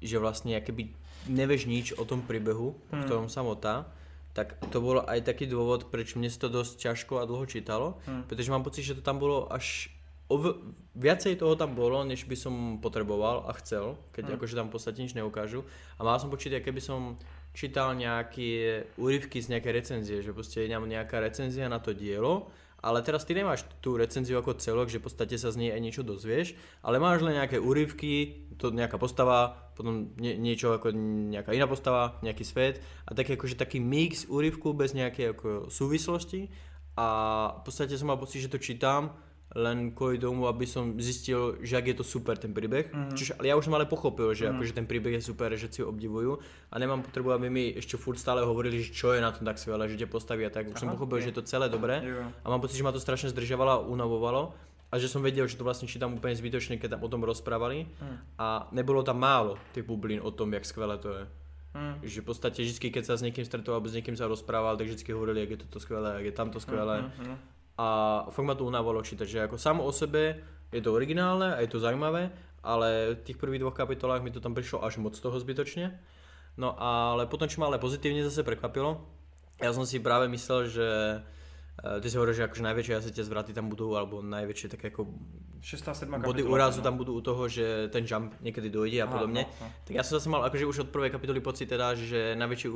že 0.00 0.18
vlastne 0.18 0.60
keby 0.60 0.92
nevieš 1.28 1.64
nič 1.64 1.86
o 1.96 2.04
tom 2.04 2.20
príbehu, 2.20 2.76
hmm. 2.76 2.92
o 2.92 2.96
ktorom 3.04 3.28
sa 3.28 3.40
motá, 3.40 3.88
tak 4.36 4.60
to 4.68 4.84
bolo 4.84 5.00
aj 5.08 5.24
taký 5.24 5.48
dôvod, 5.48 5.88
prečo 5.88 6.20
mne 6.20 6.28
sa 6.28 6.44
to 6.44 6.52
dosť 6.52 6.76
ťažko 6.76 7.24
a 7.24 7.24
dlho 7.24 7.48
čítalo, 7.48 7.96
hmm. 8.04 8.28
pretože 8.28 8.52
mám 8.52 8.60
pocit, 8.60 8.84
že 8.84 8.92
to 8.92 9.00
tam 9.00 9.16
bolo 9.16 9.48
až 9.48 9.88
ov- 10.28 10.60
viacej 10.92 11.40
toho 11.40 11.56
tam 11.56 11.72
bolo, 11.72 12.04
než 12.04 12.28
by 12.28 12.36
som 12.36 12.54
potreboval 12.84 13.48
a 13.48 13.56
chcel, 13.56 13.96
keď 14.12 14.28
hmm. 14.28 14.34
akože 14.36 14.54
tam 14.60 14.68
v 14.68 14.72
podstate 14.76 15.00
nič 15.00 15.16
neukážu. 15.16 15.64
A 15.96 16.04
mal 16.04 16.20
som 16.20 16.28
pocit, 16.28 16.52
keby 16.52 16.84
som 16.84 17.16
čítal 17.56 17.96
nejaké 17.96 18.84
úryvky 19.00 19.40
z 19.40 19.56
nejakej 19.56 19.72
recenzie, 19.72 20.20
že 20.20 20.36
proste 20.36 20.68
je 20.68 20.68
tam 20.68 20.84
nejaká 20.84 21.16
recenzia 21.24 21.72
na 21.72 21.80
to 21.80 21.96
dielo, 21.96 22.52
ale 22.86 23.02
teraz 23.02 23.26
ty 23.26 23.34
nemáš 23.34 23.66
tú 23.82 23.98
recenziu 23.98 24.38
ako 24.38 24.62
celok, 24.62 24.86
že 24.86 25.02
v 25.02 25.10
podstate 25.10 25.34
sa 25.34 25.50
z 25.50 25.58
nej 25.58 25.70
aj 25.74 25.82
niečo 25.82 26.06
dozvieš, 26.06 26.54
ale 26.86 27.02
máš 27.02 27.26
len 27.26 27.34
nejaké 27.34 27.58
úryvky, 27.58 28.46
to 28.62 28.70
nejaká 28.70 28.94
postava, 28.94 29.74
potom 29.74 30.14
nie, 30.22 30.38
niečo 30.38 30.70
ako 30.78 30.94
nejaká 31.34 31.50
iná 31.50 31.66
postava, 31.66 32.22
nejaký 32.22 32.46
svet 32.46 32.78
a 33.02 33.10
taký 33.10 33.34
akože 33.34 33.58
taký 33.58 33.82
mix 33.82 34.30
úryvku 34.30 34.70
bez 34.70 34.94
nejakej 34.94 35.34
ako 35.34 35.48
súvislosti. 35.66 36.46
A 36.94 37.06
v 37.60 37.62
podstate 37.66 37.98
som 37.98 38.08
mal 38.08 38.22
pocit, 38.22 38.46
že 38.46 38.54
to 38.54 38.62
čítam 38.62 39.12
len 39.54 39.94
kvôli 39.94 40.18
tomu, 40.18 40.50
aby 40.50 40.66
som 40.66 40.98
zistil, 40.98 41.54
že 41.62 41.78
ak 41.78 41.86
je 41.86 41.96
to 42.02 42.04
super 42.04 42.34
ten. 42.34 42.50
Mm-hmm. 42.50 43.14
Čiže 43.14 43.38
ale 43.38 43.46
ja 43.52 43.54
už 43.54 43.70
som 43.70 43.74
ale 43.78 43.86
pochopil, 43.86 44.34
že 44.34 44.50
mm-hmm. 44.50 44.58
akože 44.58 44.72
ten 44.74 44.86
príbeh 44.90 45.14
je 45.16 45.22
super, 45.22 45.54
že 45.54 45.70
si 45.70 45.86
ho 45.86 45.92
obdivujú 45.92 46.42
a 46.72 46.74
nemám 46.82 47.06
potrebu, 47.06 47.30
aby 47.30 47.46
mi 47.46 47.64
ešte 47.78 47.94
furt 47.94 48.18
stále 48.18 48.42
hovorili, 48.42 48.82
že 48.82 48.90
čo 48.90 49.14
je 49.14 49.22
na 49.22 49.30
tom 49.30 49.46
tak 49.46 49.62
skvelé, 49.62 49.86
že 49.86 50.02
tie 50.02 50.10
postavy 50.10 50.42
a 50.42 50.50
tak. 50.50 50.66
Už 50.66 50.82
Aha, 50.82 50.98
pochopil, 50.98 51.20
ok. 51.20 51.22
že 51.22 51.30
je 51.30 51.36
to 51.38 51.44
celé 51.46 51.70
dobré 51.70 52.02
Jo. 52.02 52.26
a 52.26 52.46
mám 52.50 52.58
pocit, 52.58 52.80
že 52.80 52.82
ma 52.82 52.90
to 52.90 52.98
strašne 52.98 53.30
zdržovalo 53.30 53.70
a 53.70 53.78
unavovalo 53.86 54.50
a 54.90 54.94
že 54.98 55.10
som 55.10 55.22
vedel, 55.22 55.46
že 55.46 55.58
to 55.58 55.66
vlastne 55.66 55.86
čítam 55.86 56.14
úplne 56.14 56.34
zbytočne, 56.34 56.78
keď 56.78 56.98
tam 56.98 57.02
o 57.06 57.08
tom 57.10 57.22
rozprávali 57.22 57.86
Hmm. 57.98 58.18
a 58.38 58.66
nebolo 58.74 59.02
tam 59.02 59.18
málo 59.18 59.58
tých 59.74 59.86
bublín 59.86 60.22
o 60.22 60.30
tom, 60.30 60.50
jak 60.54 60.66
skvelé 60.66 60.98
to 60.98 61.10
je. 61.10 61.24
Hmm. 61.76 62.00
Že 62.00 62.24
v 62.24 62.26
podstate 62.26 62.58
vždy, 62.64 62.88
keď 62.88 63.04
sa 63.04 63.14
s 63.20 63.22
niekým 63.22 63.44
stretol 63.44 63.76
alebo 63.76 63.90
s 63.90 63.94
niekým 63.94 64.16
sa 64.16 64.24
rozprával, 64.24 64.80
tak 64.80 64.88
vždy 64.88 65.12
hovorili, 65.12 65.44
jak 65.44 65.50
je 65.50 65.60
toto 65.68 65.76
skvelé, 65.76 66.24
jak 66.24 66.26
je 66.32 66.34
tamto 66.34 66.58
skvelé. 66.58 67.04
Mhm, 67.04 67.12
mhm. 67.20 67.36
A 67.36 67.36
fakt 67.36 67.55
ma 67.76 68.54
to 68.56 68.64
unávalo 68.64 69.04
čítať, 69.04 69.26
že 69.28 69.44
ako 69.44 69.56
samo 69.60 69.84
o 69.84 69.92
sebe 69.92 70.40
je 70.72 70.80
to 70.80 70.92
originálne 70.92 71.54
a 71.54 71.60
je 71.62 71.70
to 71.70 71.78
zaujímavé, 71.78 72.32
ale 72.64 73.14
v 73.14 73.24
tých 73.24 73.38
prvých 73.38 73.62
dvoch 73.62 73.76
kapitolách 73.76 74.24
mi 74.24 74.34
to 74.34 74.40
tam 74.42 74.56
prišlo 74.56 74.82
až 74.82 74.98
moc 74.98 75.14
toho 75.14 75.36
zbytočne. 75.36 75.94
No 76.56 76.72
ale 76.80 77.28
potom, 77.28 77.46
čo 77.46 77.60
ma 77.60 77.68
ale 77.68 77.76
pozitívne 77.76 78.24
zase 78.24 78.40
prekvapilo, 78.40 79.04
ja 79.60 79.72
som 79.76 79.84
si 79.84 80.00
práve 80.00 80.28
myslel, 80.28 80.60
že 80.68 80.88
ty 81.76 82.06
si 82.08 82.16
hovoril, 82.16 82.32
že 82.32 82.48
akože 82.48 82.64
najväčšie 82.64 82.94
asi 82.96 83.10
tie 83.12 83.24
zvraty 83.24 83.52
tam 83.52 83.68
budú, 83.68 83.92
alebo 83.94 84.24
najväčšie 84.24 84.72
také 84.72 84.88
ako 84.88 85.12
Šestá, 85.66 85.98
sedmá 85.98 86.22
body 86.22 86.46
kapitola, 86.46 86.52
úrazu 86.52 86.78
no. 86.78 86.84
tam 86.86 86.94
budú 86.94 87.18
u 87.18 87.22
toho, 87.24 87.50
že 87.50 87.90
ten 87.90 88.06
jump 88.06 88.38
niekedy 88.38 88.70
dojde 88.70 89.02
a 89.02 89.08
Aha, 89.08 89.12
podobne. 89.12 89.42
no, 89.50 89.66
no. 89.66 89.68
Tak 89.82 89.92
ja 89.98 90.02
som 90.06 90.20
zase 90.20 90.28
mal 90.30 90.46
akože 90.46 90.62
už 90.62 90.76
od 90.86 90.90
prvej 90.94 91.10
kapitoly 91.10 91.42
pocit 91.42 91.66
teda, 91.66 91.98
že 91.98 92.38
najväčší, 92.38 92.68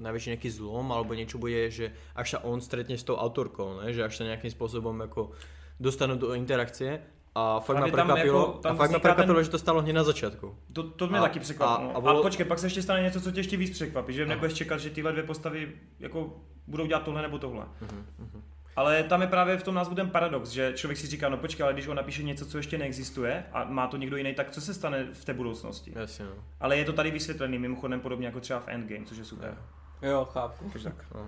najväčší 0.00 0.28
nejaký 0.32 0.48
zlom 0.48 0.88
alebo 0.88 1.12
niečo 1.12 1.36
bude, 1.36 1.68
že 1.68 1.92
až 2.16 2.26
sa 2.32 2.38
on 2.46 2.64
stretne 2.64 2.96
s 2.96 3.04
tou 3.04 3.20
autorkou, 3.20 3.82
ne? 3.82 3.92
že 3.92 4.08
až 4.08 4.14
sa 4.14 4.24
nejakým 4.24 4.48
spôsobom 4.48 4.94
ako 5.04 5.36
dostanú 5.76 6.16
do 6.16 6.32
interakcie. 6.32 7.02
A 7.34 7.60
fakt 7.60 7.76
tam 7.76 7.90
prekvapilo, 7.90 8.40
jako- 8.40 8.68
a 8.68 8.74
fakt 8.74 9.16
ten- 9.16 9.44
že 9.44 9.50
to 9.50 9.58
stalo 9.58 9.82
hneď 9.82 9.94
na 9.94 10.04
začiatku. 10.04 10.54
To, 10.72 10.82
to 10.82 11.06
mě 11.06 11.18
A- 11.18 11.22
taky 11.22 11.40
překvapilo. 11.40 11.90
a- 11.90 11.92
A, 11.94 12.12
a 12.14 12.18
a, 12.18 12.22
počkej, 12.22 12.46
pak 12.46 12.58
se 12.58 12.66
ještě 12.66 12.82
stane 12.82 13.02
něco, 13.02 13.20
co 13.20 13.30
tě 13.30 13.40
ještě 13.40 13.56
víc 13.56 13.70
překvapí, 13.70 14.12
že 14.12 14.26
nebudeš 14.26 14.52
čekat, 14.52 14.76
že 14.80 14.90
tyhle 14.90 15.12
dvě 15.12 15.24
postavy 15.24 15.72
jako 16.00 16.36
budou 16.66 16.86
dělat 16.86 17.02
tohle 17.02 17.22
nebo 17.22 17.38
tohle. 17.38 17.64
Mhm, 17.80 18.42
Ale 18.76 19.02
tam 19.02 19.20
je 19.20 19.26
právě 19.26 19.56
v 19.56 19.62
tom 19.62 19.74
názvu 19.74 19.94
ten 19.94 20.10
paradox, 20.10 20.48
že 20.50 20.72
člověk 20.76 20.98
si 20.98 21.06
říká, 21.06 21.28
no 21.28 21.36
počkej, 21.36 21.64
ale 21.64 21.72
když 21.72 21.86
on 21.88 21.96
napíše 21.96 22.22
něco, 22.22 22.46
co 22.46 22.56
ještě 22.56 22.78
neexistuje 22.78 23.44
a 23.52 23.64
má 23.64 23.86
to 23.86 23.96
někdo 23.96 24.16
jiný, 24.16 24.34
tak 24.34 24.50
co 24.50 24.60
se 24.60 24.74
stane 24.74 25.06
v 25.12 25.24
té 25.24 25.34
budoucnosti? 25.34 25.92
Jasne, 25.96 26.24
no. 26.24 26.32
Ale 26.60 26.76
je 26.76 26.84
to 26.84 26.92
tady 26.92 27.10
vysvětlený, 27.10 27.58
mimochodem 27.58 28.00
podobně 28.00 28.26
jako 28.26 28.40
třeba 28.40 28.60
v 28.60 28.68
Endgame, 28.68 29.04
což 29.06 29.18
je 29.18 29.24
super. 29.24 29.54
Jo, 30.02 30.28
chápu. 30.32 30.64
Takže 30.72 30.84
tak. 30.88 31.04
Aha. 31.14 31.24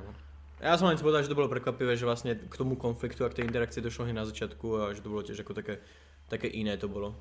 Som 0.56 0.88
len 0.88 0.96
chcel 0.96 1.04
povedať, 1.04 1.28
že 1.28 1.30
to 1.30 1.38
bolo 1.38 1.52
prekvapivé, 1.52 1.96
že 1.96 2.08
vlastne 2.08 2.32
k 2.34 2.54
tomu 2.56 2.80
konfliktu 2.80 3.24
a 3.24 3.28
k 3.28 3.40
tej 3.40 3.44
interakcii 3.44 3.84
došlo 3.84 4.08
hneď 4.08 4.16
na 4.16 4.24
začiatku 4.24 4.66
a 4.80 4.96
že 4.96 5.04
to 5.04 5.12
bolo 5.12 5.20
tiež 5.20 5.44
ako 5.44 5.52
také, 5.52 5.84
také 6.32 6.48
iné 6.48 6.80
to 6.80 6.88
bolo. 6.88 7.12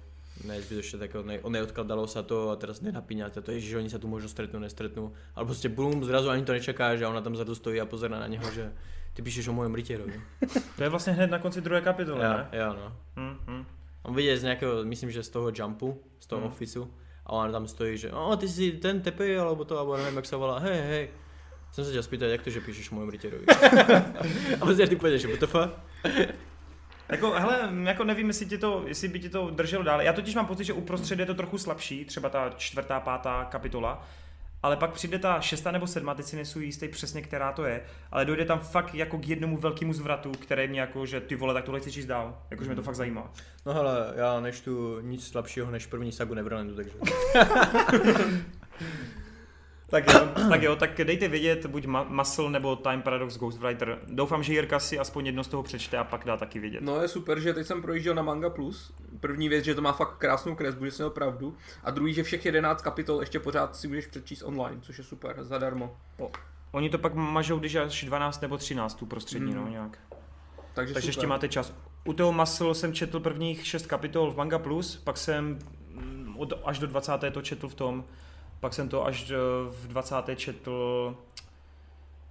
Ne, 0.43 0.59
zbytočne 0.59 0.99
také, 0.99 1.15
ne, 1.23 1.39
neodkladalo 1.39 2.07
sa 2.11 2.19
to 2.19 2.51
a 2.51 2.59
teraz 2.59 2.83
nenapíňate 2.83 3.39
to, 3.39 3.55
že 3.55 3.79
oni 3.79 3.87
sa 3.87 3.99
tu 3.99 4.07
možno 4.11 4.27
stretnú, 4.27 4.59
nestretnú. 4.59 5.15
Ale 5.31 5.47
proste 5.47 5.71
blum, 5.71 6.03
zrazu 6.03 6.27
ani 6.27 6.43
to 6.43 6.51
nečaká, 6.51 6.95
že 6.99 7.07
ona 7.07 7.23
tam 7.23 7.35
zadu 7.39 7.55
stojí 7.55 7.79
a 7.79 7.87
pozera 7.87 8.19
na 8.19 8.27
neho, 8.27 8.43
že 8.51 8.67
ty 9.15 9.23
píšeš 9.23 9.47
o 9.47 9.55
mojom 9.55 9.71
rytierovi. 9.75 10.19
To 10.75 10.83
je 10.83 10.89
vlastně 10.89 11.13
hned 11.13 11.31
na 11.31 11.39
konci 11.39 11.61
druhé 11.61 11.81
kapitoly, 11.81 12.19
Ja, 12.23 12.37
ne? 12.37 12.47
ja, 12.51 12.69
no. 12.73 12.91
Hm, 13.15 13.35
hm. 13.47 13.63
On 14.03 14.15
vidie 14.15 14.37
z 14.37 14.43
nejakého, 14.43 14.83
myslím, 14.83 15.11
že 15.11 15.23
z 15.23 15.29
toho 15.29 15.51
jumpu, 15.55 15.97
z 16.19 16.27
toho 16.27 16.41
Hmm. 16.43 16.51
officeu 16.51 16.87
a 17.25 17.31
ona 17.31 17.51
tam 17.51 17.67
stojí, 17.67 17.97
že 17.97 18.11
o, 18.11 18.35
ty 18.37 18.47
si 18.47 18.71
ten 18.77 19.01
tepej, 19.01 19.39
alebo 19.39 19.63
to, 19.65 19.79
alebo 19.79 19.97
neviem, 19.97 20.15
jak 20.15 20.25
sa 20.29 20.37
volá, 20.37 20.59
hej, 20.59 20.77
hej. 20.83 21.05
Chcem 21.75 21.91
sa 21.91 21.91
ťa 21.91 22.07
spýtať, 22.07 22.29
jak 22.31 22.43
to, 22.47 22.55
že 22.55 22.63
píšeš 22.63 22.95
mojom 22.95 23.11
rytierovi. 23.11 23.51
a 24.59 24.63
vlastne 24.63 24.87
ty 24.87 24.95
povedeš, 24.95 25.27
že 25.27 25.31
WTF? 25.35 25.55
Jako, 27.09 27.31
hele, 27.31 27.69
jako 27.83 28.03
nevím, 28.03 28.27
jestli, 28.27 28.45
ti 28.45 28.57
to, 28.57 28.83
jestli 28.87 29.07
by 29.07 29.19
ti 29.19 29.29
to 29.29 29.49
drželo 29.51 29.83
dál. 29.83 30.01
Já 30.01 30.13
totiž 30.13 30.35
mám 30.35 30.45
pocit, 30.45 30.63
že 30.63 30.73
uprostřed 30.73 31.19
je 31.19 31.25
to 31.25 31.33
trochu 31.33 31.57
slabší, 31.57 32.05
třeba 32.05 32.29
ta 32.29 32.53
čtvrtá, 32.57 32.99
pátá 32.99 33.45
kapitola, 33.45 34.07
ale 34.63 34.77
pak 34.77 34.91
přijde 34.91 35.19
ta 35.19 35.41
šestá 35.41 35.71
nebo 35.71 35.87
sedmá, 35.87 36.13
teď 36.13 36.25
si 36.25 36.35
nejsou 36.35 36.59
jistý 36.59 36.87
přesně, 36.87 37.21
která 37.21 37.51
to 37.51 37.65
je, 37.65 37.83
ale 38.11 38.25
dojde 38.25 38.45
tam 38.45 38.59
fakt 38.59 38.95
jako 38.95 39.17
k 39.17 39.27
jednomu 39.27 39.57
velkému 39.57 39.93
zvratu, 39.93 40.31
který 40.31 40.67
mě 40.67 40.79
jako, 40.79 41.05
že 41.05 41.21
ty 41.21 41.35
vole, 41.35 41.53
tak 41.53 41.63
tohle 41.63 41.79
chci 41.79 41.91
číst 41.91 42.05
dál, 42.05 42.37
jakože 42.51 42.69
mě 42.69 42.75
to 42.75 42.83
fakt 42.83 42.95
zajímá. 42.95 43.31
No 43.65 43.73
hele, 43.73 44.13
já 44.15 44.39
nečtu 44.39 44.99
nic 44.99 45.27
slabšího 45.27 45.71
než 45.71 45.85
první 45.85 46.11
sagu 46.11 46.33
Neverlandu, 46.33 46.75
takže... 46.75 46.91
Tak 49.89 50.13
jo, 50.13 50.27
tak 50.49 50.61
jo, 50.63 50.75
tak 50.75 50.97
dejte 51.03 51.27
vědět, 51.27 51.65
buď 51.65 51.85
Ma- 51.85 52.09
Muscle 52.09 52.49
nebo 52.49 52.75
Time 52.75 53.01
Paradox 53.01 53.37
Ghostwriter. 53.37 53.99
Doufám, 54.07 54.43
že 54.43 54.53
Jirka 54.53 54.79
si 54.79 54.99
aspoň 54.99 55.25
jedno 55.25 55.43
z 55.43 55.47
toho 55.47 55.63
přečte 55.63 55.97
a 55.97 56.03
pak 56.03 56.25
dá 56.25 56.37
taky 56.37 56.59
vědět. 56.59 56.81
No 56.83 57.01
je 57.01 57.07
super, 57.07 57.39
že 57.39 57.53
teď 57.53 57.67
jsem 57.67 57.81
projížděl 57.81 58.15
na 58.15 58.21
Manga 58.21 58.49
Plus. 58.49 58.93
První 59.19 59.49
věc, 59.49 59.65
že 59.65 59.75
to 59.75 59.81
má 59.81 59.91
fakt 59.93 60.17
krásnou 60.17 60.55
kresbu, 60.55 60.85
že 60.85 60.91
jsem 60.91 61.09
pravdu. 61.11 61.57
A 61.83 61.91
druhý, 61.91 62.13
že 62.13 62.23
všech 62.23 62.45
11 62.45 62.81
kapitol 62.81 63.19
ještě 63.19 63.39
pořád 63.39 63.75
si 63.75 63.87
můžeš 63.87 64.07
přečíst 64.07 64.41
online, 64.43 64.77
což 64.81 64.97
je 64.97 65.03
super, 65.03 65.43
zadarmo. 65.43 65.97
Oni 66.71 66.89
to 66.89 66.97
pak 66.97 67.13
mažou, 67.13 67.59
když 67.59 67.75
až 67.75 68.03
12 68.03 68.41
nebo 68.41 68.57
13 68.57 68.93
tu 68.93 69.05
prostřední, 69.05 69.51
Mm. 69.51 69.57
no 69.61 69.67
nějak. 69.67 69.97
Takže, 70.73 70.93
Takže 70.93 70.93
super. 70.93 71.07
ještě 71.09 71.27
máte 71.27 71.49
čas. 71.49 71.73
U 72.05 72.13
toho 72.13 72.31
Muscle 72.33 72.75
jsem 72.75 72.93
četl 72.93 73.19
prvních 73.19 73.65
6 73.67 73.85
kapitol 73.87 74.31
v 74.31 74.37
Manga 74.37 74.59
Plus, 74.59 74.95
pak 74.95 75.17
jsem 75.17 75.59
mm, 75.91 76.35
od, 76.37 76.53
až 76.65 76.79
do 76.79 76.87
20. 76.87 77.11
to 77.31 77.41
četl 77.41 77.67
v 77.69 77.75
tom, 77.75 78.03
pak 78.59 78.73
jsem 78.73 78.89
to 78.89 79.05
až 79.05 79.31
eh, 79.31 79.35
v 79.69 79.87
20. 79.87 80.15
četl 80.35 81.15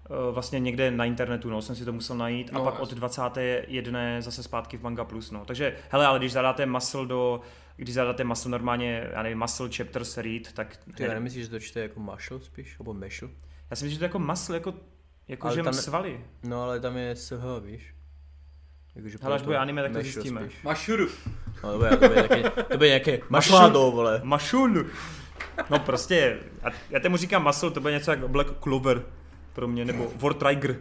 eh, 0.07 0.33
vlastně 0.33 0.61
někde 0.61 0.91
na 0.91 1.05
internetu, 1.05 1.51
no, 1.51 1.62
jsem 1.62 1.77
si 1.77 1.85
to 1.85 1.93
musel 1.93 2.16
najít 2.16 2.51
a 2.53 2.55
No, 2.59 2.64
pak 2.64 2.75
jasně. 2.75 2.83
od 2.93 2.99
21. 2.99 4.20
zase 4.20 4.43
zpátky 4.43 4.77
v 4.77 4.83
Manga 4.83 5.05
Plus, 5.05 5.31
no. 5.31 5.45
Takže, 5.45 5.77
hele, 5.91 6.07
ale 6.07 6.18
když 6.18 6.33
zadáte 6.33 6.66
Muscle 6.66 7.07
do, 7.07 7.41
když 7.77 7.95
zadáte 7.95 8.25
Muscle 8.25 8.51
normálně, 8.51 9.09
já 9.12 9.22
nevím, 9.22 9.39
Muscle 9.39 9.68
Chapters 9.77 10.16
Read, 10.18 10.53
tak 10.53 10.77
Ty 10.97 11.03
já 11.03 11.14
nemyslíš, 11.14 11.45
že 11.45 11.51
to 11.51 11.61
čte 11.61 11.81
jako 11.81 12.01
Marshall 12.01 12.41
spíš, 12.41 12.79
nebo 12.79 12.95
Mešl? 12.95 13.31
já 13.70 13.77
si 13.77 13.85
myslím, 13.85 13.91
že 13.91 13.99
to 13.99 14.05
je 14.05 14.09
jako 14.09 14.18
Muscle, 14.18 14.57
jako, 14.57 14.75
jako 15.29 15.47
Ale 15.47 15.57
že 15.57 15.62
tam- 15.62 15.72
svaly. 15.75 16.20
No 16.43 16.62
ale 16.62 16.81
tam 16.81 16.97
je 16.97 17.16
SH, 17.16 17.35
víš? 17.64 17.95
Jakože 18.95 19.18
Hele, 19.22 19.35
až 19.37 19.43
bude 19.43 19.57
anime, 19.59 19.83
tak 19.83 19.93
to 19.93 20.01
zjistíme. 20.01 20.49
Mašuru. 20.64 21.09
No 21.64 21.72
to 21.72 21.79
bude, 21.79 21.91
to 21.91 21.97
bude, 22.09 22.14
nějaké, 22.14 22.51
to 22.51 22.77
bude 22.77 22.87
nějaké 22.89 23.18
mašládou, 23.29 23.93
vole. 23.93 24.20
Mašul. 24.25 24.87
No 25.71 25.79
prostě, 25.79 26.41
já, 26.63 26.71
já 26.91 27.01
tomu 27.01 27.17
říkám 27.17 27.45
muscle, 27.45 27.71
to 27.71 27.81
bude 27.81 27.93
něco 27.93 28.11
jako 28.11 28.29
Black 28.29 28.49
Clover 28.63 29.03
pro 29.53 29.69
mě, 29.69 29.85
nebo 29.85 30.13
War 30.17 30.35
Tiger. 30.35 30.77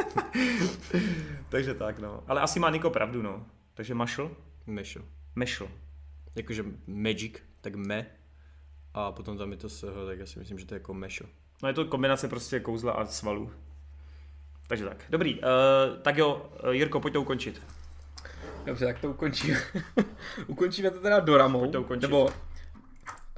Takže 1.48 1.74
tak, 1.74 1.98
no. 1.98 2.22
Ale 2.28 2.40
asi 2.40 2.60
má 2.60 2.70
Niko 2.70 2.90
pravdu, 2.90 3.22
no. 3.22 3.46
Takže 3.74 3.94
mašl, 3.94 4.30
Mešl. 4.66 5.02
mešl. 5.34 5.68
Jakože 6.34 6.64
magic, 6.86 7.34
tak 7.60 7.74
me. 7.74 8.06
A 8.94 9.12
potom 9.12 9.38
tam 9.38 9.50
je 9.50 9.56
to 9.56 9.68
SH, 9.68 9.84
tak 10.06 10.18
já 10.18 10.26
si 10.26 10.38
myslím, 10.38 10.58
že 10.58 10.66
to 10.66 10.74
je 10.74 10.76
jako 10.76 10.94
Mešl. 10.94 11.24
No 11.62 11.68
je 11.68 11.74
to 11.74 11.84
kombinace 11.84 12.28
prostě 12.28 12.60
kouzla 12.60 12.92
a 12.92 13.06
svalů. 13.06 13.50
Takže 14.66 14.84
tak. 14.84 14.96
Dobrý, 15.10 15.34
uh, 15.34 15.40
tak 16.02 16.16
jo, 16.18 16.50
eh, 16.70 16.74
Jirko, 16.74 17.00
pojď 17.00 17.12
to 17.14 17.20
ukončit. 17.22 17.62
Dobře, 18.64 18.86
tak 18.86 18.98
to 19.00 19.10
ukončíme. 19.10 19.58
ukončíme 20.46 20.90
to 20.90 21.00
teda 21.00 21.20
doramou, 21.20 21.60
Pojď 21.60 21.72
to 21.72 21.80
ukončit. 21.80 22.02
nebo 22.02 22.30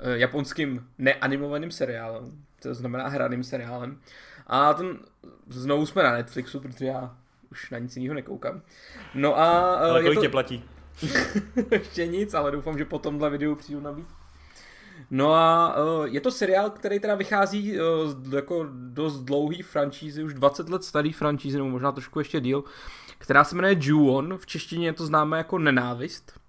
japonským 0.03 0.87
neanimovaným 0.99 1.71
seriálem, 1.71 2.33
to 2.63 2.75
znamená 2.75 3.09
hraným 3.09 3.45
seriálem. 3.45 3.99
A 4.47 4.75
ten, 4.75 4.99
znovu 5.47 5.87
jsme 5.87 6.03
na 6.03 6.13
Netflixu, 6.13 6.61
protože 6.61 6.87
já 6.87 7.17
už 7.51 7.71
na 7.71 7.79
nic 7.79 7.97
jiného 7.97 8.15
nekoukám. 8.15 8.63
No 9.15 9.39
a 9.39 9.77
uh, 9.77 9.83
Ale 9.83 9.99
je 9.99 10.03
kolik 10.03 10.19
to 10.19 10.23
tě 10.23 10.29
platí? 10.29 10.65
ještě 11.71 12.07
nic, 12.07 12.35
ale 12.35 12.51
doufám, 12.51 12.79
že 12.79 12.85
po 12.85 12.99
tomhle 12.99 13.31
videu 13.31 13.55
přijdu 13.55 13.81
na 13.81 13.91
víc. 13.91 14.07
No 15.11 15.35
a 15.35 15.77
uh, 15.77 16.05
je 16.05 16.21
to 16.21 16.31
seriál, 16.31 16.71
který 16.71 17.01
teda 17.01 17.15
vychází 17.15 17.77
z 18.07 18.33
jako 18.33 18.67
dost 18.73 19.21
dlouhý 19.21 19.63
franšízy, 19.63 20.23
už 20.23 20.35
20 20.35 20.69
let 20.69 20.85
starý 20.85 21.13
franšízy, 21.13 21.57
nebo 21.59 21.71
možná 21.71 21.93
trošku 21.93 22.19
ještě 22.19 22.41
díl, 22.41 22.65
která 23.19 23.45
se 23.45 23.57
jmenuje 23.57 23.77
Ju-On, 23.81 24.39
v 24.39 24.47
češtině 24.47 24.93
to 24.93 25.07
známe 25.07 25.39
jako 25.39 25.59
Nenávist. 25.59 26.42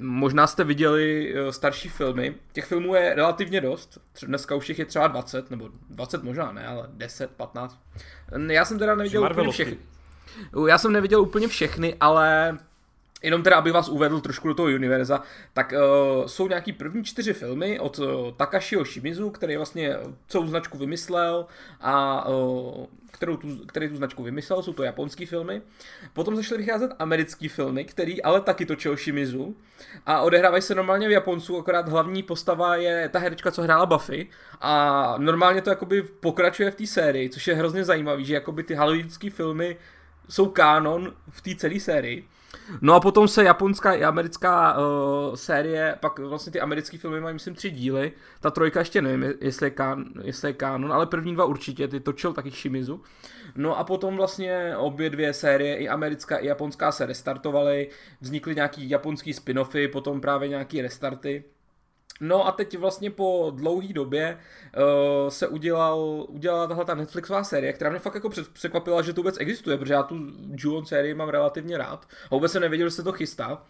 Možná 0.00 0.46
jste 0.46 0.64
viděli 0.64 1.34
uh, 1.34 1.50
starší 1.50 1.88
filmy, 1.88 2.34
těch 2.52 2.64
filmů 2.64 2.94
je 2.94 3.14
relativně 3.14 3.60
dost, 3.60 3.98
dneska 4.26 4.54
už 4.54 4.68
jich 4.68 4.78
je 4.78 4.84
třeba 4.84 5.06
20, 5.06 5.50
nebo 5.50 5.68
20 5.90 6.22
možná 6.22 6.52
ne, 6.52 6.66
ale 6.66 6.88
10, 6.92 7.30
15. 7.30 7.80
Já 8.48 8.64
jsem 8.64 8.78
teda 8.78 8.94
neviděl 8.94 9.28
úplně 9.30 9.50
všechny. 9.50 9.78
Já 10.68 10.78
jsem 10.78 10.92
neviděl 10.92 11.20
úplně 11.20 11.48
všechny, 11.48 11.96
ale 12.00 12.58
Jenom 13.22 13.42
teda, 13.42 13.56
aby 13.56 13.70
vás 13.70 13.88
uvedl 13.88 14.20
trošku 14.20 14.48
do 14.48 14.54
toho 14.54 14.68
univerza, 14.68 15.22
tak 15.52 15.72
uh, 15.72 16.26
jsou 16.26 16.48
nějaký 16.48 16.72
první 16.72 17.04
čtyři 17.04 17.32
filmy 17.32 17.80
od 17.80 17.98
uh, 17.98 18.06
Takashiho 18.36 18.84
Shimizu, 18.84 19.30
který 19.30 19.56
vlastně 19.56 19.96
celou 20.28 20.46
značku 20.46 20.78
vymyslel 20.78 21.46
a 21.80 22.28
uh, 22.28 22.86
kterou 23.14 23.36
tu, 23.36 23.48
který 23.66 23.88
tu 23.88 23.96
značku 23.96 24.22
vymyslel, 24.22 24.62
jsou 24.62 24.72
to 24.72 24.82
japonský 24.82 25.26
filmy. 25.26 25.62
Potom 26.12 26.36
začaly 26.36 26.58
vycházet 26.58 26.90
americký 26.98 27.48
filmy, 27.48 27.84
který 27.84 28.22
ale 28.22 28.40
taky 28.40 28.66
točil 28.66 28.96
Shimizu 28.96 29.56
a 30.06 30.20
odehrávají 30.20 30.62
se 30.62 30.74
normálně 30.74 31.08
v 31.08 31.10
Japoncu, 31.10 31.58
akorát 31.58 31.88
hlavní 31.88 32.22
postava 32.22 32.76
je 32.76 33.08
ta 33.08 33.18
herečka, 33.18 33.50
co 33.50 33.62
hrála 33.62 33.86
Buffy 33.86 34.28
a 34.60 35.14
normálně 35.18 35.62
to 35.62 35.70
jakoby 35.70 36.02
pokračuje 36.02 36.70
v 36.70 36.74
té 36.74 36.86
sérii, 36.86 37.30
což 37.30 37.46
je 37.46 37.54
hrozně 37.54 37.84
zajímavý, 37.84 38.24
že 38.24 38.34
jakoby 38.34 38.62
ty 38.62 38.74
halloweenské 38.74 39.30
filmy 39.30 39.76
jsou 40.28 40.48
kánon 40.48 41.14
v 41.30 41.40
té 41.40 41.54
celé 41.54 41.80
sérii. 41.80 42.28
No 42.80 42.94
a 42.94 43.00
potom 43.00 43.28
se 43.28 43.44
japonská 43.44 43.92
i 43.92 44.04
americká 44.04 44.78
uh, 44.78 45.34
série, 45.34 45.96
pak 46.00 46.18
vlastně 46.18 46.52
ty 46.52 46.60
americké 46.60 46.98
filmy 46.98 47.20
mají 47.20 47.34
myslím 47.34 47.54
tři 47.54 47.70
díly, 47.70 48.12
ta 48.40 48.50
trojka 48.50 48.80
ještě 48.80 49.02
nevím, 49.02 49.34
jestli 49.40 49.66
je, 49.66 49.70
kán, 49.70 50.04
jestli 50.22 50.48
je 50.48 50.52
kánon, 50.52 50.92
ale 50.92 51.06
první 51.06 51.34
dva 51.34 51.44
určitě, 51.44 51.88
ty 51.88 52.00
točil 52.00 52.32
taky 52.32 52.50
Shimizu. 52.50 53.02
No 53.56 53.78
a 53.78 53.84
potom 53.84 54.16
vlastně 54.16 54.76
obě 54.76 55.10
dvě 55.10 55.32
série, 55.32 55.76
i 55.76 55.88
americká 55.88 56.36
i 56.36 56.46
japonská 56.46 56.92
se 56.92 57.06
restartovaly, 57.06 57.88
vznikly 58.20 58.54
nějaký 58.54 58.90
japonský 58.90 59.32
spin-offy, 59.34 59.88
potom 59.88 60.20
právě 60.20 60.48
nějaký 60.48 60.82
restarty. 60.82 61.44
No 62.20 62.46
a 62.46 62.52
teď 62.52 62.78
vlastně 62.78 63.10
po 63.10 63.52
dlouhé 63.54 63.92
době 63.92 64.38
uh, 64.76 65.28
se 65.28 65.48
udělal, 65.48 66.26
udělala 66.28 66.66
tahle 66.66 66.84
ta 66.84 66.94
Netflixová 66.94 67.44
série, 67.44 67.72
která 67.72 67.90
mě 67.90 67.98
fakt 67.98 68.14
jako 68.14 68.30
překvapila, 68.52 69.02
že 69.02 69.12
to 69.12 69.20
vůbec 69.20 69.36
existuje, 69.40 69.76
protože 69.78 69.92
já 69.92 70.02
tu 70.02 70.16
Ju-On 70.56 70.86
sérii 70.86 71.14
mám 71.14 71.28
relativně 71.28 71.78
rád. 71.78 72.08
A 72.30 72.34
vůbec 72.34 72.52
jsem 72.52 72.62
nevěděl, 72.62 72.88
že 72.88 72.94
se 72.94 73.02
to 73.02 73.12
chystá. 73.12 73.62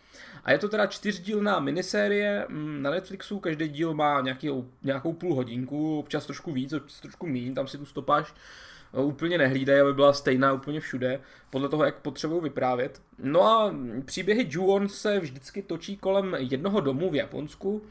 A 0.45 0.53
je 0.53 0.59
to 0.59 0.69
teda 0.69 0.87
čtyřdílná 0.87 1.61
minisérie 1.61 2.47
mm, 2.49 2.83
na 2.83 2.91
Netflixu, 2.91 3.41
každý 3.41 3.69
díl 3.69 3.95
má 3.95 4.21
nějaký, 4.21 4.51
nějakou 4.83 5.13
půl 5.13 5.35
hodinku, 5.35 5.99
občas 5.99 6.27
trošku 6.27 6.53
víc, 6.53 6.73
občas 6.73 7.01
trošku 7.01 7.27
míň, 7.27 7.55
tam 7.55 7.69
si 7.69 7.79
tu 7.79 7.87
stopáž 7.87 8.35
eh, 8.35 8.39
úplně 9.03 9.39
nehlídají, 9.39 9.81
aby 9.81 9.93
byla 9.93 10.13
stejná 10.13 10.53
úplně 10.53 10.81
všude, 10.81 11.21
podle 11.51 11.69
toho, 11.69 11.85
jak 11.85 11.95
potřebují 11.95 12.43
vyprávět. 12.43 13.03
No 13.19 13.43
a 13.43 13.75
příběhy 14.05 14.47
Ju-On 14.51 14.89
se 14.89 15.21
vždycky 15.21 15.63
točí 15.63 15.97
kolem 15.97 16.37
jednoho 16.39 16.81
domu 16.81 17.11
v 17.11 17.15
Japonsku, 17.15 17.83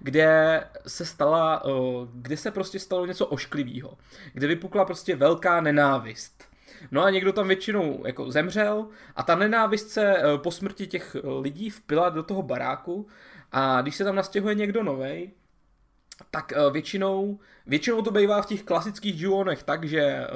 kde 0.00 0.64
se 0.86 1.04
stala, 1.04 1.62
eh, 1.66 1.70
kde 2.12 2.36
se 2.36 2.50
prostě 2.50 2.78
stalo 2.78 3.06
něco 3.06 3.26
ošklivého, 3.26 3.98
kde 4.32 4.46
vypukla 4.46 4.84
prostě 4.84 5.16
velká 5.16 5.60
nenávist. 5.60 6.44
No 6.90 7.04
a 7.04 7.10
někdo 7.10 7.32
tam 7.32 7.48
většinou 7.48 8.02
jako 8.06 8.30
zemřel 8.30 8.86
a 9.16 9.22
ta 9.22 9.34
nenávist 9.34 9.90
se 9.90 10.16
eh, 10.16 10.38
po 10.38 10.50
smrti 10.50 10.86
těch 10.86 11.16
lidí 11.40 11.70
vpila 11.70 12.08
do 12.08 12.22
toho 12.22 12.42
baráku 12.42 13.06
a 13.52 13.82
když 13.82 13.96
se 13.96 14.04
tam 14.04 14.14
nastěhuje 14.14 14.54
někdo 14.54 14.82
novej, 14.82 15.30
tak 16.30 16.52
eh, 16.52 16.70
většinou, 16.70 17.38
většinou 17.66 18.02
to 18.02 18.10
bývá 18.10 18.42
v 18.42 18.46
těch 18.46 18.62
klasických 18.62 19.20
Ju-onech 19.20 19.62
tak, 19.62 19.84
že 19.84 20.00
eh, 20.00 20.26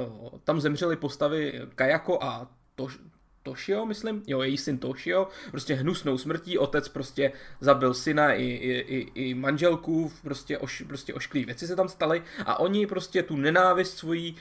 tam 0.45 0.61
zemřely 0.61 0.97
postavy 0.97 1.61
Kayako 1.75 2.23
a 2.23 2.51
Toš, 2.75 2.99
Toshio, 3.45 3.87
myslím, 3.87 4.23
jo, 4.27 4.43
její 4.43 4.57
syn 4.57 4.79
Toshio, 4.79 5.29
prostě 5.51 5.75
hnusnou 5.75 6.19
smrtí, 6.19 6.59
otec 6.59 6.89
prostě 6.89 7.33
zabil 7.61 7.95
syna 7.95 8.33
i, 8.33 8.45
i, 8.45 9.11
i, 9.15 9.35
manželku, 9.35 10.13
prostě, 10.23 10.59
oš, 10.59 10.83
prostě 10.87 11.15
ošklivý 11.15 11.45
věci 11.45 11.67
se 11.67 11.77
tam 11.77 11.89
staly 11.89 12.23
a 12.47 12.61
oni 12.61 12.87
prostě 12.87 13.23
tu 13.23 13.37
nenávist 13.37 13.99
svojí 13.99 14.37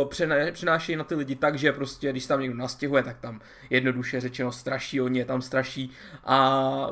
uh, 0.00 0.08
přená, 0.08 0.36
přenášejí 0.52 0.96
na 0.96 1.04
ty 1.04 1.14
lidi 1.14 1.36
tak, 1.36 1.58
že 1.58 1.72
prostě, 1.72 2.10
když 2.10 2.26
tam 2.26 2.40
někdo 2.40 2.56
nastěhuje, 2.56 3.02
tak 3.02 3.18
tam 3.18 3.40
jednoduše 3.70 4.20
řečeno 4.20 4.52
straší, 4.52 5.00
oni 5.00 5.18
je 5.18 5.24
tam 5.24 5.42
straší 5.42 5.90
a 6.24 6.90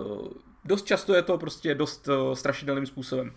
dost 0.64 0.86
často 0.86 1.14
je 1.14 1.22
to 1.22 1.38
prostě 1.38 1.74
dost 1.74 2.08
uh, 2.08 2.34
strašidelným 2.34 2.86
způsobem. 2.86 3.32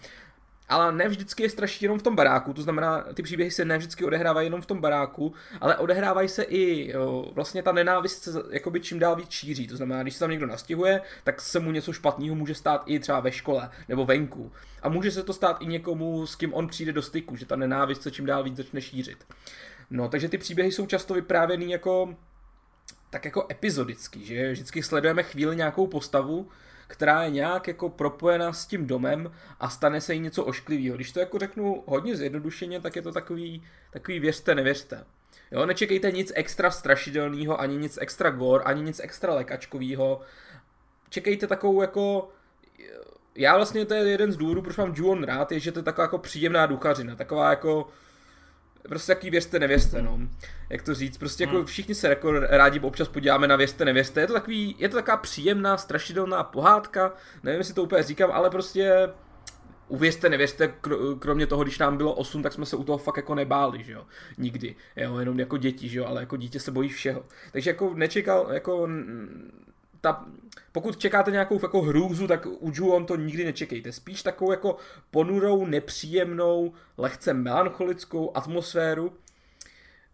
Ale 0.70 0.92
ne 0.92 1.08
vždycky 1.08 1.44
je 1.44 1.50
straší 1.50 1.86
jenom 1.86 2.00
v 2.00 2.04
tom 2.04 2.16
baráku, 2.16 2.54
to 2.54 2.62
znamená, 2.62 3.06
ty 3.14 3.24
příběhy 3.24 3.52
se 3.52 3.66
ne 3.66 3.78
vždycky 3.78 4.06
odehrávají 4.06 4.48
jenom 4.48 4.62
v 4.62 4.66
tom 4.66 4.82
baráku, 4.82 5.34
ale 5.62 5.78
odehrávají 5.78 6.30
se 6.30 6.44
i, 6.44 6.92
jo, 6.92 7.32
vlastně 7.34 7.64
ta 7.64 7.72
nenávist 7.72 8.24
se 8.24 8.32
jakoby 8.52 8.80
čím 8.80 9.00
dál 9.00 9.16
víc 9.16 9.30
šíří, 9.30 9.68
to 9.68 9.78
znamená, 9.78 10.02
když 10.02 10.14
se 10.14 10.20
tam 10.20 10.30
někdo 10.30 10.46
nastěhuje, 10.46 11.02
tak 11.24 11.42
se 11.42 11.60
mu 11.60 11.72
něco 11.72 11.94
špatného 11.94 12.36
může 12.36 12.56
stát 12.56 12.84
i 12.86 13.00
třeba 13.00 13.20
ve 13.20 13.32
škole 13.32 13.70
nebo 13.88 14.06
venku. 14.06 14.52
A 14.82 14.90
může 14.90 15.12
se 15.12 15.24
to 15.24 15.34
stát 15.34 15.62
i 15.62 15.66
někomu, 15.66 16.28
s 16.28 16.36
kým 16.36 16.54
on 16.54 16.68
přijde 16.68 16.94
do 16.94 17.02
styku, 17.02 17.36
že 17.36 17.46
ta 17.46 17.56
nenávist 17.56 18.02
se 18.02 18.12
čím 18.12 18.26
dál 18.26 18.44
víc 18.44 18.58
začne 18.58 18.82
šířit. 18.82 19.26
No, 19.90 20.10
takže 20.10 20.30
ty 20.30 20.38
příběhy 20.38 20.72
jsou 20.72 20.86
často 20.86 21.14
vyprávěný 21.14 21.72
jako 21.72 22.16
tak 23.10 23.26
jako 23.26 23.48
epizodický, 23.52 24.26
že 24.26 24.52
vždycky 24.52 24.84
sledujeme 24.84 25.24
chvíli 25.24 25.56
nějakou 25.56 25.88
postavu, 25.88 26.50
která 26.90 27.24
je 27.24 27.30
nějak 27.30 27.68
jako 27.68 27.90
propojená 27.90 28.54
s 28.54 28.66
tím 28.66 28.88
domem 28.88 29.32
a 29.60 29.70
stane 29.70 30.02
se 30.02 30.14
jí 30.14 30.20
něco 30.20 30.44
ošklivého. 30.44 30.96
Když 30.96 31.12
to 31.12 31.20
jako 31.20 31.40
řeknu 31.40 31.84
hodně 31.88 32.16
zjednodušeně, 32.16 32.82
tak 32.82 32.96
je 32.96 33.02
to 33.02 33.12
takový, 33.12 33.64
takový 33.92 34.20
věřte, 34.20 34.56
nevěřte. 34.56 35.06
Jo, 35.52 35.66
nečekejte 35.66 36.12
nic 36.12 36.32
extra 36.36 36.72
strašidelného, 36.72 37.62
ani 37.62 37.78
nic 37.78 37.98
extra 38.02 38.30
gore, 38.30 38.64
ani 38.64 38.82
nic 38.82 39.00
extra 39.04 39.34
lekačkového. 39.34 40.22
Čekejte 41.10 41.48
takovou 41.48 41.82
jako 41.82 42.30
já 43.36 43.56
vlastně 43.56 43.86
to 43.86 43.94
je 43.94 44.10
jeden 44.10 44.32
z 44.32 44.38
důvodů, 44.38 44.62
proč 44.62 44.78
mám 44.78 44.94
Juon 44.96 45.24
rád, 45.24 45.52
je, 45.52 45.60
že 45.60 45.72
to 45.72 45.80
je 45.80 45.84
taková 45.84 46.04
jako 46.04 46.18
příjemná 46.18 46.66
duchařina, 46.66 47.16
taková 47.16 47.50
jako 47.50 47.88
prostě 48.88 49.12
jaký 49.12 49.30
věřte, 49.30 49.60
nevěřte, 49.60 50.02
no. 50.02 50.20
Jak 50.70 50.82
to 50.82 50.96
říct, 50.96 51.18
prostě 51.18 51.44
jako 51.44 51.56
hmm. 51.56 51.66
všichni 51.66 51.96
se 51.96 52.08
jako 52.08 52.40
rádi 52.40 52.80
občas 52.80 53.08
podíváme 53.08 53.48
na 53.48 53.56
věřte, 53.56 53.86
nevěřte. 53.86 54.22
Je 54.22 54.28
to 54.28 54.34
takový, 54.34 54.76
je 54.80 54.90
to 54.90 54.96
taková 54.98 55.18
příjemná, 55.18 55.78
strašidelná 55.78 56.44
pohádka, 56.44 57.14
nevím, 57.44 57.58
jestli 57.58 57.74
to 57.74 57.84
úplně 57.84 58.04
říkám, 58.04 58.32
ale 58.32 58.50
prostě 58.50 59.10
uvěřte, 59.88 60.30
nevěřte, 60.30 60.74
kromě 61.20 61.48
toho, 61.48 61.64
když 61.64 61.80
nám 61.80 61.98
bylo 61.98 62.14
8, 62.14 62.44
tak 62.44 62.54
jsme 62.54 62.66
se 62.66 62.76
u 62.76 62.84
toho 62.84 62.98
fakt 62.98 63.18
jako 63.18 63.36
nebáli, 63.36 63.84
že 63.84 63.92
jo, 63.92 64.06
nikdy, 64.38 64.76
jo, 64.96 65.18
jenom 65.18 65.40
jako 65.40 65.58
děti, 65.58 65.90
že 65.90 66.00
jo, 66.00 66.06
ale 66.06 66.22
jako 66.22 66.38
dítě 66.38 66.60
se 66.60 66.72
bojí 66.72 66.90
všeho. 66.90 67.26
Takže 67.52 67.70
jako 67.70 67.94
nečekal, 67.94 68.48
jako 68.52 68.88
ta, 70.02 70.26
pokud 70.72 70.98
čekáte 70.98 71.32
nějakou 71.32 71.60
jako 71.62 71.82
hrůzu, 71.82 72.28
tak 72.28 72.46
u 72.46 72.72
Ju-on 72.76 73.06
to 73.06 73.16
nikdy 73.16 73.46
nečekejte. 73.46 73.92
Spíš 73.92 74.24
takovou 74.24 74.52
jako 74.52 74.78
ponurou, 75.12 75.66
nepříjemnou, 75.66 76.74
lehce 76.98 77.34
melancholickou 77.34 78.38
atmosféru, 78.38 79.14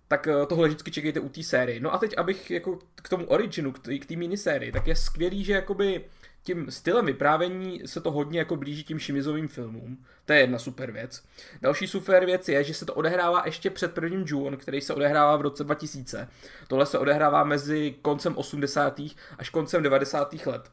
tak 0.08 0.28
eh, 0.28 0.46
tohle 0.46 0.68
vždycky 0.68 0.92
čekejte 0.92 1.20
u 1.20 1.30
té 1.30 1.44
série. 1.44 1.80
No 1.80 1.94
a 1.94 1.98
teď, 1.98 2.18
abych 2.18 2.52
jako 2.52 2.80
k 2.96 3.10
tomu 3.10 3.26
originu, 3.26 3.72
k 3.72 4.06
té 4.06 4.16
minisérii, 4.16 4.72
tak 4.72 4.88
je 4.88 4.96
skvělý, 4.96 5.44
že 5.44 5.54
jakoby 5.54 6.06
tím 6.46 6.72
stylem 6.72 7.06
vyprávění 7.06 7.82
se 7.86 8.02
to 8.02 8.12
hodně 8.12 8.40
jako 8.40 8.56
blíží 8.56 8.84
tím 8.84 9.00
Shimizovým 9.00 9.48
filmům. 9.48 9.98
To 10.26 10.34
je 10.34 10.40
jedna 10.40 10.60
super 10.60 10.92
věc. 10.92 11.24
Další 11.62 11.88
super 11.88 12.26
věc 12.26 12.50
je, 12.50 12.64
že 12.64 12.74
se 12.74 12.86
to 12.86 12.94
odehrává 12.94 13.44
ještě 13.46 13.70
před 13.70 13.94
prvním 13.94 14.26
Ju-on, 14.28 14.58
který 14.58 14.82
se 14.82 14.94
odehrává 14.94 15.38
v 15.38 15.42
roce 15.42 15.64
2000. 15.64 16.28
Tohle 16.68 16.86
se 16.86 17.00
odehrává 17.00 17.44
mezi 17.44 17.96
koncem 18.02 18.38
80. 18.38 19.02
až 19.38 19.50
koncem 19.50 19.84
90. 19.84 20.34
let. 20.46 20.72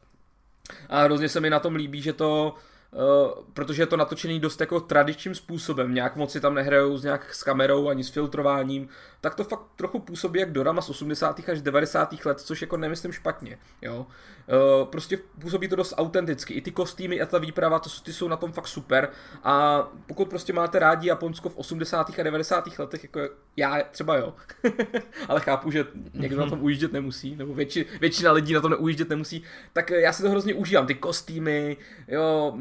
A 0.89 1.03
hrozně 1.03 1.29
se 1.29 1.39
mi 1.39 1.49
na 1.49 1.59
tom 1.59 1.75
líbí, 1.75 2.01
že 2.01 2.13
to 2.13 2.55
Uh, 2.93 3.43
protože 3.53 3.81
je 3.81 3.87
to 3.87 3.97
natočený 3.97 4.39
dost 4.39 4.61
jako 4.61 4.79
tradičním 4.79 5.35
způsobem, 5.35 5.93
nějak 5.93 6.15
moc 6.15 6.31
si 6.31 6.41
tam 6.41 6.53
nehrajou 6.53 6.97
s 6.97 7.03
nějak 7.03 7.33
s 7.33 7.43
kamerou 7.43 7.89
ani 7.89 8.03
s 8.03 8.09
filtrováním, 8.09 8.89
tak 9.21 9.35
to 9.35 9.43
fakt 9.43 9.61
trochu 9.75 9.99
působí 9.99 10.39
jak 10.39 10.51
dorama 10.51 10.81
z 10.81 10.89
80. 10.89 11.49
až 11.51 11.61
90. 11.61 12.25
let, 12.25 12.39
což 12.39 12.61
jako 12.61 12.77
nemyslím 12.77 13.11
špatně, 13.11 13.57
jo. 13.81 14.05
Uh, 14.47 14.87
prostě 14.87 15.17
působí 15.41 15.67
to 15.67 15.75
dost 15.75 15.93
autenticky, 15.97 16.53
i 16.53 16.61
ty 16.61 16.71
kostýmy 16.71 17.21
a 17.21 17.25
ta 17.25 17.37
výprava, 17.37 17.79
to, 17.79 17.89
ty 18.03 18.13
jsou 18.13 18.27
na 18.27 18.37
tom 18.37 18.51
fakt 18.51 18.67
super 18.67 19.09
a 19.43 19.83
pokud 20.07 20.29
prostě 20.29 20.53
máte 20.53 20.79
rádi 20.79 21.07
Japonsko 21.07 21.49
v 21.49 21.57
80. 21.57 22.19
a 22.19 22.23
90. 22.23 22.79
letech, 22.79 23.03
jako 23.03 23.19
já 23.55 23.83
třeba 23.91 24.17
jo, 24.17 24.33
ale 25.27 25.39
chápu, 25.39 25.71
že 25.71 25.85
někdo 26.13 26.37
na 26.37 26.49
tom 26.49 26.63
ujíždět 26.63 26.93
nemusí, 26.93 27.35
nebo 27.35 27.53
větši, 27.53 27.85
většina 28.01 28.31
lidí 28.31 28.53
na 28.53 28.61
tom 28.61 28.71
neujíždět 28.71 29.09
nemusí, 29.09 29.43
tak 29.73 29.89
já 29.89 30.13
si 30.13 30.23
to 30.23 30.29
hrozně 30.29 30.53
užívám, 30.53 30.87
ty 30.87 30.95
kostýmy, 30.95 31.77
jo, 32.07 32.57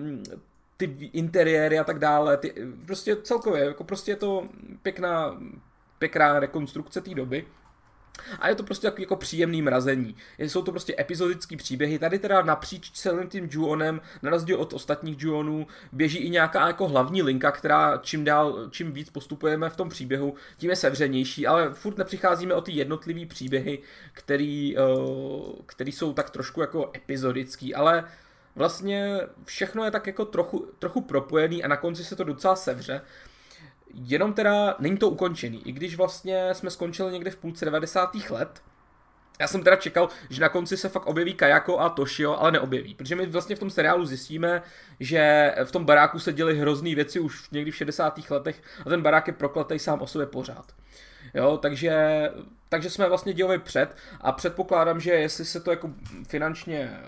ty 0.77 1.11
interiéry 1.13 1.79
a 1.79 1.85
tak 1.85 1.99
dále, 1.99 2.37
ty, 2.37 2.55
prostě 2.87 3.17
celkově, 3.17 3.65
jako 3.65 3.85
prostě 3.85 4.13
je 4.13 4.17
to 4.17 4.49
pěkná, 4.83 5.41
pěkná 5.99 6.41
rekonstrukce 6.41 7.01
té 7.01 7.15
doby. 7.15 7.47
A 8.39 8.49
je 8.49 8.55
to 8.55 8.63
prostě 8.63 8.87
jako, 8.87 9.01
jako 9.01 9.17
příjemný 9.17 9.63
mrazení. 9.63 10.17
Jsou 10.39 10.63
to 10.63 10.71
prostě 10.71 10.95
epizodické 10.99 11.57
příběhy. 11.57 11.99
Tady 11.99 12.19
teda 12.19 12.43
napříč 12.43 12.91
celým 12.91 13.29
tím 13.29 13.49
Juonem, 13.53 14.01
na 14.23 14.31
rozdíl 14.31 14.61
od 14.61 14.73
ostatních 14.73 15.21
Juonů, 15.21 15.67
běží 15.93 16.19
i 16.19 16.31
nějaká 16.31 16.67
jako 16.67 16.89
hlavní 16.89 17.23
linka, 17.23 17.51
která 17.51 17.97
čím 18.03 18.25
dál, 18.25 18.69
čím 18.71 18.93
víc 18.93 19.11
postupujeme 19.11 19.71
v 19.71 19.77
tom 19.77 19.89
příběhu, 19.89 20.35
tím 20.57 20.71
je 20.71 20.77
sevřenější, 20.77 21.47
ale 21.47 21.75
furt 21.75 21.99
nepřicházíme 21.99 22.55
o 22.55 22.61
ty 22.61 22.73
jednotlivý 22.73 23.27
příběhy, 23.27 23.79
který, 24.13 24.77
uh, 24.77 25.53
který 25.67 25.93
jsou 25.93 26.13
tak 26.13 26.31
trošku 26.31 26.61
jako 26.61 26.91
epizodický, 26.97 27.75
ale 27.75 28.05
vlastně 28.57 29.21
všechno 29.45 29.85
je 29.85 29.91
tak 29.91 30.07
jako 30.07 30.25
trochu, 30.25 30.69
trochu 30.79 31.01
propojený 31.01 31.65
a 31.65 31.69
na 31.69 31.77
konci 31.77 32.05
se 32.05 32.17
to 32.17 32.25
docela 32.25 32.57
sevře. 32.57 33.01
Jenom 33.95 34.33
teda 34.33 34.77
není 34.79 34.97
to 34.97 35.09
ukončený, 35.09 35.69
i 35.69 35.73
když 35.73 35.97
vlastně 35.97 36.55
jsme 36.55 36.71
skončili 36.71 37.13
někde 37.13 37.31
v 37.31 37.37
půlce 37.37 37.65
90. 37.65 38.15
let, 38.31 38.63
já 39.41 39.49
jsem 39.49 39.63
teda 39.63 39.77
čekal, 39.77 40.09
že 40.31 40.41
na 40.41 40.49
konci 40.49 40.77
se 40.77 40.89
fakt 40.89 41.07
objeví 41.07 41.35
Kajako 41.35 41.79
a 41.79 41.89
Toshio, 41.89 42.37
ale 42.37 42.53
neobjeví, 42.53 42.95
protože 42.95 43.17
my 43.17 43.27
vlastně 43.27 43.57
v 43.57 43.59
tom 43.59 43.71
seriálu 43.71 44.05
zjistíme, 44.05 44.63
že 45.01 45.55
v 45.65 45.73
tom 45.73 45.85
baráku 45.85 46.19
se 46.19 46.33
děly 46.33 46.59
hrozný 46.59 46.95
věci 46.95 47.21
už 47.21 47.51
někdy 47.51 47.71
v 47.71 47.77
60. 47.77 48.31
letech 48.31 48.63
a 48.87 48.89
ten 48.89 49.03
barák 49.03 49.27
je 49.27 49.33
prokletý 49.33 49.79
sám 49.79 50.03
o 50.03 50.07
sobě 50.07 50.27
pořád. 50.27 50.73
Jo, 51.35 51.59
takže, 51.63 52.29
takže 52.69 52.91
jsme 52.91 53.09
vlastně 53.09 53.33
dělali 53.33 53.59
před 53.59 53.97
a 54.21 54.33
předpokládám, 54.33 55.01
že 55.01 55.11
jestli 55.11 55.45
se 55.45 55.61
to 55.61 55.71
jako 55.71 55.91
finančně 56.29 57.01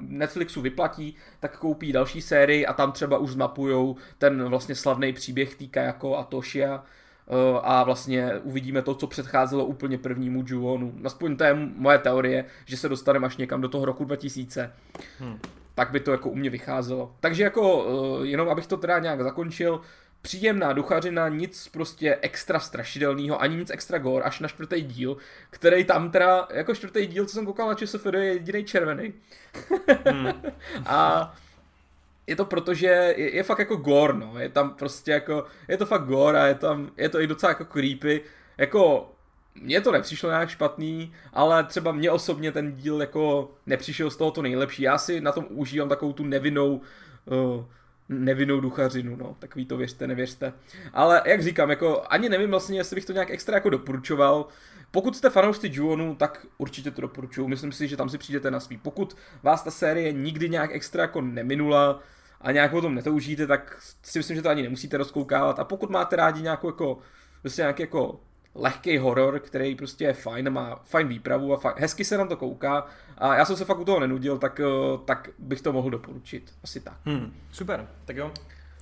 Netflixu 0.00 0.60
vyplatí, 0.60 1.16
tak 1.40 1.58
koupí 1.58 1.92
další 1.92 2.22
sérii 2.22 2.66
a 2.66 2.72
tam 2.72 2.92
třeba 2.92 3.18
už 3.18 3.30
zmapujou 3.30 3.96
ten 4.18 4.44
vlastně 4.44 4.74
slavný 4.74 5.12
příběh 5.12 5.54
týka 5.54 5.82
jako 5.82 6.16
a 6.16 6.24
Toshia 6.24 6.84
eh, 7.28 7.60
a 7.62 7.84
vlastně 7.84 8.32
uvidíme 8.42 8.82
to, 8.82 8.94
co 8.94 9.06
předcházelo 9.06 9.64
úplně 9.64 9.98
prvnímu 9.98 10.44
Juonu. 10.46 10.94
Aspoň 11.04 11.36
to 11.36 11.44
je 11.44 11.54
moje 11.54 11.98
teorie, 11.98 12.44
že 12.64 12.76
se 12.76 12.88
dostaneme 12.88 13.26
až 13.26 13.36
někam 13.36 13.60
do 13.60 13.68
toho 13.68 13.84
roku 13.84 14.04
2000. 14.04 14.72
Hmm. 15.18 15.38
Tak 15.74 15.90
by 15.90 16.00
to 16.00 16.10
jako 16.10 16.30
u 16.30 16.34
mě 16.34 16.50
vycházelo. 16.50 17.14
Takže 17.20 17.42
jako, 17.42 17.86
eh, 18.22 18.26
jenom 18.26 18.48
abych 18.48 18.66
to 18.66 18.76
teda 18.76 18.98
nějak 18.98 19.22
zakončil, 19.22 19.80
příjemná 20.22 20.72
duchařina, 20.72 21.28
nic 21.28 21.68
prostě 21.68 22.18
extra 22.22 22.60
strašidelného, 22.60 23.42
ani 23.42 23.56
nic 23.56 23.70
extra 23.70 23.98
gore, 23.98 24.24
až 24.24 24.40
na 24.40 24.48
čtvrtý 24.48 24.82
díl, 24.82 25.16
který 25.50 25.84
tam 25.84 26.10
teda, 26.10 26.48
jako 26.54 26.74
čtvrtý 26.74 27.06
díl, 27.06 27.26
co 27.26 27.34
jsem 27.34 27.46
koukal 27.46 27.68
na 27.68 27.74
ČSFD, 27.74 28.06
je 28.06 28.24
jediný 28.24 28.64
červený. 28.64 29.12
Hmm. 30.04 30.32
a 30.86 31.34
je 32.26 32.36
to 32.36 32.44
proto, 32.44 32.74
že 32.74 32.86
je, 33.16 33.36
je 33.36 33.42
fakt 33.42 33.58
jako 33.58 33.76
gore, 33.76 34.12
no, 34.12 34.34
je 34.38 34.48
tam 34.48 34.70
prostě 34.70 35.10
jako, 35.10 35.44
je 35.68 35.76
to 35.76 35.86
fakt 35.86 36.04
gore 36.04 36.40
a 36.40 36.46
je 36.46 36.54
tam, 36.54 36.90
je 36.96 37.08
to 37.08 37.20
i 37.20 37.26
docela 37.26 37.50
jako 37.50 37.64
creepy, 37.64 38.20
jako 38.58 39.10
mně 39.54 39.80
to 39.80 39.92
nepřišlo 39.92 40.30
nějak 40.30 40.48
špatný, 40.48 41.12
ale 41.32 41.64
třeba 41.64 41.92
mě 41.92 42.10
osobně 42.10 42.52
ten 42.52 42.72
díl 42.72 43.00
jako 43.00 43.50
nepřišel 43.66 44.10
z 44.10 44.16
toho 44.16 44.30
to 44.30 44.42
nejlepší. 44.42 44.82
Já 44.82 44.98
si 44.98 45.20
na 45.20 45.32
tom 45.32 45.46
užívám 45.50 45.88
takovou 45.88 46.12
tu 46.12 46.24
nevinnou 46.24 46.74
uh, 46.74 47.64
nevinnou 48.08 48.60
duchařinu, 48.60 49.16
no, 49.16 49.36
takový 49.38 49.66
to 49.66 49.76
věřte, 49.76 50.06
nevěřte. 50.06 50.52
Ale 50.92 51.22
jak 51.26 51.42
říkám, 51.42 51.70
jako 51.70 52.02
ani 52.08 52.28
nevím 52.28 52.50
vlastně, 52.50 52.78
jestli 52.78 52.94
bych 52.94 53.04
to 53.04 53.12
nějak 53.12 53.30
extra 53.30 53.54
jako 53.54 53.70
doporučoval. 53.70 54.46
Pokud 54.90 55.16
jste 55.16 55.30
fanoušci 55.30 55.70
Juonu, 55.72 56.14
tak 56.14 56.46
určitě 56.58 56.90
to 56.90 57.00
doporučuju. 57.00 57.48
Myslím 57.48 57.72
si, 57.72 57.88
že 57.88 57.96
tam 57.96 58.08
si 58.08 58.18
přijdete 58.18 58.50
na 58.50 58.60
svý. 58.60 58.76
Pokud 58.76 59.16
vás 59.42 59.62
ta 59.62 59.70
série 59.70 60.12
nikdy 60.12 60.48
nějak 60.48 60.70
extra 60.72 61.02
jako 61.02 61.20
neminula 61.20 62.00
a 62.40 62.52
nějak 62.52 62.72
o 62.72 62.80
tom 62.80 62.94
netoužíte, 62.94 63.46
tak 63.46 63.78
si 64.02 64.18
myslím, 64.18 64.36
že 64.36 64.42
to 64.42 64.48
ani 64.48 64.62
nemusíte 64.62 64.96
rozkoukávat. 64.96 65.58
A 65.58 65.64
pokud 65.64 65.90
máte 65.90 66.16
rádi 66.16 66.42
nějakou 66.42 66.68
jako, 66.68 66.98
prostě 67.42 67.62
nějaký 67.62 67.82
jako 67.82 68.20
lehký 68.58 68.98
horor, 68.98 69.38
který 69.38 69.74
prostě 69.74 70.04
je 70.04 70.12
fajn, 70.12 70.50
má 70.50 70.80
fajn 70.84 71.08
výpravu 71.08 71.54
a 71.54 71.56
fajn, 71.56 71.74
hezky 71.78 72.04
se 72.04 72.18
nám 72.18 72.28
to 72.28 72.36
kouká 72.36 72.86
a 73.18 73.34
já 73.34 73.44
jsem 73.44 73.56
se 73.56 73.64
fakt 73.64 73.78
u 73.78 73.84
toho 73.84 74.00
nenudil, 74.00 74.38
tak, 74.38 74.60
eh, 74.60 74.98
tak 75.04 75.28
bych 75.38 75.60
to 75.60 75.72
mohl 75.72 75.90
doporučit. 75.90 76.52
Asi 76.64 76.80
tak. 76.80 76.96
Hmm, 77.04 77.32
super, 77.52 77.88
tak 78.04 78.16
jo. 78.16 78.32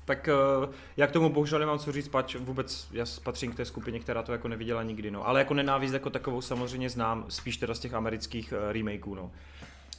Tak 0.07 0.29
uh, 0.65 0.75
já 0.97 1.07
k 1.07 1.11
tomu 1.11 1.29
bohužel 1.29 1.59
nemám 1.59 1.79
co 1.79 1.93
říct, 1.93 2.09
pač 2.09 2.35
vůbec 2.37 2.89
já 2.93 3.05
patřím 3.23 3.53
k 3.53 3.57
té 3.57 3.65
skupině, 3.65 4.01
která 4.01 4.23
to 4.23 4.33
jako 4.33 4.49
neviděla 4.49 4.83
nikdy, 4.83 5.11
no. 5.11 5.29
Ale 5.29 5.41
jako 5.41 5.55
nenávist 5.55 5.95
jako 5.95 6.11
takovou 6.11 6.41
samozřejmě 6.41 6.91
znám, 6.91 7.25
spíš 7.29 7.57
teda 7.57 7.75
z 7.75 7.79
těch 7.79 7.95
amerických 7.95 8.53
uh, 8.53 8.73
remakeů, 8.73 9.15
no. 9.15 9.31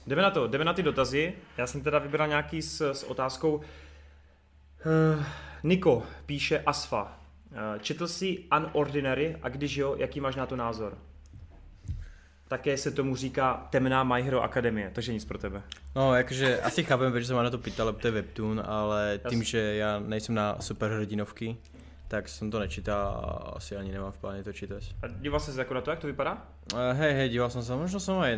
Jdeme 0.08 0.22
na 0.22 0.32
to, 0.32 0.48
jdeme 0.48 0.66
na 0.66 0.74
ty 0.74 0.84
dotazy. 0.84 1.34
Já 1.58 1.68
jsem 1.68 1.82
teda 1.82 2.00
vybral 2.00 2.28
nějaký 2.28 2.62
s, 2.62 2.92
s 2.92 3.04
otázkou. 3.04 3.62
Niko 5.64 6.04
píše 6.26 6.64
Asfa. 6.66 7.25
Uh, 7.56 7.82
četl 7.82 8.08
jsi 8.08 8.44
Unordinary 8.58 9.38
a 9.42 9.50
když 9.50 9.78
jo, 9.78 9.96
jaký 9.98 10.20
máš 10.20 10.36
na 10.36 10.46
to 10.46 10.56
názor? 10.56 10.98
Také 12.48 12.78
se 12.78 12.92
tomu 12.92 13.16
říká 13.16 13.68
temná 13.70 14.04
My 14.04 14.24
Hero 14.24 14.42
Akademie, 14.42 14.92
takže 14.94 15.14
nic 15.14 15.26
pro 15.26 15.38
tebe. 15.38 15.62
No, 15.96 16.16
jakože 16.16 16.62
asi 16.62 16.84
chápem, 16.84 17.20
že 17.20 17.26
se 17.26 17.34
má 17.34 17.44
na 17.44 17.50
to 17.50 17.58
pýtal, 17.58 17.94
to 17.94 18.08
je 18.08 18.12
webtoon, 18.12 18.64
ale 18.66 19.20
tím, 19.30 19.44
že 19.44 19.76
já 19.76 20.00
nejsem 20.00 20.36
na 20.36 20.58
superhrdinovky, 20.62 21.58
tak 22.08 22.30
jsem 22.30 22.52
to 22.52 22.60
nečítal 22.60 23.08
a 23.08 23.26
asi 23.56 23.76
ani 23.76 23.92
nemám 23.92 24.12
v 24.12 24.18
pláne 24.18 24.44
to 24.44 24.54
čítať. 24.54 24.96
A 25.02 25.08
díval 25.08 25.40
jsi 25.40 25.52
se 25.52 25.60
jako 25.60 25.74
na 25.74 25.82
to, 25.82 25.90
jak 25.90 26.00
to 26.00 26.08
vypadá? 26.08 26.48
Uh, 26.74 26.80
hej, 26.98 27.14
hej, 27.14 27.30
díval 27.30 27.50
som 27.50 27.62
sa, 27.62 27.78
možno 27.78 28.00
som 28.02 28.18
aj 28.18 28.34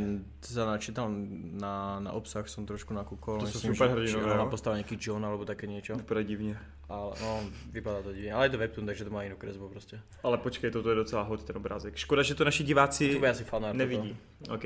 načítal 0.65 1.07
na, 1.56 1.99
na 1.99 2.11
obsah, 2.11 2.44
som 2.48 2.68
trošku 2.68 2.91
nakúkol. 2.91 3.39
To 3.39 3.45
myslím, 3.48 3.76
super 3.76 3.89
hrdinové? 3.95 4.38
Na 4.38 4.45
postava 4.45 4.76
nejaký 4.76 4.99
John 4.99 5.23
alebo 5.23 5.48
také 5.48 5.68
niečo. 5.68 5.95
Vypadá 5.95 6.22
divně. 6.22 6.60
Ale, 6.89 7.15
no, 7.22 7.44
vypadá 7.72 8.02
to 8.03 8.11
divne. 8.14 8.31
Ale 8.34 8.45
je 8.45 8.49
to 8.49 8.57
webtoon, 8.57 8.85
takže 8.85 9.03
to 9.03 9.11
má 9.11 9.23
inú 9.23 9.35
kresbu 9.35 9.69
prostě. 9.69 9.99
Ale 10.23 10.38
počkej, 10.38 10.72
toto 10.72 10.89
je 10.89 10.95
docela 10.95 11.22
hot 11.23 11.44
ten 11.44 11.57
obrázek. 11.57 11.95
Škoda, 11.95 12.23
že 12.23 12.35
to 12.35 12.44
naši 12.44 12.64
diváci 12.64 13.19
To 13.19 13.26
asi 13.26 13.44
fanart. 13.44 13.76
nevidí. 13.76 14.18
OK. 14.49 14.64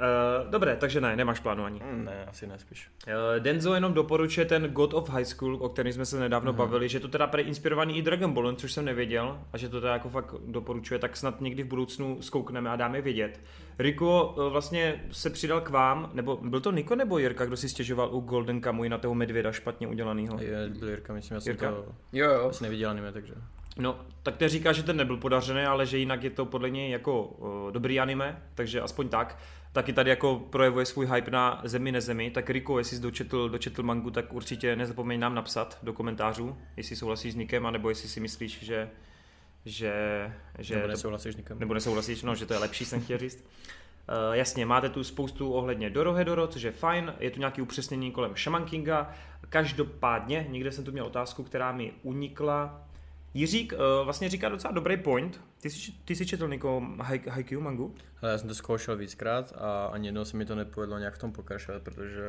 Uh, 0.00 0.50
dobré, 0.50 0.76
takže 0.76 1.00
ne, 1.00 1.16
nemáš 1.16 1.40
plánu 1.40 1.64
ani. 1.64 1.78
toto. 1.78 1.92
Mm, 1.92 2.04
ne, 2.04 2.24
asi 2.26 2.46
ne, 2.46 2.58
spíš. 2.58 2.90
Uh, 3.06 3.12
Denzo 3.38 3.74
jenom 3.74 3.94
doporučuje 3.94 4.46
ten 4.46 4.62
God 4.62 4.94
of 4.94 5.10
High 5.10 5.24
School, 5.24 5.56
o 5.60 5.68
kterém 5.68 5.92
jsme 5.92 6.06
se 6.06 6.20
nedávno 6.20 6.52
bavili, 6.52 6.88
že 6.88 7.00
to 7.00 7.08
teda 7.08 7.26
pre 7.26 7.42
inspirovaný 7.42 7.98
i 7.98 8.02
Dragon 8.02 8.32
Ballem, 8.32 8.56
což 8.56 8.72
jsem 8.72 8.84
nevěděl, 8.84 9.38
a 9.52 9.58
že 9.58 9.68
to 9.68 9.80
teda 9.80 9.92
jako 9.92 10.08
fakt 10.08 10.34
doporučuje, 10.46 10.98
tak 10.98 11.16
snad 11.16 11.40
někdy 11.40 11.62
v 11.62 11.66
budoucnu 11.66 12.22
zkoukneme 12.22 12.70
a 12.70 12.76
dáme 12.76 13.00
vědět. 13.00 13.40
Riko 13.78 14.34
uh, 14.36 14.52
vlastně 14.52 15.04
se 15.10 15.30
přidal 15.30 15.60
k 15.60 15.68
vám, 15.68 16.10
nebo 16.12 16.36
byl 16.36 16.60
to 16.60 16.72
Niko 16.72 16.94
nebo 16.94 17.18
Jirka, 17.18 17.44
kdo 17.46 17.56
si 17.56 17.68
stěžoval 17.68 18.08
u 18.14 18.20
Golden 18.20 18.60
Kamuy 18.60 18.88
na 18.88 18.98
toho 18.98 19.14
medvěda 19.14 19.52
špatně 19.52 19.86
udělanýho? 19.88 20.38
Je, 20.40 20.68
byl 20.78 20.88
Jirka, 20.88 21.12
myslím, 21.12 21.34
já 21.34 21.40
jsem 21.40 21.50
Jirka? 21.50 21.70
to 21.70 21.84
Jo, 22.12 22.30
jo. 22.30 22.48
asi 22.48 22.64
neviděl 22.64 22.90
anime, 22.90 23.12
takže. 23.12 23.34
No, 23.78 24.00
tak 24.22 24.36
ten 24.36 24.48
říká, 24.48 24.72
že 24.72 24.82
ten 24.82 24.96
nebyl 24.96 25.16
podařený, 25.16 25.62
ale 25.62 25.86
že 25.86 25.98
jinak 25.98 26.24
je 26.24 26.30
to 26.30 26.46
podle 26.46 26.70
něj 26.70 26.90
jako 26.90 27.24
uh, 27.24 27.72
dobrý 27.72 28.00
anime, 28.00 28.42
takže 28.54 28.80
aspoň 28.80 29.08
tak. 29.08 29.38
Taky 29.72 29.92
tady 29.92 30.10
jako 30.10 30.38
projevuje 30.50 30.86
svůj 30.86 31.06
hype 31.06 31.30
na 31.30 31.60
zemi 31.64 31.92
nezemi, 31.92 32.30
tak 32.30 32.50
Riko, 32.50 32.78
jestli 32.78 32.96
jsi 32.96 33.02
dočetl, 33.02 33.48
dočetl 33.48 33.82
mangu, 33.82 34.10
tak 34.10 34.32
určitě 34.32 34.76
nezapomeň 34.76 35.20
nám 35.20 35.34
napsat 35.34 35.78
do 35.82 35.92
komentářů, 35.92 36.56
jestli 36.76 36.96
souhlasíš 36.96 37.32
s 37.32 37.36
Nikem, 37.36 37.66
anebo 37.66 37.88
jestli 37.88 38.08
si 38.08 38.20
myslíš, 38.20 38.62
že, 38.62 38.90
že, 39.64 39.92
že 40.58 40.74
Nebo 40.74 40.88
nesouhlasíš 40.88 41.36
nikam. 41.36 41.58
nebo 41.58 41.74
nesouhlasíš, 41.74 42.22
no, 42.22 42.34
že 42.34 42.46
to 42.46 42.52
je 42.54 42.58
lepší, 42.58 42.84
jsem 42.84 43.00
chtěl 43.00 43.18
říct. 43.18 43.38
Uh, 43.38 44.34
jasně, 44.34 44.66
máte 44.66 44.88
tu 44.88 45.04
spoustu 45.04 45.52
ohledně 45.52 45.90
Dorohedoro, 45.90 46.46
což 46.46 46.62
je 46.62 46.70
fajn, 46.70 47.14
je 47.20 47.30
tu 47.30 47.38
nějaký 47.38 47.62
upřesnění 47.62 48.12
kolem 48.12 48.36
Shaman 48.36 48.64
Kinga. 48.64 49.10
Každopádně, 49.48 50.46
někde 50.48 50.72
jsem 50.72 50.84
tu 50.84 50.92
měl 50.92 51.06
otázku, 51.06 51.42
která 51.42 51.72
mi 51.72 51.92
unikla. 52.02 52.84
Jiřík 53.34 53.72
uh, 53.72 54.04
vlastně 54.04 54.28
říká 54.28 54.48
docela 54.48 54.72
dobrý 54.72 54.96
point. 54.96 55.40
Ty 55.60 55.70
jsi, 55.70 55.92
ty 56.04 56.16
jsi 56.16 56.26
četl 56.26 56.48
Niko 56.48 56.80
Hai- 56.96 57.30
Haikyuu 57.30 57.62
mangu? 57.62 57.94
Ale 58.22 58.32
já 58.32 58.38
jsem 58.38 58.48
to 58.48 58.54
zkoušel 58.54 58.96
víckrát 58.96 59.52
a 59.56 59.86
ani 59.86 60.08
jednou 60.08 60.24
se 60.24 60.36
mi 60.36 60.44
to 60.46 60.54
nepovedlo 60.54 60.98
nějak 60.98 61.14
v 61.14 61.18
tom 61.18 61.32
pokračovat, 61.32 61.82
protože 61.82 62.22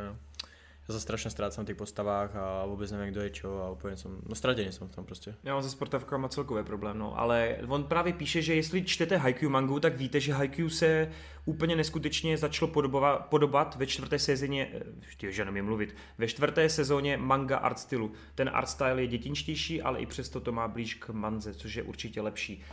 já 0.89 0.93
se 0.93 0.99
strašně 0.99 1.31
ztrácím 1.31 1.63
v 1.63 1.67
těch 1.67 1.75
postavách 1.75 2.35
a 2.35 2.65
vůbec 2.65 2.91
nevím, 2.91 3.11
kdo 3.11 3.21
je 3.21 3.29
čo 3.29 3.63
a 3.63 3.71
úplně 3.71 3.97
jsem, 3.97 4.21
no 4.29 4.35
ztratěný 4.35 4.71
jsem 4.71 4.87
v 4.87 4.95
tom 4.95 5.05
prostě. 5.05 5.35
Já 5.43 5.53
mám 5.53 5.63
se 5.63 5.69
sportovkama 5.69 6.29
celkově 6.29 6.63
problém, 6.63 6.97
no, 6.97 7.19
ale 7.19 7.57
on 7.67 7.83
právě 7.83 8.13
píše, 8.13 8.41
že 8.41 8.55
jestli 8.55 8.83
čtete 8.83 9.17
Haikyuu 9.17 9.51
mangu, 9.51 9.79
tak 9.79 9.97
víte, 9.97 10.19
že 10.19 10.33
Haikyuu 10.33 10.69
se 10.69 11.11
úplně 11.45 11.75
neskutečně 11.75 12.37
začalo 12.37 12.71
podoba, 12.71 13.19
podobat 13.19 13.75
ve 13.75 13.85
čtvrté 13.87 14.19
sezóně, 14.19 14.71
ty 15.17 15.33
že 15.33 15.45
nemím 15.45 15.65
mluvit, 15.65 15.95
ve 16.17 16.27
čtvrté 16.27 16.69
sezóně 16.69 17.17
manga 17.17 17.57
art 17.57 17.79
stylu. 17.79 18.11
Ten 18.35 18.49
art 18.53 18.69
style 18.69 19.01
je 19.01 19.07
dětinštější, 19.07 19.81
ale 19.81 19.99
i 19.99 20.05
přesto 20.05 20.39
to 20.39 20.51
má 20.51 20.67
blíž 20.67 20.93
k 20.93 21.09
manze, 21.09 21.53
což 21.53 21.75
je 21.75 21.83
určitě 21.83 22.21
lepší. 22.21 22.63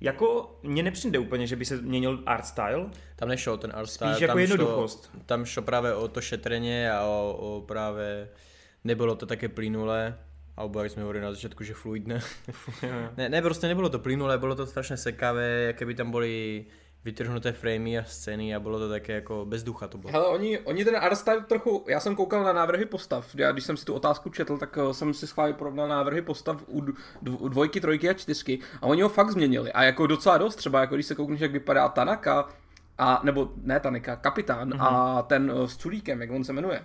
Jako 0.00 0.58
mně 0.62 0.82
nepřijde 0.82 1.18
úplně, 1.18 1.46
že 1.46 1.56
by 1.56 1.64
se 1.64 1.76
měnil 1.76 2.22
art 2.26 2.46
style, 2.46 2.90
Tam 3.16 3.28
nešlo 3.28 3.56
ten 3.56 3.72
art 3.74 3.90
style, 3.90 4.10
spíš 4.10 4.22
jako 4.22 4.30
tam 4.30 4.38
jednoduchost. 4.38 5.10
Šlo, 5.10 5.20
tam 5.26 5.44
šlo 5.44 5.62
právě 5.62 5.94
o 5.94 6.08
to 6.08 6.20
šetrenie 6.20 6.92
a 6.92 7.02
o, 7.02 7.36
o 7.38 7.60
právě, 7.60 8.28
nebylo 8.84 9.16
to 9.16 9.26
také 9.26 9.48
plynulé, 9.48 10.18
alebo 10.56 10.82
jak 10.82 10.92
jsme 10.92 11.02
hovorili 11.02 11.24
na 11.24 11.32
začátku, 11.32 11.64
že 11.64 11.74
fluidné. 11.74 12.20
ne, 13.16 13.28
ne, 13.28 13.42
prostě 13.42 13.68
nebylo 13.68 13.88
to 13.88 13.98
plynulé, 13.98 14.38
bylo 14.38 14.54
to 14.54 14.66
strašně 14.66 14.96
sekavé, 14.96 15.48
jaké 15.48 15.86
by 15.86 15.94
tam 15.94 16.10
byly 16.10 16.64
vytrhnuté 17.04 17.52
framey 17.52 17.98
a 17.98 18.04
scény 18.04 18.54
a 18.54 18.60
bylo 18.60 18.78
to 18.78 18.88
také 18.88 19.12
jako 19.12 19.44
bez 19.44 19.62
ducha 19.62 19.88
to 19.88 19.98
bylo. 19.98 20.12
Hele, 20.12 20.26
oni, 20.26 20.58
oni 20.58 20.84
ten 20.84 20.96
art 20.96 21.16
style 21.16 21.40
trochu, 21.40 21.84
já 21.88 22.00
jsem 22.00 22.16
koukal 22.16 22.44
na 22.44 22.52
návrhy 22.52 22.84
postav, 22.84 23.34
já 23.34 23.52
když 23.52 23.64
jsem 23.64 23.76
si 23.76 23.84
tu 23.84 23.94
otázku 23.94 24.30
četl, 24.30 24.58
tak 24.58 24.78
eh, 24.78 24.94
jsem 24.94 25.14
si 25.14 25.26
schválně 25.26 25.54
porovnal 25.54 25.88
návrhy 25.88 26.22
postav 26.22 26.64
u 26.66 26.80
dv- 26.80 26.94
dv- 27.22 27.48
dvojky, 27.48 27.80
trojky 27.80 28.08
a 28.08 28.12
čtyřky 28.14 28.58
a 28.82 28.86
oni 28.86 29.02
ho 29.02 29.08
fakt 29.08 29.30
změnili 29.30 29.72
a 29.72 29.82
jako 29.82 30.06
docela 30.06 30.38
dost, 30.38 30.56
třeba 30.56 30.80
jako 30.80 30.94
když 30.94 31.06
se 31.06 31.14
koukneš, 31.14 31.40
jak 31.40 31.52
vypadá 31.52 31.88
Tanaka, 31.88 32.48
a, 32.98 33.20
nebo 33.24 33.52
ne 33.62 33.80
Tanaka, 33.80 34.16
kapitán 34.16 34.70
mm-hmm. 34.70 34.82
a 34.82 35.22
ten 35.22 35.50
uh, 35.50 35.66
s 35.66 35.76
Culíkem, 35.76 36.20
jak 36.20 36.30
on 36.30 36.44
se 36.44 36.52
jmenuje. 36.52 36.84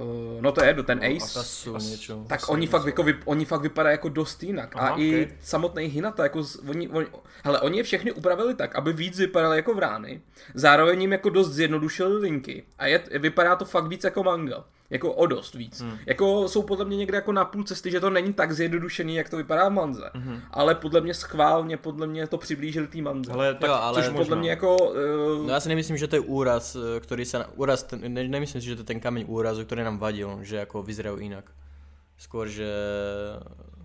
Uh, 0.00 0.42
no 0.42 0.52
to 0.52 0.64
je 0.64 0.74
do 0.74 0.82
ten 0.82 1.00
Ace. 1.04 1.40
Asu, 1.40 1.76
něco. 1.76 2.24
Tak 2.28 2.48
oni 2.48 2.66
fakt, 2.66 2.86
jako, 2.86 3.02
vy, 3.02 3.14
oni 3.24 3.44
fakt 3.44 3.60
vypadají 3.60 3.94
jako 3.94 4.08
dost 4.08 4.42
jinak. 4.42 4.76
Aha, 4.76 4.88
a 4.88 4.98
i 4.98 5.24
ok. 5.26 5.32
samotný 5.40 5.84
Hinata, 5.84 6.22
jako 6.22 6.42
z, 6.42 6.56
oni, 6.56 6.88
oni, 6.88 7.06
hele, 7.44 7.60
oni 7.60 7.78
je 7.78 7.82
všechny 7.82 8.12
upravili 8.12 8.54
tak, 8.54 8.76
aby 8.76 8.92
víc 8.92 9.18
vypadaly 9.18 9.56
jako 9.56 9.74
vrány. 9.74 10.20
Zároveň 10.54 11.00
jim 11.00 11.12
jako 11.12 11.30
dost 11.30 11.50
zjednodušili 11.50 12.16
linky. 12.16 12.64
A 12.78 12.86
je, 12.86 13.02
vypadá 13.18 13.56
to 13.56 13.64
fakt 13.64 13.86
víc 13.86 14.04
jako 14.04 14.22
manga. 14.22 14.64
Jako 14.90 15.12
o 15.12 15.26
dost 15.26 15.54
víc. 15.54 15.80
Hmm. 15.80 15.98
Jako 16.06 16.48
jsou 16.48 16.62
podle 16.62 16.84
mě 16.84 16.96
někde 16.96 17.16
jako 17.16 17.32
na 17.32 17.44
půl 17.44 17.64
cesty, 17.64 17.90
že 17.90 18.00
to 18.00 18.10
není 18.10 18.32
tak 18.32 18.52
zjednodušený, 18.52 19.14
jak 19.14 19.30
to 19.30 19.36
vypadá 19.36 19.68
v 19.68 19.72
manze. 19.72 20.10
Hmm. 20.14 20.40
Ale 20.50 20.74
podle 20.74 21.00
mě 21.00 21.14
schválně, 21.14 21.76
podle 21.76 22.06
mě 22.06 22.26
to 22.26 22.38
přiblížili 22.38 22.86
té 22.86 23.02
manze. 23.02 23.32
Hele, 23.32 23.54
tak 23.54 23.68
Jo, 23.68 23.74
ale 23.74 24.02
Což 24.02 24.12
podle 24.12 24.36
mě 24.36 24.50
jako... 24.50 24.76
Uh, 24.76 25.46
No 25.46 25.52
já 25.52 25.60
si 25.60 25.68
nemyslím, 25.68 25.96
že 25.96 26.06
to 26.08 26.16
je 26.16 26.20
úraz, 26.20 26.76
eh, 26.76 27.00
který 27.00 27.24
se, 27.24 27.44
úraz, 27.54 27.82
ten, 27.82 28.14
ne, 28.14 28.28
nemyslím 28.28 28.60
si, 28.62 28.66
že 28.66 28.76
to 28.76 28.80
je 28.80 28.84
ten 28.86 29.00
kameň 29.00 29.24
úrazu, 29.28 29.64
který 29.64 29.82
nám 29.82 29.98
vadil, 29.98 30.38
že 30.42 30.56
jako 30.56 30.82
vyzerají 30.82 31.16
jinak. 31.20 31.44
Skôr, 32.18 32.46
že, 32.48 32.72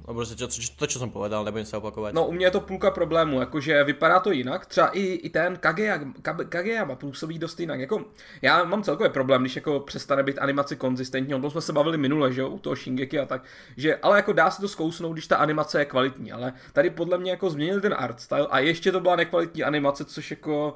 no 0.07 0.13
prostě 0.13 0.35
čo, 0.35 0.47
to, 0.75 0.87
čo 0.87 0.99
jsem 0.99 1.09
povedal, 1.09 1.45
nebudem 1.45 1.65
se 1.65 1.77
opakovat. 1.77 2.13
No 2.13 2.27
u 2.27 2.31
mě 2.31 2.45
je 2.45 2.51
to 2.51 2.61
půlka 2.61 2.91
problému, 2.91 3.39
jakože 3.39 3.83
vypadá 3.83 4.19
to 4.19 4.31
jinak, 4.31 4.65
třeba 4.65 4.87
i, 4.87 5.01
i 5.01 5.29
ten 5.29 5.57
Kageyama, 5.57 6.13
Ka- 6.21 6.49
Kageyama 6.49 6.95
působí 6.95 7.39
dost 7.39 7.59
jinak, 7.59 7.79
jako 7.79 8.05
já 8.41 8.63
mám 8.63 8.83
celkově 8.83 9.09
problém, 9.09 9.41
když 9.41 9.55
jako 9.55 9.79
přestane 9.79 10.23
být 10.23 10.39
animace 10.39 10.75
konzistentní, 10.75 11.35
o 11.35 11.39
tom 11.39 11.51
jsme 11.51 11.61
se 11.61 11.73
bavili 11.73 11.97
minule, 11.97 12.33
že 12.33 12.41
jo, 12.41 12.49
u 12.49 12.59
toho 12.59 12.75
Shingeki 12.75 13.19
a 13.19 13.25
tak, 13.25 13.43
že, 13.77 13.95
ale 13.95 14.17
jako 14.17 14.33
dá 14.33 14.51
se 14.51 14.61
to 14.61 14.67
zkousnout, 14.67 15.13
když 15.13 15.27
ta 15.27 15.37
animace 15.37 15.79
je 15.81 15.85
kvalitní, 15.85 16.31
ale 16.31 16.53
tady 16.73 16.89
podle 16.89 17.17
mě 17.17 17.31
jako 17.31 17.49
změnili 17.49 17.81
ten 17.81 17.95
art 17.97 18.19
style 18.19 18.47
a 18.49 18.59
ještě 18.59 18.91
to 18.91 18.99
byla 18.99 19.15
nekvalitní 19.15 19.63
animace, 19.63 20.05
což 20.05 20.31
jako 20.31 20.75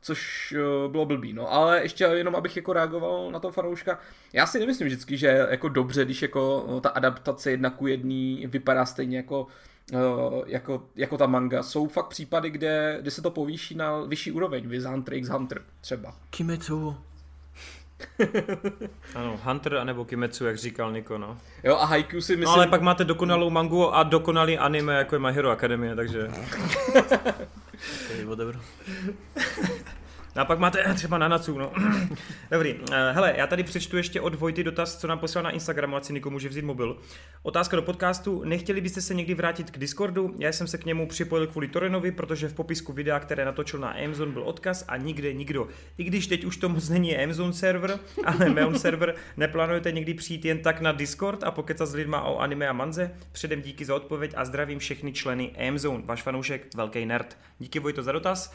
což 0.00 0.54
uh, 0.56 0.90
bylo 0.90 1.06
blbý, 1.06 1.32
no, 1.32 1.52
ale 1.52 1.82
ještě 1.82 2.04
jenom 2.04 2.36
abych 2.36 2.56
jako 2.56 2.72
reagoval 2.72 3.30
na 3.30 3.40
toho 3.40 3.52
fanouška, 3.52 3.98
já 4.32 4.46
si 4.46 4.58
nemyslím 4.58 4.86
vždycky, 4.86 5.16
že 5.16 5.26
je 5.26 5.46
jako 5.50 5.68
dobře, 5.68 6.04
když 6.04 6.22
jako 6.22 6.62
uh, 6.62 6.80
ta 6.80 6.88
adaptace 6.88 7.50
jedna 7.50 7.70
ku 7.70 7.86
jedný 7.86 8.46
vypadá 8.46 8.86
stejně 8.86 9.16
jako 9.16 9.46
uh, 9.92 10.42
jako, 10.46 10.82
jako 10.96 11.18
ta 11.18 11.26
manga. 11.26 11.62
Jsou 11.62 11.88
fakt 11.88 12.08
případy, 12.08 12.50
kde, 12.50 12.98
kde 13.00 13.10
se 13.10 13.22
to 13.22 13.30
povýší 13.30 13.74
na 13.74 14.00
vyšší 14.00 14.32
úroveň, 14.32 14.68
viz 14.68 14.84
Hunter 14.84 15.14
x 15.14 15.28
Hunter 15.28 15.62
třeba. 15.80 16.14
Kimetsu. 16.30 16.96
ano, 19.14 19.40
Hunter 19.44 19.76
anebo 19.76 20.04
Kimetsu, 20.04 20.46
jak 20.46 20.56
říkal 20.56 20.92
Niko, 20.92 21.18
no. 21.18 21.38
Jo 21.64 21.76
a 21.76 21.84
Haikyuu 21.84 22.20
si 22.20 22.32
myslím... 22.32 22.44
No 22.44 22.52
ale 22.52 22.66
pak 22.66 22.82
máte 22.82 23.04
dokonalou 23.04 23.50
mangu 23.50 23.94
a 23.94 24.02
dokonalý 24.02 24.58
anime, 24.58 24.94
jako 24.94 25.14
je 25.14 25.18
My 25.18 25.32
Hero 25.32 25.50
Academia, 25.50 25.94
takže... 25.94 26.30
Okay, 27.88 28.24
whatever. 28.24 28.54
No 30.38 30.42
a 30.42 30.44
pak 30.44 30.58
máte 30.58 30.94
třeba 30.94 31.18
Nanatsu, 31.18 31.58
no. 31.58 31.72
Dobrý, 32.50 32.74
eh, 32.92 33.12
hele, 33.12 33.34
já 33.36 33.46
tady 33.46 33.62
přečtu 33.62 33.96
ještě 33.96 34.20
od 34.20 34.34
Vojty 34.34 34.64
dotaz, 34.64 34.96
co 34.96 35.06
nám 35.06 35.18
poslal 35.18 35.44
na 35.44 35.50
Instagramu, 35.50 35.96
ať 35.96 36.04
si 36.04 36.12
Niko 36.12 36.30
může 36.30 36.48
vzít 36.48 36.64
mobil. 36.64 36.96
Otázka 37.42 37.76
do 37.76 37.82
podcastu, 37.82 38.42
nechtěli 38.44 38.80
byste 38.80 39.00
se 39.00 39.14
někdy 39.14 39.34
vrátit 39.34 39.70
k 39.70 39.78
Discordu? 39.78 40.34
Já 40.38 40.52
jsem 40.52 40.66
se 40.66 40.78
k 40.78 40.84
němu 40.84 41.06
připojil 41.06 41.46
kvůli 41.46 41.68
Torenovi, 41.68 42.12
protože 42.12 42.48
v 42.48 42.54
popisku 42.54 42.92
videa, 42.92 43.20
které 43.20 43.44
natočil 43.44 43.80
na 43.80 43.88
Amazon, 44.04 44.32
byl 44.32 44.42
odkaz 44.42 44.84
a 44.88 44.96
nikde 44.96 45.32
nikdo. 45.32 45.68
I 45.98 46.04
když 46.04 46.26
teď 46.26 46.44
už 46.44 46.56
to 46.56 46.68
moc 46.68 46.88
není 46.88 47.16
Amazon 47.16 47.52
server, 47.52 47.98
ale 48.24 48.48
Meon 48.48 48.78
server, 48.78 49.14
neplánujete 49.36 49.92
někdy 49.92 50.14
přijít 50.14 50.44
jen 50.44 50.58
tak 50.58 50.80
na 50.80 50.92
Discord 50.92 51.44
a 51.44 51.50
pokecat 51.50 51.88
s 51.88 51.94
lidma 51.94 52.22
o 52.22 52.38
anime 52.38 52.68
a 52.68 52.72
manze? 52.72 53.10
Předem 53.32 53.62
díky 53.62 53.84
za 53.84 53.94
odpověď 53.94 54.32
a 54.36 54.44
zdravím 54.44 54.78
všechny 54.78 55.12
členy 55.12 55.68
Amazon. 55.68 56.02
Váš 56.06 56.22
fanoušek, 56.22 56.66
velký 56.76 57.06
nerd. 57.06 57.38
Díky 57.58 57.78
Vojto 57.78 58.02
za 58.02 58.12
dotaz. 58.12 58.54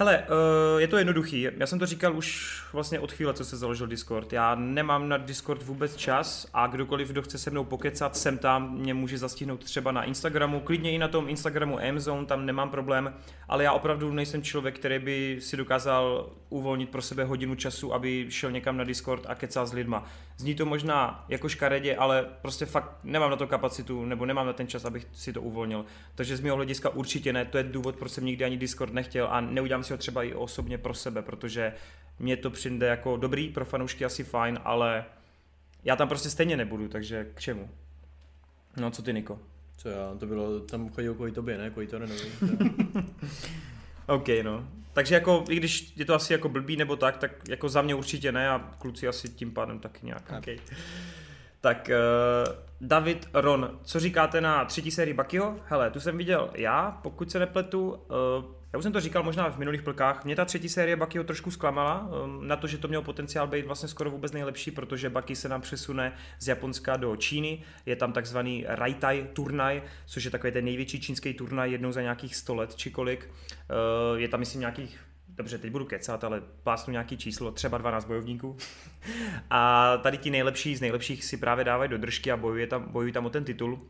Hele, 0.00 0.18
uh, 0.18 0.80
je 0.80 0.88
to 0.88 0.98
jednoduchý. 0.98 1.48
Já 1.56 1.66
jsem 1.66 1.78
to 1.78 1.86
říkal 1.86 2.16
už 2.16 2.60
vlastně 2.72 3.00
od 3.00 3.12
chvíle, 3.12 3.34
co 3.34 3.44
se 3.44 3.56
založil 3.56 3.86
Discord. 3.86 4.32
Já 4.32 4.54
nemám 4.54 5.08
na 5.08 5.16
Discord 5.16 5.62
vůbec 5.62 5.96
čas 5.96 6.46
a 6.54 6.66
kdokoliv, 6.66 7.08
kdo 7.08 7.22
chce 7.22 7.38
se 7.38 7.50
mnou 7.50 7.64
pokecat, 7.64 8.16
sem 8.16 8.38
tam 8.38 8.74
mě 8.74 8.94
může 8.94 9.18
zastihnout 9.18 9.64
třeba 9.64 9.92
na 9.92 10.02
Instagramu, 10.02 10.60
klidně 10.60 10.92
i 10.92 10.98
na 10.98 11.08
tom 11.08 11.28
Instagramu 11.28 11.78
Amazon, 11.88 12.26
tam 12.26 12.46
nemám 12.46 12.70
problém, 12.70 13.14
ale 13.48 13.64
já 13.64 13.72
opravdu 13.72 14.12
nejsem 14.12 14.42
člověk, 14.42 14.78
který 14.78 14.98
by 14.98 15.36
si 15.40 15.56
dokázal 15.56 16.30
uvolnit 16.48 16.90
pro 16.90 17.02
sebe 17.02 17.24
hodinu 17.24 17.54
času, 17.54 17.94
aby 17.94 18.26
šel 18.28 18.50
někam 18.50 18.76
na 18.76 18.84
Discord 18.84 19.24
a 19.28 19.34
kecal 19.34 19.66
s 19.66 19.72
lidma. 19.72 20.06
Zní 20.40 20.54
to 20.54 20.66
možná 20.66 21.24
jako 21.28 21.48
škaredě, 21.48 21.96
ale 21.96 22.26
prostě 22.42 22.66
fakt 22.66 22.92
nemám 23.04 23.30
na 23.30 23.36
to 23.36 23.46
kapacitu, 23.46 24.04
nebo 24.04 24.26
nemám 24.26 24.46
na 24.46 24.52
ten 24.52 24.66
čas, 24.66 24.84
abych 24.84 25.06
si 25.12 25.32
to 25.32 25.42
uvolnil. 25.42 25.84
Takže 26.14 26.36
z 26.36 26.40
mého 26.40 26.56
hlediska 26.56 26.88
určitě 26.88 27.32
ne, 27.32 27.44
to 27.44 27.58
je 27.58 27.64
důvod, 27.64 27.96
proč 27.96 28.12
jsem 28.12 28.24
nikdy 28.24 28.44
ani 28.44 28.56
Discord 28.56 28.92
nechtěl 28.92 29.28
a 29.30 29.40
neudělám 29.40 29.84
si 29.84 29.92
ho 29.92 29.96
třeba 29.96 30.22
i 30.22 30.34
osobně 30.34 30.78
pro 30.78 30.94
sebe, 30.94 31.22
protože 31.22 31.72
mně 32.18 32.36
to 32.36 32.50
přijde 32.50 32.86
jako 32.86 33.16
dobrý, 33.16 33.48
pro 33.48 33.64
fanoušky 33.64 34.04
asi 34.04 34.24
fajn, 34.24 34.58
ale 34.64 35.04
já 35.84 35.96
tam 35.96 36.08
prostě 36.08 36.30
stejně 36.30 36.56
nebudu, 36.56 36.88
takže 36.88 37.26
k 37.34 37.40
čemu? 37.40 37.70
No 38.76 38.90
co 38.90 39.02
ty, 39.02 39.12
Niko? 39.12 39.38
Co 39.76 39.88
já, 39.88 40.14
to 40.18 40.26
bylo, 40.26 40.60
tam 40.60 40.88
chodil 40.88 41.14
kvůli 41.14 41.32
tobě, 41.32 41.58
ne? 41.58 41.70
Kvůli 41.70 41.86
Torenovi. 41.86 42.32
OK, 44.06 44.28
no. 44.42 44.68
Takže 45.00 45.14
jako, 45.14 45.44
i 45.48 45.56
když 45.56 45.92
je 45.96 46.04
to 46.04 46.14
asi 46.14 46.32
jako 46.32 46.48
blbý 46.48 46.76
nebo 46.76 46.96
tak, 46.96 47.16
tak 47.16 47.30
jako 47.48 47.68
za 47.68 47.82
mě 47.82 47.94
určitě 47.94 48.32
ne 48.32 48.50
a 48.50 48.58
kluci 48.78 49.08
asi 49.08 49.28
tím 49.28 49.52
pádem 49.52 49.78
taky 49.78 50.06
nějak. 50.06 50.32
Okay. 50.38 50.58
Tak 51.60 51.90
uh, 51.90 52.54
David 52.80 53.28
Ron, 53.34 53.78
co 53.82 54.00
říkáte 54.00 54.40
na 54.40 54.64
třetí 54.64 54.90
sérii 54.90 55.14
Buckyho? 55.14 55.56
Hele, 55.64 55.90
tu 55.90 56.00
jsem 56.00 56.18
viděl 56.18 56.50
já, 56.54 56.98
pokud 57.02 57.30
se 57.30 57.38
nepletu. 57.38 57.90
Uh, 57.90 58.44
já 58.72 58.78
už 58.78 58.82
jsem 58.82 58.92
to 58.92 59.00
říkal 59.00 59.22
možná 59.22 59.50
v 59.50 59.58
minulých 59.58 59.82
plkách, 59.82 60.24
mě 60.24 60.36
ta 60.36 60.44
třetí 60.44 60.68
série 60.68 60.96
Buckyho 60.96 61.24
trošku 61.24 61.50
zklamala, 61.50 62.08
um, 62.24 62.48
na 62.48 62.56
to, 62.56 62.66
že 62.66 62.78
to 62.78 62.88
mělo 62.88 63.02
potenciál 63.02 63.46
být 63.46 63.66
vlastně 63.66 63.88
skoro 63.88 64.10
vůbec 64.10 64.32
nejlepší, 64.32 64.70
protože 64.70 65.10
Bucky 65.10 65.36
se 65.36 65.48
nám 65.48 65.60
přesune 65.60 66.12
z 66.38 66.48
Japonska 66.48 66.96
do 66.96 67.16
Číny, 67.16 67.62
je 67.86 67.96
tam 67.96 68.12
takzvaný 68.12 68.64
Raitai 68.68 69.26
turnaj, 69.32 69.82
což 70.06 70.24
je 70.24 70.30
takový 70.30 70.52
ten 70.52 70.64
největší 70.64 71.00
čínský 71.00 71.34
turnaj 71.34 71.72
jednou 71.72 71.92
za 71.92 72.02
nějakých 72.02 72.36
100 72.36 72.54
let 72.54 72.74
či 72.74 72.90
kolik. 72.90 73.30
Uh, 73.30 74.18
je 74.20 74.28
tam 74.28 74.40
myslím 74.40 74.60
nějakých 74.60 75.00
dobře, 75.28 75.58
teď 75.58 75.70
budu 75.70 75.84
kecat, 75.84 76.24
ale 76.24 76.42
plásnu 76.62 76.92
nějaký 76.92 77.16
číslo, 77.16 77.52
třeba 77.52 77.78
12 77.78 78.04
bojovníků. 78.04 78.56
a 79.50 79.96
tady 79.96 80.18
ti 80.18 80.30
nejlepší 80.30 80.76
z 80.76 80.80
nejlepších 80.80 81.24
si 81.24 81.36
právě 81.36 81.64
dávají 81.64 81.90
do 81.90 81.98
držky 81.98 82.32
a 82.32 82.36
bojují 82.36 82.66
tam, 82.66 82.92
bojují 82.92 83.12
tam 83.12 83.26
o 83.26 83.30
ten 83.30 83.44
titul 83.44 83.80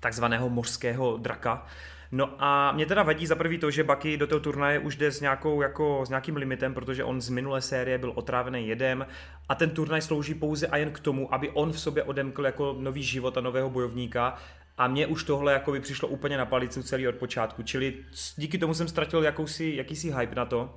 takzvaného 0.00 0.48
mořského 0.50 1.16
draka. 1.16 1.66
No 2.12 2.34
a 2.38 2.72
mě 2.72 2.86
teda 2.86 3.02
vadí 3.02 3.26
za 3.26 3.34
prvý 3.34 3.58
to, 3.58 3.70
že 3.70 3.84
Bucky 3.84 4.16
do 4.16 4.26
toho 4.26 4.40
turnaje 4.40 4.78
už 4.78 4.96
jde 4.96 5.12
s, 5.12 5.20
nějakou, 5.20 5.62
jako, 5.62 6.02
s 6.06 6.08
nějakým 6.08 6.36
limitem, 6.36 6.74
protože 6.74 7.04
on 7.04 7.20
z 7.20 7.28
minulé 7.28 7.62
série 7.62 7.98
byl 7.98 8.12
otrávený 8.14 8.68
jedem 8.68 9.06
a 9.48 9.54
ten 9.54 9.70
turnaj 9.70 10.02
slouží 10.02 10.34
pouze 10.34 10.66
a 10.66 10.76
jen 10.76 10.90
k 10.90 11.00
tomu, 11.00 11.34
aby 11.34 11.50
on 11.50 11.72
v 11.72 11.80
sobě 11.80 12.02
odemkl 12.02 12.46
jako 12.46 12.76
nový 12.80 13.02
život 13.02 13.38
a 13.38 13.40
nového 13.40 13.70
bojovníka. 13.70 14.38
A 14.78 14.88
mně 14.88 15.06
už 15.06 15.24
tohle 15.24 15.52
jako 15.52 15.72
by 15.72 15.80
přišlo 15.80 16.08
úplně 16.08 16.36
na 16.36 16.46
palicu 16.46 16.82
celý 16.82 17.08
od 17.08 17.14
počátku, 17.14 17.62
čili 17.62 17.94
díky 18.36 18.58
tomu 18.58 18.74
jsem 18.74 18.88
ztratil 18.88 19.22
jakousi, 19.22 19.72
jakýsi 19.76 20.12
hype 20.12 20.34
na 20.34 20.44
to, 20.44 20.74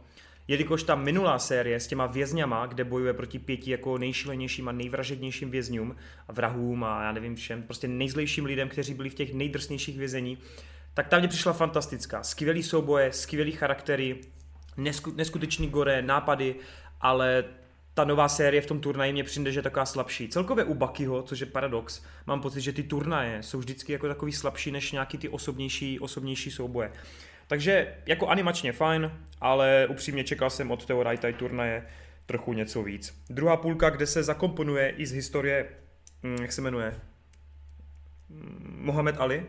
jelikož 0.48 0.84
ta 0.84 0.96
minulá 0.96 1.40
série 1.40 1.80
s 1.80 1.88
těma 1.88 2.06
vězňama, 2.06 2.66
kde 2.66 2.84
bojuje 2.84 3.14
proti 3.14 3.40
pěti 3.40 3.72
jako 3.72 3.98
nejšilenějším 3.98 4.68
a 4.68 4.72
nejvražednějším 4.72 5.52
vězňům 5.52 5.96
a 6.28 6.34
vrahům 6.34 6.84
a 6.84 7.04
já 7.04 7.12
nevím 7.12 7.36
všem, 7.36 7.64
prostě 7.64 7.88
nejzlejším 7.88 8.46
lidem, 8.46 8.70
kteří 8.70 8.94
byli 8.94 9.10
v 9.10 9.16
těch 9.16 9.34
nejdrsnějších 9.34 9.98
vězení, 9.98 10.38
tak 10.94 11.08
ta 11.08 11.20
mě 11.20 11.28
přišla 11.28 11.54
fantastická. 11.54 12.24
Skvělý 12.24 12.64
souboje, 12.64 13.14
skvělý 13.14 13.52
charaktery, 13.52 14.22
nesku, 14.78 15.12
neskutečný 15.12 15.70
gore, 15.70 16.02
nápady, 16.02 16.56
ale 17.02 17.44
ta 17.94 18.04
nová 18.04 18.30
série 18.30 18.62
v 18.62 18.66
tom 18.66 18.80
turnaji 18.80 19.14
mě 19.14 19.24
přijde, 19.24 19.52
že 19.52 19.60
je 19.60 19.64
taková 19.64 19.86
slabší. 19.86 20.28
Celkově 20.28 20.64
u 20.64 20.74
Buckyho, 20.74 21.24
což 21.24 21.40
je 21.40 21.46
paradox, 21.46 22.04
mám 22.28 22.42
pocit, 22.42 22.62
že 22.62 22.74
ty 22.74 22.84
turnaje 22.84 23.44
jsou 23.44 23.60
vždycky 23.60 23.94
jako 23.94 24.08
takový 24.08 24.32
slabší 24.32 24.72
než 24.72 24.92
nějaký 24.92 25.18
ty 25.18 25.30
osobnější, 25.30 26.00
osobnější 26.00 26.52
souboje. 26.52 26.92
Takže 27.48 27.96
jako 28.06 28.28
animačně 28.28 28.72
fajn, 28.72 29.12
ale 29.42 29.88
upřímně 29.90 30.24
čekal 30.24 30.50
jsem 30.50 30.72
od 30.72 30.86
toho 30.86 31.04
Raitai 31.04 31.34
turnaje 31.34 31.88
trochu 32.26 32.54
něco 32.54 32.84
víc. 32.84 33.24
Druhá 33.30 33.58
půlka, 33.58 33.90
kde 33.90 34.08
se 34.08 34.24
zakomponuje 34.24 34.90
i 34.90 35.06
z 35.06 35.12
historie, 35.12 35.70
hm, 36.24 36.38
jak 36.42 36.52
se 36.52 36.62
jmenuje, 36.62 36.96
hm, 38.30 38.78
Mohamed 38.80 39.16
Ali, 39.18 39.46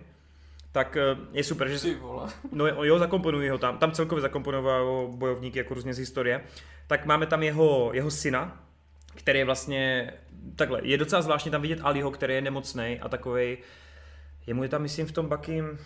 tak 0.74 0.96
eh, 0.96 1.16
je 1.32 1.44
super, 1.44 1.68
že... 1.68 1.78
Ty 1.78 1.94
vole. 1.94 2.28
No 2.52 2.66
jo, 2.66 2.98
zakomponují 2.98 3.48
ho 3.48 3.59
tam. 3.59 3.78
Tam 3.78 3.92
celkově 3.92 4.22
zakomponoval 4.22 5.09
bojovníky 5.16 5.59
jako 5.59 5.74
různě 5.74 5.94
z 5.94 5.98
historie. 5.98 6.40
Tak 6.86 7.06
máme 7.06 7.26
tam 7.26 7.42
jeho, 7.42 7.90
jeho 7.92 8.10
syna, 8.10 8.66
který 9.14 9.38
je 9.38 9.44
vlastně... 9.44 10.12
Takhle, 10.56 10.80
je 10.82 10.98
docela 10.98 11.22
zvláštní 11.22 11.51
tam 11.51 11.62
vidět 11.62 11.78
Aliho, 11.82 12.10
který 12.10 12.34
je 12.34 12.40
nemocný 12.40 13.01
a 13.02 13.09
takovej... 13.09 13.59
Jemu 14.46 14.62
je 14.62 14.68
tam, 14.68 14.82
myslím, 14.82 15.06
v 15.06 15.12
tom 15.12 15.28
Bakým 15.28 15.78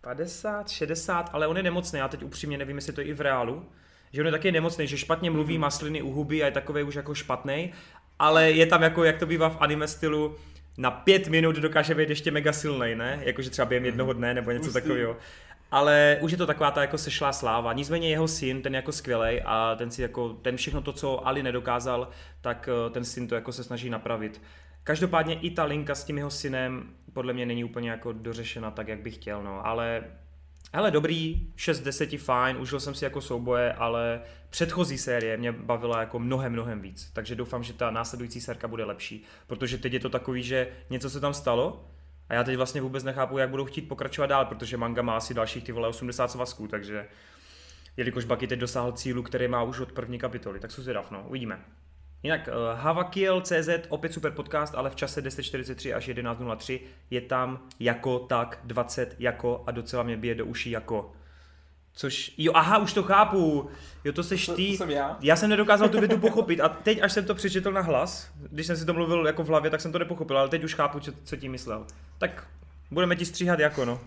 50, 0.00 0.68
60, 0.68 1.30
ale 1.32 1.46
on 1.46 1.56
je 1.56 1.62
nemocný. 1.62 1.98
Já 1.98 2.08
teď 2.08 2.22
upřímně 2.22 2.58
nevím, 2.58 2.76
jestli 2.76 2.92
to 2.92 3.00
je 3.00 3.06
i 3.06 3.12
v 3.12 3.20
reálu. 3.20 3.66
Že 4.12 4.22
on 4.22 4.26
je 4.26 4.32
taky 4.32 4.52
nemocný, 4.52 4.86
že 4.86 4.98
špatně 4.98 5.30
mluví, 5.30 5.58
má 5.58 5.70
sliny 5.70 6.02
u 6.02 6.10
huby 6.10 6.42
a 6.42 6.46
je 6.46 6.52
takový 6.52 6.82
už 6.82 6.94
jako 6.94 7.14
špatný. 7.14 7.72
Ale 8.18 8.50
je 8.50 8.66
tam 8.66 8.82
jako, 8.82 9.04
jak 9.04 9.18
to 9.18 9.26
bývá 9.26 9.48
v 9.48 9.56
anime 9.60 9.88
stylu, 9.88 10.36
na 10.78 10.90
pět 10.90 11.28
minut 11.28 11.56
dokáže 11.56 11.94
být 11.94 12.08
ještě 12.08 12.30
mega 12.30 12.52
silný, 12.52 12.94
ne? 12.94 13.20
Jakože 13.22 13.50
třeba 13.50 13.66
během 13.66 13.84
jednoho 13.84 14.12
dne 14.12 14.34
nebo 14.34 14.50
něco 14.50 14.72
takového. 14.72 15.16
Ale 15.70 16.18
už 16.20 16.32
je 16.32 16.38
to 16.38 16.46
taková 16.46 16.70
ta 16.70 16.80
jako 16.80 16.98
sešlá 16.98 17.32
sláva. 17.32 17.72
Nicméně 17.72 18.10
jeho 18.10 18.28
syn, 18.28 18.62
ten 18.62 18.74
je 18.74 18.76
jako 18.76 18.92
skvělej 18.92 19.42
a 19.44 19.74
ten 19.74 19.90
si 19.90 20.02
jako, 20.02 20.28
ten 20.28 20.56
všechno 20.56 20.80
to, 20.80 20.92
co 20.92 21.26
Ali 21.26 21.42
nedokázal, 21.42 22.08
tak 22.40 22.68
eh, 22.68 22.90
ten 22.90 23.04
syn 23.04 23.28
to 23.28 23.34
jako 23.34 23.52
se 23.52 23.64
snaží 23.64 23.90
napravit. 23.90 24.40
Každopádně 24.84 25.34
i 25.34 25.50
ta 25.50 25.64
linka 25.64 25.94
s 25.94 26.04
tím 26.04 26.18
jeho 26.18 26.30
synem 26.30 26.90
podle 27.12 27.32
mě 27.32 27.46
není 27.46 27.64
úplně 27.64 27.90
jako 27.90 28.12
dořešena 28.12 28.70
tak, 28.70 28.88
jak 28.88 29.00
bych 29.00 29.14
chtěl, 29.14 29.42
no, 29.42 29.66
ale 29.66 30.04
Hele, 30.72 30.90
dobrý, 30.90 31.52
6 31.56 31.76
z 31.76 31.80
10 31.80 32.18
fajn, 32.18 32.56
užil 32.56 32.80
jsem 32.80 32.94
si 32.94 33.04
jako 33.04 33.20
souboje, 33.20 33.72
ale 33.72 34.20
předchozí 34.50 34.98
série 34.98 35.36
mě 35.36 35.52
bavila 35.52 36.00
jako 36.00 36.18
mnohem, 36.18 36.52
mnohem 36.52 36.80
víc. 36.80 37.10
Takže 37.12 37.34
doufám, 37.34 37.62
že 37.62 37.72
ta 37.72 37.90
následující 37.90 38.40
sérka 38.40 38.68
bude 38.68 38.84
lepší, 38.84 39.24
protože 39.46 39.78
teď 39.78 39.92
je 39.92 40.00
to 40.00 40.08
takový, 40.08 40.42
že 40.42 40.68
něco 40.90 41.10
se 41.10 41.20
tam 41.20 41.34
stalo 41.34 41.90
a 42.28 42.34
já 42.34 42.44
teď 42.44 42.56
vlastně 42.56 42.80
vůbec 42.80 43.04
nechápu, 43.04 43.38
jak 43.38 43.50
budou 43.50 43.64
chtít 43.64 43.88
pokračovat 43.88 44.26
dál, 44.26 44.44
protože 44.44 44.76
manga 44.76 45.02
má 45.02 45.16
asi 45.16 45.34
dalších 45.34 45.64
ty 45.64 45.72
vole 45.72 45.88
80 45.88 46.30
svazků, 46.30 46.68
takže 46.68 47.06
jelikož 47.96 48.24
Baki 48.24 48.46
teď 48.46 48.58
dosáhl 48.58 48.92
cílu, 48.92 49.22
který 49.22 49.48
má 49.48 49.62
už 49.62 49.80
od 49.80 49.92
první 49.92 50.18
kapitoly, 50.18 50.60
tak 50.60 50.70
jsou 50.70 50.82
zvědav, 50.82 51.10
no, 51.10 51.24
uvidíme. 51.28 51.64
Jinak 52.24 52.48
uh, 52.48 52.80
Havakiel.cz, 52.80 53.68
opět 53.88 54.12
super 54.12 54.32
podcast, 54.32 54.74
ale 54.74 54.90
v 54.90 54.96
čase 54.96 55.20
10.43 55.24 55.96
až 55.96 56.08
11.03 56.08 56.80
je 57.10 57.20
tam 57.20 57.58
jako 57.80 58.18
tak 58.18 58.60
20 58.64 59.16
jako 59.18 59.64
a 59.66 59.70
docela 59.70 60.02
mě 60.02 60.16
bije 60.16 60.34
do 60.34 60.46
uší 60.46 60.70
jako. 60.70 61.12
Což, 61.92 62.34
jo, 62.38 62.52
aha, 62.54 62.78
už 62.78 62.92
to 62.92 63.02
chápu. 63.02 63.70
Jo, 64.04 64.12
to 64.12 64.22
seš 64.22 64.46
ty. 64.46 64.66
To, 64.66 64.72
to 64.72 64.76
jsem 64.76 64.90
já. 64.90 65.18
Já 65.20 65.36
jsem 65.36 65.50
nedokázal 65.50 65.88
tu 65.88 65.98
větu 65.98 66.18
pochopit 66.18 66.60
a 66.60 66.68
teď, 66.68 67.02
až 67.02 67.12
jsem 67.12 67.24
to 67.24 67.34
přečetl 67.34 67.72
na 67.72 67.80
hlas, 67.80 68.30
když 68.50 68.66
jsem 68.66 68.76
si 68.76 68.84
to 68.84 68.94
mluvil 68.94 69.26
jako 69.26 69.44
v 69.44 69.48
hlavě, 69.48 69.70
tak 69.70 69.80
jsem 69.80 69.92
to 69.92 69.98
nepochopil, 69.98 70.38
ale 70.38 70.48
teď 70.48 70.64
už 70.64 70.74
chápu, 70.74 71.00
co, 71.00 71.12
co 71.24 71.36
tím 71.36 71.52
myslel. 71.52 71.86
Tak 72.18 72.46
budeme 72.90 73.16
ti 73.16 73.24
stříhat 73.24 73.58
jako, 73.58 73.84
no. 73.84 74.00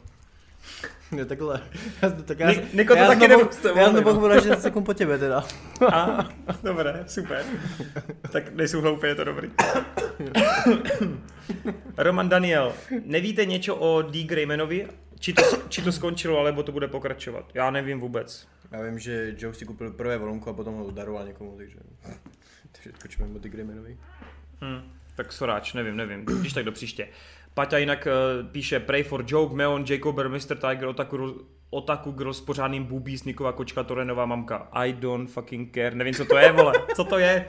Ne, 1.12 1.26
takhle. 1.26 1.62
Já, 2.02 2.10
tak 2.10 2.40
já, 2.40 2.52
Ni- 2.52 2.62
Niko 2.74 2.94
to 2.94 3.00
já 3.00 3.08
taky 3.08 3.28
pochopil- 3.28 3.78
Já 3.78 3.92
jsem 3.92 4.04
pochopil, 4.04 4.42
že 4.44 4.56
sekund 4.56 4.84
po 4.86 4.94
tebe 4.94 5.18
teda. 5.18 5.44
A, 5.94 6.30
dobré, 6.64 7.04
super. 7.08 7.46
Tak 8.32 8.54
nejsou 8.54 8.82
hloupé, 8.82 9.08
je 9.08 9.16
to 9.16 9.24
dobrý. 9.24 9.52
Roman 11.98 12.30
Daniel, 12.30 12.74
nevíte 13.06 13.46
něco 13.46 13.76
o 13.76 14.02
D. 14.02 14.24
Greymanovi? 14.24 14.88
Či 15.20 15.34
to, 15.34 15.42
či 15.70 15.82
to 15.82 15.92
skončilo, 15.92 16.40
alebo 16.40 16.64
to 16.64 16.72
bude 16.72 16.88
pokračovat? 16.88 17.46
Já 17.54 17.72
nevím 17.72 18.00
vůbec. 18.00 18.48
Já 18.72 18.82
vím, 18.82 19.00
že 19.00 19.36
Joe 19.38 19.54
si 19.54 19.66
koupil 19.66 19.92
prvé 19.92 20.18
volunku 20.18 20.50
a 20.50 20.54
potom 20.54 20.76
ho 20.76 20.92
daroval 20.92 21.28
někomu, 21.28 21.58
takže... 21.58 21.78
Takže 22.72 22.90
skočíme 23.00 23.28
o 23.36 23.40
ty 23.40 23.50
Grimmanovi. 23.50 23.98
Hm, 24.62 24.92
tak 25.16 25.34
soráč, 25.34 25.74
nevím, 25.74 25.96
nevím. 25.96 26.26
Když 26.26 26.54
tak 26.54 26.66
do 26.66 26.72
příště. 26.72 27.08
Paťa 27.58 27.78
jinak 27.78 28.08
uh, 28.08 28.48
píše 28.48 28.80
Pray 28.80 29.04
for 29.04 29.24
Joke, 29.28 29.56
Meon, 29.56 29.86
Jacober, 29.90 30.30
Mr. 30.30 30.58
Tiger, 30.58 30.86
Otaku, 30.86 31.46
Otaku 31.70 32.12
Girl 32.12 32.34
s 32.34 32.42
pořádným 32.42 32.84
bubí, 32.84 33.18
Sniková 33.18 33.52
kočka, 33.52 33.84
Torenová 33.84 34.26
mamka. 34.26 34.68
I 34.72 34.94
don't 34.94 35.30
fucking 35.30 35.74
care. 35.74 35.96
Nevím, 35.96 36.14
co 36.14 36.26
to 36.26 36.38
je, 36.38 36.52
vole. 36.52 36.74
Co 36.96 37.04
to 37.04 37.18
je? 37.18 37.46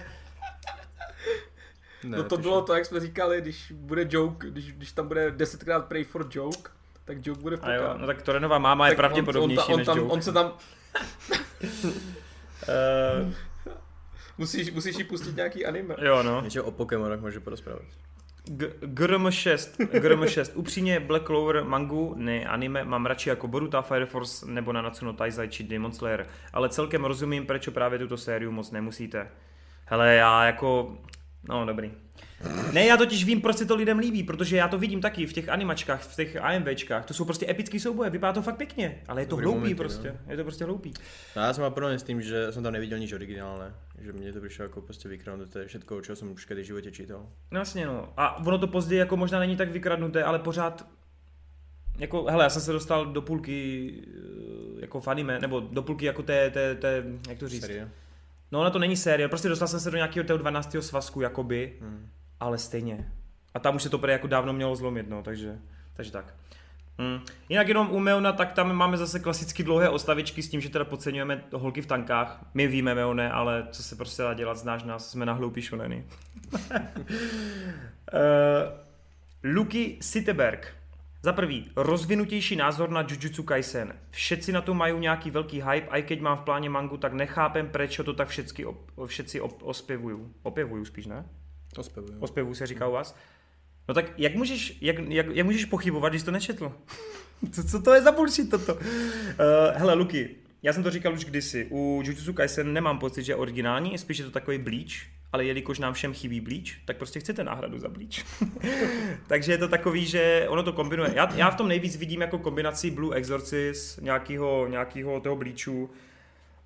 Ne, 2.04 2.16
No 2.16 2.24
to 2.24 2.36
bylo 2.36 2.62
to, 2.62 2.74
jak 2.74 2.86
jsme 2.86 3.00
říkali, 3.00 3.40
když 3.40 3.72
bude 3.76 4.06
joke, 4.10 4.50
když, 4.50 4.72
když 4.72 4.92
tam 4.92 5.08
bude 5.08 5.30
desetkrát 5.30 5.84
pray 5.84 6.04
for 6.04 6.26
joke, 6.30 6.70
tak 7.04 7.26
joke 7.26 7.40
bude 7.40 7.56
v 7.56 7.64
A 7.64 7.72
jo, 7.72 7.94
no 7.96 8.06
tak 8.06 8.22
Torenová 8.22 8.58
máma 8.58 8.86
je 8.86 8.90
Tak 8.90 8.96
pravděpodobnější 8.96 9.72
on, 9.72 9.72
on, 9.72 9.74
on, 9.74 9.78
než 9.78 9.86
tam, 9.86 9.98
Joke. 9.98 10.12
on 10.12 10.22
se 10.22 10.32
tam, 10.32 10.52
Uh, 12.68 13.32
musíš, 14.38 14.72
musíš 14.72 14.98
jí 14.98 15.04
pustit 15.04 15.36
nějaký 15.36 15.66
anime. 15.66 15.94
jo, 16.02 16.22
no. 16.22 16.40
Něco 16.40 16.64
o 16.64 16.70
Pokémonech 16.70 17.20
může 17.20 17.40
porozprávat. 17.40 17.84
G- 18.48 18.72
GRM6, 18.80 19.86
GRM6, 19.86 20.50
upřímně 20.54 21.00
Black 21.00 21.26
Clover 21.26 21.64
mangu, 21.64 22.14
ne 22.16 22.44
anime, 22.44 22.84
mám 22.84 23.06
radši 23.06 23.28
jako 23.28 23.48
Boruto, 23.48 23.82
Fire 23.82 24.06
Force 24.06 24.46
nebo 24.46 24.72
Nanatsu 24.72 25.04
no 25.04 25.12
Taizai 25.12 25.48
či 25.48 25.64
Demon 25.64 25.92
Slayer, 25.92 26.26
ale 26.52 26.68
celkem 26.68 27.04
rozumím, 27.04 27.46
proč 27.46 27.68
právě 27.68 27.98
tuto 27.98 28.16
sériu 28.16 28.50
moc 28.50 28.70
nemusíte. 28.70 29.28
Hele, 29.84 30.14
já 30.14 30.44
jako, 30.44 30.98
no 31.48 31.66
dobrý. 31.66 31.92
Ne, 32.72 32.86
já 32.86 32.96
totiž 32.96 33.24
vím, 33.24 33.40
proč 33.40 33.56
se 33.56 33.66
to 33.66 33.76
lidem 33.76 33.98
líbí, 33.98 34.22
protože 34.22 34.56
já 34.56 34.68
to 34.68 34.78
vidím 34.78 35.00
taky 35.00 35.26
v 35.26 35.32
těch 35.32 35.48
animačkách, 35.48 36.02
v 36.02 36.16
těch 36.16 36.36
AMVčkách, 36.36 37.04
to 37.04 37.14
jsou 37.14 37.24
prostě 37.24 37.50
epický 37.50 37.80
souboje, 37.80 38.10
vypadá 38.10 38.32
to 38.32 38.42
fakt 38.42 38.56
pěkně, 38.56 39.02
ale 39.08 39.22
je 39.22 39.26
to 39.26 39.30
Dobrý 39.30 39.44
hloupý 39.44 39.58
momenty, 39.58 39.74
prostě, 39.74 40.16
je 40.28 40.36
to 40.36 40.42
prostě 40.42 40.64
hloupý. 40.64 40.94
No, 41.36 41.42
já 41.42 41.52
jsem 41.52 41.62
mal 41.62 41.70
problém 41.70 41.98
s 41.98 42.02
tím, 42.02 42.22
že 42.22 42.52
jsem 42.52 42.62
tam 42.62 42.72
neviděl 42.72 42.98
nic 42.98 43.12
originálné. 43.12 43.74
Že 43.98 44.12
mě 44.12 44.32
to 44.32 44.40
přišlo 44.40 44.62
jako 44.62 44.80
prostě 44.80 45.08
vykradnuté 45.08 45.66
všetko, 45.66 46.00
čo 46.00 46.16
jsem 46.16 46.32
už 46.32 46.44
kedy 46.44 46.62
v 46.62 46.66
životě 46.66 46.90
čítal. 46.90 47.26
No 47.50 47.58
jasně 47.58 47.86
no. 47.86 48.12
A 48.16 48.46
ono 48.46 48.58
to 48.58 48.66
později 48.66 48.98
jako 48.98 49.16
možná 49.16 49.38
není 49.38 49.56
tak 49.56 49.70
vykradnuté, 49.70 50.24
ale 50.24 50.38
pořád 50.38 50.86
jako, 51.98 52.24
hele, 52.24 52.44
já 52.44 52.50
jsem 52.50 52.62
se 52.62 52.72
dostal 52.72 53.06
do 53.06 53.22
půlky 53.22 53.92
eh, 54.06 54.80
jako 54.80 55.00
v 55.00 55.08
anime, 55.08 55.38
nebo 55.38 55.60
do 55.60 55.82
půlky 55.82 56.06
jako 56.06 56.22
té, 56.22 56.50
té, 56.50 56.74
té 56.74 57.04
jak 57.28 57.38
to 57.38 57.48
říct. 57.48 57.60
Série. 57.60 57.90
No 58.52 58.60
ona 58.60 58.70
to 58.70 58.78
není 58.78 58.96
série, 58.96 59.28
prostě 59.28 59.48
dostal 59.48 59.68
jsem 59.68 59.80
se 59.80 59.90
do 59.90 59.96
nějakého 59.96 60.26
toho 60.26 60.38
12. 60.38 60.76
svazku, 60.80 61.20
jakoby, 61.20 61.72
Hmm. 61.80 62.08
Ale 62.40 62.58
stejně. 62.58 63.12
A 63.54 63.58
tam 63.58 63.76
už 63.76 63.82
se 63.82 63.90
to 63.90 63.98
prý 63.98 64.12
jako 64.12 64.26
dávno 64.26 64.52
mělo 64.52 64.76
zlomit, 64.76 65.08
no, 65.08 65.22
takže, 65.22 65.58
Takže 65.98 66.12
tak. 66.12 66.34
Hmm. 66.98 67.20
Jinak 67.48 67.68
jenom 67.68 67.90
u 67.90 67.98
Meona, 67.98 68.32
tak 68.32 68.52
tam 68.52 68.72
máme 68.72 68.96
zase 68.96 69.20
klasicky 69.20 69.62
dlouhé 69.62 69.88
ostavičky 69.88 70.42
s 70.42 70.48
tím, 70.48 70.60
že 70.60 70.68
teda 70.68 70.84
podceňujeme 70.84 71.44
holky 71.52 71.82
v 71.82 71.86
tankách. 71.86 72.44
My 72.54 72.66
víme 72.66 72.94
Meone, 72.94 73.30
ale 73.30 73.66
co 73.70 73.82
se 73.82 73.96
prostě 73.96 74.22
dá 74.22 74.34
dělat, 74.34 74.58
znáš 74.58 74.82
nás, 74.82 75.10
jsme 75.10 75.26
na 75.26 75.32
hloupý 75.32 75.62
šoneny. 75.62 76.04
uh, 76.54 76.78
Luky 79.54 79.98
Sitteberg. 80.00 80.74
Za 81.22 81.32
prvý, 81.32 81.70
rozvinutější 81.76 82.56
názor 82.56 82.90
na 82.90 83.00
Jujutsu 83.00 83.42
Kaisen. 83.42 83.94
Všetci 84.10 84.52
na 84.52 84.60
to 84.60 84.74
mají 84.74 84.98
nějaký 84.98 85.30
velký 85.30 85.62
hype, 85.62 85.88
a 85.88 85.96
i 85.96 86.02
keď 86.02 86.20
mám 86.20 86.36
v 86.36 86.40
pláně 86.40 86.70
mangu, 86.70 86.96
tak 86.96 87.12
nechápem, 87.12 87.68
proč 87.68 88.00
to 88.04 88.12
tak 88.12 88.28
všetci, 88.28 88.64
op, 88.64 88.90
všetci 89.06 89.40
op, 89.40 89.62
ospěvují. 89.62 90.16
Opěvují 90.42 90.86
spíš, 90.86 91.06
ne? 91.06 91.24
Ospěvuju. 91.78 92.20
Ospěvují 92.20 92.56
se 92.56 92.66
říká 92.66 92.88
u 92.88 92.92
vás. 92.92 93.16
No 93.88 93.94
tak 93.94 94.12
jak 94.18 94.34
můžeš, 94.34 94.78
jak, 94.80 94.96
jak, 95.08 95.26
jak 95.34 95.46
můžeš 95.46 95.64
pochybovat, 95.64 96.08
když 96.08 96.22
to 96.22 96.30
nečetl? 96.30 96.72
co, 97.52 97.64
co 97.64 97.82
to 97.82 97.94
je 97.94 98.02
za 98.02 98.12
bullshit 98.12 98.50
toto? 98.50 98.74
Uh, 98.74 98.80
hele, 99.74 99.94
Luky, 99.94 100.36
já 100.62 100.72
jsem 100.72 100.82
to 100.82 100.90
říkal 100.90 101.14
už 101.14 101.24
kdysi. 101.24 101.66
U 101.70 102.02
Jujutsu 102.04 102.32
Kaisen 102.32 102.72
nemám 102.72 102.98
pocit, 102.98 103.22
že 103.22 103.32
je 103.32 103.36
originální, 103.36 103.98
spíš 103.98 104.18
je 104.18 104.24
to 104.24 104.30
takový 104.30 104.58
bleach, 104.58 104.92
ale 105.32 105.44
jelikož 105.44 105.78
nám 105.78 105.94
všem 105.94 106.14
chybí 106.14 106.40
bleach, 106.40 106.84
tak 106.84 106.96
prostě 106.96 107.20
chcete 107.20 107.44
náhradu 107.44 107.78
za 107.78 107.88
bleach. 107.88 108.42
Takže 109.26 109.52
je 109.52 109.58
to 109.58 109.68
takový, 109.68 110.06
že 110.06 110.46
ono 110.48 110.62
to 110.62 110.72
kombinuje. 110.72 111.12
Já, 111.14 111.34
já 111.34 111.50
v 111.50 111.56
tom 111.56 111.68
nejvíc 111.68 111.96
vidím 111.96 112.20
jako 112.20 112.38
kombinaci 112.38 112.90
Blue 112.90 113.16
Exorcist, 113.16 114.02
nějakého, 114.02 114.66
nějakého 114.70 115.20
toho 115.20 115.36
bleachu. 115.36 115.90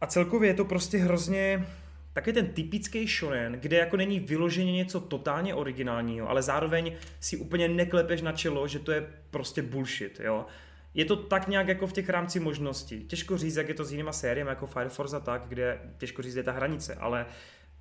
A 0.00 0.06
celkově 0.06 0.50
je 0.50 0.54
to 0.54 0.64
prostě 0.64 0.98
hrozně 0.98 1.66
taky 2.12 2.32
ten 2.32 2.46
typický 2.46 3.06
shonen, 3.06 3.52
kde 3.52 3.76
jako 3.76 3.96
není 3.96 4.20
vyloženě 4.20 4.72
něco 4.72 5.00
totálně 5.00 5.54
originálního, 5.54 6.28
ale 6.30 6.42
zároveň 6.42 6.92
si 7.20 7.36
úplně 7.36 7.68
neklepeš 7.68 8.22
na 8.22 8.32
čelo, 8.32 8.68
že 8.68 8.78
to 8.78 8.92
je 8.92 9.06
prostě 9.30 9.62
bullshit, 9.62 10.20
jo. 10.24 10.46
Je 10.94 11.04
to 11.04 11.16
tak 11.16 11.48
nějak 11.48 11.68
jako 11.68 11.86
v 11.86 11.92
těch 11.92 12.08
rámci 12.08 12.40
možností. 12.40 13.04
Těžko 13.04 13.38
říct, 13.38 13.56
jak 13.56 13.68
je 13.68 13.74
to 13.74 13.84
s 13.84 13.92
jinýma 13.92 14.12
sériemi, 14.12 14.50
jako 14.50 14.66
Fire 14.66 14.88
Force 14.88 15.16
a 15.16 15.20
tak, 15.20 15.42
kde 15.48 15.80
těžko 15.98 16.22
říct, 16.22 16.34
je 16.34 16.42
ta 16.42 16.52
hranice, 16.52 16.94
ale 16.94 17.26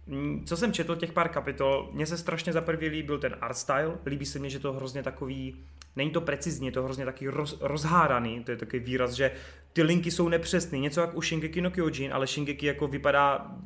mm, 0.07 0.45
co 0.45 0.57
jsem 0.57 0.73
četl 0.73 0.95
těch 0.95 1.11
pár 1.11 1.29
kapitol, 1.29 1.89
mně 1.93 2.05
se 2.05 2.17
strašně 2.17 2.53
za 2.53 2.61
prvý 2.61 2.87
líbil 2.87 3.17
ten 3.19 3.35
art 3.41 3.57
style, 3.57 3.97
líbí 4.05 4.25
se 4.25 4.39
mi, 4.39 4.49
že 4.49 4.59
to 4.59 4.73
hrozně 4.73 5.03
takový, 5.03 5.55
není 5.95 6.11
to 6.11 6.21
precizní, 6.21 6.65
je 6.65 6.71
to 6.71 6.83
hrozně 6.83 7.05
taky 7.05 7.27
roz, 7.27 7.57
rozháraný, 7.61 8.43
to 8.43 8.51
je 8.51 8.57
takový 8.57 8.83
výraz, 8.83 9.11
že 9.11 9.31
ty 9.73 9.83
linky 9.83 10.11
jsou 10.11 10.29
nepřesný, 10.29 10.79
něco 10.79 11.01
jak 11.01 11.17
u 11.17 11.21
Shingeki 11.21 11.61
no 11.61 11.71
Kyojin, 11.71 12.13
ale 12.13 12.27
Shingeki 12.27 12.65
jako 12.65 12.87
vypadá 12.87 13.57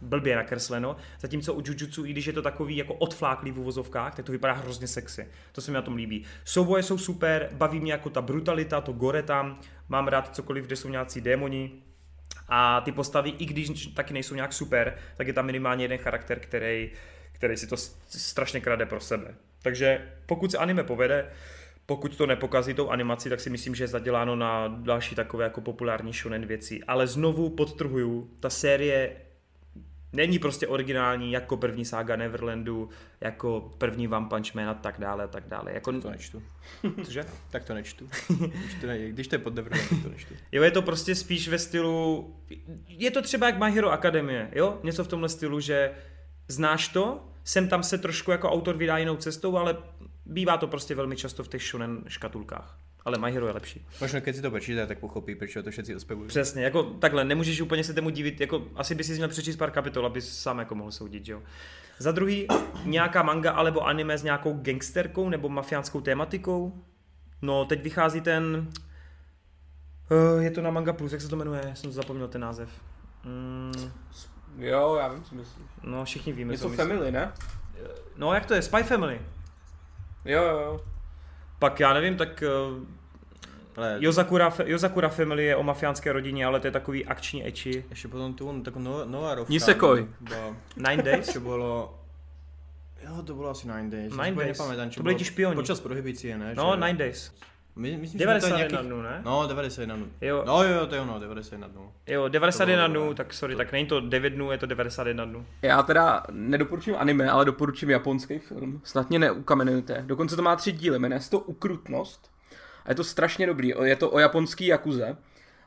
blbě 0.00 0.36
nakresleno, 0.36 0.96
zatímco 1.20 1.54
u 1.54 1.62
Jujutsu, 1.66 2.04
i 2.04 2.10
když 2.10 2.26
je 2.26 2.32
to 2.32 2.42
takový 2.42 2.76
jako 2.76 2.94
odfláklý 2.94 3.50
v 3.50 3.58
uvozovkách, 3.58 4.14
tak 4.14 4.24
to 4.24 4.32
vypadá 4.32 4.54
hrozně 4.54 4.86
sexy. 4.86 5.28
To 5.52 5.60
se 5.60 5.70
mi 5.70 5.74
na 5.74 5.82
tom 5.82 5.96
líbí. 5.96 6.24
Souboje 6.44 6.82
jsou 6.82 6.98
super, 6.98 7.48
baví 7.52 7.80
mě 7.80 7.92
jako 7.92 8.10
ta 8.10 8.22
brutalita, 8.22 8.80
to 8.80 8.92
gore 8.92 9.22
tam, 9.22 9.60
mám 9.88 10.08
rád 10.08 10.34
cokoliv, 10.34 10.66
kde 10.66 10.76
jsou 10.76 10.88
nějací 10.88 11.20
démoni, 11.20 11.82
a 12.48 12.80
ty 12.80 12.92
postavy, 12.92 13.30
i 13.30 13.46
když 13.46 13.86
taky 13.86 14.14
nejsou 14.14 14.34
nějak 14.34 14.52
super, 14.52 14.96
tak 15.16 15.26
je 15.26 15.32
tam 15.32 15.46
minimálně 15.46 15.84
jeden 15.84 15.98
charakter, 15.98 16.40
který, 16.40 16.90
který 17.32 17.56
si 17.56 17.66
to 17.66 17.76
strašně 18.06 18.60
krade 18.60 18.86
pro 18.86 19.00
sebe. 19.00 19.34
Takže 19.62 20.12
pokud 20.26 20.50
se 20.50 20.58
anime 20.58 20.84
povede, 20.84 21.30
pokud 21.86 22.16
to 22.16 22.26
nepokazí 22.26 22.74
tou 22.74 22.88
animací, 22.88 23.28
tak 23.28 23.40
si 23.40 23.50
myslím, 23.50 23.74
že 23.74 23.84
je 23.84 23.88
zaděláno 23.88 24.36
na 24.36 24.68
další 24.68 25.14
takové 25.14 25.44
jako 25.44 25.60
populární 25.60 26.12
shonen 26.12 26.46
věci. 26.46 26.80
Ale 26.88 27.06
znovu 27.06 27.50
podtrhuju, 27.50 28.30
ta 28.40 28.50
série 28.50 29.16
není 30.12 30.38
prostě 30.38 30.66
originální 30.66 31.32
jako 31.32 31.56
první 31.56 31.84
sága 31.84 32.16
Neverlandu, 32.16 32.88
jako 33.20 33.72
první 33.78 34.08
One 34.08 34.26
Punch 34.28 34.54
Man 34.54 34.68
a 34.68 34.74
tak 34.74 35.00
dále 35.00 35.24
a 35.24 35.28
tak 35.28 35.48
dále. 35.48 35.72
Jako... 35.72 36.00
To 36.00 36.10
nečtu. 36.10 36.42
Cože? 37.04 37.24
tak 37.50 37.64
to 37.64 37.74
nečtu. 37.74 38.08
když, 38.38 38.74
to 38.80 38.86
ne, 38.86 38.98
když 39.08 39.28
to 39.28 39.34
je 39.34 39.38
pod 39.38 39.54
Neverlandu, 39.54 40.02
to 40.02 40.08
nečtu. 40.08 40.34
Jo, 40.52 40.62
je 40.62 40.70
to 40.70 40.82
prostě 40.82 41.14
spíš 41.14 41.48
ve 41.48 41.58
stylu, 41.58 42.36
je 42.88 43.10
to 43.10 43.22
třeba 43.22 43.46
jak 43.46 43.58
My 43.58 43.72
Hero 43.72 43.92
Academie, 43.92 44.50
jo? 44.52 44.78
Něco 44.82 45.04
v 45.04 45.08
tomhle 45.08 45.28
stylu, 45.28 45.60
že 45.60 45.90
znáš 46.48 46.88
to, 46.88 47.28
sem 47.44 47.68
tam 47.68 47.82
se 47.82 47.98
trošku 47.98 48.30
jako 48.30 48.50
autor 48.50 48.76
vydá 48.76 48.98
jinou 48.98 49.16
cestou, 49.16 49.56
ale 49.56 49.76
bývá 50.26 50.56
to 50.56 50.66
prostě 50.66 50.94
velmi 50.94 51.16
často 51.16 51.44
v 51.44 51.48
těch 51.48 51.62
shonen 51.62 52.04
škatulkách 52.08 52.78
ale 53.08 53.18
My 53.18 53.32
Hero 53.32 53.46
je 53.46 53.52
lepší. 53.52 53.86
Možná, 54.00 54.20
když 54.20 54.36
si 54.36 54.42
to 54.42 54.50
přečítá, 54.50 54.86
tak 54.86 54.98
pochopí, 54.98 55.34
proč 55.34 55.54
to 55.64 55.70
všetci 55.70 55.96
ospevují. 55.96 56.28
Přesně, 56.28 56.64
jako 56.64 56.82
takhle, 56.82 57.24
nemůžeš 57.24 57.60
úplně 57.60 57.84
se 57.84 57.94
tomu 57.94 58.10
divit, 58.10 58.40
jako 58.40 58.64
asi 58.76 58.94
by 58.94 59.04
si 59.04 59.14
měl 59.14 59.28
přečíst 59.28 59.56
pár 59.56 59.70
kapitol, 59.70 60.06
aby 60.06 60.22
sám 60.22 60.58
jako 60.58 60.74
mohl 60.74 60.92
soudit, 60.92 61.28
jo. 61.28 61.42
Za 61.98 62.12
druhý, 62.12 62.46
nějaká 62.84 63.22
manga 63.22 63.52
alebo 63.52 63.86
anime 63.86 64.18
s 64.18 64.22
nějakou 64.22 64.58
gangsterkou 64.62 65.28
nebo 65.28 65.48
mafiánskou 65.48 66.00
tématikou. 66.00 66.84
No, 67.42 67.64
teď 67.64 67.82
vychází 67.82 68.20
ten... 68.20 68.68
Uh, 70.10 70.42
je 70.42 70.50
to 70.50 70.62
na 70.62 70.70
Manga 70.70 70.92
Plus, 70.92 71.12
jak 71.12 71.20
se 71.20 71.28
to 71.28 71.36
jmenuje? 71.36 71.72
Jsem 71.74 71.92
zapomněl 71.92 72.28
ten 72.28 72.40
název. 72.40 72.68
Mm. 73.24 73.92
Jo, 74.58 74.96
já 75.00 75.08
vím, 75.08 75.22
co 75.22 75.34
myslíš. 75.34 75.66
No, 75.82 76.04
všichni 76.04 76.32
víme, 76.32 76.54
Je 76.54 76.58
co 76.58 76.68
to 76.68 76.74
Family, 76.74 77.12
ne? 77.12 77.32
No, 78.16 78.34
jak 78.34 78.46
to 78.46 78.54
je? 78.54 78.62
Spy 78.62 78.82
Family. 78.82 79.20
Jo, 80.24 80.42
jo, 80.42 80.58
jo. 80.58 80.84
Pak 81.58 81.80
já 81.80 81.94
nevím, 81.94 82.16
tak 82.16 82.42
uh, 82.42 82.84
ale... 83.78 83.96
Yozakura, 84.00 84.52
Yozakura 84.64 85.08
Family 85.08 85.44
je 85.44 85.56
o 85.56 85.62
mafiánské 85.62 86.12
rodině, 86.12 86.46
ale 86.46 86.60
to 86.60 86.66
je 86.66 86.70
takový 86.70 87.06
akční 87.06 87.46
eči. 87.46 87.84
Ještě 87.90 88.08
potom 88.08 88.34
tu 88.34 88.62
takovou 88.62 88.84
no, 88.84 89.04
nová 89.04 89.34
rovka. 89.34 89.52
Nisekoj. 89.52 90.08
Nine 90.76 91.02
Days? 91.02 91.32
To 91.32 91.40
bylo... 91.40 91.98
Jo, 93.04 93.22
to 93.22 93.34
bylo 93.34 93.50
asi 93.50 93.68
Nine 93.68 93.90
Days. 93.90 94.12
Nine 94.24 94.44
Days. 94.44 94.58
Nepamätám, 94.58 94.90
to 94.90 95.02
byli 95.02 95.14
ti 95.14 95.24
špioni. 95.24 95.56
Počas 95.56 95.80
prohibicie, 95.80 96.38
ne? 96.38 96.54
No, 96.54 96.72
že... 96.74 96.86
Nine 96.86 96.98
Days. 96.98 97.32
My, 97.76 97.96
myslím, 97.96 98.18
91 98.18 98.56
nějakých... 98.56 98.78
dnů, 98.78 99.02
ne? 99.02 99.22
No, 99.24 99.46
91 99.46 99.96
dnů. 99.96 100.06
Jo. 100.20 100.42
No 100.46 100.64
jo, 100.64 100.86
to 100.86 100.94
je 100.94 101.00
ono, 101.00 101.18
91 101.18 101.68
dnů. 101.68 101.92
Jo, 102.06 102.28
91 102.28 102.86
dnů, 102.86 103.14
tak 103.14 103.32
sorry, 103.32 103.54
to... 103.54 103.58
tak 103.58 103.72
není 103.72 103.86
to 103.86 104.00
9 104.00 104.30
dnů, 104.30 104.52
je 104.52 104.58
to 104.58 104.66
91 104.66 105.24
dnů. 105.24 105.46
Já 105.62 105.82
teda 105.82 106.22
nedoporučím 106.30 106.94
anime, 106.98 107.30
ale 107.30 107.44
doporučím 107.44 107.90
japonský 107.90 108.38
film. 108.38 108.80
Snad 108.84 109.08
mě 109.08 109.18
neukamenujte. 109.18 110.02
Dokonce 110.06 110.36
to 110.36 110.42
má 110.42 110.56
tři 110.56 110.72
díly, 110.72 110.98
jmenuje 110.98 111.20
se 111.20 111.30
to 111.30 111.38
Ukrutnost. 111.38 112.30
A 112.88 112.90
je 112.90 112.94
to 112.94 113.04
strašně 113.04 113.46
dobrý. 113.46 113.72
Je 113.82 113.96
to 113.96 114.10
o 114.10 114.18
japonský 114.18 114.66
jakuze. 114.66 115.16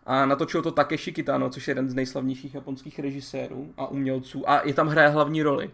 A 0.06 0.26
natočil 0.26 0.62
to 0.62 0.72
Takeshi 0.72 1.12
Kitano, 1.12 1.50
což 1.50 1.68
je 1.68 1.72
jeden 1.72 1.90
z 1.90 1.94
nejslavnějších 1.94 2.56
japonských 2.56 3.00
režisérů 3.00 3.74
a 3.78 3.88
umělců. 3.88 4.50
A 4.50 4.62
je 4.66 4.74
tam 4.74 4.88
hraje 4.88 5.10
hlavní 5.10 5.44
roli. 5.44 5.72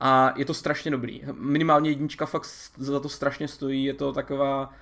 A 0.00 0.34
je 0.36 0.44
to 0.44 0.54
strašně 0.54 0.90
dobrý. 0.90 1.22
Minimálně 1.32 1.90
jednička 1.90 2.26
fakt 2.26 2.50
za 2.76 3.00
to 3.00 3.08
strašně 3.08 3.48
stojí. 3.48 3.84
Je 3.84 3.94
to 3.94 4.12
taková 4.12 4.72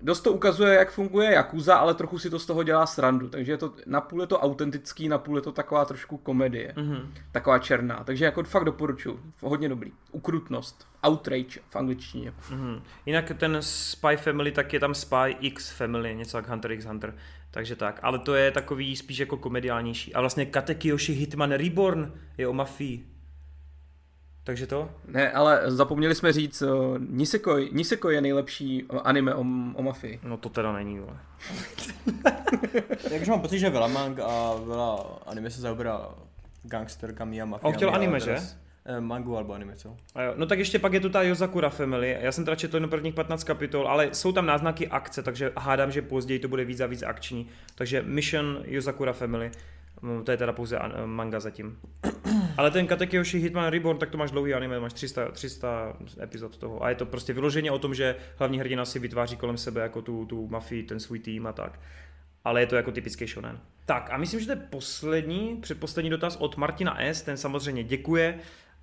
dost 0.00 0.20
to 0.20 0.32
ukazuje, 0.32 0.74
jak 0.74 0.90
funguje 0.90 1.32
Yakuza, 1.32 1.76
ale 1.76 1.94
trochu 1.94 2.18
si 2.18 2.30
to 2.30 2.38
z 2.38 2.46
toho 2.46 2.62
dělá 2.62 2.86
srandu. 2.86 3.28
Takže 3.28 3.52
je 3.52 3.58
to, 3.58 3.72
napůl 3.86 4.20
je 4.20 4.26
to 4.26 4.40
autentický, 4.40 5.08
napůl 5.08 5.36
je 5.36 5.42
to 5.42 5.52
taková 5.52 5.84
trošku 5.84 6.16
komedie. 6.16 6.72
Mm-hmm. 6.76 7.06
Taková 7.32 7.58
černá. 7.58 8.04
Takže 8.04 8.24
jako 8.24 8.44
fakt 8.44 8.64
doporučuji. 8.64 9.20
Hodně 9.40 9.68
dobrý. 9.68 9.92
Ukrutnost. 10.12 10.86
Outrage 11.06 11.60
v 11.70 11.76
angličtině. 11.76 12.32
Mm-hmm. 12.50 12.82
Jinak 13.06 13.32
ten 13.38 13.56
Spy 13.60 14.16
Family, 14.16 14.52
tak 14.52 14.72
je 14.72 14.80
tam 14.80 14.94
Spy 14.94 15.36
X 15.40 15.70
Family, 15.70 16.14
něco 16.14 16.38
jak 16.38 16.48
Hunter 16.48 16.72
x 16.72 16.84
Hunter. 16.84 17.14
Takže 17.50 17.76
tak. 17.76 18.00
Ale 18.02 18.18
to 18.18 18.34
je 18.34 18.50
takový 18.50 18.96
spíš 18.96 19.18
jako 19.18 19.36
komediálnější. 19.36 20.14
A 20.14 20.20
vlastně 20.20 20.46
Katekiyoshi 20.46 21.12
Hitman 21.12 21.52
Reborn 21.52 22.12
je 22.38 22.48
o 22.48 22.52
mafii. 22.52 23.15
Takže 24.46 24.66
to? 24.66 24.90
Ne, 25.08 25.32
ale 25.32 25.60
zapomněli 25.66 26.14
jsme 26.14 26.32
říct, 26.32 26.62
uh, 26.62 26.98
Nisekoi, 26.98 27.70
Nisekoi 27.72 28.14
je 28.14 28.20
nejlepší 28.20 28.84
anime 29.04 29.34
o, 29.34 29.40
o 29.74 29.82
mafii. 29.82 30.20
No 30.22 30.36
to 30.36 30.48
teda 30.48 30.72
není, 30.72 30.98
vole. 30.98 31.16
Takže 33.08 33.30
mám 33.30 33.40
pocit, 33.40 33.58
že 33.58 33.70
veľa 33.70 33.90
mang 33.90 34.14
a 34.22 34.54
veľa 34.54 34.90
anime 35.26 35.50
se 35.50 35.60
zaoberá 35.60 36.14
gangsterkami 36.62 37.42
a 37.42 37.44
mafiami. 37.44 37.68
On 37.68 37.74
chtěl 37.74 37.94
anime, 37.94 38.20
že? 38.20 38.38
Eh, 38.86 39.00
mangu 39.00 39.36
alebo 39.36 39.52
anime, 39.52 39.76
co? 39.76 39.96
A 40.14 40.22
jo. 40.22 40.34
No 40.36 40.46
tak 40.46 40.58
ještě 40.58 40.78
pak 40.78 40.92
je 40.92 41.00
tu 41.00 41.08
ta 41.10 41.22
Yozakura 41.22 41.70
Family. 41.70 42.16
Já 42.20 42.32
jsem 42.32 42.44
teda 42.44 42.54
četl 42.54 42.76
jenom 42.76 42.90
prvních 42.90 43.14
15 43.14 43.44
kapitol, 43.44 43.88
ale 43.88 44.08
jsou 44.12 44.32
tam 44.32 44.46
náznaky 44.46 44.88
akce, 44.88 45.22
takže 45.22 45.52
hádám, 45.58 45.90
že 45.90 46.02
později 46.02 46.38
to 46.38 46.48
bude 46.48 46.64
víc 46.64 46.80
a 46.80 46.86
víc 46.86 47.02
akční. 47.02 47.48
Takže 47.74 48.02
Mission 48.02 48.62
Yozakura 48.64 49.12
Family. 49.12 49.50
Mm, 50.02 50.24
to 50.24 50.30
je 50.30 50.36
teda 50.36 50.52
pouze 50.52 50.78
manga 51.06 51.40
zatím. 51.40 51.78
Ale 52.56 52.70
ten 52.70 52.86
Katekyoshi 52.86 53.38
Hitman 53.38 53.70
Reborn, 53.70 53.98
tak 53.98 54.10
to 54.10 54.18
máš 54.18 54.30
dlouhý 54.30 54.54
anime, 54.54 54.80
máš 54.80 54.92
300, 54.92 55.30
300 55.30 55.96
epizod 56.22 56.56
toho. 56.56 56.82
A 56.82 56.88
je 56.88 56.94
to 56.94 57.06
prostě 57.06 57.32
vyloženě 57.32 57.70
o 57.70 57.78
tom, 57.78 57.94
že 57.94 58.16
hlavní 58.36 58.58
hrdina 58.58 58.84
si 58.84 58.98
vytváří 58.98 59.36
kolem 59.36 59.56
sebe 59.56 59.80
jako 59.80 60.02
tu, 60.02 60.24
tu 60.24 60.48
mafii, 60.48 60.82
ten 60.82 61.00
svůj 61.00 61.18
tým 61.18 61.46
a 61.46 61.52
tak. 61.52 61.80
Ale 62.44 62.60
je 62.60 62.66
to 62.66 62.76
jako 62.76 62.92
typický 62.92 63.26
shonen. 63.26 63.60
Tak 63.86 64.10
a 64.12 64.16
myslím, 64.16 64.40
že 64.40 64.46
to 64.46 64.52
je 64.52 64.66
poslední, 64.70 65.56
předposlední 65.60 66.10
dotaz 66.10 66.36
od 66.36 66.56
Martina 66.56 66.96
S. 67.00 67.22
Ten 67.22 67.36
samozřejmě 67.36 67.84
děkuje 67.84 68.38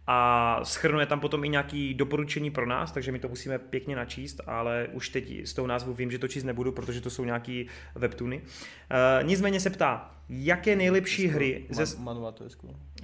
a 0.08 0.60
schrnuje 0.64 1.06
tam 1.06 1.20
potom 1.20 1.44
i 1.44 1.50
nějaký 1.50 1.94
doporučení 1.94 2.52
pro 2.52 2.66
nás, 2.66 2.92
takže 2.92 3.12
my 3.12 3.20
to 3.20 3.28
musíme 3.28 3.60
pěkně 3.60 3.96
načíst, 3.96 4.42
ale 4.48 4.88
už 4.92 5.10
teď 5.10 5.48
z 5.48 5.54
toho 5.54 5.68
názvu 5.68 5.94
vím, 5.94 6.12
že 6.12 6.20
to 6.20 6.28
číst 6.28 6.44
nebudu, 6.44 6.72
protože 6.72 7.02
to 7.02 7.10
jsou 7.10 7.26
nějaký 7.26 7.68
webtuny. 7.96 8.42
Uh, 8.42 9.28
nicméně 9.28 9.60
se 9.60 9.70
ptá, 9.70 10.12
jaké 10.30 10.76
nejlepší 10.76 11.28
hry... 11.28 11.66
Ze... 11.70 11.98
Man, 12.00 12.34
to 12.34 12.44
je 12.44 12.50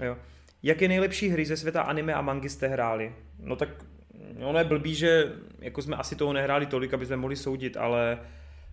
Jo. 0.05 0.17
Jaké 0.64 0.88
nejlepší 0.88 1.30
hry 1.30 1.45
ze 1.45 1.57
světa 1.57 1.81
anime 1.81 2.14
a 2.14 2.22
mangy 2.22 2.49
jste 2.49 2.68
hráli? 2.68 3.15
No 3.40 3.56
tak 3.56 3.69
ono 4.44 4.60
je 4.60 4.65
blbý, 4.65 4.95
že 4.95 5.34
jako 5.60 5.81
jsme 5.81 5.95
asi 5.95 6.15
toho 6.15 6.34
nehráli 6.34 6.65
tolik, 6.65 6.94
aby 6.94 7.06
jsme 7.06 7.18
mohli 7.18 7.36
soudit, 7.36 7.77
ale 7.77 8.19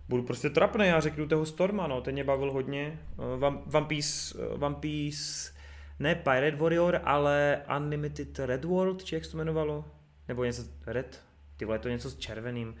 budu 0.09 0.23
prostě 0.23 0.49
trapný, 0.49 0.87
já 0.87 0.99
řeknu 0.99 1.27
toho 1.27 1.45
Storma, 1.45 1.87
no, 1.87 2.01
ten 2.01 2.13
mě 2.13 2.23
bavil 2.23 2.51
hodně. 2.51 2.99
Uh, 3.17 3.43
One 3.73 3.85
Piece, 3.87 4.37
uh, 4.37 4.63
One 4.63 4.75
Piece, 4.75 5.51
ne 5.99 6.15
Pirate 6.15 6.57
Warrior, 6.57 7.01
ale 7.03 7.61
Unlimited 7.77 8.39
Red 8.39 8.65
World, 8.65 9.03
či 9.03 9.15
jak 9.15 9.25
se 9.25 9.31
to 9.31 9.37
jmenovalo? 9.37 9.85
Nebo 10.27 10.43
něco 10.43 10.63
Red? 10.85 11.21
Ty 11.57 11.65
vole, 11.65 11.79
to 11.79 11.89
něco 11.89 12.09
s 12.09 12.17
červeným. 12.17 12.75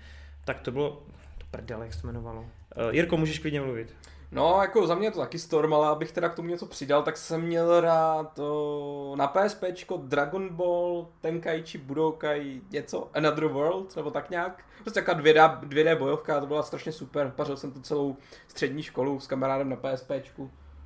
Tak 0.45 0.59
to 0.59 0.71
bylo, 0.71 1.05
to 1.37 1.45
prdele, 1.51 1.85
jak 1.85 1.93
se 1.93 2.01
to 2.01 2.07
jmenovalo. 2.07 2.41
Uh, 2.41 2.47
Jirko, 2.91 3.17
můžeš 3.17 3.39
klidně 3.39 3.61
mluvit. 3.61 3.95
No, 4.31 4.57
jako 4.61 4.87
za 4.87 4.95
mě 4.95 5.07
je 5.07 5.11
to 5.11 5.19
taky 5.19 5.39
Storm, 5.39 5.73
ale 5.73 5.87
abych 5.87 6.11
teda 6.11 6.29
k 6.29 6.35
tomu 6.35 6.49
něco 6.49 6.65
přidal, 6.65 7.03
tak 7.03 7.17
jsem 7.17 7.41
měl 7.41 7.81
rád 7.81 8.33
to 8.33 9.13
na 9.17 9.27
PSP 9.27 9.63
Dragon 9.97 10.49
Ball, 10.49 11.07
Tenkaichi, 11.21 11.77
Budokai, 11.77 12.61
něco, 12.71 13.09
Another 13.13 13.45
World, 13.45 13.95
nebo 13.95 14.11
tak 14.11 14.29
nějak. 14.29 14.63
Prostě 14.83 15.01
taková 15.01 15.23
2D, 15.23 15.59
2D 15.59 15.97
bojovka, 15.97 16.39
to 16.39 16.45
byla 16.45 16.63
strašně 16.63 16.91
super. 16.91 17.33
Pařil 17.35 17.57
jsem 17.57 17.71
to 17.71 17.79
celou 17.79 18.17
střední 18.47 18.83
školu 18.83 19.19
s 19.19 19.27
kamarádem 19.27 19.69
na 19.69 19.75
PSP. 19.75 20.11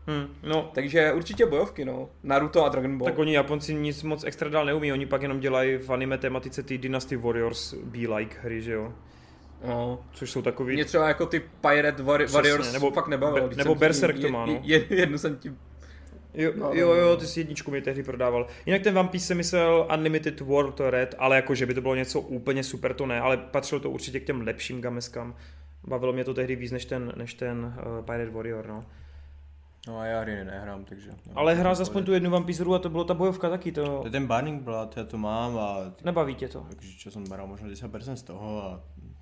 Hmm, 0.07 0.35
no. 0.43 0.71
Takže 0.73 1.13
určitě 1.13 1.45
bojovky, 1.45 1.85
no. 1.85 2.09
Naruto 2.23 2.65
a 2.65 2.69
Dragon 2.69 2.97
Ball. 2.97 3.09
Tak 3.09 3.19
oni 3.19 3.33
Japonci 3.33 3.73
nic 3.73 4.03
moc 4.03 4.23
extra 4.23 4.49
dál 4.49 4.65
neumí, 4.65 4.93
oni 4.93 5.05
pak 5.05 5.21
jenom 5.21 5.39
dělají 5.39 5.77
v 5.77 5.89
anime 5.89 6.17
tematice 6.17 6.63
ty 6.63 6.77
Dynasty 6.77 7.15
Warriors 7.15 7.73
be 7.73 8.15
like 8.15 8.37
hry, 8.41 8.61
že 8.61 8.71
jo. 8.71 8.93
No. 9.67 9.99
Což 10.11 10.31
jsou 10.31 10.41
takový... 10.41 10.73
Mě 10.73 10.85
třeba 10.85 11.07
jako 11.07 11.25
ty 11.25 11.39
Pirate 11.39 12.03
Warri- 12.03 12.25
Přesně, 12.25 12.35
Warriors 12.35 12.73
nebo- 12.73 12.91
fakt 12.91 13.07
nebavilo. 13.07 13.47
be- 13.49 13.55
nebo 13.55 13.75
Berserk 13.75 14.15
tím- 14.15 14.23
to 14.25 14.29
má, 14.31 14.45
no. 14.45 14.59
je- 14.63 14.85
Jednu 14.89 15.17
jsem 15.17 15.35
tím 15.37 15.57
Jo, 16.33 16.51
No, 16.55 16.73
jo, 16.73 16.87
no, 16.87 16.93
jo, 16.95 17.09
no. 17.09 17.17
ty 17.17 17.27
si 17.27 17.39
jedničku 17.39 17.71
mi 17.71 17.81
tehdy 17.81 18.03
prodával. 18.03 18.47
Jinak 18.65 18.81
ten 18.81 18.97
One 18.99 19.09
Piece 19.09 19.25
jsem 19.25 19.37
myslel 19.37 19.87
Unlimited 19.93 20.39
World 20.41 20.79
Red, 20.89 21.15
ale 21.17 21.35
jako, 21.35 21.55
že 21.55 21.65
by 21.65 21.73
to 21.73 21.81
bylo 21.81 21.95
něco 21.95 22.21
úplně 22.21 22.63
super, 22.63 22.93
to 22.93 23.05
ne, 23.05 23.19
ale 23.21 23.37
patřilo 23.37 23.81
to 23.81 23.89
určitě 23.89 24.19
k 24.19 24.23
těm 24.25 24.41
lepším 24.41 24.81
gameskám. 24.81 25.35
Bavilo 25.87 26.13
mě 26.13 26.23
to 26.23 26.33
tehdy 26.33 26.55
víc 26.55 26.71
než 26.71 26.85
ten, 26.85 27.13
než 27.15 27.33
ten 27.33 27.73
uh, 27.99 28.05
Pirate 28.05 28.31
Warrior, 28.31 28.67
no. 28.67 28.83
No 29.87 29.99
a 29.99 30.05
já 30.05 30.19
hry 30.21 30.45
nehrám, 30.45 30.85
takže... 30.85 31.09
No, 31.11 31.17
Ale 31.35 31.55
hrál 31.55 31.71
aspoň 31.79 32.03
tu 32.03 32.13
jednu 32.13 32.35
One 32.35 32.45
Piece 32.45 32.63
hru 32.63 32.75
a 32.75 32.79
to 32.79 32.89
bylo 32.89 33.03
ta 33.03 33.13
bojovka 33.13 33.49
taky, 33.49 33.71
to 33.71 33.85
To 33.99 34.07
je 34.07 34.11
ten 34.11 34.27
Burning 34.27 34.61
Blood, 34.63 34.97
já 34.97 35.03
to 35.03 35.17
mám 35.17 35.57
a... 35.57 35.77
nebaví 36.03 36.35
tě 36.35 36.47
to. 36.47 36.65
Takže 36.69 36.97
čo 36.97 37.11
jsem 37.11 37.23
bral 37.23 37.47
možná 37.47 37.67
10% 37.67 38.13
z 38.13 38.23
toho 38.23 38.63
a 38.63 38.81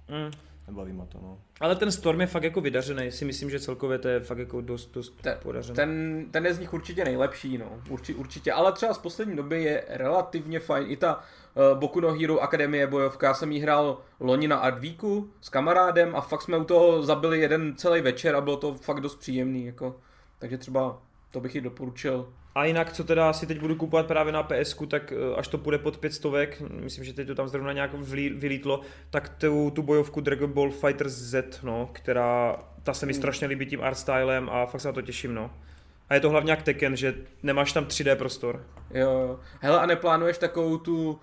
Mm. 0.10 0.32
nebaví 0.68 0.94
ma 0.94 1.06
to, 1.06 1.18
no. 1.22 1.38
Ale 1.60 1.76
ten 1.76 1.92
Storm 1.92 2.22
je 2.22 2.28
fakt 2.28 2.44
jako 2.44 2.62
vydařený, 2.62 3.12
si 3.12 3.26
myslím, 3.26 3.50
že 3.50 3.60
celkově 3.60 3.98
to 3.98 4.08
je 4.08 4.20
fakt 4.20 4.38
jako 4.38 4.62
dost, 4.62 4.92
dost 4.94 5.22
Ten- 5.22 5.38
podařený. 5.44 5.76
Ten, 5.76 6.26
ten 6.32 6.46
je 6.46 6.54
z 6.54 6.60
nich 6.60 6.74
určitě 6.74 7.06
nejlepší, 7.06 7.58
no. 7.58 7.82
Urči, 7.90 8.14
určitě, 8.14 8.54
ale 8.54 8.72
třeba 8.72 8.94
z 8.94 8.98
poslední 8.98 9.36
doby 9.36 9.64
je 9.64 9.84
relativně 9.88 10.60
fajn. 10.60 10.92
I 10.92 10.98
ta 10.98 11.16
uh, 11.16 11.80
Boku 11.80 12.00
no 12.00 12.14
Hero 12.14 12.40
Akademie 12.40 12.88
bojovka, 12.88 13.28
já 13.28 13.34
jsem 13.34 13.52
jí 13.52 13.60
hrál 13.60 14.02
loni 14.20 14.48
na 14.48 14.58
Advíku 14.58 15.30
s 15.42 15.50
kamarádem 15.50 16.16
a 16.16 16.22
fakt 16.22 16.42
jsme 16.42 16.58
u 16.58 16.64
toho 16.64 17.04
zabili 17.04 17.40
jeden 17.40 17.76
celý 17.76 18.02
večer 18.02 18.36
a 18.36 18.42
bylo 18.42 18.58
to 18.58 18.74
fakt 18.74 19.00
dost 19.02 19.16
příjemný, 19.16 19.66
jako. 19.66 19.96
Takže 20.40 20.58
třeba 20.58 21.02
to 21.32 21.40
bych 21.40 21.56
ji 21.56 21.62
doporučil. 21.62 22.34
A 22.60 22.66
jinak, 22.66 22.94
co 22.94 23.04
teda 23.04 23.34
si 23.34 23.48
teď 23.48 23.60
budu 23.60 23.76
kupovat 23.76 24.06
právě 24.08 24.34
na 24.34 24.44
ps 24.44 24.76
tak 24.88 25.12
eh, 25.12 25.36
až 25.36 25.48
to 25.48 25.58
půjde 25.58 25.78
pod 25.78 25.98
500, 25.98 26.26
myslím, 26.70 27.04
že 27.06 27.14
teď 27.14 27.28
to 27.28 27.36
tam 27.36 27.48
zrovna 27.48 27.74
nějak 27.74 27.94
vylítlo, 28.36 28.82
tak 29.10 29.30
tu, 29.30 29.72
tu 29.76 29.82
bojovku 29.82 30.22
Dragon 30.22 30.52
Ball 30.52 30.72
Fighter 30.72 31.10
Z, 31.10 31.60
no, 31.64 31.90
která, 31.94 32.56
ta 32.84 32.94
se 32.94 33.06
mi 33.06 33.14
strašně 33.14 33.48
líbí 33.48 33.66
tím 33.66 33.84
art 33.84 33.98
stylem 33.98 34.50
a 34.50 34.66
fakt 34.66 34.82
se 34.82 34.88
na 34.88 34.92
to 34.94 35.02
těším, 35.02 35.34
no. 35.36 35.52
A 36.10 36.14
je 36.14 36.20
to 36.20 36.30
hlavně 36.30 36.52
jak 36.52 36.62
Tekken, 36.64 36.96
že 36.96 37.16
nemáš 37.44 37.72
tam 37.74 37.86
3D 37.86 38.16
prostor. 38.16 38.64
Jo, 38.94 39.10
jo. 39.12 39.40
Hele, 39.60 39.80
a 39.80 39.86
neplánuješ 39.86 40.38
takovou 40.38 40.78
tu 40.78 41.20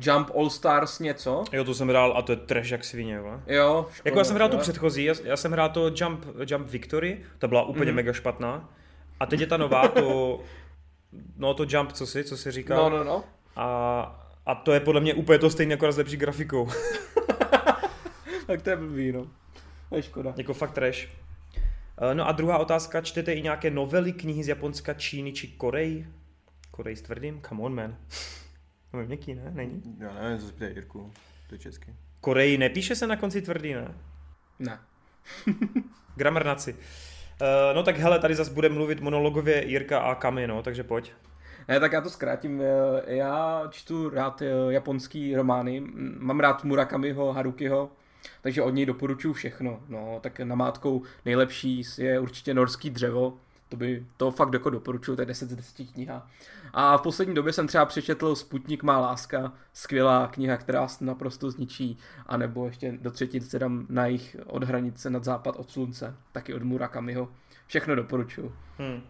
Jump 0.00 0.30
All 0.36 0.50
Stars 0.50 0.98
něco? 0.98 1.44
Jo, 1.52 1.64
to 1.64 1.74
jsem 1.74 1.88
hrál 1.88 2.14
a 2.16 2.22
to 2.22 2.32
je 2.32 2.36
trash 2.36 2.70
jak 2.70 2.84
svině, 2.84 3.20
vole. 3.20 3.40
Jo, 3.46 3.86
škoda, 3.92 4.08
Jako 4.10 4.18
já 4.18 4.24
jsem 4.24 4.36
hrál 4.36 4.48
tu 4.48 4.58
předchozí, 4.58 5.04
já, 5.04 5.14
já 5.24 5.36
jsem 5.36 5.52
hrál 5.52 5.68
to 5.68 5.90
Jump, 6.00 6.24
Jump 6.50 6.70
Victory, 6.70 7.20
ta 7.38 7.46
byla 7.48 7.62
úplně 7.62 7.90
Mhm. 7.90 7.96
mega 7.96 8.12
špatná. 8.12 8.68
A 9.20 9.26
teď 9.26 9.40
je 9.40 9.46
ta 9.46 9.56
nová, 9.56 9.88
to, 9.88 10.40
no 11.36 11.54
to 11.54 11.66
Jump, 11.68 11.92
co 11.92 12.06
si, 12.06 12.24
co 12.24 12.36
si 12.36 12.50
říkal. 12.50 12.90
No, 12.90 12.98
no, 12.98 13.04
no. 13.04 13.24
A, 13.56 14.00
a 14.46 14.54
to 14.54 14.72
je 14.72 14.80
podle 14.80 15.00
mě 15.00 15.14
úplně 15.14 15.38
to 15.38 15.50
stejné, 15.50 15.72
jako 15.72 15.92
s 15.92 15.96
lepší 15.96 16.16
grafikou. 16.16 16.68
Tak 18.46 18.62
to 18.62 18.70
je 18.70 18.76
blbý, 18.76 19.12
no. 19.12 19.26
To 19.88 19.96
je 19.96 20.02
škoda. 20.02 20.34
jako 20.36 20.54
fakt 20.54 20.72
trash. 20.72 21.08
Eh, 22.10 22.14
No 22.14 22.28
a 22.28 22.32
druhá 22.32 22.58
otázka, 22.58 23.00
čtete 23.00 23.32
i 23.32 23.42
nějaké 23.42 23.70
novely, 23.70 24.12
knihy 24.12 24.44
z 24.44 24.48
Japonska, 24.48 24.94
Číny 24.94 25.32
či 25.32 25.48
Koreji? 25.48 26.06
Korej 26.70 26.96
s 26.96 27.02
tvrdým? 27.02 27.42
Come 27.48 27.62
on, 27.62 27.74
man. 27.74 27.96
To 28.90 29.00
je 29.00 29.06
měkký, 29.06 29.34
ne? 29.34 29.50
Není? 29.54 29.82
Já 29.98 30.14
nevím, 30.14 30.38
co 30.38 30.48
zpět 30.48 30.74
Jirku, 30.74 31.12
to 31.48 31.54
je 31.54 31.58
česky. 31.58 31.94
Koreji 32.20 32.58
nepíše 32.58 32.96
se 32.96 33.06
na 33.06 33.16
konci 33.16 33.42
tvrdý, 33.42 33.74
ne? 33.74 33.94
Ne. 34.58 34.78
Gramarnaci. 36.16 36.76
Uh, 37.40 37.76
no 37.76 37.82
tak 37.82 37.96
hele, 37.98 38.18
tady 38.18 38.34
zase 38.34 38.50
bude 38.50 38.68
mluvit 38.68 39.00
monologově 39.00 39.64
Jirka 39.66 39.98
a 39.98 40.14
Kami, 40.14 40.46
no, 40.46 40.62
takže 40.62 40.82
pojď. 40.84 41.12
Ne, 41.68 41.80
tak 41.80 41.92
já 41.92 42.00
to 42.00 42.10
zkrátím. 42.10 42.62
Eh, 42.62 43.14
Já 43.14 43.62
čtu 43.70 44.10
rád 44.10 44.42
eh, 44.42 44.46
japonský 44.68 45.36
romány, 45.36 45.82
mám 46.18 46.40
rád 46.40 46.64
Murakamiho, 46.64 47.32
Harukiho, 47.32 47.90
takže 48.42 48.62
od 48.62 48.70
něj 48.70 48.86
doporučuji 48.86 49.32
všechno. 49.32 49.80
No, 49.88 50.18
tak 50.20 50.40
namátkou 50.40 51.02
nejlepší 51.24 51.82
je 51.98 52.20
určitě 52.20 52.54
Norský 52.54 52.90
dřevo, 52.90 53.34
to 53.68 53.76
by 53.76 54.06
to 54.16 54.30
fakt 54.30 54.52
jako 54.52 54.70
doporučuji, 54.70 55.16
to 55.16 55.22
je 55.22 55.26
10 55.26 55.50
z 55.50 55.56
10 55.56 55.92
kniha. 55.92 56.30
A 56.72 56.96
v 56.96 57.02
poslední 57.02 57.34
době 57.34 57.52
jsem 57.52 57.66
třeba 57.66 57.84
přečetl 57.84 58.34
Sputnik 58.34 58.82
má 58.82 58.98
láska, 58.98 59.52
skvělá 59.72 60.26
kniha, 60.26 60.56
která 60.56 60.86
naprosto 61.00 61.50
zničí, 61.50 61.98
anebo 62.26 62.66
ještě 62.66 62.92
do 63.00 63.10
třetice 63.10 63.58
dám 63.58 63.86
na 63.88 64.06
jich 64.06 64.36
od 64.46 64.64
hranice 64.64 65.10
nad 65.10 65.24
západ 65.24 65.56
od 65.56 65.70
slunce, 65.70 66.16
taky 66.32 66.54
od 66.54 66.62
Murakamiho. 66.62 67.28
Všechno 67.66 67.94
doporučuji. 67.94 68.52
Hm. 68.78 69.00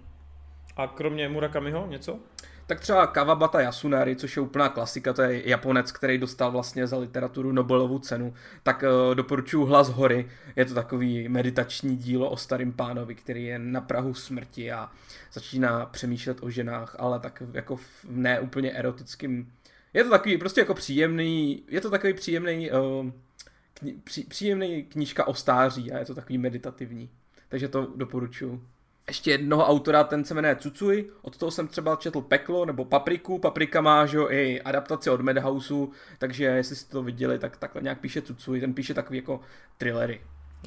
A 0.77 0.87
kromě 0.87 1.29
Murakamiho 1.29 1.87
něco? 1.87 2.19
Tak 2.67 2.81
třeba 2.81 3.07
Kawabata 3.07 3.61
Yasunari, 3.61 4.17
což 4.17 4.37
je 4.37 4.43
úplná 4.43 4.69
klasika, 4.69 5.13
to 5.13 5.23
je 5.23 5.49
Japonec, 5.49 5.93
který 5.93 6.19
dostal 6.19 6.51
vlastně 6.51 6.87
za 6.87 6.99
literaturu 6.99 7.53
Nobelovu 7.53 7.99
cenu, 7.99 8.35
tak 8.63 8.83
uh, 9.09 9.15
doporučuji 9.15 9.65
Hlas 9.67 9.89
hory. 9.89 10.29
Je 10.57 10.65
to 10.65 10.75
takový 10.75 11.29
meditační 11.29 11.97
dílo 11.97 12.31
o 12.31 12.37
starém 12.37 12.73
pánovi, 12.73 13.15
který 13.15 13.45
je 13.45 13.59
na 13.59 13.81
Prahu 13.81 14.15
smrti 14.15 14.73
a 14.73 14.91
začíná 15.33 15.87
přemýšlet 15.87 16.39
o 16.43 16.51
ženách, 16.51 16.97
ale 16.99 17.21
tak 17.21 17.43
jako 17.53 17.77
v 17.77 18.05
ne 18.09 18.41
úplně 18.41 18.73
erotickým. 18.73 19.53
Je 19.95 20.05
to 20.05 20.11
takový 20.11 20.39
prostě 20.39 20.61
jako 20.61 20.75
příjemný, 20.75 21.63
je 21.69 21.81
to 21.81 21.91
takový 21.91 22.15
příjemný, 22.15 22.71
uh, 22.71 23.11
kni, 23.75 23.95
pří, 24.05 24.25
příjemný 24.25 24.83
knížka 24.83 25.27
o 25.27 25.35
stáří 25.35 25.93
a 25.93 25.99
je 25.99 26.05
to 26.05 26.15
takový 26.15 26.39
meditativní. 26.39 27.11
Takže 27.49 27.69
to 27.69 27.93
doporučuji 27.97 28.63
ještě 29.09 29.31
jednoho 29.31 29.67
autora, 29.67 30.05
ten 30.05 30.25
se 30.25 30.35
jmenuje 30.35 30.57
Cucuj, 30.57 31.11
od 31.23 31.37
toho 31.37 31.51
jsem 31.51 31.69
třeba 31.69 31.97
četl 31.97 32.21
Peklo 32.21 32.65
nebo 32.65 32.85
Papriku, 32.85 33.39
Paprika 33.39 33.81
má 33.81 34.07
že 34.07 34.17
jo, 34.17 34.31
i 34.31 34.61
adaptaci 34.61 35.11
od 35.11 35.21
Madhouseu, 35.21 35.93
takže 36.19 36.45
jestli 36.45 36.77
jste 36.77 36.93
to 36.93 37.03
viděli, 37.03 37.39
tak 37.39 37.57
takhle 37.57 37.83
nějak 37.83 38.01
píše 38.01 38.23
Cucuj, 38.23 38.61
ten 38.61 38.75
píše 38.75 38.95
takový 38.95 39.19
jako 39.19 39.41
thrillery. 39.79 40.21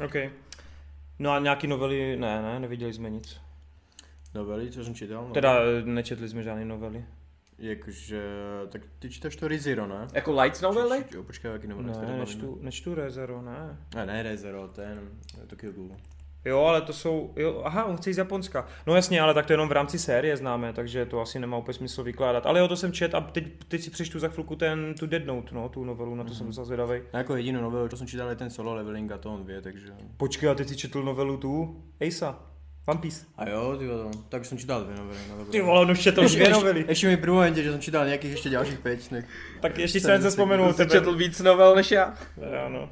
OK. 0.05 0.15
No 1.19 1.31
a 1.31 1.39
nějaký 1.39 1.67
novely, 1.67 2.17
ne, 2.17 2.41
ne, 2.41 2.59
neviděli 2.59 2.93
jsme 2.93 3.09
nic. 3.09 3.41
Novely, 4.35 4.71
co 4.71 4.83
jsem 4.83 4.95
čítal? 4.95 5.27
No. 5.27 5.33
Teda 5.33 5.59
eh, 5.59 5.85
nečetli 5.85 6.29
jsme 6.29 6.43
žádné 6.43 6.65
novely. 6.65 7.05
Jakože, 7.59 8.23
tak 8.69 8.81
ty 8.99 9.09
čítáš 9.09 9.35
to 9.35 9.47
Rizero, 9.47 9.87
ne? 9.87 10.07
Jako 10.13 10.41
lights 10.41 10.61
novely? 10.61 11.05
Jo, 11.11 11.23
počkej, 11.23 11.51
jaký 11.51 11.67
novely 11.67 12.07
Ne, 12.07 12.17
nečtu, 12.17 12.57
nečtu 12.61 12.95
Rezero, 12.95 13.41
ne. 13.41 13.77
Ne, 13.95 14.05
ne 14.05 14.23
Rizero, 14.23 14.67
to 14.67 14.81
je 14.81 14.97
Ghoul. 15.71 15.97
Jo, 16.47 16.59
ale 16.59 16.81
to 16.81 16.93
jsou, 16.93 17.33
jo, 17.35 17.61
aha, 17.65 17.85
on 17.85 17.97
chce 17.97 18.09
jít 18.09 18.13
z 18.13 18.17
Japonska. 18.17 18.67
No 18.87 18.95
jasně, 18.95 19.21
ale 19.21 19.33
tak 19.33 19.45
to 19.45 19.53
jenom 19.53 19.69
v 19.69 19.71
rámci 19.71 19.99
série 19.99 20.37
známe, 20.37 20.73
takže 20.73 21.05
to 21.05 21.21
asi 21.21 21.39
nemá 21.39 21.57
úplně 21.57 21.73
smysl 21.73 22.03
vykládat. 22.03 22.45
Ale 22.45 22.59
jo, 22.59 22.67
to 22.67 22.75
jsem 22.75 22.91
čet 22.91 23.15
a 23.15 23.21
teď, 23.21 23.45
teď 23.67 23.81
si 23.81 23.89
přečtu 23.89 24.19
za 24.19 24.27
chvilku 24.27 24.55
ten, 24.55 24.93
tu 24.99 25.07
Dead 25.07 25.25
Note, 25.25 25.55
no, 25.55 25.69
tu 25.69 25.83
novelu, 25.83 26.15
na 26.15 26.23
to 26.23 26.33
jsem 26.33 26.47
docela 26.47 26.65
zvědavý. 26.65 26.99
A 27.13 27.17
jako 27.17 27.35
jedinou 27.35 27.61
novelu, 27.61 27.87
to 27.87 27.97
jsem 27.97 28.07
čítal 28.07 28.29
je 28.29 28.35
ten 28.35 28.49
solo 28.49 28.73
leveling 28.73 29.11
a 29.11 29.17
to 29.17 29.33
on 29.33 29.45
ví, 29.45 29.53
takže... 29.61 29.87
Počkej, 30.17 30.49
a 30.49 30.55
teď 30.55 30.67
si 30.67 30.75
četl 30.77 31.03
novelu 31.03 31.37
tu, 31.37 31.83
Ace'a, 32.07 32.39
One 32.87 32.99
Piece. 32.99 33.25
A 33.37 33.49
jo, 33.49 33.75
ty 33.79 33.87
vole, 33.87 34.11
tak 34.29 34.45
jsem 34.45 34.57
čítal 34.57 34.83
dvě 34.83 34.95
novely. 34.97 35.19
novely. 35.29 35.49
Ty 35.49 35.61
vole, 35.61 35.81
on 35.81 35.91
už 35.91 35.99
četl 35.99 36.27
dvě 36.27 36.49
novely. 36.49 36.85
Ještě 36.87 37.07
mi 37.07 37.17
prvou 37.17 37.41
že 37.53 37.71
jsem 37.71 37.81
čítal 37.81 38.05
nějakých 38.05 38.31
ještě 38.31 38.49
dalších 38.49 38.79
pět, 38.79 39.13
tak... 39.61 39.77
Ještě 39.77 39.99
se 39.99 40.17
něco 40.17 40.29
vzpomenu. 40.29 40.73
Jsi 40.73 40.87
četl 40.87 41.15
víc 41.15 41.39
novel 41.39 41.75
než 41.75 41.91
já? 41.91 42.13
Ano. 42.65 42.89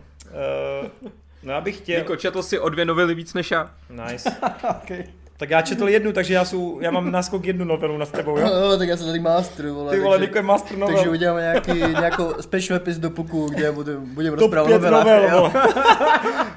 Uh, 1.03 1.10
no 1.45 1.53
já 1.53 1.61
bych 1.61 1.77
chtěl... 1.77 1.97
Jako 1.97 2.15
četl 2.15 2.43
si 2.43 2.59
o 2.59 2.69
dvě 2.69 2.85
novely 2.85 3.15
víc 3.15 3.34
než 3.34 3.51
já. 3.51 3.69
Nice. 3.89 4.30
okay. 4.84 5.03
Tak 5.38 5.49
já 5.49 5.61
četl 5.61 5.89
jednu, 5.89 6.11
takže 6.11 6.34
já, 6.34 6.45
jsou, 6.45 6.77
já 6.81 6.91
mám 6.91 7.11
náskok 7.11 7.45
jednu 7.45 7.65
novelu 7.65 7.97
nad 7.97 8.11
tebou, 8.11 8.38
jo? 8.39 8.45
No, 8.72 8.77
tak 8.77 8.88
já 8.88 8.97
jsem 8.97 9.07
tady 9.07 9.19
master, 9.19 9.67
vole. 9.69 9.91
Ty 9.95 9.99
vole, 9.99 10.19
Niko 10.19 10.38
je 10.38 10.41
master 10.43 10.77
novel. 10.77 10.95
takže 10.95 11.09
uděláme 11.09 11.41
nějaký, 11.41 11.80
nějakou 11.99 12.34
special 12.41 12.77
episode 12.77 13.01
do 13.01 13.09
puku, 13.09 13.47
kde 13.49 13.72
budeme 13.72 13.99
budem 13.99 14.35
Top 14.35 14.41
rozprávat 14.41 14.67
5 14.67 14.76
o 14.77 14.91
novelách. 14.91 15.05
novel, 15.05 15.23
jo. 15.23 15.38
vole. 15.38 15.73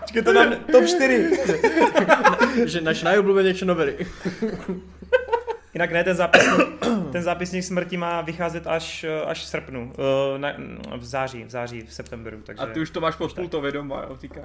Počkej, 0.00 0.22
to 0.22 0.32
dám 0.32 0.52
top 0.72 0.84
4. 0.86 1.30
že 2.64 2.80
naše 2.80 3.04
nejoblíbenější 3.04 3.64
novely. 3.64 3.96
Jinak 5.78 5.92
ne, 5.92 6.04
ten 6.04 6.16
zápisník, 6.16 6.68
ten 7.12 7.22
zápisník 7.22 7.64
smrti 7.64 7.96
má 7.96 8.20
vycházet 8.20 8.66
až, 8.66 9.06
až 9.26 9.42
v 9.42 9.46
srpnu, 9.46 9.92
uh, 10.32 10.38
na, 10.38 10.52
v 10.96 11.04
září, 11.04 11.44
v 11.44 11.50
září, 11.50 11.82
v 11.82 11.94
septembru. 11.94 12.42
Takže... 12.44 12.62
A 12.62 12.66
ty 12.66 12.80
už 12.80 12.90
to 12.90 13.00
máš 13.00 13.14
pod 13.14 13.34
pultově 13.34 13.72
doma, 13.72 14.04
jo, 14.08 14.16
říkáš. 14.20 14.44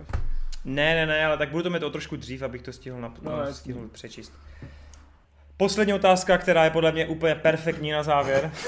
Ne, 0.66 0.96
ne, 0.96 1.06
ne, 1.06 1.26
ale 1.26 1.38
tak 1.38 1.50
budu 1.50 1.64
to 1.64 1.70
mít 1.70 1.84
o 1.84 1.90
trošku 1.90 2.16
dřív, 2.16 2.42
abych 2.42 2.62
to 2.62 2.74
stihl, 2.74 3.02
na, 3.02 3.14
No, 3.22 3.32
no, 3.32 3.54
stihl 3.54 3.90
přečíst. 3.92 4.34
Poslední 5.58 5.94
otázka, 5.94 6.38
která 6.38 6.64
je 6.64 6.70
podle 6.70 6.92
mě 6.92 7.08
úplně 7.08 7.36
perfektní 7.36 7.92
na 7.92 8.04
závěr. 8.04 8.52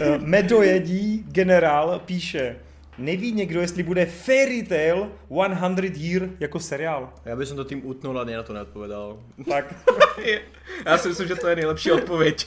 Eh, 0.00 0.18
Medojedí 0.18 1.24
generál 1.28 1.98
píše, 2.04 2.56
neví 2.98 3.32
někdo, 3.32 3.60
jestli 3.60 3.82
bude 3.82 4.06
Fairy 4.06 4.62
Tail 4.62 5.10
100 5.74 5.82
Year 5.96 6.28
jako 6.40 6.60
seriál. 6.60 7.12
Já 7.24 7.36
bych 7.36 7.48
to 7.56 7.64
tým 7.64 7.86
utnul 7.86 8.20
a 8.20 8.24
na 8.24 8.42
to 8.42 8.52
neodpovedal. 8.52 9.18
Tak, 9.48 9.74
Já 10.86 10.98
si 10.98 11.08
myslím, 11.08 11.28
že 11.28 11.34
to 11.34 11.48
je 11.48 11.56
nejlepší 11.56 11.92
odpověď. 11.92 12.46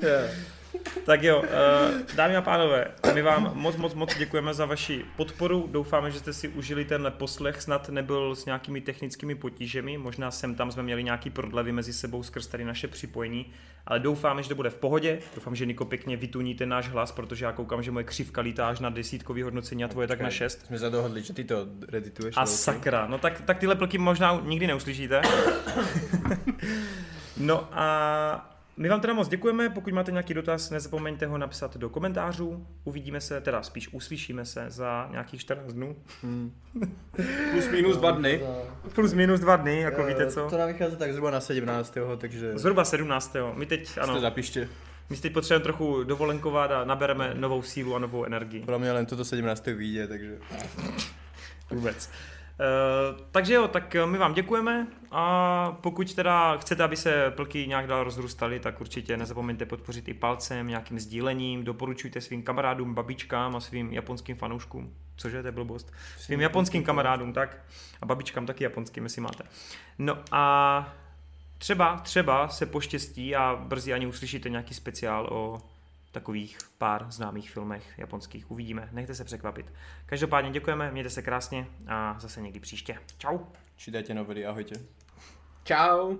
tak 1.06 1.22
jo, 1.22 1.42
eh, 1.44 2.14
dámy 2.16 2.36
a 2.36 2.42
pánové, 2.42 2.86
my 3.14 3.22
vám 3.22 3.50
moc, 3.54 3.76
moc, 3.76 3.94
moc 3.94 4.16
děkujeme 4.18 4.54
za 4.54 4.66
vaši 4.66 5.04
podporu. 5.16 5.68
Doufáme, 5.72 6.10
že 6.10 6.18
jste 6.18 6.32
si 6.32 6.48
užili 6.48 6.84
tenhle 6.84 7.10
poslech, 7.10 7.62
snad 7.62 7.88
nebyl 7.88 8.34
s 8.34 8.44
nějakými 8.44 8.80
technickými 8.80 9.34
potížemi, 9.34 9.98
možná 9.98 10.30
sem 10.30 10.54
tam 10.54 10.72
jsme 10.72 10.82
měli 10.82 11.04
nějaký 11.04 11.30
prodlevy 11.30 11.72
mezi 11.72 11.92
sebou 11.92 12.22
skrz 12.22 12.46
tady 12.46 12.64
naše 12.64 12.88
připojení, 12.88 13.46
ale 13.86 14.00
doufáme, 14.00 14.42
že 14.42 14.48
to 14.48 14.54
bude 14.54 14.70
v 14.70 14.76
pohodě. 14.76 15.18
Doufám, 15.34 15.54
že 15.54 15.66
Niko 15.66 15.84
pěkně 15.84 16.16
vytuní 16.16 16.54
ten 16.54 16.68
náš 16.68 16.88
hlas, 16.88 17.12
protože 17.12 17.44
já 17.44 17.52
koukám, 17.52 17.82
že 17.82 17.90
moje 17.90 18.04
křivka 18.04 18.40
lítá 18.40 18.68
až 18.68 18.80
na 18.80 18.90
desítkový 18.90 19.42
hodnocení 19.42 19.84
a 19.84 19.88
tvoje 19.88 20.08
tak 20.08 20.20
na 20.20 20.30
šest. 20.30 20.66
Jsme 20.66 20.78
se 20.78 20.90
dohodli, 20.90 21.22
že 21.22 21.32
ty 21.32 21.44
to 21.44 21.66
redituješ. 21.88 22.34
A 22.38 22.46
sakra, 22.46 23.06
no 23.06 23.18
tak, 23.18 23.40
tak 23.40 23.58
tyhle 23.58 23.74
plky 23.74 23.98
možná 23.98 24.40
nikdy 24.44 24.66
neuslyšíte. 24.66 25.22
no 27.36 27.68
a 27.72 28.59
my 28.80 28.88
vám 28.88 29.00
teda 29.00 29.12
moc 29.12 29.28
děkujeme, 29.28 29.68
pokud 29.70 29.92
máte 29.92 30.10
nějaký 30.12 30.34
dotaz, 30.34 30.70
nezapomeňte 30.70 31.26
ho 31.26 31.38
napsat 31.38 31.76
do 31.76 31.88
komentářů. 31.90 32.66
Uvidíme 32.84 33.20
se, 33.20 33.40
teda 33.40 33.62
spíš 33.62 33.88
uslyšíme 33.92 34.44
se 34.44 34.64
za 34.68 35.08
nějakých 35.10 35.40
14 35.40 35.72
dnů. 35.72 35.96
Hmm. 36.22 36.52
Plus 37.52 37.68
minus 37.68 37.96
dva 37.96 38.10
dny. 38.10 38.40
Plus 38.94 39.12
minus 39.12 39.40
dva 39.40 39.56
dny, 39.56 39.80
jako 39.80 40.02
Eh, 40.02 40.06
víte 40.06 40.26
To 40.26 40.50
co. 40.50 40.58
nám 40.58 40.68
vychází 40.68 40.96
tak 40.96 41.12
zhruba 41.12 41.30
na 41.30 41.40
17. 41.40 41.94
takže 42.18 42.58
Zhruba 42.58 42.84
17. 42.84 43.36
My 43.54 43.66
teď, 43.66 43.98
ano. 43.98 44.12
ano, 44.12 44.20
zapište. 44.20 44.68
my 45.10 45.16
si 45.16 45.22
teď 45.22 45.32
potřebujeme 45.32 45.62
trochu 45.62 46.04
dovolenkovat 46.04 46.70
a 46.70 46.84
nabereme 46.84 47.34
novou 47.34 47.62
sílu 47.62 47.94
a 47.96 47.98
novou 47.98 48.24
energii. 48.24 48.62
Pro 48.62 48.78
mě 48.78 48.92
len 48.92 49.06
toto 49.06 49.24
17. 49.24 49.66
vyjde, 49.66 50.06
takže... 50.08 50.38
Vůbec. 51.70 52.10
Uh, 52.60 53.20
takže 53.30 53.54
jo, 53.54 53.68
tak 53.68 53.96
my 54.04 54.18
vám 54.18 54.34
děkujeme 54.34 54.86
a 55.10 55.78
pokud 55.80 56.14
teda 56.14 56.56
chcete, 56.56 56.82
aby 56.82 56.96
se 56.96 57.30
plky 57.30 57.66
nějak 57.66 57.86
dál 57.86 58.04
rozrůstaly, 58.04 58.60
tak 58.60 58.80
určitě 58.80 59.16
nezapomeňte 59.16 59.66
podpořit 59.66 60.08
i 60.08 60.14
palcem, 60.14 60.68
nějakým 60.68 60.98
sdílením, 60.98 61.64
doporučujte 61.64 62.20
svým 62.20 62.42
kamarádům, 62.42 62.94
babičkám 62.94 63.56
a 63.56 63.60
svým 63.60 63.92
japonským 63.92 64.36
fanouškům. 64.36 64.94
Cože, 65.16 65.42
to 65.42 65.48
je 65.48 65.52
blbost. 65.52 65.92
Svým 66.18 66.40
japonským 66.40 66.84
kamarádům, 66.84 67.32
tak. 67.32 67.56
A 68.00 68.06
babičkám 68.06 68.46
taky 68.46 68.64
japonským, 68.64 69.04
jestli 69.04 69.20
máte. 69.20 69.44
No 69.98 70.18
a 70.32 70.94
třeba, 71.58 71.96
třeba 71.96 72.48
se 72.48 72.66
poštěstí 72.66 73.36
a 73.36 73.62
brzy 73.64 73.92
ani 73.92 74.06
uslyšíte 74.06 74.48
nějaký 74.48 74.74
speciál 74.74 75.28
o 75.32 75.60
takových 76.10 76.58
pár 76.78 77.10
známých 77.10 77.50
filmech 77.50 77.98
japonských. 77.98 78.50
Uvidíme, 78.50 78.88
nechte 78.92 79.14
se 79.14 79.24
překvapit. 79.24 79.72
Každopádně 80.06 80.50
děkujeme, 80.50 80.92
mějte 80.92 81.10
se 81.10 81.22
krásně 81.22 81.66
a 81.88 82.16
zase 82.20 82.40
někdy 82.40 82.60
příště. 82.60 82.98
Čau. 83.18 83.38
Čítajte 83.76 84.14
novely, 84.14 84.46
ahojte. 84.46 84.74
Čau. 85.64 86.16